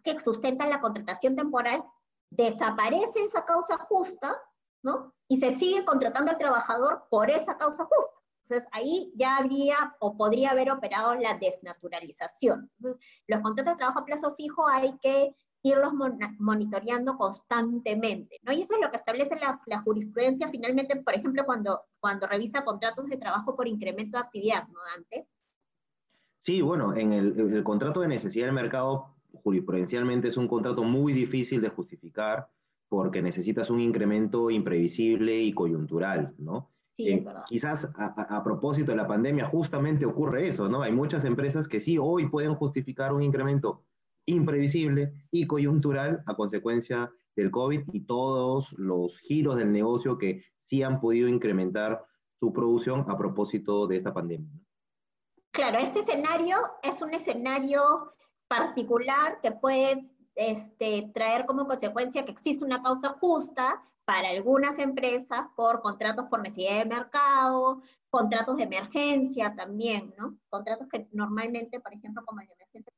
que 0.03 0.19
sustenta 0.21 0.67
la 0.67 0.81
contratación 0.81 1.37
temporal, 1.37 1.85
desaparece 2.31 3.25
esa 3.25 3.45
causa 3.45 3.77
justa, 3.89 4.41
¿no? 4.83 5.15
Y 5.29 5.39
se 5.39 5.57
sigue 5.57 5.85
contratando 5.85 6.31
al 6.31 6.39
trabajador 6.39 7.07
por 7.11 7.31
esa 7.31 7.57
causa 7.57 7.85
justa. 7.85 8.21
Entonces, 8.45 8.69
ahí 8.73 9.13
ya 9.15 9.37
habría 9.37 9.95
o 10.01 10.17
podría 10.17 10.51
haber 10.51 10.71
operado 10.71 11.15
la 11.15 11.35
desnaturalización. 11.35 12.69
Entonces, 12.79 13.01
los 13.27 13.41
contratos 13.41 13.75
de 13.75 13.79
trabajo 13.79 14.01
a 14.01 14.05
plazo 14.05 14.35
fijo 14.35 14.67
hay 14.67 14.99
que 14.99 15.37
irlos 15.63 15.93
monitoreando 16.39 17.17
constantemente, 17.17 18.41
¿no? 18.43 18.53
Y 18.53 18.63
eso 18.63 18.75
es 18.75 18.81
lo 18.81 18.91
que 18.91 18.97
establece 18.97 19.37
la, 19.37 19.83
jurisprudencia 19.83 20.49
finalmente, 20.49 20.97
por 20.97 21.15
ejemplo, 21.15 21.45
cuando, 21.45 21.83
cuando 22.01 22.27
revisa 22.27 22.65
contratos 22.65 23.09
de 23.09 23.19
trabajo 23.19 23.55
por 23.55 23.69
incremento 23.69 24.17
de 24.17 24.25
actividad, 24.25 24.67
¿no, 24.69 24.79
Dante? 24.95 25.29
Sí, 26.39 26.63
bueno, 26.63 26.95
en 26.97 27.13
el, 27.13 27.39
el 27.55 27.63
contrato 27.63 28.01
de 28.01 28.09
necesidad 28.09 28.47
del 28.47 28.55
mercado 28.55 29.10
jurisprudencialmente 29.33 30.29
es 30.29 30.37
un 30.37 30.49
contrato 30.49 30.85
muy 30.85 31.13
difícil 31.13 31.61
de 31.61 31.69
justificar 31.69 32.49
porque 32.89 33.23
necesitas 33.23 33.71
un 33.71 33.81
incremento 33.81 34.51
imprevisible 34.51 35.41
y 35.41 35.53
coyuntural, 35.53 36.35
¿no? 36.39 36.71
Sí, 36.97 37.09
eh, 37.09 37.25
quizás 37.47 37.91
a, 37.97 38.43
propósito 38.43 38.91
de 38.91 38.97
la 38.97 39.07
pandemia 39.07 39.47
justamente 39.47 40.05
ocurre 40.05 40.49
eso, 40.49 40.69
¿no? 40.69 40.83
Hay 40.83 40.93
muchas 40.93 41.25
empresas 41.25 41.69
que 41.69 41.81
sí 41.81 41.99
hoy 41.99 42.29
pueden 42.29 42.55
justificar 42.57 43.13
un 43.13 43.23
incremento 43.23 43.85
imprevisible 44.27 45.13
y 45.31 45.47
coyuntural 45.47 46.23
a 46.27 46.35
consecuencia 46.35 47.11
del 47.37 47.51
COVID 47.51 47.83
y 47.93 48.01
todos 48.01 48.73
los 48.77 49.19
giros 49.21 49.57
del 49.57 49.73
negocio 49.73 50.19
que 50.19 50.43
sí 50.63 50.83
han 50.83 51.01
podido 51.01 51.29
incrementar 51.29 52.05
su 52.35 52.53
producción 52.53 53.05
a 53.09 53.17
propósito 53.17 53.87
de 53.87 53.97
esta 53.97 54.13
pandemia. 54.13 54.51
Claro, 55.53 55.79
este 55.79 56.01
escenario 56.01 56.57
es 56.83 57.03
un 57.03 57.15
escenario 57.15 57.81
particular 58.51 59.41
que 59.41 59.53
puede 59.53 60.11
este, 60.35 61.09
traer 61.15 61.47
como 61.47 61.69
consecuencia 61.69 62.25
que 62.25 62.33
existe 62.33 62.65
una 62.65 62.83
causa 62.83 63.11
justa 63.11 63.81
para 64.05 64.31
algunas 64.31 64.81
empresas 64.81 65.43
por 65.55 65.81
contratos 65.83 66.27
por 66.27 66.43
necesidad 66.43 66.79
del 66.79 66.89
mercado, 66.89 67.81
contratos 68.11 68.57
de 68.57 68.65
emergencia 68.65 69.55
también, 69.55 70.13
¿no? 70.19 70.37
Contratos 70.49 70.89
que 70.91 71.07
normalmente, 71.13 71.79
por 71.79 71.95
ejemplo, 71.95 72.25
como 72.27 72.41
el 72.41 72.49
de 72.49 72.55
emergencia, 72.55 72.93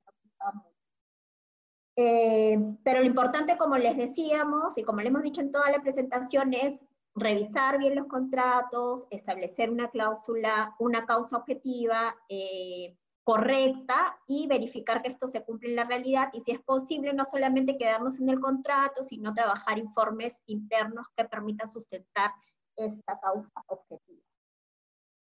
eh, 1.97 2.59
pero 2.83 3.01
lo 3.01 3.07
importante, 3.07 3.59
como 3.59 3.77
les 3.77 3.99
decíamos, 3.99 4.79
y 4.79 4.83
como 4.83 5.03
le 5.03 5.09
hemos 5.09 5.23
dicho 5.23 5.43
en 5.43 5.53
toda 5.53 5.71
la 5.71 5.83
presentación, 5.83 6.55
es 6.55 6.83
revisar 7.15 7.79
bien 7.79 7.95
los 7.95 8.07
contratos, 8.07 9.07
establecer 9.11 9.69
una 9.69 9.91
cláusula, 9.91 10.75
una 10.79 11.05
causa 11.05 11.37
objetiva 11.37 12.17
eh, 12.31 12.97
correcta 13.25 14.19
y 14.27 14.47
verificar 14.47 15.03
que 15.03 15.11
esto 15.11 15.29
se 15.29 15.45
cumple 15.45 15.71
en 15.71 15.77
la 15.77 15.85
realidad 15.85 16.31
y 16.33 16.41
si 16.41 16.51
es 16.51 16.61
posible 16.61 17.13
no 17.13 17.25
solamente 17.25 17.79
quedarnos 17.79 18.19
en 18.19 18.29
el 18.29 18.41
contrato, 18.41 19.03
sino 19.03 19.33
trabajar 19.33 19.79
informes 19.79 20.43
internos 20.47 21.07
que 21.17 21.25
permitan 21.25 21.69
sustentar 21.69 22.33
esta 22.77 23.21
causa 23.21 23.51
objetiva. 23.67 24.23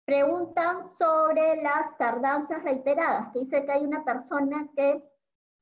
Preguntan 0.05 0.85
sobre 0.91 1.61
las 1.61 1.97
tardanzas 1.97 2.63
reiteradas, 2.63 3.31
que 3.33 3.39
dice 3.39 3.65
que 3.65 3.71
hay 3.71 3.83
una 3.83 4.03
persona 4.03 4.69
que 4.75 5.03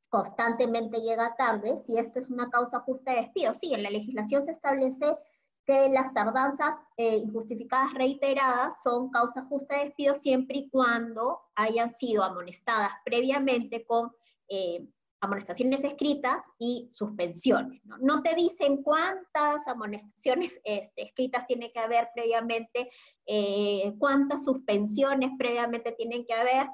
constantemente 0.10 1.02
llega 1.02 1.36
tarde, 1.36 1.78
si 1.78 1.98
esto 1.98 2.20
es 2.20 2.30
una 2.30 2.50
causa 2.50 2.80
justa 2.82 3.12
de 3.12 3.22
despido. 3.22 3.54
Sí, 3.54 3.74
en 3.74 3.84
la 3.84 3.90
legislación 3.90 4.46
se 4.46 4.52
establece 4.52 5.18
que 5.66 5.90
las 5.90 6.14
tardanzas 6.14 6.76
eh, 6.98 7.18
injustificadas 7.18 7.94
reiteradas 7.94 8.82
son 8.82 9.10
causa 9.10 9.46
justa 9.46 9.78
de 9.78 9.86
despido 9.86 10.16
siempre 10.16 10.58
y 10.58 10.70
cuando 10.70 11.42
hayan 11.56 11.90
sido 11.90 12.24
amonestadas 12.24 12.92
previamente 13.06 13.86
con 13.86 14.12
eh, 14.50 14.86
amonestaciones 15.22 15.84
escritas 15.84 16.44
y 16.60 16.88
suspensiones. 16.92 17.82
¿no? 17.86 18.22
te 18.22 18.36
dicen 18.36 18.84
cuántas 18.84 19.66
amonestaciones 19.68 20.60
este, 20.66 21.04
escritas 21.04 21.48
tiene 21.48 21.72
que 21.72 21.80
haber 21.80 22.10
previamente, 22.14 22.90
eh, 23.26 23.94
cuántas 24.00 24.44
suspensiones 24.44 25.32
previamente 25.38 25.94
tienen 25.94 26.26
que 26.26 26.34
haber, 26.34 26.68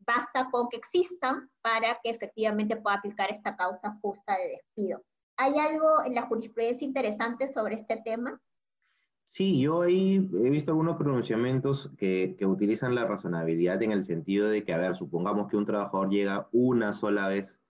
basta 0.00 0.50
con 0.50 0.68
que 0.68 0.76
existan 0.76 1.48
para 1.60 1.98
que 2.02 2.10
efectivamente 2.10 2.76
pueda 2.76 2.96
aplicar 2.96 3.30
esta 3.30 3.56
causa 3.56 3.96
justa 4.00 4.36
de 4.36 4.48
despido. 4.48 5.02
¿Hay 5.42 5.58
algo 5.58 6.04
en 6.04 6.14
la 6.14 6.22
jurisprudencia 6.22 6.86
interesante 6.86 7.48
sobre 7.48 7.74
este 7.74 8.00
tema? 8.04 8.40
Sí, 9.30 9.60
yo 9.60 9.82
ahí 9.82 10.30
he 10.34 10.50
visto 10.50 10.70
algunos 10.70 10.96
pronunciamientos 10.96 11.90
que, 11.98 12.36
que, 12.38 12.46
utilizan 12.46 12.94
la 12.94 13.06
razonabilidad 13.06 13.82
en 13.82 13.90
el 13.90 14.04
sentido 14.04 14.48
de 14.48 14.62
que, 14.62 14.72
a 14.72 14.78
ver, 14.78 14.94
supongamos 14.94 15.48
que 15.48 15.56
un 15.56 15.66
trabajador 15.66 16.10
llega 16.10 16.48
una 16.52 16.92
sola 16.92 17.26
vez 17.26 17.60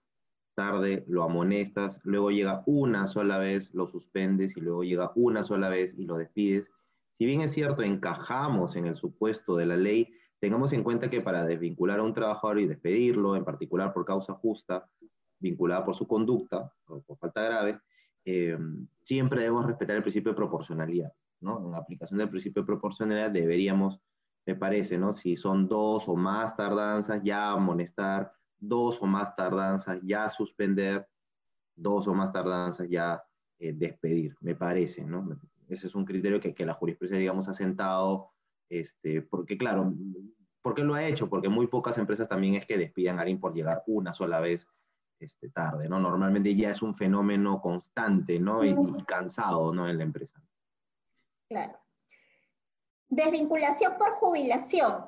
tarde, 0.53 1.03
lo 1.07 1.23
amonestas, 1.23 1.99
luego 2.03 2.29
llega 2.29 2.61
una 2.67 3.07
sola 3.07 3.39
vez, 3.39 3.73
lo 3.73 3.87
suspendes 3.87 4.55
y 4.55 4.61
luego 4.61 4.83
llega 4.83 5.11
una 5.15 5.43
sola 5.43 5.69
vez 5.69 5.95
y 5.97 6.05
lo 6.05 6.17
despides. 6.17 6.71
Si 7.17 7.25
bien 7.25 7.41
es 7.41 7.53
cierto, 7.53 7.81
encajamos 7.81 8.75
en 8.75 8.85
el 8.85 8.93
supuesto 8.93 9.55
de 9.55 9.65
la 9.65 9.77
ley, 9.77 10.13
tengamos 10.39 10.73
en 10.73 10.83
cuenta 10.83 11.09
que 11.09 11.21
para 11.21 11.43
desvincular 11.43 12.01
a 12.01 12.03
un 12.03 12.13
trabajador 12.13 12.59
y 12.59 12.67
despedirlo, 12.67 13.35
en 13.35 13.45
particular 13.45 13.93
por 13.93 14.05
causa 14.05 14.33
justa, 14.33 14.87
vinculada 15.43 15.85
por 15.85 15.93
su 15.93 16.07
conducta 16.07 16.73
o 16.87 17.01
por 17.01 17.17
falta 17.17 17.43
grave, 17.43 17.79
eh, 18.25 18.57
siempre 19.03 19.41
debemos 19.41 19.67
respetar 19.67 19.97
el 19.97 20.01
principio 20.01 20.31
de 20.31 20.37
proporcionalidad. 20.37 21.13
¿no? 21.41 21.63
En 21.65 21.71
la 21.71 21.79
aplicación 21.79 22.17
del 22.17 22.29
principio 22.29 22.61
de 22.61 22.67
proporcionalidad 22.67 23.29
deberíamos, 23.29 23.99
me 24.45 24.55
parece, 24.55 24.97
¿no? 24.97 25.13
si 25.13 25.35
son 25.35 25.67
dos 25.67 26.07
o 26.07 26.15
más 26.15 26.55
tardanzas, 26.55 27.21
ya 27.23 27.51
amonestar, 27.51 28.31
dos 28.57 29.01
o 29.01 29.05
más 29.05 29.35
tardanzas, 29.35 29.99
ya 30.03 30.29
suspender, 30.29 31.07
dos 31.75 32.07
o 32.07 32.13
más 32.13 32.31
tardanzas, 32.31 32.87
ya 32.89 33.21
eh, 33.59 33.73
despedir, 33.73 34.35
me 34.39 34.55
parece. 34.55 35.03
¿no? 35.03 35.37
Ese 35.67 35.87
es 35.87 35.95
un 35.95 36.05
criterio 36.05 36.39
que, 36.39 36.53
que 36.55 36.65
la 36.65 36.73
jurisprudencia, 36.73 37.19
digamos, 37.19 37.49
ha 37.49 37.53
sentado, 37.53 38.29
este, 38.69 39.21
porque 39.21 39.57
claro, 39.57 39.93
¿por 40.61 40.73
qué 40.73 40.83
lo 40.83 40.95
ha 40.95 41.05
hecho? 41.05 41.29
Porque 41.29 41.49
muy 41.49 41.67
pocas 41.67 41.97
empresas 41.97 42.29
también 42.29 42.55
es 42.55 42.65
que 42.65 42.77
despidan 42.77 43.17
a 43.17 43.23
alguien 43.23 43.41
por 43.41 43.53
llegar 43.53 43.83
una 43.85 44.13
sola 44.13 44.39
vez 44.39 44.65
este, 45.23 45.49
tarde, 45.49 45.89
¿no? 45.89 45.99
Normalmente 45.99 46.55
ya 46.55 46.69
es 46.69 46.81
un 46.81 46.95
fenómeno 46.95 47.61
constante, 47.61 48.39
¿no? 48.39 48.63
Y, 48.63 48.75
cansado, 49.05 49.73
¿no? 49.73 49.87
En 49.87 49.97
la 49.97 50.03
empresa. 50.03 50.41
Claro. 51.49 51.77
Desvinculación 53.09 53.97
por 53.97 54.13
jubilación. 54.13 55.05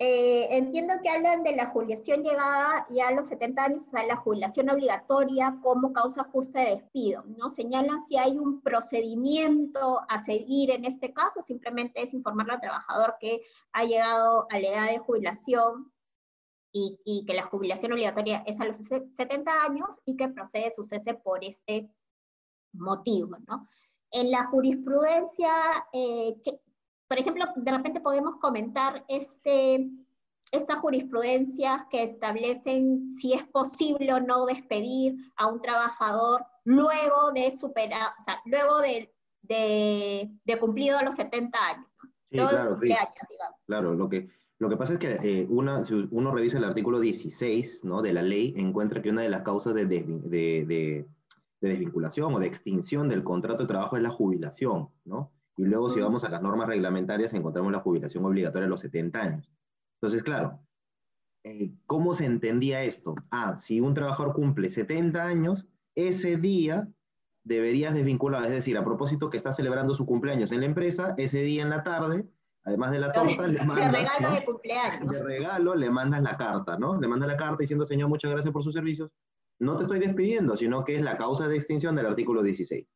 Eh, 0.00 0.48
entiendo 0.50 0.94
que 1.02 1.08
hablan 1.08 1.44
de 1.44 1.54
la 1.54 1.66
jubilación 1.66 2.22
llegada 2.24 2.84
ya 2.90 3.08
a 3.08 3.12
los 3.12 3.28
70 3.28 3.64
años, 3.64 3.86
o 3.86 3.90
sea, 3.90 4.04
la 4.04 4.16
jubilación 4.16 4.68
obligatoria 4.68 5.56
como 5.62 5.92
causa 5.92 6.24
justa 6.24 6.60
de 6.60 6.76
despido, 6.76 7.24
¿no? 7.38 7.48
Señalan 7.48 8.02
si 8.02 8.16
hay 8.16 8.36
un 8.36 8.60
procedimiento 8.60 10.00
a 10.08 10.20
seguir 10.20 10.72
en 10.72 10.84
este 10.84 11.12
caso, 11.12 11.42
simplemente 11.42 12.02
es 12.02 12.12
informarle 12.12 12.54
al 12.54 12.60
trabajador 12.60 13.16
que 13.20 13.42
ha 13.72 13.84
llegado 13.84 14.48
a 14.50 14.58
la 14.58 14.68
edad 14.68 14.90
de 14.90 14.98
jubilación 14.98 15.93
y, 16.76 17.24
que 17.24 17.34
la 17.34 17.44
jubilación 17.44 17.92
obligatoria 17.92 18.42
es 18.46 18.60
a 18.60 18.64
los 18.64 18.76
70 18.76 19.64
años 19.64 20.02
y 20.04 20.16
que 20.16 20.28
procede 20.28 20.72
su 20.74 20.82
cese 20.82 21.14
por 21.14 21.44
este 21.44 21.88
motivo, 22.72 23.36
¿no? 23.46 23.68
En 24.10 24.32
la 24.32 24.46
jurisprudencia, 24.46 25.52
eh, 25.92 26.34
que, 26.42 26.60
por 27.06 27.18
ejemplo, 27.18 27.44
de 27.54 27.70
repente 27.70 28.00
podemos 28.00 28.36
comentar 28.40 29.04
este, 29.08 29.88
estas 30.50 30.78
jurisprudencias 30.78 31.86
que 31.90 32.02
establecen 32.02 33.12
si 33.12 33.34
es 33.34 33.46
posible 33.46 34.12
o 34.12 34.20
no 34.20 34.44
despedir 34.44 35.14
a 35.36 35.46
un 35.46 35.60
trabajador 35.60 36.44
luego 36.64 37.30
de 37.32 37.56
superar, 37.56 38.14
o 38.18 38.22
sea, 38.22 38.40
luego 38.46 38.80
de, 38.80 39.14
de, 39.42 40.28
de 40.44 40.58
cumplido 40.58 41.00
los 41.02 41.14
70 41.14 41.56
años, 41.66 41.86
¿no? 42.02 42.10
luego 42.30 42.50
de 42.50 42.58
su 42.58 42.68
cumpleaños, 42.68 43.14
digamos. 43.28 43.60
Claro, 43.64 43.94
lo 43.94 44.08
que, 44.08 44.28
lo 44.64 44.70
que 44.70 44.78
pasa 44.78 44.94
es 44.94 44.98
que 44.98 45.18
eh, 45.22 45.46
una, 45.50 45.84
si 45.84 46.08
uno 46.10 46.32
revisa 46.32 46.56
el 46.56 46.64
artículo 46.64 46.98
16 46.98 47.84
¿no? 47.84 48.00
de 48.00 48.14
la 48.14 48.22
ley, 48.22 48.54
encuentra 48.56 49.02
que 49.02 49.10
una 49.10 49.20
de 49.20 49.28
las 49.28 49.42
causas 49.42 49.74
de, 49.74 49.84
de, 49.84 50.06
de, 50.24 51.06
desvinculación 51.60 52.34
o 52.34 52.38
de 52.38 52.46
extinción 52.46 53.08
del 53.10 53.24
contrato 53.24 53.62
de 53.62 53.68
trabajo 53.68 53.98
es 53.98 54.02
la 54.02 54.08
jubilación, 54.08 54.88
¿no? 55.04 55.32
Y 55.58 55.64
luego 55.64 55.90
si 55.90 56.00
vamos 56.00 56.24
a 56.24 56.30
las 56.30 56.42
normas 56.42 56.68
reglamentarias 56.68 57.34
encontramos 57.34 57.72
la 57.72 57.80
jubilación 57.80 58.24
obligatoria 58.24 58.66
a 58.66 58.70
los 58.70 58.80
70 58.80 59.22
años. 59.22 59.50
Entonces, 59.96 60.22
claro, 60.22 60.58
eh, 61.44 61.72
¿cómo 61.86 62.14
se 62.14 62.24
entendía 62.24 62.82
esto? 62.84 63.14
Ah, 63.30 63.56
si 63.56 63.80
un 63.80 63.92
trabajador 63.92 64.32
cumple 64.32 64.70
70 64.70 65.22
años, 65.22 65.66
ese 65.94 66.38
día 66.38 66.88
deberías 67.44 67.92
desvincular, 67.92 68.44
es 68.44 68.50
decir, 68.50 68.78
a 68.78 68.84
propósito 68.84 69.28
que 69.28 69.36
está 69.36 69.52
celebrando 69.52 69.94
su 69.94 70.06
cumpleaños 70.06 70.52
en 70.52 70.60
la 70.60 70.66
empresa, 70.66 71.14
ese 71.18 71.42
día 71.42 71.62
en 71.62 71.70
la 71.70 71.82
tarde 71.82 72.26
Además 72.64 72.92
de 72.92 72.98
la 72.98 73.12
torta, 73.12 73.46
le 73.46 73.62
mandas... 73.64 73.92
Regalo 73.92 74.30
de 74.34 74.44
cumpleaños. 74.44 75.12
De 75.12 75.22
regalo 75.22 75.74
le 75.74 75.90
mandas 75.90 76.22
la 76.22 76.36
carta, 76.36 76.78
¿no? 76.78 76.98
Le 76.98 77.06
mandas 77.06 77.28
la 77.28 77.36
carta 77.36 77.58
diciendo, 77.60 77.84
señor, 77.84 78.08
muchas 78.08 78.30
gracias 78.30 78.52
por 78.52 78.62
sus 78.62 78.72
servicios. 78.72 79.10
No 79.58 79.76
te 79.76 79.84
estoy 79.84 80.00
despidiendo, 80.00 80.56
sino 80.56 80.84
que 80.84 80.96
es 80.96 81.02
la 81.02 81.16
causa 81.16 81.46
de 81.46 81.56
extinción 81.56 81.94
del 81.94 82.06
artículo 82.06 82.42
16. 82.42 82.86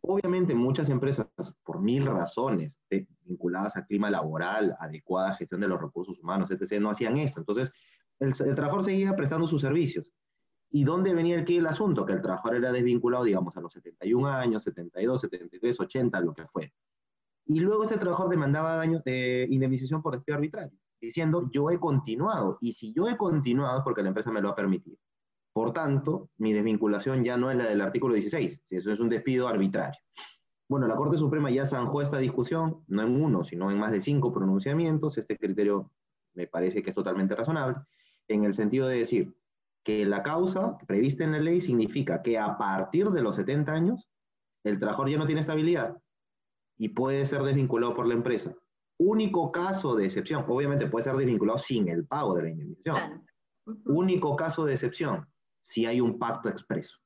Obviamente 0.00 0.54
muchas 0.54 0.88
empresas, 0.88 1.28
por 1.62 1.80
mil 1.80 2.06
razones 2.06 2.80
vinculadas 3.22 3.76
al 3.76 3.86
clima 3.86 4.10
laboral, 4.10 4.76
adecuada 4.78 5.34
gestión 5.34 5.60
de 5.60 5.68
los 5.68 5.80
recursos 5.80 6.18
humanos, 6.20 6.50
etc., 6.50 6.80
no 6.80 6.90
hacían 6.90 7.16
esto. 7.18 7.40
Entonces, 7.40 7.72
el, 8.18 8.32
trabajador 8.32 8.84
seguía 8.84 9.14
prestando 9.14 9.46
sus 9.46 9.60
servicios. 9.60 10.12
¿Y 10.70 10.84
dónde 10.84 11.12
venía 11.12 11.36
el, 11.36 11.44
el 11.50 11.66
asunto? 11.66 12.06
Que 12.06 12.14
el 12.14 12.22
trabajador 12.22 12.56
era 12.56 12.72
desvinculado, 12.72 13.24
digamos, 13.24 13.56
a 13.56 13.60
los 13.60 13.72
71 13.72 14.28
años, 14.28 14.62
72, 14.62 15.20
73, 15.20 15.80
80, 15.80 16.20
lo 16.20 16.34
que 16.34 16.46
fue. 16.46 16.72
Y 17.46 17.60
luego 17.60 17.84
este 17.84 17.98
trabajador 17.98 18.30
demandaba 18.30 18.76
daños 18.76 19.04
de 19.04 19.46
indemnización 19.48 20.02
por 20.02 20.14
despido 20.14 20.36
arbitrario, 20.36 20.76
diciendo 21.00 21.48
yo 21.52 21.70
he 21.70 21.78
continuado. 21.78 22.58
Y 22.60 22.72
si 22.72 22.92
yo 22.92 23.08
he 23.08 23.16
continuado 23.16 23.78
es 23.78 23.84
porque 23.84 24.02
la 24.02 24.08
empresa 24.08 24.32
me 24.32 24.40
lo 24.40 24.48
ha 24.50 24.54
permitido. 24.54 24.98
Por 25.52 25.72
tanto, 25.72 26.28
mi 26.38 26.52
desvinculación 26.52 27.24
ya 27.24 27.36
no 27.36 27.50
es 27.50 27.56
la 27.56 27.66
del 27.66 27.80
artículo 27.80 28.14
16, 28.14 28.60
si 28.64 28.76
eso 28.76 28.92
es 28.92 29.00
un 29.00 29.08
despido 29.08 29.48
arbitrario. 29.48 29.98
Bueno, 30.68 30.88
la 30.88 30.96
Corte 30.96 31.16
Suprema 31.16 31.50
ya 31.50 31.64
zanjó 31.64 32.02
esta 32.02 32.18
discusión, 32.18 32.84
no 32.88 33.02
en 33.02 33.22
uno, 33.22 33.44
sino 33.44 33.70
en 33.70 33.78
más 33.78 33.92
de 33.92 34.00
cinco 34.00 34.32
pronunciamientos. 34.32 35.16
Este 35.16 35.38
criterio 35.38 35.92
me 36.34 36.48
parece 36.48 36.82
que 36.82 36.90
es 36.90 36.96
totalmente 36.96 37.36
razonable, 37.36 37.76
en 38.28 38.44
el 38.44 38.54
sentido 38.54 38.88
de 38.88 38.98
decir 38.98 39.34
que 39.84 40.04
la 40.04 40.22
causa 40.22 40.76
prevista 40.86 41.22
en 41.22 41.32
la 41.32 41.38
ley 41.38 41.60
significa 41.60 42.20
que 42.20 42.38
a 42.38 42.58
partir 42.58 43.08
de 43.10 43.22
los 43.22 43.36
70 43.36 43.72
años, 43.72 44.10
el 44.64 44.80
trabajador 44.80 45.10
ya 45.10 45.18
no 45.18 45.26
tiene 45.26 45.40
estabilidad, 45.40 45.96
y 46.78 46.90
puede 46.90 47.26
ser 47.26 47.42
desvinculado 47.42 47.94
por 47.94 48.06
la 48.06 48.14
empresa. 48.14 48.54
Único 48.98 49.52
caso 49.52 49.94
de 49.94 50.06
excepción, 50.06 50.44
obviamente 50.48 50.86
puede 50.86 51.04
ser 51.04 51.16
desvinculado 51.16 51.58
sin 51.58 51.88
el 51.88 52.06
pago 52.06 52.34
de 52.34 52.42
la 52.42 52.48
indemnización. 52.50 53.26
Único 53.84 54.36
caso 54.36 54.64
de 54.64 54.72
excepción, 54.72 55.26
si 55.60 55.86
hay 55.86 56.00
un 56.00 56.18
pacto 56.18 56.48
expreso. 56.48 56.96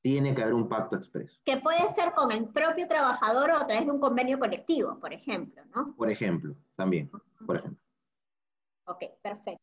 tiene 0.00 0.34
que 0.34 0.42
haber 0.42 0.54
un 0.54 0.68
pacto 0.68 0.96
expreso. 0.96 1.38
Que 1.44 1.56
puede 1.56 1.88
ser 1.92 2.12
con 2.12 2.30
el 2.30 2.48
propio 2.48 2.86
trabajador 2.86 3.50
o 3.50 3.56
a 3.56 3.64
través 3.64 3.84
de 3.84 3.90
un 3.90 4.00
convenio 4.00 4.38
colectivo, 4.38 4.98
por 5.00 5.12
ejemplo, 5.12 5.62
¿no? 5.74 5.94
Por 5.96 6.10
ejemplo, 6.10 6.54
también, 6.76 7.10
por 7.44 7.56
ejemplo. 7.56 7.82
Ok, 8.86 9.02
perfecto. 9.20 9.62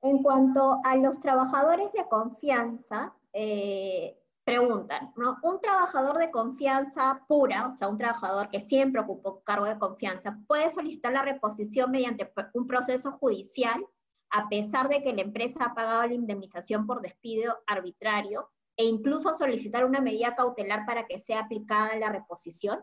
En 0.00 0.22
cuanto 0.22 0.80
a 0.84 0.96
los 0.96 1.20
trabajadores 1.20 1.92
de 1.92 2.08
confianza, 2.08 3.14
eh, 3.32 4.18
preguntan, 4.48 5.12
¿no? 5.16 5.36
Un 5.42 5.60
trabajador 5.60 6.16
de 6.16 6.30
confianza 6.30 7.22
pura, 7.28 7.66
o 7.66 7.72
sea, 7.72 7.88
un 7.88 7.98
trabajador 7.98 8.48
que 8.48 8.60
siempre 8.60 9.02
ocupó 9.02 9.42
cargo 9.44 9.66
de 9.66 9.78
confianza, 9.78 10.38
puede 10.46 10.70
solicitar 10.70 11.12
la 11.12 11.22
reposición 11.22 11.90
mediante 11.90 12.32
un 12.54 12.66
proceso 12.66 13.12
judicial, 13.12 13.84
a 14.30 14.48
pesar 14.48 14.88
de 14.88 15.02
que 15.02 15.12
la 15.12 15.20
empresa 15.22 15.64
ha 15.64 15.74
pagado 15.74 16.06
la 16.06 16.14
indemnización 16.14 16.86
por 16.86 17.02
despido 17.02 17.58
arbitrario, 17.66 18.50
e 18.78 18.84
incluso 18.84 19.34
solicitar 19.34 19.84
una 19.84 20.00
medida 20.00 20.36
cautelar 20.36 20.86
para 20.86 21.06
que 21.06 21.18
sea 21.18 21.40
aplicada 21.40 21.98
la 21.98 22.10
reposición? 22.10 22.78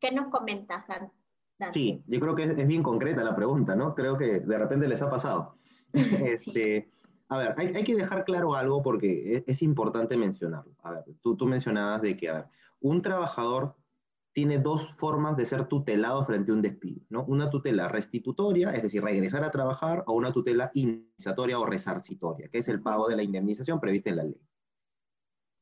¿Qué 0.00 0.10
nos 0.10 0.26
comentas, 0.26 0.84
Dante? 0.86 1.14
Sí, 1.72 2.02
yo 2.08 2.18
creo 2.18 2.34
que 2.34 2.42
es, 2.42 2.66
bien 2.66 2.82
concreta 2.82 3.22
la 3.22 3.36
pregunta, 3.36 3.76
¿no? 3.76 3.94
Creo 3.94 4.18
que 4.18 4.40
de 4.40 4.58
repente 4.58 4.88
les 4.88 5.00
ha 5.00 5.08
pasado. 5.08 5.56
este, 5.92 6.90
A 7.32 7.38
ver, 7.38 7.54
hay, 7.56 7.84
que 7.84 7.96
dejar 7.96 8.26
claro 8.26 8.54
algo 8.54 8.82
porque 8.82 9.42
es, 9.46 9.62
importante 9.62 10.18
mencionarlo. 10.18 10.76
A 10.82 10.90
ver, 10.90 11.04
tú, 11.22 11.34
tú 11.34 11.46
mencionabas 11.46 12.02
de 12.02 12.14
que, 12.14 12.30
un 12.80 13.00
trabajador 13.00 13.74
tiene 14.34 14.58
dos 14.58 14.86
formas 14.96 15.34
de 15.38 15.46
ser 15.46 15.64
tutelado 15.64 16.22
frente 16.24 16.50
a 16.50 16.54
un 16.54 16.60
despido, 16.60 17.00
¿no? 17.08 17.24
Una 17.24 17.48
tutela 17.48 17.88
restitutoria, 17.88 18.74
es 18.74 18.82
decir, 18.82 19.02
regresar 19.02 19.44
a 19.44 19.50
trabajar, 19.50 20.04
o 20.06 20.12
una 20.12 20.30
tutela 20.30 20.70
indemnizatoria 20.74 21.58
o 21.58 21.64
resarcitoria, 21.64 22.48
que 22.48 22.58
es 22.58 22.68
el 22.68 22.82
pago 22.82 23.08
de 23.08 23.16
la 23.16 23.22
indemnización 23.22 23.80
prevista 23.80 24.10
en 24.10 24.16
la 24.16 24.24
ley. 24.24 24.40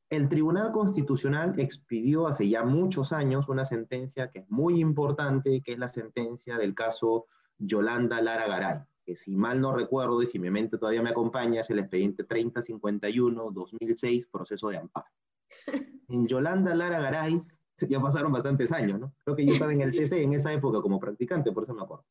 El 0.09 0.27
Tribunal 0.27 0.73
Constitucional 0.73 1.57
expidió 1.57 2.27
hace 2.27 2.49
ya 2.49 2.65
muchos 2.65 3.13
años 3.13 3.47
una 3.47 3.63
sentencia 3.63 4.29
que 4.29 4.39
es 4.39 4.49
muy 4.49 4.81
importante, 4.81 5.61
que 5.61 5.71
es 5.71 5.79
la 5.79 5.87
sentencia 5.87 6.57
del 6.57 6.75
caso 6.75 7.27
Yolanda 7.57 8.21
Lara 8.21 8.47
Garay, 8.47 8.79
que 9.05 9.15
si 9.15 9.35
mal 9.35 9.61
no 9.61 9.73
recuerdo 9.73 10.21
y 10.21 10.27
si 10.27 10.39
mi 10.39 10.49
mente 10.49 10.77
todavía 10.77 11.01
me 11.01 11.09
acompaña, 11.09 11.61
es 11.61 11.69
el 11.69 11.79
expediente 11.79 12.27
3051-2006, 12.27 14.29
proceso 14.29 14.69
de 14.69 14.77
amparo. 14.77 15.07
En 16.07 16.27
Yolanda 16.27 16.75
Lara 16.75 16.99
Garay 16.99 17.41
ya 17.87 18.01
pasaron 18.01 18.31
bastantes 18.31 18.71
años, 18.71 18.99
¿no? 18.99 19.13
Creo 19.23 19.35
que 19.35 19.45
yo 19.45 19.53
estaba 19.53 19.73
en 19.73 19.81
el 19.81 19.91
TC 19.91 20.23
en 20.23 20.33
esa 20.33 20.51
época 20.53 20.81
como 20.81 20.99
practicante, 20.99 21.51
por 21.51 21.63
eso 21.63 21.73
me 21.73 21.81
acuerdo. 21.81 22.05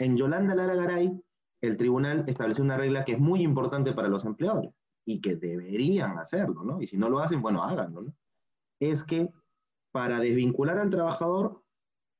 En 0.00 0.16
Yolanda 0.16 0.54
Lara 0.54 0.74
Garay, 0.74 1.20
el 1.60 1.76
tribunal 1.76 2.24
estableció 2.26 2.64
una 2.64 2.76
regla 2.76 3.04
que 3.04 3.12
es 3.12 3.18
muy 3.18 3.42
importante 3.42 3.92
para 3.92 4.08
los 4.08 4.24
empleadores 4.24 4.70
y 5.04 5.20
que 5.20 5.36
deberían 5.36 6.18
hacerlo, 6.18 6.62
¿no? 6.62 6.80
Y 6.80 6.86
si 6.86 6.96
no 6.96 7.08
lo 7.08 7.18
hacen, 7.18 7.42
bueno, 7.42 7.62
háganlo, 7.62 8.02
¿no? 8.02 8.14
Es 8.80 9.04
que 9.04 9.30
para 9.92 10.20
desvincular 10.20 10.78
al 10.78 10.90
trabajador 10.90 11.62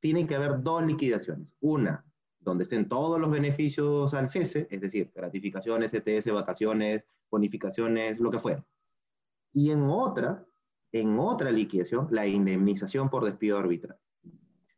tienen 0.00 0.26
que 0.26 0.34
haber 0.34 0.62
dos 0.62 0.84
liquidaciones. 0.84 1.48
Una, 1.60 2.04
donde 2.44 2.64
estén 2.64 2.88
todos 2.88 3.18
los 3.18 3.30
beneficios 3.30 4.12
al 4.14 4.28
cese, 4.28 4.68
es 4.70 4.80
decir, 4.80 5.10
gratificaciones, 5.14 5.94
ETS, 5.94 6.30
vacaciones, 6.32 7.06
bonificaciones, 7.30 8.20
lo 8.20 8.30
que 8.30 8.38
fuera. 8.38 8.64
Y 9.52 9.70
en 9.70 9.84
otra, 9.84 10.46
en 10.92 11.18
otra 11.18 11.50
liquidación 11.50 12.08
la 12.10 12.26
indemnización 12.26 13.08
por 13.08 13.24
despido 13.24 13.58
arbitral. 13.58 13.98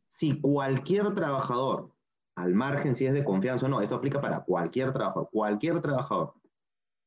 Si 0.08 0.40
cualquier 0.40 1.12
trabajador, 1.12 1.92
al 2.36 2.54
margen 2.54 2.94
si 2.94 3.06
es 3.06 3.12
de 3.12 3.24
confianza 3.24 3.66
o 3.66 3.68
no, 3.68 3.80
esto 3.80 3.96
aplica 3.96 4.20
para 4.20 4.44
cualquier 4.44 4.92
trabajador, 4.92 5.28
cualquier 5.30 5.82
trabajador 5.82 6.34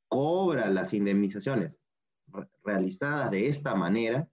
cobra 0.10 0.70
las 0.70 0.94
indemnizaciones 0.94 1.78
realizadas 2.64 3.32
de 3.32 3.48
esta 3.48 3.76
manera, 3.76 4.28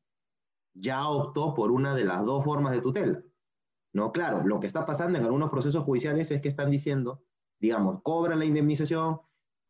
ya 0.75 1.09
optó 1.09 1.55
por 1.55 1.71
una 1.71 1.95
de 1.95 2.05
las 2.05 2.25
dos 2.25 2.45
formas 2.45 2.73
de 2.73 2.81
tutela. 2.81 3.23
No, 3.97 4.13
claro, 4.13 4.47
lo 4.47 4.61
que 4.61 4.67
está 4.67 4.85
pasando 4.85 5.19
en 5.19 5.25
algunos 5.25 5.49
procesos 5.49 5.83
judiciales 5.83 6.31
es 6.31 6.43
que 6.43 6.49
están 6.49 6.71
diciendo, 6.71 7.23
digamos, 7.59 8.03
cobran 8.03 8.39
la 8.39 8.45
indemnización, 8.45 9.21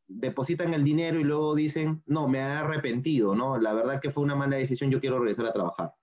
depositan 0.08 0.74
el 0.74 0.82
dinero 0.82 1.20
y 1.20 1.22
luego 1.22 1.54
dicen, 1.54 2.02
no, 2.06 2.26
me 2.26 2.38
he 2.38 2.42
arrepentido, 2.42 3.36
¿no? 3.36 3.56
La 3.56 3.72
verdad 3.72 4.00
que 4.00 4.10
fue 4.10 4.24
una 4.24 4.34
mala 4.34 4.56
decisión, 4.56 4.90
yo 4.90 5.00
quiero 5.00 5.20
regresar 5.20 5.46
a 5.46 5.52
trabajar. 5.52 5.94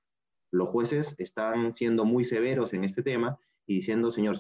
Los 0.52 0.70
jueces 0.70 1.16
están 1.18 1.74
siendo 1.74 2.06
muy 2.06 2.24
severos 2.24 2.74
en 2.74 2.86
este 2.86 3.04
tema 3.04 3.38
y 3.66 3.76
diciendo, 3.76 4.10
señor, 4.10 4.40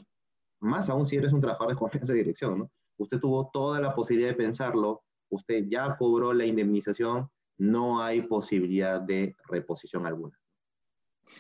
más 0.62 0.90
aún 0.90 1.06
si 1.06 1.18
eres 1.18 1.34
un 1.34 1.42
trabajador 1.42 1.74
de 1.74 1.80
confianza 1.80 2.14
de 2.14 2.20
dirección, 2.20 2.60
¿no? 2.60 2.72
Usted 2.98 3.20
tuvo 3.20 3.50
toda 3.52 3.82
la 3.82 3.94
posibilidad 3.94 4.30
de 4.30 4.38
pensarlo, 4.38 5.04
usted 5.30 5.66
ya 5.68 5.98
cobró 5.98 6.32
la 6.32 6.46
indemnización, 6.46 7.30
no 7.58 8.02
hay 8.02 8.22
posibilidad 8.22 9.02
de 9.02 9.36
reposición 9.50 10.08
alguna. 10.08 10.40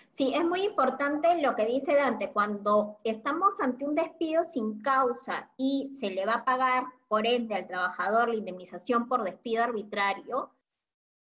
Sí, 0.10 0.34
es 0.35 0.45
muy 0.45 0.61
importante 0.61 1.41
lo 1.41 1.55
que 1.55 1.65
dice 1.65 1.95
Dante, 1.95 2.31
cuando 2.31 2.99
estamos 3.03 3.60
ante 3.60 3.84
un 3.84 3.95
despido 3.95 4.43
sin 4.45 4.81
causa 4.81 5.51
y 5.57 5.89
se 5.89 6.11
le 6.11 6.26
va 6.26 6.34
a 6.35 6.45
pagar, 6.45 6.85
por 7.07 7.26
ende, 7.26 7.55
al 7.55 7.68
trabajador 7.68 8.30
la 8.30 8.35
indemnización 8.35 9.07
por 9.07 9.23
despido 9.23 9.64
arbitrario, 9.64 10.51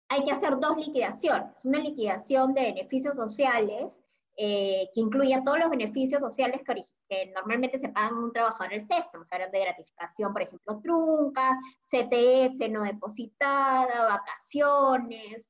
hay 0.10 0.24
que 0.24 0.32
hacer 0.32 0.60
dos 0.60 0.76
liquidaciones. 0.78 1.60
Una 1.64 1.80
liquidación 1.80 2.54
de 2.54 2.74
beneficios 2.74 3.16
sociales, 3.16 4.02
eh, 4.36 4.90
que 4.94 5.00
incluya 5.00 5.44
todos 5.44 5.60
los 5.60 5.70
beneficios 5.70 6.22
sociales 6.22 6.62
que, 6.66 6.86
normalmente 7.34 7.78
se 7.78 7.90
pagan 7.90 8.16
a 8.16 8.20
un 8.20 8.34
trabajador 8.34 8.72
del 8.72 8.84
CES. 8.84 9.06
Estamos 9.06 9.28
hablando 9.30 9.56
de 9.56 9.64
gratificación, 9.64 10.34
por 10.34 10.42
ejemplo, 10.42 10.80
trunca, 10.82 11.60
CTS 11.80 12.70
no 12.72 12.84
depositada, 12.84 14.06
vacaciones, 14.06 15.48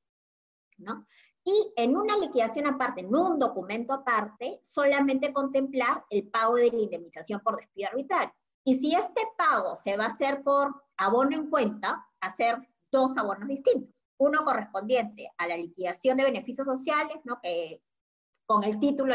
¿no? 0.78 1.08
Y 1.46 1.74
en 1.76 1.98
una 1.98 2.18
liquidación 2.18 2.68
aparte, 2.68 3.02
en 3.02 3.14
un 3.14 3.38
documento 3.38 3.94
aparte, 3.94 4.60
solamente 4.64 5.34
contemplar 5.34 6.06
el 6.10 6.30
pago 6.30 6.56
de 6.56 6.72
la 6.72 6.82
indemnización 6.82 7.42
por 7.42 7.58
despido 7.58 7.90
arbitral. 7.90 8.32
Y 8.64 8.78
si 8.78 8.96
este 8.96 9.22
pago 9.38 9.76
se 9.76 9.98
va 9.98 10.06
a 10.06 10.10
hacer 10.10 10.42
por 10.42 10.84
abono 10.98 11.36
en 11.36 11.50
cuenta, 11.50 12.08
hacer 12.22 12.58
dos 12.90 13.18
abonos 13.18 13.50
distintos. 13.50 13.94
Uno 14.18 14.46
correspondiente 14.46 15.30
a 15.38 15.48
la 15.48 15.58
liquidación 15.58 16.16
de 16.16 16.24
beneficios 16.24 16.66
sociales, 16.66 17.18
¿no? 17.26 17.40
que, 17.42 17.82
con 18.46 18.64
el 18.64 18.80
título 18.80 19.14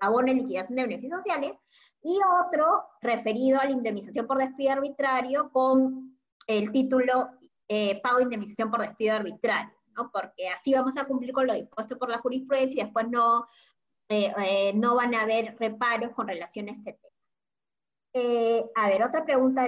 abono 0.00 0.28
en 0.28 0.38
liquidación 0.38 0.76
de 0.76 0.86
beneficios 0.86 1.24
sociales, 1.24 1.52
y 2.02 2.20
otro 2.46 2.84
referido 3.00 3.58
a 3.58 3.64
la 3.64 3.72
indemnización 3.72 4.26
por 4.26 4.38
despido 4.38 4.74
arbitrario 4.74 5.50
con 5.50 6.18
el 6.46 6.70
título 6.70 7.30
eh, 7.66 8.00
pago 8.02 8.18
de 8.18 8.24
indemnización 8.24 8.70
por 8.70 8.82
despido 8.82 9.16
arbitrario 9.16 9.74
porque 10.12 10.48
así 10.48 10.72
vamos 10.72 10.96
a 10.96 11.04
cumplir 11.04 11.32
con 11.32 11.46
lo 11.46 11.54
dispuesto 11.54 11.98
por 11.98 12.08
la 12.08 12.18
jurisprudencia 12.18 12.80
y 12.80 12.84
después 12.84 13.08
no, 13.08 13.46
eh, 14.08 14.32
eh, 14.44 14.72
no 14.74 14.94
van 14.94 15.14
a 15.14 15.22
haber 15.22 15.56
reparos 15.58 16.12
con 16.12 16.28
relación 16.28 16.68
a 16.68 16.72
este 16.72 16.92
tema. 16.92 17.14
Eh, 18.14 18.64
a 18.76 18.88
ver, 18.88 19.02
otra 19.02 19.24
pregunta 19.24 19.66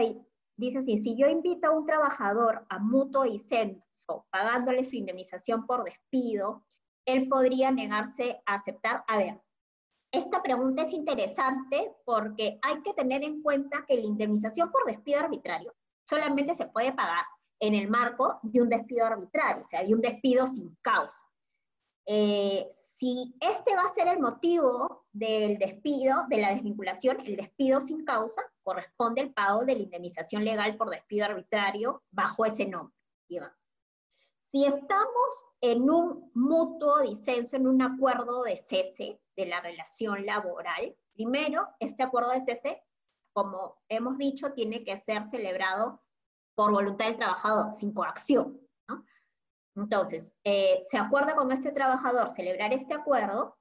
dice 0.57 0.78
así, 0.78 0.98
si 1.03 1.16
yo 1.16 1.28
invito 1.28 1.69
a 1.69 1.73
un 1.73 1.86
trabajador 1.86 2.65
a 2.69 2.78
mutuo 2.78 3.27
y 3.27 3.39
censo 3.39 4.27
pagándole 4.31 4.85
su 4.85 4.97
indemnización 4.97 5.66
por 5.66 5.85
despido, 5.85 6.65
él 7.07 7.28
podría 7.28 7.70
negarse 7.70 8.43
a 8.47 8.55
aceptar. 8.55 9.05
A 9.09 9.19
ver, 9.19 9.40
esta 10.12 10.43
pregunta 10.43 10.82
es 10.82 10.93
interesante 10.93 11.94
porque 12.05 12.59
hay 12.62 12.82
que 12.82 12.94
tener 12.94 13.24
en 13.24 13.43
cuenta 13.43 13.85
que 13.86 13.97
la 13.97 14.07
indemnización 14.07 14.70
por 14.70 14.85
despido 14.86 15.20
arbitrario 15.20 15.74
solamente 16.05 16.55
se 16.55 16.66
puede 16.66 16.93
pagar 16.93 17.24
en 17.60 17.74
el 17.74 17.88
marco 17.88 18.38
de 18.42 18.62
un 18.62 18.68
despido 18.68 19.06
arbitrario, 19.06 19.64
o 19.64 19.68
sea, 19.68 19.82
de 19.82 19.94
un 19.94 20.00
despido 20.00 20.46
sin 20.46 20.76
causa. 20.82 21.26
Eh, 22.06 22.68
si 22.70 23.34
este 23.40 23.74
va 23.74 23.82
a 23.82 23.92
ser 23.92 24.08
el 24.08 24.20
motivo 24.20 25.06
del 25.12 25.58
despido, 25.58 26.26
de 26.28 26.38
la 26.38 26.50
desvinculación, 26.50 27.18
el 27.20 27.36
despido 27.36 27.80
sin 27.80 28.04
causa, 28.04 28.42
corresponde 28.62 29.22
el 29.22 29.34
pago 29.34 29.64
de 29.64 29.74
la 29.74 29.82
indemnización 29.82 30.44
legal 30.44 30.76
por 30.76 30.90
despido 30.90 31.26
arbitrario 31.26 32.02
bajo 32.10 32.46
ese 32.46 32.66
nombre, 32.66 32.94
digamos. 33.28 33.56
Si 34.46 34.64
estamos 34.64 35.46
en 35.60 35.90
un 35.90 36.30
mutuo 36.34 37.00
disenso, 37.00 37.56
en 37.56 37.66
un 37.66 37.82
acuerdo 37.82 38.44
de 38.44 38.56
cese 38.56 39.20
de 39.36 39.46
la 39.46 39.60
relación 39.60 40.24
laboral, 40.24 40.96
primero, 41.12 41.68
este 41.80 42.04
acuerdo 42.04 42.30
de 42.30 42.42
cese, 42.42 42.84
como 43.32 43.82
hemos 43.88 44.16
dicho, 44.16 44.52
tiene 44.52 44.84
que 44.84 44.96
ser 44.98 45.26
celebrado 45.26 46.00
por 46.56 46.72
voluntad 46.72 47.06
del 47.06 47.16
trabajador, 47.16 47.72
sin 47.72 47.92
coacción. 47.92 48.60
Entonces, 49.76 50.34
eh, 50.42 50.78
se 50.88 50.96
acuerda 50.96 51.36
con 51.36 51.52
este 51.52 51.70
trabajador 51.70 52.30
celebrar 52.30 52.72
este 52.72 52.94
acuerdo, 52.94 53.58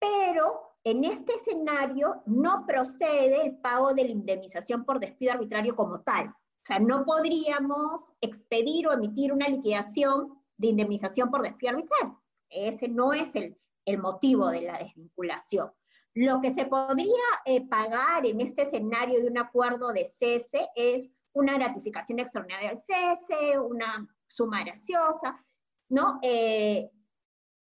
pero 0.00 0.76
en 0.82 1.04
este 1.04 1.34
escenario 1.34 2.22
no 2.26 2.66
procede 2.66 3.40
el 3.40 3.56
pago 3.58 3.94
de 3.94 4.04
la 4.04 4.10
indemnización 4.10 4.84
por 4.84 4.98
despido 4.98 5.32
arbitrario 5.32 5.76
como 5.76 6.00
tal. 6.00 6.26
O 6.28 6.66
sea, 6.66 6.80
no 6.80 7.04
podríamos 7.04 8.12
expedir 8.20 8.88
o 8.88 8.92
emitir 8.92 9.32
una 9.32 9.48
liquidación 9.48 10.36
de 10.56 10.68
indemnización 10.68 11.30
por 11.30 11.42
despido 11.42 11.70
arbitrario. 11.70 12.20
Ese 12.50 12.88
no 12.88 13.12
es 13.12 13.36
el, 13.36 13.56
el 13.84 13.98
motivo 13.98 14.48
de 14.48 14.62
la 14.62 14.78
desvinculación. 14.78 15.72
Lo 16.14 16.40
que 16.40 16.52
se 16.52 16.66
podría 16.66 17.12
eh, 17.44 17.66
pagar 17.68 18.26
en 18.26 18.40
este 18.40 18.62
escenario 18.62 19.20
de 19.20 19.28
un 19.28 19.38
acuerdo 19.38 19.92
de 19.92 20.04
cese 20.04 20.68
es 20.74 21.10
una 21.34 21.54
gratificación 21.54 22.20
extraordinaria 22.20 22.70
al 22.70 22.80
cese, 22.80 23.58
una 23.58 24.08
suma 24.26 24.62
graciosa, 24.64 25.44
¿no? 25.88 26.18
Eh, 26.22 26.90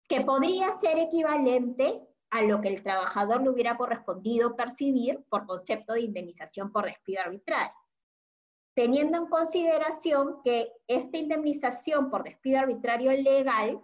que 0.07 0.22
podría 0.22 0.69
ser 0.73 0.99
equivalente 0.99 2.02
a 2.31 2.43
lo 2.43 2.61
que 2.61 2.69
el 2.69 2.84
trabajador 2.84 3.41
le 3.41 3.49
hubiera 3.49 3.77
correspondido 3.77 4.56
percibir 4.56 5.23
por 5.30 5.45
concepto 5.45 5.93
de 5.93 6.02
indemnización 6.02 6.72
por 6.72 6.85
despido 6.85 7.22
arbitral. 7.22 7.72
Teniendo 8.73 9.18
en 9.18 9.27
consideración 9.27 10.41
que 10.43 10.72
esta 10.88 11.18
indemnización 11.18 12.10
por 12.10 12.23
despido 12.23 12.60
arbitrario 12.60 13.11
legal 13.11 13.81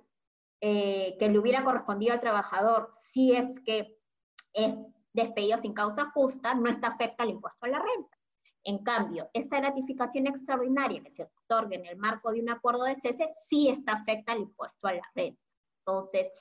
eh, 0.61 1.17
que 1.19 1.29
le 1.29 1.39
hubiera 1.39 1.63
correspondido 1.63 2.13
al 2.13 2.21
trabajador 2.21 2.91
si 2.93 3.35
es 3.35 3.59
que 3.59 3.97
es 4.53 4.91
despedido 5.13 5.57
sin 5.57 5.73
causa 5.73 6.09
justa, 6.11 6.55
no 6.55 6.69
está 6.69 6.87
afecta 6.87 7.23
al 7.23 7.29
impuesto 7.29 7.65
a 7.65 7.69
la 7.69 7.79
renta. 7.79 8.16
En 8.63 8.79
cambio, 8.79 9.29
esta 9.33 9.59
gratificación 9.59 10.27
extraordinaria 10.27 11.01
que 11.01 11.09
se 11.09 11.23
otorga 11.23 11.75
en 11.75 11.85
el 11.85 11.97
marco 11.97 12.31
de 12.31 12.41
un 12.41 12.49
acuerdo 12.49 12.83
de 12.83 12.95
cese 12.95 13.29
sí 13.47 13.69
está 13.69 13.93
afecta 13.93 14.33
al 14.33 14.39
impuesto 14.39 14.87
a 14.87 14.93
la 14.93 15.11
renta. 15.15 15.41
Entonces, 15.85 16.31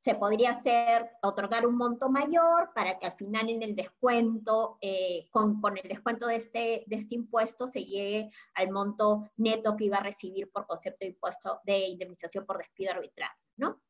se 0.00 0.14
podría 0.14 0.52
hacer, 0.52 1.10
otorgar 1.22 1.66
un 1.66 1.76
monto 1.76 2.08
mayor 2.08 2.72
para 2.74 2.98
que 2.98 3.06
al 3.06 3.12
final 3.12 3.50
en 3.50 3.62
el 3.62 3.76
descuento, 3.76 4.78
eh, 4.80 5.28
con, 5.30 5.60
con, 5.60 5.76
el 5.76 5.86
descuento 5.86 6.26
de 6.26 6.36
este, 6.36 6.94
este 6.94 7.14
impuesto 7.14 7.66
se 7.66 7.84
llegue 7.84 8.30
al 8.54 8.70
monto 8.70 9.30
neto 9.36 9.76
que 9.76 9.84
iba 9.84 9.98
a 9.98 10.02
recibir 10.02 10.50
por 10.50 10.66
concepto 10.66 11.00
de 11.00 11.10
impuesto 11.10 11.60
de 11.64 11.86
indemnización 11.88 12.46
por 12.46 12.58
despido 12.58 12.92
arbitrario, 12.92 13.36
¿no? 13.56 13.80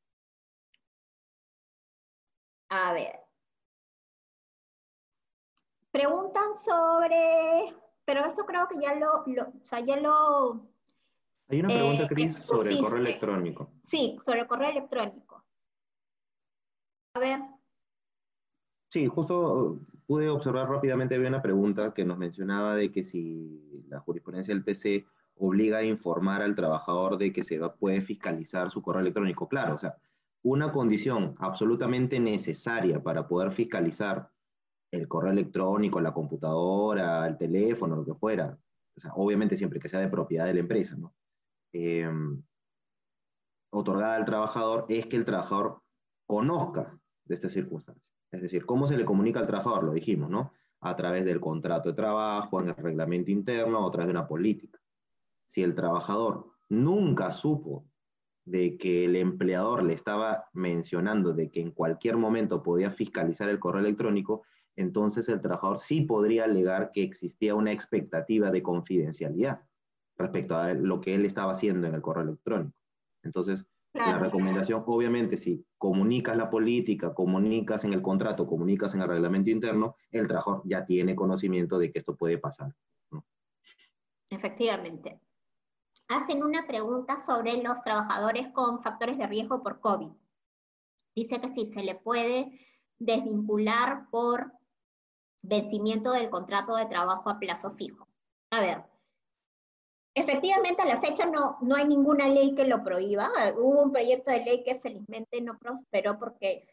A 2.71 2.93
ver. 2.93 3.30
Preguntan 5.91 6.55
sobre, 6.55 7.75
pero 8.05 8.25
eso 8.25 8.45
creo 8.47 8.69
que 8.69 8.81
ya 8.81 8.95
lo, 8.95 9.25
lo 9.27 9.43
o 9.43 9.67
sea, 9.67 9.81
ya 9.81 9.97
lo... 9.97 10.69
Hay 11.49 11.61
una 11.61 11.69
pregunta, 11.69 12.05
eh, 12.05 12.09
Cris, 12.09 12.37
sobre 12.37 12.71
el 12.71 12.79
correo 12.79 12.99
electrónico. 12.99 13.73
Sí, 13.83 14.17
sobre 14.25 14.41
el 14.41 14.47
correo 14.47 14.71
electrónico. 14.71 15.45
A 17.15 17.21
ver. 17.21 17.41
Sí, 18.89 19.07
justo 19.07 19.81
pude 20.07 20.29
observar 20.29 20.69
rápidamente, 20.69 21.15
había 21.15 21.29
una 21.29 21.43
pregunta 21.43 21.95
que 21.95 22.05
nos 22.05 22.19
mencionaba 22.19 22.75
de 22.75 22.91
que 22.91 23.05
si 23.05 23.85
la 23.89 24.01
jurisprudencia 24.01 24.55
del 24.55 24.65
TC 24.65 25.07
obliga 25.37 25.79
a 25.79 25.85
informar 25.85 26.43
al 26.43 26.55
trabajador 26.55 27.17
de 27.17 27.33
que 27.33 27.43
se 27.43 27.59
va, 27.59 27.75
puede 27.75 28.01
fiscalizar 28.01 28.71
su 28.71 28.83
correo 28.83 29.01
electrónico. 29.01 29.49
Claro, 29.49 29.75
o 29.75 29.79
sea, 29.79 29.97
una 30.43 30.73
condición 30.73 31.35
absolutamente 31.39 32.19
necesaria 32.21 33.03
para 33.03 33.27
poder 33.27 33.51
fiscalizar 33.53 34.31
el 34.91 35.09
correo 35.09 35.33
electrónico, 35.33 36.01
la 36.01 36.13
computadora, 36.13 37.27
el 37.27 37.37
teléfono, 37.37 37.97
lo 37.97 38.05
que 38.05 38.15
fuera, 38.15 38.59
obviamente 39.15 39.57
siempre 39.57 39.81
que 39.81 39.89
sea 39.89 40.01
de 40.01 40.09
propiedad 40.09 40.47
de 40.47 40.55
la 40.55 40.61
empresa, 40.61 40.97
¿no? 40.97 41.15
Em, 41.73 42.43
otorgada 43.73 44.17
al 44.17 44.25
trabajador 44.25 44.87
es 44.89 45.07
que 45.07 45.17
el 45.17 45.25
trabajador 45.25 45.83
conozca 46.27 46.99
de 47.25 47.35
esta 47.35 47.49
circunstancia. 47.49 48.03
Es 48.33 48.43
decir, 48.43 48.67
¿cómo 48.67 48.87
se 48.87 48.97
le 48.97 49.05
comunica 49.05 49.41
al 49.41 49.47
trabajador? 49.47 49.85
Lo 49.85 49.93
dijimos, 49.93 50.31
¿no? 50.31 50.53
A 50.81 50.97
través 50.97 51.25
del 51.25 51.41
contrato 51.41 51.91
de 51.91 51.95
trabajo, 51.95 52.61
en 52.61 52.69
el 52.69 52.77
reglamento 52.77 53.31
interno, 53.31 53.81
o 53.81 53.89
a 53.89 53.91
través 53.91 54.09
de 54.09 54.19
una 54.19 54.27
política. 54.27 54.81
Si 55.45 55.63
el 55.63 55.75
trabajador 55.75 56.51
nunca 56.69 57.31
supo 57.31 57.87
de 58.45 58.79
que 58.79 59.05
el 59.05 59.17
empleador 59.17 59.83
le 59.83 59.95
estaba 59.95 60.49
mencionando 60.53 61.33
de 61.33 61.51
que 61.51 61.61
en 61.61 61.73
cualquier 61.73 62.17
momento 62.17 62.63
podía 62.63 62.91
fiscalizar 62.91 63.49
el 63.49 63.61
correo 63.61 63.81
electrónico, 63.81 64.43
entonces 64.81 65.29
el 65.29 65.41
trabajador 65.41 65.79
sí 65.79 66.03
podría 66.03 66.45
alegar 66.45 66.91
que 66.93 67.03
existía 67.03 67.55
una 67.55 67.73
expectativa 67.73 68.51
de 68.51 68.63
confidencialidad 68.63 69.61
respecto 70.17 70.57
a 70.57 70.75
lo 70.75 71.01
que 71.01 71.15
él 71.15 71.25
estaba 71.25 71.53
haciendo 71.53 71.87
en 71.87 71.95
el 71.95 72.03
correo 72.03 72.25
electrónico. 72.25 72.75
Entonces, 73.23 73.67
la 73.93 74.19
recomendación, 74.19 74.85
obviamente, 74.87 75.37
si 75.37 75.67
comunicas 75.77 76.37
la 76.37 76.49
política, 76.49 77.13
comunicas 77.13 77.85
en 77.85 77.93
el 77.93 78.03
contrato, 78.03 78.47
comunicas 78.47 78.95
en 78.95 79.01
el 79.01 79.09
reglamento 79.09 79.51
interno, 79.51 79.97
el 80.13 80.29
trabajador 80.29 80.63
ya 80.65 80.87
tiene 80.87 81.17
conocimiento 81.17 81.79
de 81.79 81.91
que 81.91 81.99
esto 81.99 82.17
puede 82.17 82.39
pasar. 82.39 82.75
Efectivamente. 84.31 85.21
Hacen 86.09 86.43
una 86.43 86.67
pregunta 86.67 87.19
sobre 87.19 87.61
los 87.63 87.83
trabajadores 87.83 88.49
con 88.49 88.81
factores 88.81 89.19
de 89.19 89.27
riesgo 89.27 89.63
por 89.63 89.81
COVID. 89.81 90.11
Dice 91.17 91.41
que 91.41 91.53
si 91.53 91.71
se 91.71 91.83
le 91.83 91.97
puede 91.97 92.61
desvincular 92.99 94.09
por 94.11 94.53
vencimiento 95.43 96.13
del 96.13 96.31
contrato 96.31 96.77
de 96.77 96.87
trabajo 96.87 97.31
a 97.31 97.39
plazo 97.39 97.71
fijo. 97.71 98.09
A 98.51 98.61
ver, 98.61 98.85
Efectivamente, 100.13 100.83
a 100.83 100.87
la 100.87 101.01
fecha 101.01 101.25
no, 101.25 101.57
no 101.61 101.77
hay 101.77 101.87
ninguna 101.87 102.29
ley 102.29 102.55
que 102.55 102.65
lo 102.65 102.83
prohíba. 102.83 103.31
Hubo 103.57 103.83
un 103.83 103.93
proyecto 103.93 104.33
de 104.33 104.41
ley 104.41 104.65
que 104.65 104.81
felizmente 104.81 105.41
no 105.41 105.57
prosperó 105.59 106.19
porque 106.19 106.67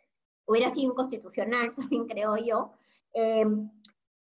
hubiera 0.45 0.71
sido 0.71 0.91
inconstitucional, 0.91 1.75
también 1.75 2.07
creo 2.07 2.35
yo. 2.37 2.71
Em, 3.13 3.69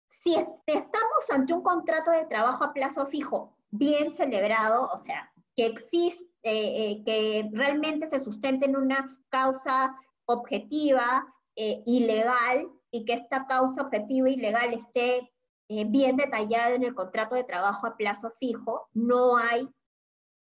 si 0.08 0.34
estamos 0.34 1.30
ante 1.30 1.52
un 1.52 1.62
contrato 1.62 2.10
de 2.10 2.24
trabajo 2.24 2.64
a 2.64 2.72
plazo 2.72 3.06
fijo 3.06 3.56
bien 3.70 4.10
celebrado, 4.10 4.88
o 4.92 4.96
sea, 4.96 5.30
que 5.54 5.66
existe, 5.66 6.26
eh, 6.42 6.90
eh, 6.90 7.02
que 7.04 7.50
realmente 7.52 8.08
se 8.08 8.20
sustente 8.20 8.66
en 8.66 8.76
una 8.76 9.18
causa 9.28 9.96
objetiva, 10.26 11.26
eh, 11.56 11.82
ilegal, 11.86 12.68
y 12.94 13.04
que 13.04 13.14
esta 13.14 13.48
causa 13.48 13.82
objetiva 13.82 14.30
ilegal 14.30 14.72
esté 14.72 15.32
eh, 15.68 15.84
bien 15.84 16.16
detallada 16.16 16.76
en 16.76 16.84
el 16.84 16.94
contrato 16.94 17.34
de 17.34 17.42
trabajo 17.42 17.88
a 17.88 17.96
plazo 17.96 18.30
fijo, 18.38 18.88
no 18.92 19.36
hay 19.36 19.68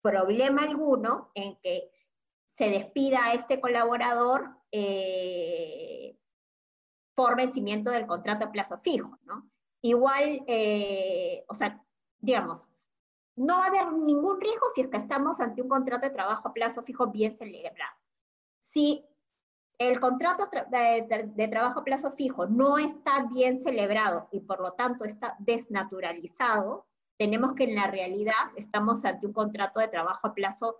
problema 0.02 0.64
alguno 0.64 1.30
en 1.36 1.58
que 1.58 1.92
se 2.48 2.72
despida 2.72 3.24
a 3.24 3.34
este 3.34 3.62
colaborador 3.62 4.58
eh, 4.72 6.18
por 7.14 7.38
vencimiento 7.38 7.92
del 7.92 8.08
contrato 8.08 8.48
a 8.48 8.52
plazo 8.52 8.80
fijo, 8.80 9.20
¿no? 9.26 9.48
Igual, 9.84 10.44
eh, 10.48 11.46
o 11.50 11.54
sea, 11.54 11.86
digamos, 12.18 12.68
no 13.36 13.58
va 13.58 13.66
a 13.66 13.68
haber 13.68 13.94
ningún 13.94 14.42
riesgo 14.42 14.66
si 14.74 14.82
es 14.82 14.88
que 14.88 14.98
estamos 14.98 15.40
ante 15.40 15.62
un 15.62 15.70
contrato 15.70 16.08
de 16.08 16.16
trabajo 16.16 16.48
a 16.48 16.54
plazo 16.54 16.82
fijo 16.82 17.06
bien 17.12 17.32
celebrado. 17.32 17.96
Si 18.60 19.06
el 19.80 20.00
contrato 20.02 20.50
de, 20.70 21.48
trabajo 21.48 21.80
a 21.80 21.84
plazo 21.84 22.12
fijo 22.12 22.46
no 22.46 22.78
está 22.78 23.26
bien 23.34 23.58
celebrado 23.58 24.28
y 24.32 24.42
por 24.42 24.60
lo 24.60 24.74
tanto 24.74 25.06
está 25.06 25.38
desnaturalizado, 25.40 26.86
tenemos 27.18 27.54
que 27.54 27.64
en 27.64 27.76
la 27.76 27.88
realidad 27.88 28.34
estamos 28.58 29.06
ante 29.06 29.26
un 29.26 29.34
contrato 29.34 29.80
de 29.80 29.88
trabajo 29.88 30.28
a 30.28 30.34
plazo 30.34 30.78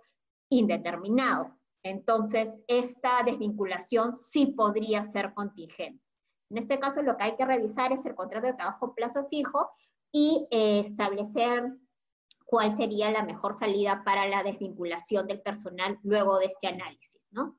indeterminado. 0.50 1.56
Entonces, 1.82 2.60
esta 2.68 3.22
desvinculación 3.24 4.12
sí 4.12 4.46
podría 4.46 5.02
ser 5.04 5.32
contingente. 5.32 6.04
En 6.50 6.58
este 6.58 6.78
caso, 6.78 7.00
lo 7.00 7.16
que 7.16 7.24
hay 7.24 7.36
que 7.36 7.46
revisar 7.46 7.92
es 7.92 8.04
el 8.04 8.14
contrato 8.14 8.48
de 8.48 8.54
trabajo 8.54 8.86
a 8.86 8.94
plazo 8.94 9.26
fijo 9.30 9.70
y 10.12 10.46
eh, 10.50 10.80
establecer 10.80 11.72
cuál 12.44 12.70
sería 12.72 13.10
la 13.10 13.22
mejor 13.22 13.54
salida 13.54 14.02
para 14.04 14.28
la 14.28 14.42
desvinculación 14.42 15.26
del 15.26 15.40
personal 15.40 15.98
luego 16.02 16.38
de 16.38 16.46
este 16.46 16.66
análisis, 16.66 17.22
¿no? 17.30 17.56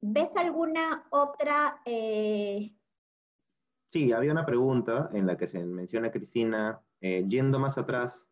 ¿Ves 0.00 0.36
alguna 0.36 1.06
otra? 1.10 1.80
Eh? 1.84 2.72
Sí, 3.92 4.12
había 4.12 4.32
una 4.32 4.46
pregunta 4.46 5.08
en 5.12 5.26
la 5.26 5.36
que 5.36 5.48
se 5.48 5.64
menciona 5.64 6.12
Cristina, 6.12 6.80
eh, 7.00 7.24
yendo 7.28 7.58
más 7.58 7.78
atrás, 7.78 8.30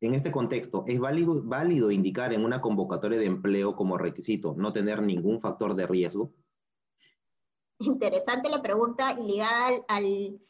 en 0.00 0.14
este 0.14 0.30
contexto, 0.30 0.84
¿es 0.86 0.98
válido, 0.98 1.42
válido 1.42 1.90
indicar 1.90 2.32
en 2.32 2.44
una 2.44 2.60
convocatoria 2.60 3.18
de 3.18 3.26
empleo 3.26 3.76
como 3.76 3.98
requisito 3.98 4.54
no 4.56 4.72
tener 4.72 5.02
ningún 5.02 5.40
factor 5.40 5.74
de 5.74 5.86
riesgo? 5.86 6.32
Interesante 7.78 8.48
la 8.48 8.62
pregunta 8.62 9.14
ligada 9.14 9.70
al, 9.88 10.40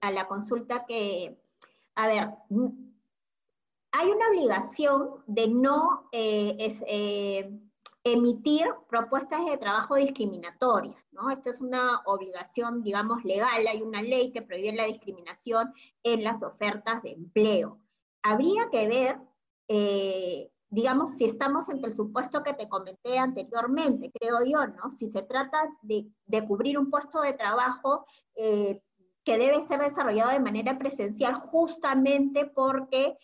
a 0.00 0.10
la 0.10 0.28
consulta 0.28 0.86
que, 0.86 1.42
a 1.94 2.06
ver, 2.06 2.30
hay 3.92 4.08
una 4.08 4.28
obligación 4.28 5.24
de 5.26 5.48
no 5.48 6.08
eh, 6.12 6.56
es, 6.58 6.82
emitir 8.04 8.66
propuestas 8.88 9.44
de 9.44 9.58
trabajo 9.58 9.96
discriminatorias, 9.96 10.96
¿no? 11.12 11.30
Esto 11.30 11.50
es 11.50 11.60
una 11.60 12.00
obligación, 12.06 12.82
digamos, 12.82 13.24
legal, 13.24 13.66
hay 13.66 13.82
una 13.82 14.00
ley 14.00 14.32
que 14.32 14.42
prohíbe 14.42 14.72
la 14.72 14.84
discriminación 14.84 15.74
en 16.02 16.24
las 16.24 16.42
ofertas 16.42 17.02
de 17.02 17.10
empleo. 17.10 17.78
Habría 18.22 18.70
que 18.70 18.88
ver, 18.88 19.18
eh, 19.68 20.50
digamos, 20.70 21.16
si 21.18 21.26
estamos 21.26 21.68
entre 21.68 21.90
el 21.90 21.96
supuesto 21.96 22.42
que 22.42 22.54
te 22.54 22.68
comenté 22.68 23.18
anteriormente, 23.18 24.10
creo 24.10 24.38
yo, 24.44 24.66
¿no? 24.66 24.90
Si 24.90 25.06
se 25.10 25.22
trata 25.22 25.58
de, 25.82 26.06
cubrir 26.46 26.78
un 26.78 26.90
puesto 26.90 27.20
de 27.20 27.34
trabajo 27.34 28.06
eh, 28.34 28.82
que 29.24 29.36
debe 29.36 29.60
ser 29.66 29.80
desarrollado 29.80 30.30
de 30.30 30.40
manera 30.40 30.78
presencial 30.78 31.34
justamente 31.34 32.46
porque 32.46 33.18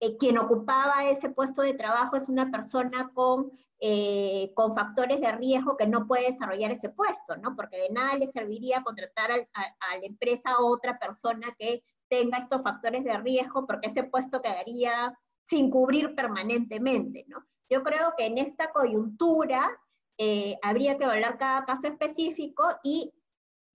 eh, 0.00 0.16
quien 0.16 0.38
ocupaba 0.38 1.08
ese 1.08 1.30
puesto 1.30 1.62
de 1.62 1.74
trabajo 1.74 2.16
es 2.16 2.28
una 2.28 2.50
persona 2.50 3.10
con, 3.14 3.52
eh, 3.80 4.50
con 4.54 4.74
factores 4.74 5.20
de 5.20 5.30
riesgo 5.30 5.76
que 5.76 5.86
no 5.86 6.08
puede 6.08 6.32
desarrollar 6.32 6.72
ese 6.72 6.88
puesto, 6.88 7.36
¿no? 7.36 7.54
Porque 7.54 7.78
de 7.78 7.90
nada 7.90 8.16
le 8.16 8.26
serviría 8.26 8.82
contratar 8.82 9.30
a, 9.30 9.96
la 9.96 10.04
empresa 10.04 10.50
a 10.50 10.64
otra 10.64 10.98
persona 10.98 11.54
que 11.56 11.84
tenga 12.08 12.38
estos 12.38 12.60
factores 12.62 13.04
de 13.04 13.16
riesgo, 13.18 13.68
porque 13.68 13.88
ese 13.88 14.02
puesto 14.02 14.42
quedaría 14.42 15.16
sin 15.44 15.70
cubrir 15.70 16.16
permanentemente, 16.16 17.24
¿no? 17.28 17.46
Yo 17.70 17.84
creo 17.84 18.14
que 18.16 18.26
en 18.26 18.38
esta 18.38 18.72
coyuntura 18.72 19.70
eh, 20.18 20.56
habría 20.60 20.98
que 20.98 21.04
evaluar 21.04 21.38
cada 21.38 21.64
caso 21.64 21.86
específico 21.86 22.66
y 22.82 23.12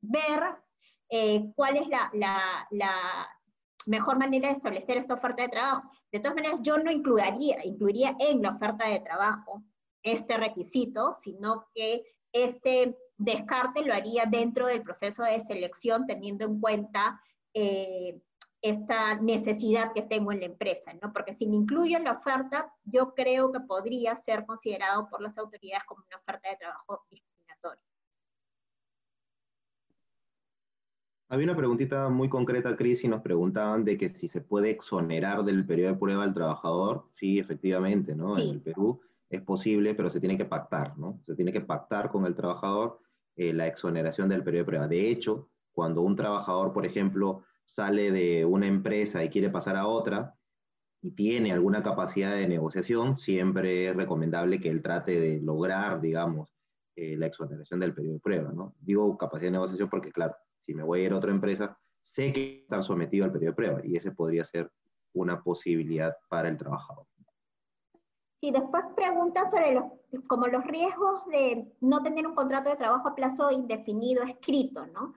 ver 0.01 0.57
cuál 1.55 1.77
es 1.77 1.87
la, 1.87 2.09
la 2.71 3.29
mejor 3.85 4.17
manera 4.17 4.49
de 4.49 4.55
establecer 4.55 4.97
esta 4.97 5.13
oferta 5.13 5.43
de 5.43 5.49
trabajo. 5.49 5.89
De 6.11 6.19
todas 6.19 6.35
maneras, 6.35 6.59
yo 6.63 6.77
no 6.77 6.91
incluiría, 6.91 7.63
incluiría 7.63 8.15
en 8.19 8.41
la 8.41 8.49
oferta 8.49 8.89
de 8.89 8.99
trabajo 8.99 9.63
este 10.03 10.37
requisito, 10.37 11.13
sino 11.13 11.67
que 11.73 12.03
este 12.31 12.97
descarte 13.17 13.83
lo 13.83 13.93
haría 13.93 14.25
dentro 14.25 14.67
del 14.67 14.83
proceso 14.83 15.23
de 15.23 15.41
selección, 15.41 16.05
teniendo 16.05 16.45
en 16.45 16.59
cuenta 16.59 17.21
eh, 17.53 18.19
esta 18.61 19.15
necesidad 19.15 19.91
que 19.93 20.01
tengo 20.01 20.31
en 20.31 20.39
la 20.39 20.45
empresa, 20.45 20.93
¿no? 21.01 21.11
Porque 21.11 21.33
si 21.33 21.47
me 21.47 21.55
incluyo 21.55 21.97
en 21.97 22.05
la 22.05 22.13
oferta, 22.13 22.73
yo 22.83 23.13
creo 23.13 23.51
que 23.51 23.59
podría 23.59 24.15
ser 24.15 24.45
considerado 24.45 25.07
por 25.09 25.21
las 25.21 25.37
autoridades 25.37 25.83
como 25.85 26.03
una 26.07 26.17
oferta 26.17 26.49
de 26.49 26.57
trabajo 26.57 27.03
discriminatoria. 27.09 27.81
Había 31.29 31.45
una 31.45 31.57
preguntita 31.57 32.09
muy 32.09 32.29
concreta, 32.29 32.75
Cris, 32.75 33.03
y 33.03 33.07
nos 33.07 33.21
preguntaban 33.21 33.83
de 33.83 33.97
que 33.97 34.07
si 34.07 34.27
se 34.27 34.39
puede 34.39 34.69
exonerar 34.69 35.43
del 35.43 35.65
periodo 35.65 35.93
de 35.93 35.99
prueba 35.99 36.23
al 36.23 36.33
trabajador. 36.33 37.07
Sí, 37.11 37.39
efectivamente, 37.39 38.15
¿no? 38.15 38.37
En 38.37 38.49
el 38.49 38.61
Perú 38.61 39.01
es 39.29 39.41
posible, 39.41 39.95
pero 39.95 40.09
se 40.09 40.19
tiene 40.19 40.37
que 40.37 40.45
pactar, 40.45 40.97
¿no? 40.97 41.19
Se 41.25 41.35
tiene 41.35 41.51
que 41.51 41.61
pactar 41.61 42.09
con 42.11 42.25
el 42.25 42.35
trabajador 42.35 42.99
eh, 43.35 43.53
la 43.53 43.67
exoneración 43.67 44.29
del 44.29 44.43
periodo 44.43 44.63
de 44.63 44.67
prueba. 44.67 44.87
De 44.87 45.09
hecho, 45.09 45.49
cuando 45.71 46.01
un 46.01 46.15
trabajador, 46.15 46.71
por 46.71 46.85
ejemplo, 46.85 47.43
sale 47.65 48.11
de 48.11 48.45
una 48.45 48.67
empresa 48.67 49.23
y 49.23 49.29
quiere 49.29 49.49
pasar 49.49 49.75
a 49.75 49.87
otra 49.87 50.35
y 51.01 51.11
tiene 51.11 51.51
alguna 51.51 51.81
capacidad 51.83 52.35
de 52.35 52.47
negociación, 52.47 53.17
siempre 53.17 53.87
es 53.89 53.95
recomendable 53.95 54.59
que 54.59 54.69
él 54.69 54.81
trate 54.81 55.19
de 55.19 55.41
lograr, 55.41 55.99
digamos, 55.99 56.55
eh, 56.95 57.17
la 57.17 57.25
exoneración 57.25 57.79
del 57.79 57.93
periodo 57.93 58.15
de 58.15 58.19
prueba, 58.19 58.51
¿no? 58.53 58.75
Digo 58.79 59.17
capacidad 59.17 59.47
de 59.47 59.53
negociación 59.53 59.89
porque, 59.89 60.11
claro, 60.11 60.35
si 60.59 60.73
me 60.73 60.83
voy 60.83 61.01
a 61.01 61.05
ir 61.05 61.13
a 61.13 61.17
otra 61.17 61.31
empresa, 61.31 61.77
sé 62.01 62.31
que 62.31 62.61
estar 62.61 62.83
sometido 62.83 63.25
al 63.25 63.31
periodo 63.31 63.51
de 63.51 63.55
prueba 63.55 63.81
y 63.83 63.95
ese 63.95 64.11
podría 64.11 64.45
ser 64.45 64.71
una 65.13 65.41
posibilidad 65.41 66.15
para 66.29 66.49
el 66.49 66.57
trabajador. 66.57 67.07
Sí, 68.43 68.51
después 68.51 68.83
pregunta 68.93 69.49
sobre 69.49 69.73
los, 69.73 69.85
como 70.27 70.47
los 70.47 70.65
riesgos 70.65 71.25
de 71.27 71.73
no 71.79 72.03
tener 72.03 72.27
un 72.27 72.35
contrato 72.35 72.69
de 72.69 72.75
trabajo 72.75 73.07
a 73.07 73.15
plazo 73.15 73.49
indefinido 73.51 74.21
escrito, 74.21 74.85
¿no? 74.87 75.13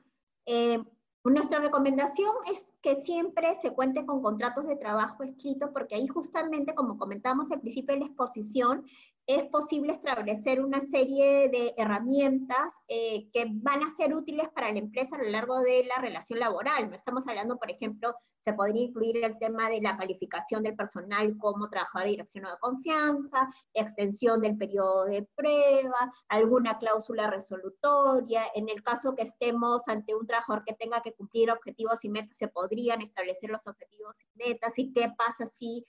Eh, 0.46 0.78
nuestra 1.24 1.58
recomendación 1.58 2.30
es 2.52 2.72
que 2.80 2.94
siempre 2.94 3.56
se 3.56 3.72
cuente 3.72 4.06
con 4.06 4.22
contratos 4.22 4.68
de 4.68 4.76
trabajo 4.76 5.24
escrito, 5.24 5.72
porque 5.72 5.96
ahí 5.96 6.06
justamente, 6.06 6.72
como 6.76 6.98
comentamos 6.98 7.50
al 7.50 7.60
principio 7.62 7.94
de 7.94 8.02
la 8.02 8.06
exposición, 8.06 8.86
es 9.26 9.44
posible 9.44 9.92
establecer 9.92 10.60
una 10.60 10.80
serie 10.80 11.48
de 11.48 11.74
herramientas 11.76 12.80
eh, 12.86 13.28
que 13.32 13.46
van 13.50 13.82
a 13.82 13.90
ser 13.90 14.14
útiles 14.14 14.48
para 14.54 14.72
la 14.72 14.78
empresa 14.78 15.16
a 15.16 15.22
lo 15.22 15.28
largo 15.30 15.60
de 15.60 15.84
la 15.84 16.00
relación 16.00 16.38
laboral. 16.38 16.88
No 16.88 16.94
estamos 16.94 17.26
hablando, 17.26 17.58
por 17.58 17.70
ejemplo, 17.70 18.14
se 18.40 18.52
podría 18.52 18.82
incluir 18.82 19.24
el 19.24 19.36
tema 19.38 19.68
de 19.68 19.80
la 19.80 19.96
calificación 19.96 20.62
del 20.62 20.76
personal 20.76 21.36
como 21.38 21.68
trabajador 21.68 22.04
de 22.04 22.12
dirección 22.12 22.44
de 22.44 22.50
confianza, 22.60 23.50
extensión 23.74 24.40
del 24.40 24.56
periodo 24.56 25.04
de 25.06 25.26
prueba, 25.34 26.12
alguna 26.28 26.78
cláusula 26.78 27.28
resolutoria. 27.28 28.44
En 28.54 28.68
el 28.68 28.84
caso 28.84 29.16
que 29.16 29.24
estemos 29.24 29.88
ante 29.88 30.14
un 30.14 30.28
trabajador 30.28 30.62
que 30.64 30.74
tenga 30.74 31.00
que 31.00 31.12
cumplir 31.12 31.50
objetivos 31.50 32.04
y 32.04 32.08
metas, 32.08 32.36
se 32.36 32.46
podrían 32.46 33.02
establecer 33.02 33.50
los 33.50 33.66
objetivos 33.66 34.16
y 34.22 34.48
metas. 34.48 34.74
¿Y 34.78 34.92
qué 34.92 35.12
pasa 35.18 35.46
si 35.46 35.84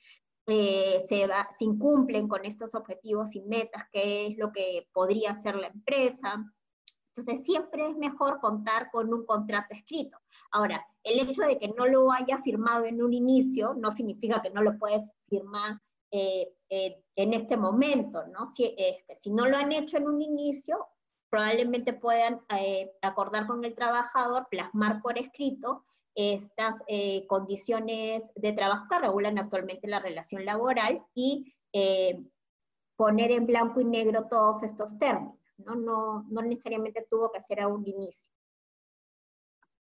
eh, 0.50 1.04
se, 1.06 1.28
va, 1.28 1.50
incumplen 1.60 2.30
con 2.30 2.46
estos 2.46 2.74
objetivos 2.74 3.36
y 3.36 3.42
metas, 3.42 3.84
qué 3.92 4.28
es 4.28 4.38
lo 4.38 4.54
que 4.54 4.88
podría 4.94 5.32
hacer 5.32 5.56
la 5.58 5.68
empresa. 5.68 6.42
Entonces, 7.14 7.46
siempre 7.46 7.86
es 7.86 7.98
mejor 7.98 8.40
contar 8.40 8.90
con 8.90 9.14
un 9.14 9.26
contrato 9.26 9.76
escrito. 9.76 10.18
Ahora, 10.52 10.86
el 11.04 11.20
hecho 11.20 11.42
de 11.42 11.60
que 11.60 11.68
no 11.70 11.86
lo 11.86 12.12
haya 12.14 12.38
firmado 12.44 12.86
en 12.86 13.04
un 13.04 13.12
inicio 13.12 13.74
no 13.74 13.92
significa 13.92 14.42
que 14.42 14.50
no 14.50 14.62
lo 14.62 14.78
puedes 14.78 15.12
firmar 15.28 15.82
eh, 16.12 16.54
eh, 16.70 17.04
en 17.18 17.34
este 17.34 17.58
momento, 17.58 18.26
¿no? 18.28 18.46
Si, 18.46 18.74
si 19.16 19.32
no 19.32 19.48
lo 19.48 19.58
han 19.58 19.74
hecho 19.74 19.98
en 19.98 20.08
un 20.08 20.22
inicio, 20.22 20.88
probablemente 21.30 21.92
puedan 21.92 22.40
acordar 23.02 23.48
con 23.48 23.66
el 23.66 23.76
trabajador, 23.76 24.48
plasmar 24.50 25.02
por 25.02 25.18
escrito 25.18 25.84
estas 26.18 26.84
eh, 26.88 27.28
condiciones 27.28 28.32
de 28.36 28.52
trabajo 28.52 28.88
que 28.90 28.98
regulan 28.98 29.38
actualmente 29.38 29.88
la 29.88 30.00
relación 30.00 30.46
laboral 30.46 31.06
y 31.14 31.56
eh, 31.72 32.20
poner 32.96 33.32
en 33.32 33.46
blanco 33.46 33.80
y 33.82 33.86
negro 33.86 34.28
todos 34.28 34.64
estos 34.64 34.98
términos. 34.98 35.38
¿no? 35.58 35.76
No, 35.76 36.24
no 36.24 36.42
necesariamente 36.42 37.06
tuvo 37.08 37.32
que 37.32 37.42
ser 37.44 37.62
a 37.62 37.68
un 37.68 37.88
inicio. 37.88 38.28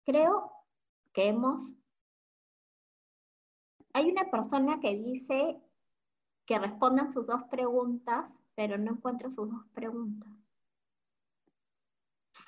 Creo 0.06 0.52
que 1.14 1.28
hemos... 1.28 1.76
Hay 3.94 4.10
una 4.10 4.32
persona 4.32 4.80
que 4.80 4.96
dice 4.96 5.62
que 6.48 6.58
respondan 6.58 7.12
sus 7.12 7.28
dos 7.28 7.44
preguntas, 7.44 8.40
pero 8.56 8.80
no 8.80 8.94
encuentro 8.94 9.30
sus 9.30 9.52
dos 9.52 9.66
preguntas. 9.74 10.30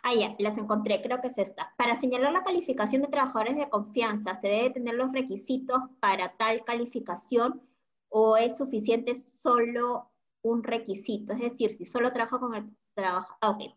Ah, 0.03 0.13
ya, 0.13 0.35
las 0.39 0.57
encontré, 0.57 1.01
creo 1.01 1.19
que 1.21 1.27
es 1.27 1.38
esta. 1.38 1.73
Para 1.77 1.95
señalar 1.95 2.31
la 2.31 2.43
calificación 2.43 3.01
de 3.01 3.07
trabajadores 3.09 3.57
de 3.57 3.69
confianza, 3.69 4.35
¿se 4.35 4.47
debe 4.47 4.69
tener 4.69 4.95
los 4.95 5.11
requisitos 5.11 5.77
para 5.99 6.38
tal 6.38 6.63
calificación 6.63 7.61
o 8.07 8.38
es 8.38 8.57
suficiente 8.57 9.15
solo 9.15 10.11
un 10.41 10.63
requisito? 10.63 11.34
Es 11.34 11.39
decir, 11.39 11.71
si 11.71 11.85
solo 11.85 12.11
trabajo 12.13 12.39
con 12.39 12.55
el 12.55 12.69
trabajo... 12.93 13.35
Ah, 13.41 13.49
ok. 13.49 13.76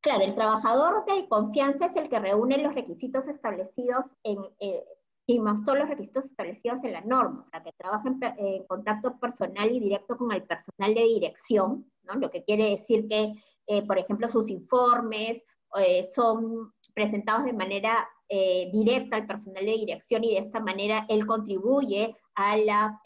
Claro, 0.00 0.24
el 0.24 0.34
trabajador 0.34 1.04
de 1.04 1.28
confianza 1.28 1.86
es 1.86 1.96
el 1.96 2.08
que 2.08 2.18
reúne 2.18 2.58
los 2.58 2.74
requisitos 2.74 3.26
establecidos 3.26 4.16
en... 4.22 4.38
Eh, 4.60 4.84
y 5.26 5.38
más 5.38 5.64
todos 5.64 5.78
los 5.78 5.88
requisitos 5.88 6.24
establecidos 6.24 6.82
en 6.82 6.92
la 6.92 7.02
norma, 7.02 7.42
o 7.42 7.46
sea, 7.46 7.62
que 7.62 7.72
trabaja 7.72 8.08
en, 8.36 8.64
contacto 8.64 9.16
personal 9.20 9.70
y 9.70 9.78
directo 9.78 10.16
con 10.16 10.32
el 10.32 10.42
personal 10.42 10.92
de 10.92 11.04
dirección, 11.04 11.89
Lo 12.18 12.30
que 12.30 12.44
quiere 12.44 12.70
decir 12.70 13.06
que, 13.08 13.32
eh, 13.66 13.82
por 13.86 13.98
ejemplo, 13.98 14.28
sus 14.28 14.50
informes 14.50 15.44
eh, 15.76 16.04
son 16.04 16.72
presentados 16.94 17.44
de 17.44 17.52
manera 17.52 18.08
eh, 18.28 18.70
directa 18.72 19.16
al 19.16 19.26
personal 19.26 19.64
de 19.64 19.72
dirección 19.72 20.24
y 20.24 20.32
de 20.34 20.38
esta 20.38 20.60
manera 20.60 21.06
él 21.08 21.26
contribuye 21.26 22.16
a 22.34 22.56
la 22.56 23.00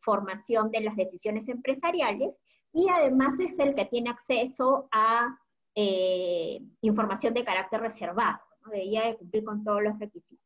formación 0.00 0.70
de 0.70 0.80
las 0.80 0.96
decisiones 0.96 1.48
empresariales 1.48 2.38
y 2.72 2.86
además 2.88 3.38
es 3.38 3.58
el 3.58 3.74
que 3.74 3.84
tiene 3.84 4.10
acceso 4.10 4.88
a 4.92 5.38
información 6.80 7.34
de 7.34 7.44
carácter 7.44 7.82
reservado, 7.82 8.38
¿no? 8.64 8.70
debería 8.70 9.04
de 9.04 9.16
cumplir 9.16 9.44
con 9.44 9.62
todos 9.62 9.82
los 9.82 9.98
requisitos 9.98 10.45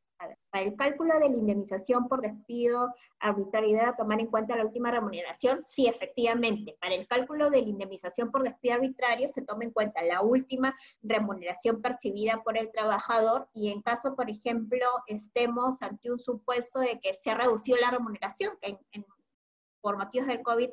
para 0.50 0.64
el 0.64 0.76
cálculo 0.76 1.18
de 1.18 1.30
la 1.30 1.36
indemnización 1.36 2.08
por 2.08 2.20
despido, 2.20 2.94
arbitrariedad, 3.18 3.96
tomar 3.96 4.20
en 4.20 4.26
cuenta 4.26 4.56
la 4.56 4.64
última 4.64 4.90
remuneración, 4.90 5.62
sí, 5.64 5.86
efectivamente, 5.86 6.76
para 6.80 6.94
el 6.94 7.06
cálculo 7.06 7.50
de 7.50 7.62
la 7.62 7.68
indemnización 7.68 8.30
por 8.30 8.42
despido 8.42 8.74
arbitrario 8.74 9.28
se 9.28 9.42
toma 9.42 9.64
en 9.64 9.70
cuenta 9.70 10.02
la 10.02 10.22
última 10.22 10.76
remuneración 11.02 11.80
percibida 11.80 12.42
por 12.42 12.58
el 12.58 12.70
trabajador 12.70 13.48
y 13.54 13.70
en 13.70 13.82
caso, 13.82 14.14
por 14.14 14.28
ejemplo, 14.30 14.86
estemos 15.06 15.82
ante 15.82 16.10
un 16.10 16.18
supuesto 16.18 16.80
de 16.80 17.00
que 17.00 17.14
se 17.14 17.30
ha 17.30 17.34
reducido 17.34 17.78
la 17.78 17.90
remuneración, 17.90 18.52
por 19.80 19.96
motivos 19.96 20.26
del 20.28 20.42
COVID 20.42 20.70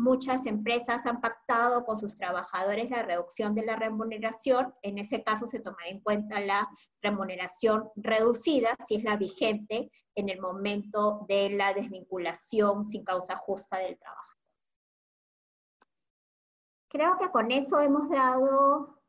Muchas 0.00 0.46
empresas 0.46 1.06
han 1.06 1.20
pactado 1.20 1.84
con 1.84 1.96
sus 1.96 2.14
trabajadores 2.14 2.88
la 2.88 3.02
reducción 3.02 3.56
de 3.56 3.66
la 3.66 3.74
remuneración. 3.74 4.72
En 4.82 4.96
ese 4.96 5.24
caso 5.24 5.48
se 5.48 5.58
tomará 5.58 5.88
en 5.88 6.00
cuenta 6.00 6.38
la 6.38 6.68
remuneración 7.02 7.90
reducida, 7.96 8.76
si 8.86 8.94
es 8.94 9.02
la 9.02 9.16
vigente 9.16 9.90
en 10.14 10.28
el 10.28 10.40
momento 10.40 11.26
de 11.28 11.50
la 11.50 11.74
desvinculación 11.74 12.84
sin 12.84 13.04
causa 13.04 13.36
justa 13.36 13.78
del 13.78 13.98
trabajo. 13.98 14.36
Creo 16.88 17.18
que 17.18 17.30
con 17.30 17.50
eso 17.50 17.80
hemos 17.80 18.08
dado 18.08 19.02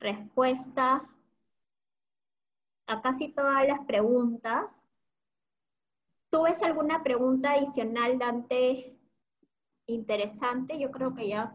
respuesta 0.00 1.08
a 2.88 3.00
casi 3.00 3.28
todas 3.28 3.64
las 3.66 3.80
preguntas. 3.86 4.82
¿Tú 6.30 6.42
ves 6.42 6.62
alguna 6.64 7.04
pregunta 7.04 7.52
adicional, 7.52 8.18
Dante, 8.18 8.95
interesante, 9.86 10.78
yo 10.78 10.90
creo 10.90 11.14
que 11.14 11.28
ya. 11.28 11.52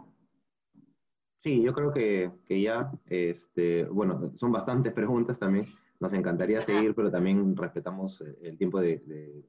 Sí, 1.40 1.62
yo 1.62 1.74
creo 1.74 1.92
que, 1.92 2.32
que 2.46 2.62
ya, 2.62 2.92
este, 3.08 3.86
bueno, 3.86 4.22
son 4.36 4.52
bastantes 4.52 4.94
preguntas 4.94 5.40
también. 5.40 5.66
Nos 6.00 6.14
encantaría 6.14 6.62
seguir, 6.62 6.96
pero 6.96 7.12
también 7.12 7.56
respetamos 7.56 8.24
el 8.42 8.58
tiempo 8.58 8.80
de, 8.80 8.98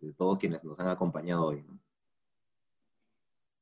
de, 0.00 0.12
todos 0.14 0.38
quienes 0.38 0.62
nos 0.64 0.78
han 0.80 0.88
acompañado 0.88 1.46
hoy. 1.46 1.64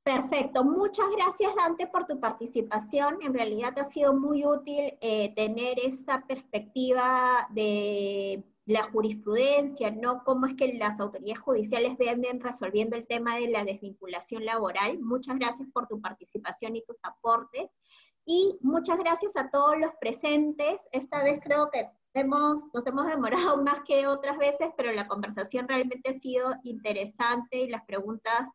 Perfecto. 0.02 0.64
Muchas 0.64 1.06
gracias, 1.16 1.55
Dante, 1.55 1.86
por 1.86 2.05
tu 2.05 2.18
participación. 2.18 3.18
En 3.22 3.32
realidad 3.32 3.78
ha 3.78 3.84
sido 3.84 4.12
muy 4.12 4.44
útil 4.44 4.98
eh, 5.01 5.32
tener 5.36 5.78
esta 5.78 6.26
perspectiva 6.26 7.47
de 7.51 8.42
la 8.66 8.85
jurisprudencia, 8.85 9.91
¿no? 9.91 10.23
Cómo 10.24 10.47
es 10.47 10.55
que 10.55 10.74
las 10.74 11.01
autoridades 11.01 11.41
judiciales 11.41 11.97
vienen 11.99 12.41
resolviendo 12.41 12.97
el 12.97 13.07
tema 13.07 13.37
de 13.37 13.49
la 13.49 13.65
desvinculación 13.65 14.45
laboral. 14.45 14.99
Muchas 15.01 15.39
gracias 15.39 15.69
por 15.73 15.89
tu 15.89 16.01
participación 16.01 16.77
y 16.77 16.85
tus 16.85 16.99
aportes. 17.03 17.66
Y 18.27 18.59
muchas 18.61 18.99
gracias 18.99 19.37
a 19.37 19.51
todos 19.51 19.78
los 19.78 19.93
presentes. 20.01 20.89
Esta 20.93 21.23
vez 21.24 21.41
creo 21.43 21.70
que 21.70 21.89
hemos, 22.15 22.62
nos 22.73 22.87
hemos 22.87 23.07
demorado 23.07 23.57
más 23.65 23.81
que 23.81 24.07
otras 24.07 24.39
veces, 24.39 24.70
pero 24.77 24.93
la 24.93 25.09
conversación 25.09 25.66
realmente 25.66 26.11
ha 26.11 26.15
sido 26.15 26.55
interesante 26.62 27.62
y 27.62 27.69
las 27.69 27.85
preguntas 27.85 28.49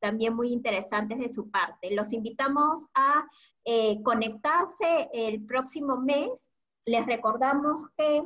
también 0.00 0.34
muy 0.34 0.52
interesantes 0.52 1.18
de 1.18 1.32
su 1.32 1.50
parte. 1.50 1.94
Los 1.94 2.12
invitamos 2.12 2.86
a 2.94 3.26
eh, 3.64 4.02
conectarse 4.02 5.08
el 5.14 5.46
próximo 5.46 5.96
mes. 5.96 6.50
Les 6.84 7.06
recordamos 7.06 7.88
que 7.96 8.22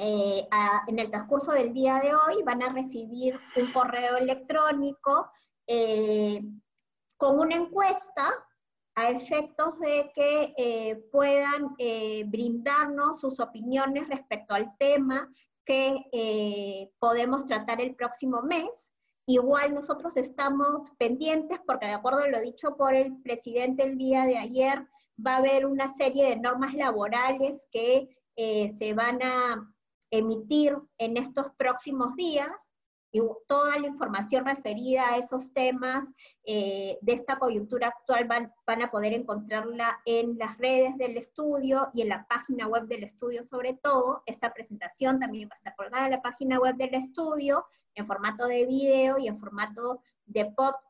eh, 0.00 0.48
en 0.86 1.00
el 1.00 1.10
transcurso 1.10 1.50
del 1.50 1.74
día 1.74 1.96
de 2.00 2.14
hoy 2.14 2.44
van 2.44 2.62
a 2.62 2.72
recibir 2.72 3.36
un 3.56 3.72
correo 3.72 4.16
electrónico 4.16 5.28
eh, 5.66 6.40
con 7.16 7.40
una 7.40 7.56
encuesta 7.56 8.32
a 8.94 9.10
efectos 9.10 9.80
de 9.80 10.12
que 10.14 10.54
eh, 10.56 11.04
puedan 11.10 11.74
brindarnos 12.26 13.20
sus 13.20 13.40
opiniones 13.40 14.08
respecto 14.08 14.54
al 14.54 14.76
tema 14.78 15.28
que 15.64 16.90
podemos 17.00 17.44
tratar 17.44 17.80
el 17.80 17.96
próximo 17.96 18.42
mes. 18.42 18.92
Igual 19.26 19.74
nosotros 19.74 20.16
estamos 20.16 20.92
pendientes 20.96 21.58
porque 21.66 21.88
de 21.88 21.94
acuerdo 21.94 22.20
a 22.20 22.28
lo 22.28 22.40
dicho 22.40 22.76
por 22.76 22.94
el 22.94 23.20
presidente 23.22 23.82
el 23.82 23.98
día 23.98 24.24
de 24.24 24.38
ayer, 24.38 24.86
va 25.24 25.34
a 25.34 25.38
haber 25.38 25.66
una 25.66 25.92
serie 25.92 26.28
de 26.30 26.36
normas 26.36 26.74
laborales 26.74 27.66
que 27.72 28.16
se 28.36 28.94
van 28.94 29.20
a 29.22 29.74
emitir 30.10 30.76
en 30.98 31.16
estos 31.16 31.46
próximos 31.56 32.14
días 32.16 32.50
y 33.10 33.20
toda 33.46 33.78
la 33.78 33.86
información 33.86 34.44
referida 34.44 35.08
a 35.08 35.16
esos 35.16 35.52
temas 35.54 36.06
eh, 36.44 36.98
de 37.00 37.12
esta 37.14 37.38
coyuntura 37.38 37.88
actual 37.88 38.26
van, 38.26 38.52
van, 38.66 38.82
a 38.82 38.90
poder 38.90 39.14
encontrarla 39.14 40.00
en 40.04 40.36
las 40.36 40.58
redes 40.58 40.96
del 40.98 41.16
estudio 41.16 41.90
y 41.94 42.02
en 42.02 42.10
la 42.10 42.26
página 42.28 42.66
web 42.66 42.86
del 42.86 43.04
estudio 43.04 43.44
sobre 43.44 43.72
todo. 43.72 44.22
Esta 44.26 44.52
presentación 44.52 45.18
también 45.18 45.48
va 45.48 45.54
a 45.54 45.56
estar 45.56 45.74
colgada 45.74 46.04
en 46.04 46.10
la 46.12 46.22
página 46.22 46.58
web 46.58 46.76
del 46.76 46.94
estudio 46.94 47.64
en 47.94 48.06
formato 48.06 48.46
de 48.46 48.66
video 48.66 49.18
y 49.18 49.26
en 49.26 49.38
formato 49.38 50.02
de 50.26 50.44
podcast. 50.46 50.84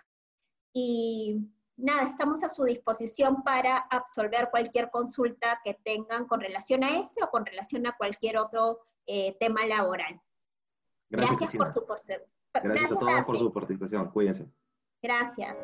Y 0.72 1.36
nada, 1.76 2.02
estamos 2.02 2.42
a 2.42 2.48
su 2.48 2.64
disposición 2.64 3.42
para 3.42 3.78
absolver 3.78 4.50
cualquier 4.50 4.90
consulta 4.90 5.60
que 5.64 5.74
tengan 5.74 6.26
con 6.26 6.40
relación 6.40 6.84
a 6.84 6.98
este 6.98 7.22
o 7.22 7.30
con 7.30 7.46
relación 7.46 7.86
a 7.86 7.96
cualquier 7.96 8.38
otro 8.38 8.80
eh, 9.08 9.36
tema 9.40 9.66
laboral. 9.66 10.20
Gracias, 11.10 11.50
por 11.56 11.72
su 11.72 11.86
por 11.86 11.98
Gracias, 12.62 12.92
a 12.92 12.98
todos 12.98 13.24
por 13.24 13.38
su 13.38 13.52
participación. 13.52 14.10
Cuídense. 14.10 14.46
Gracias. 15.02 15.56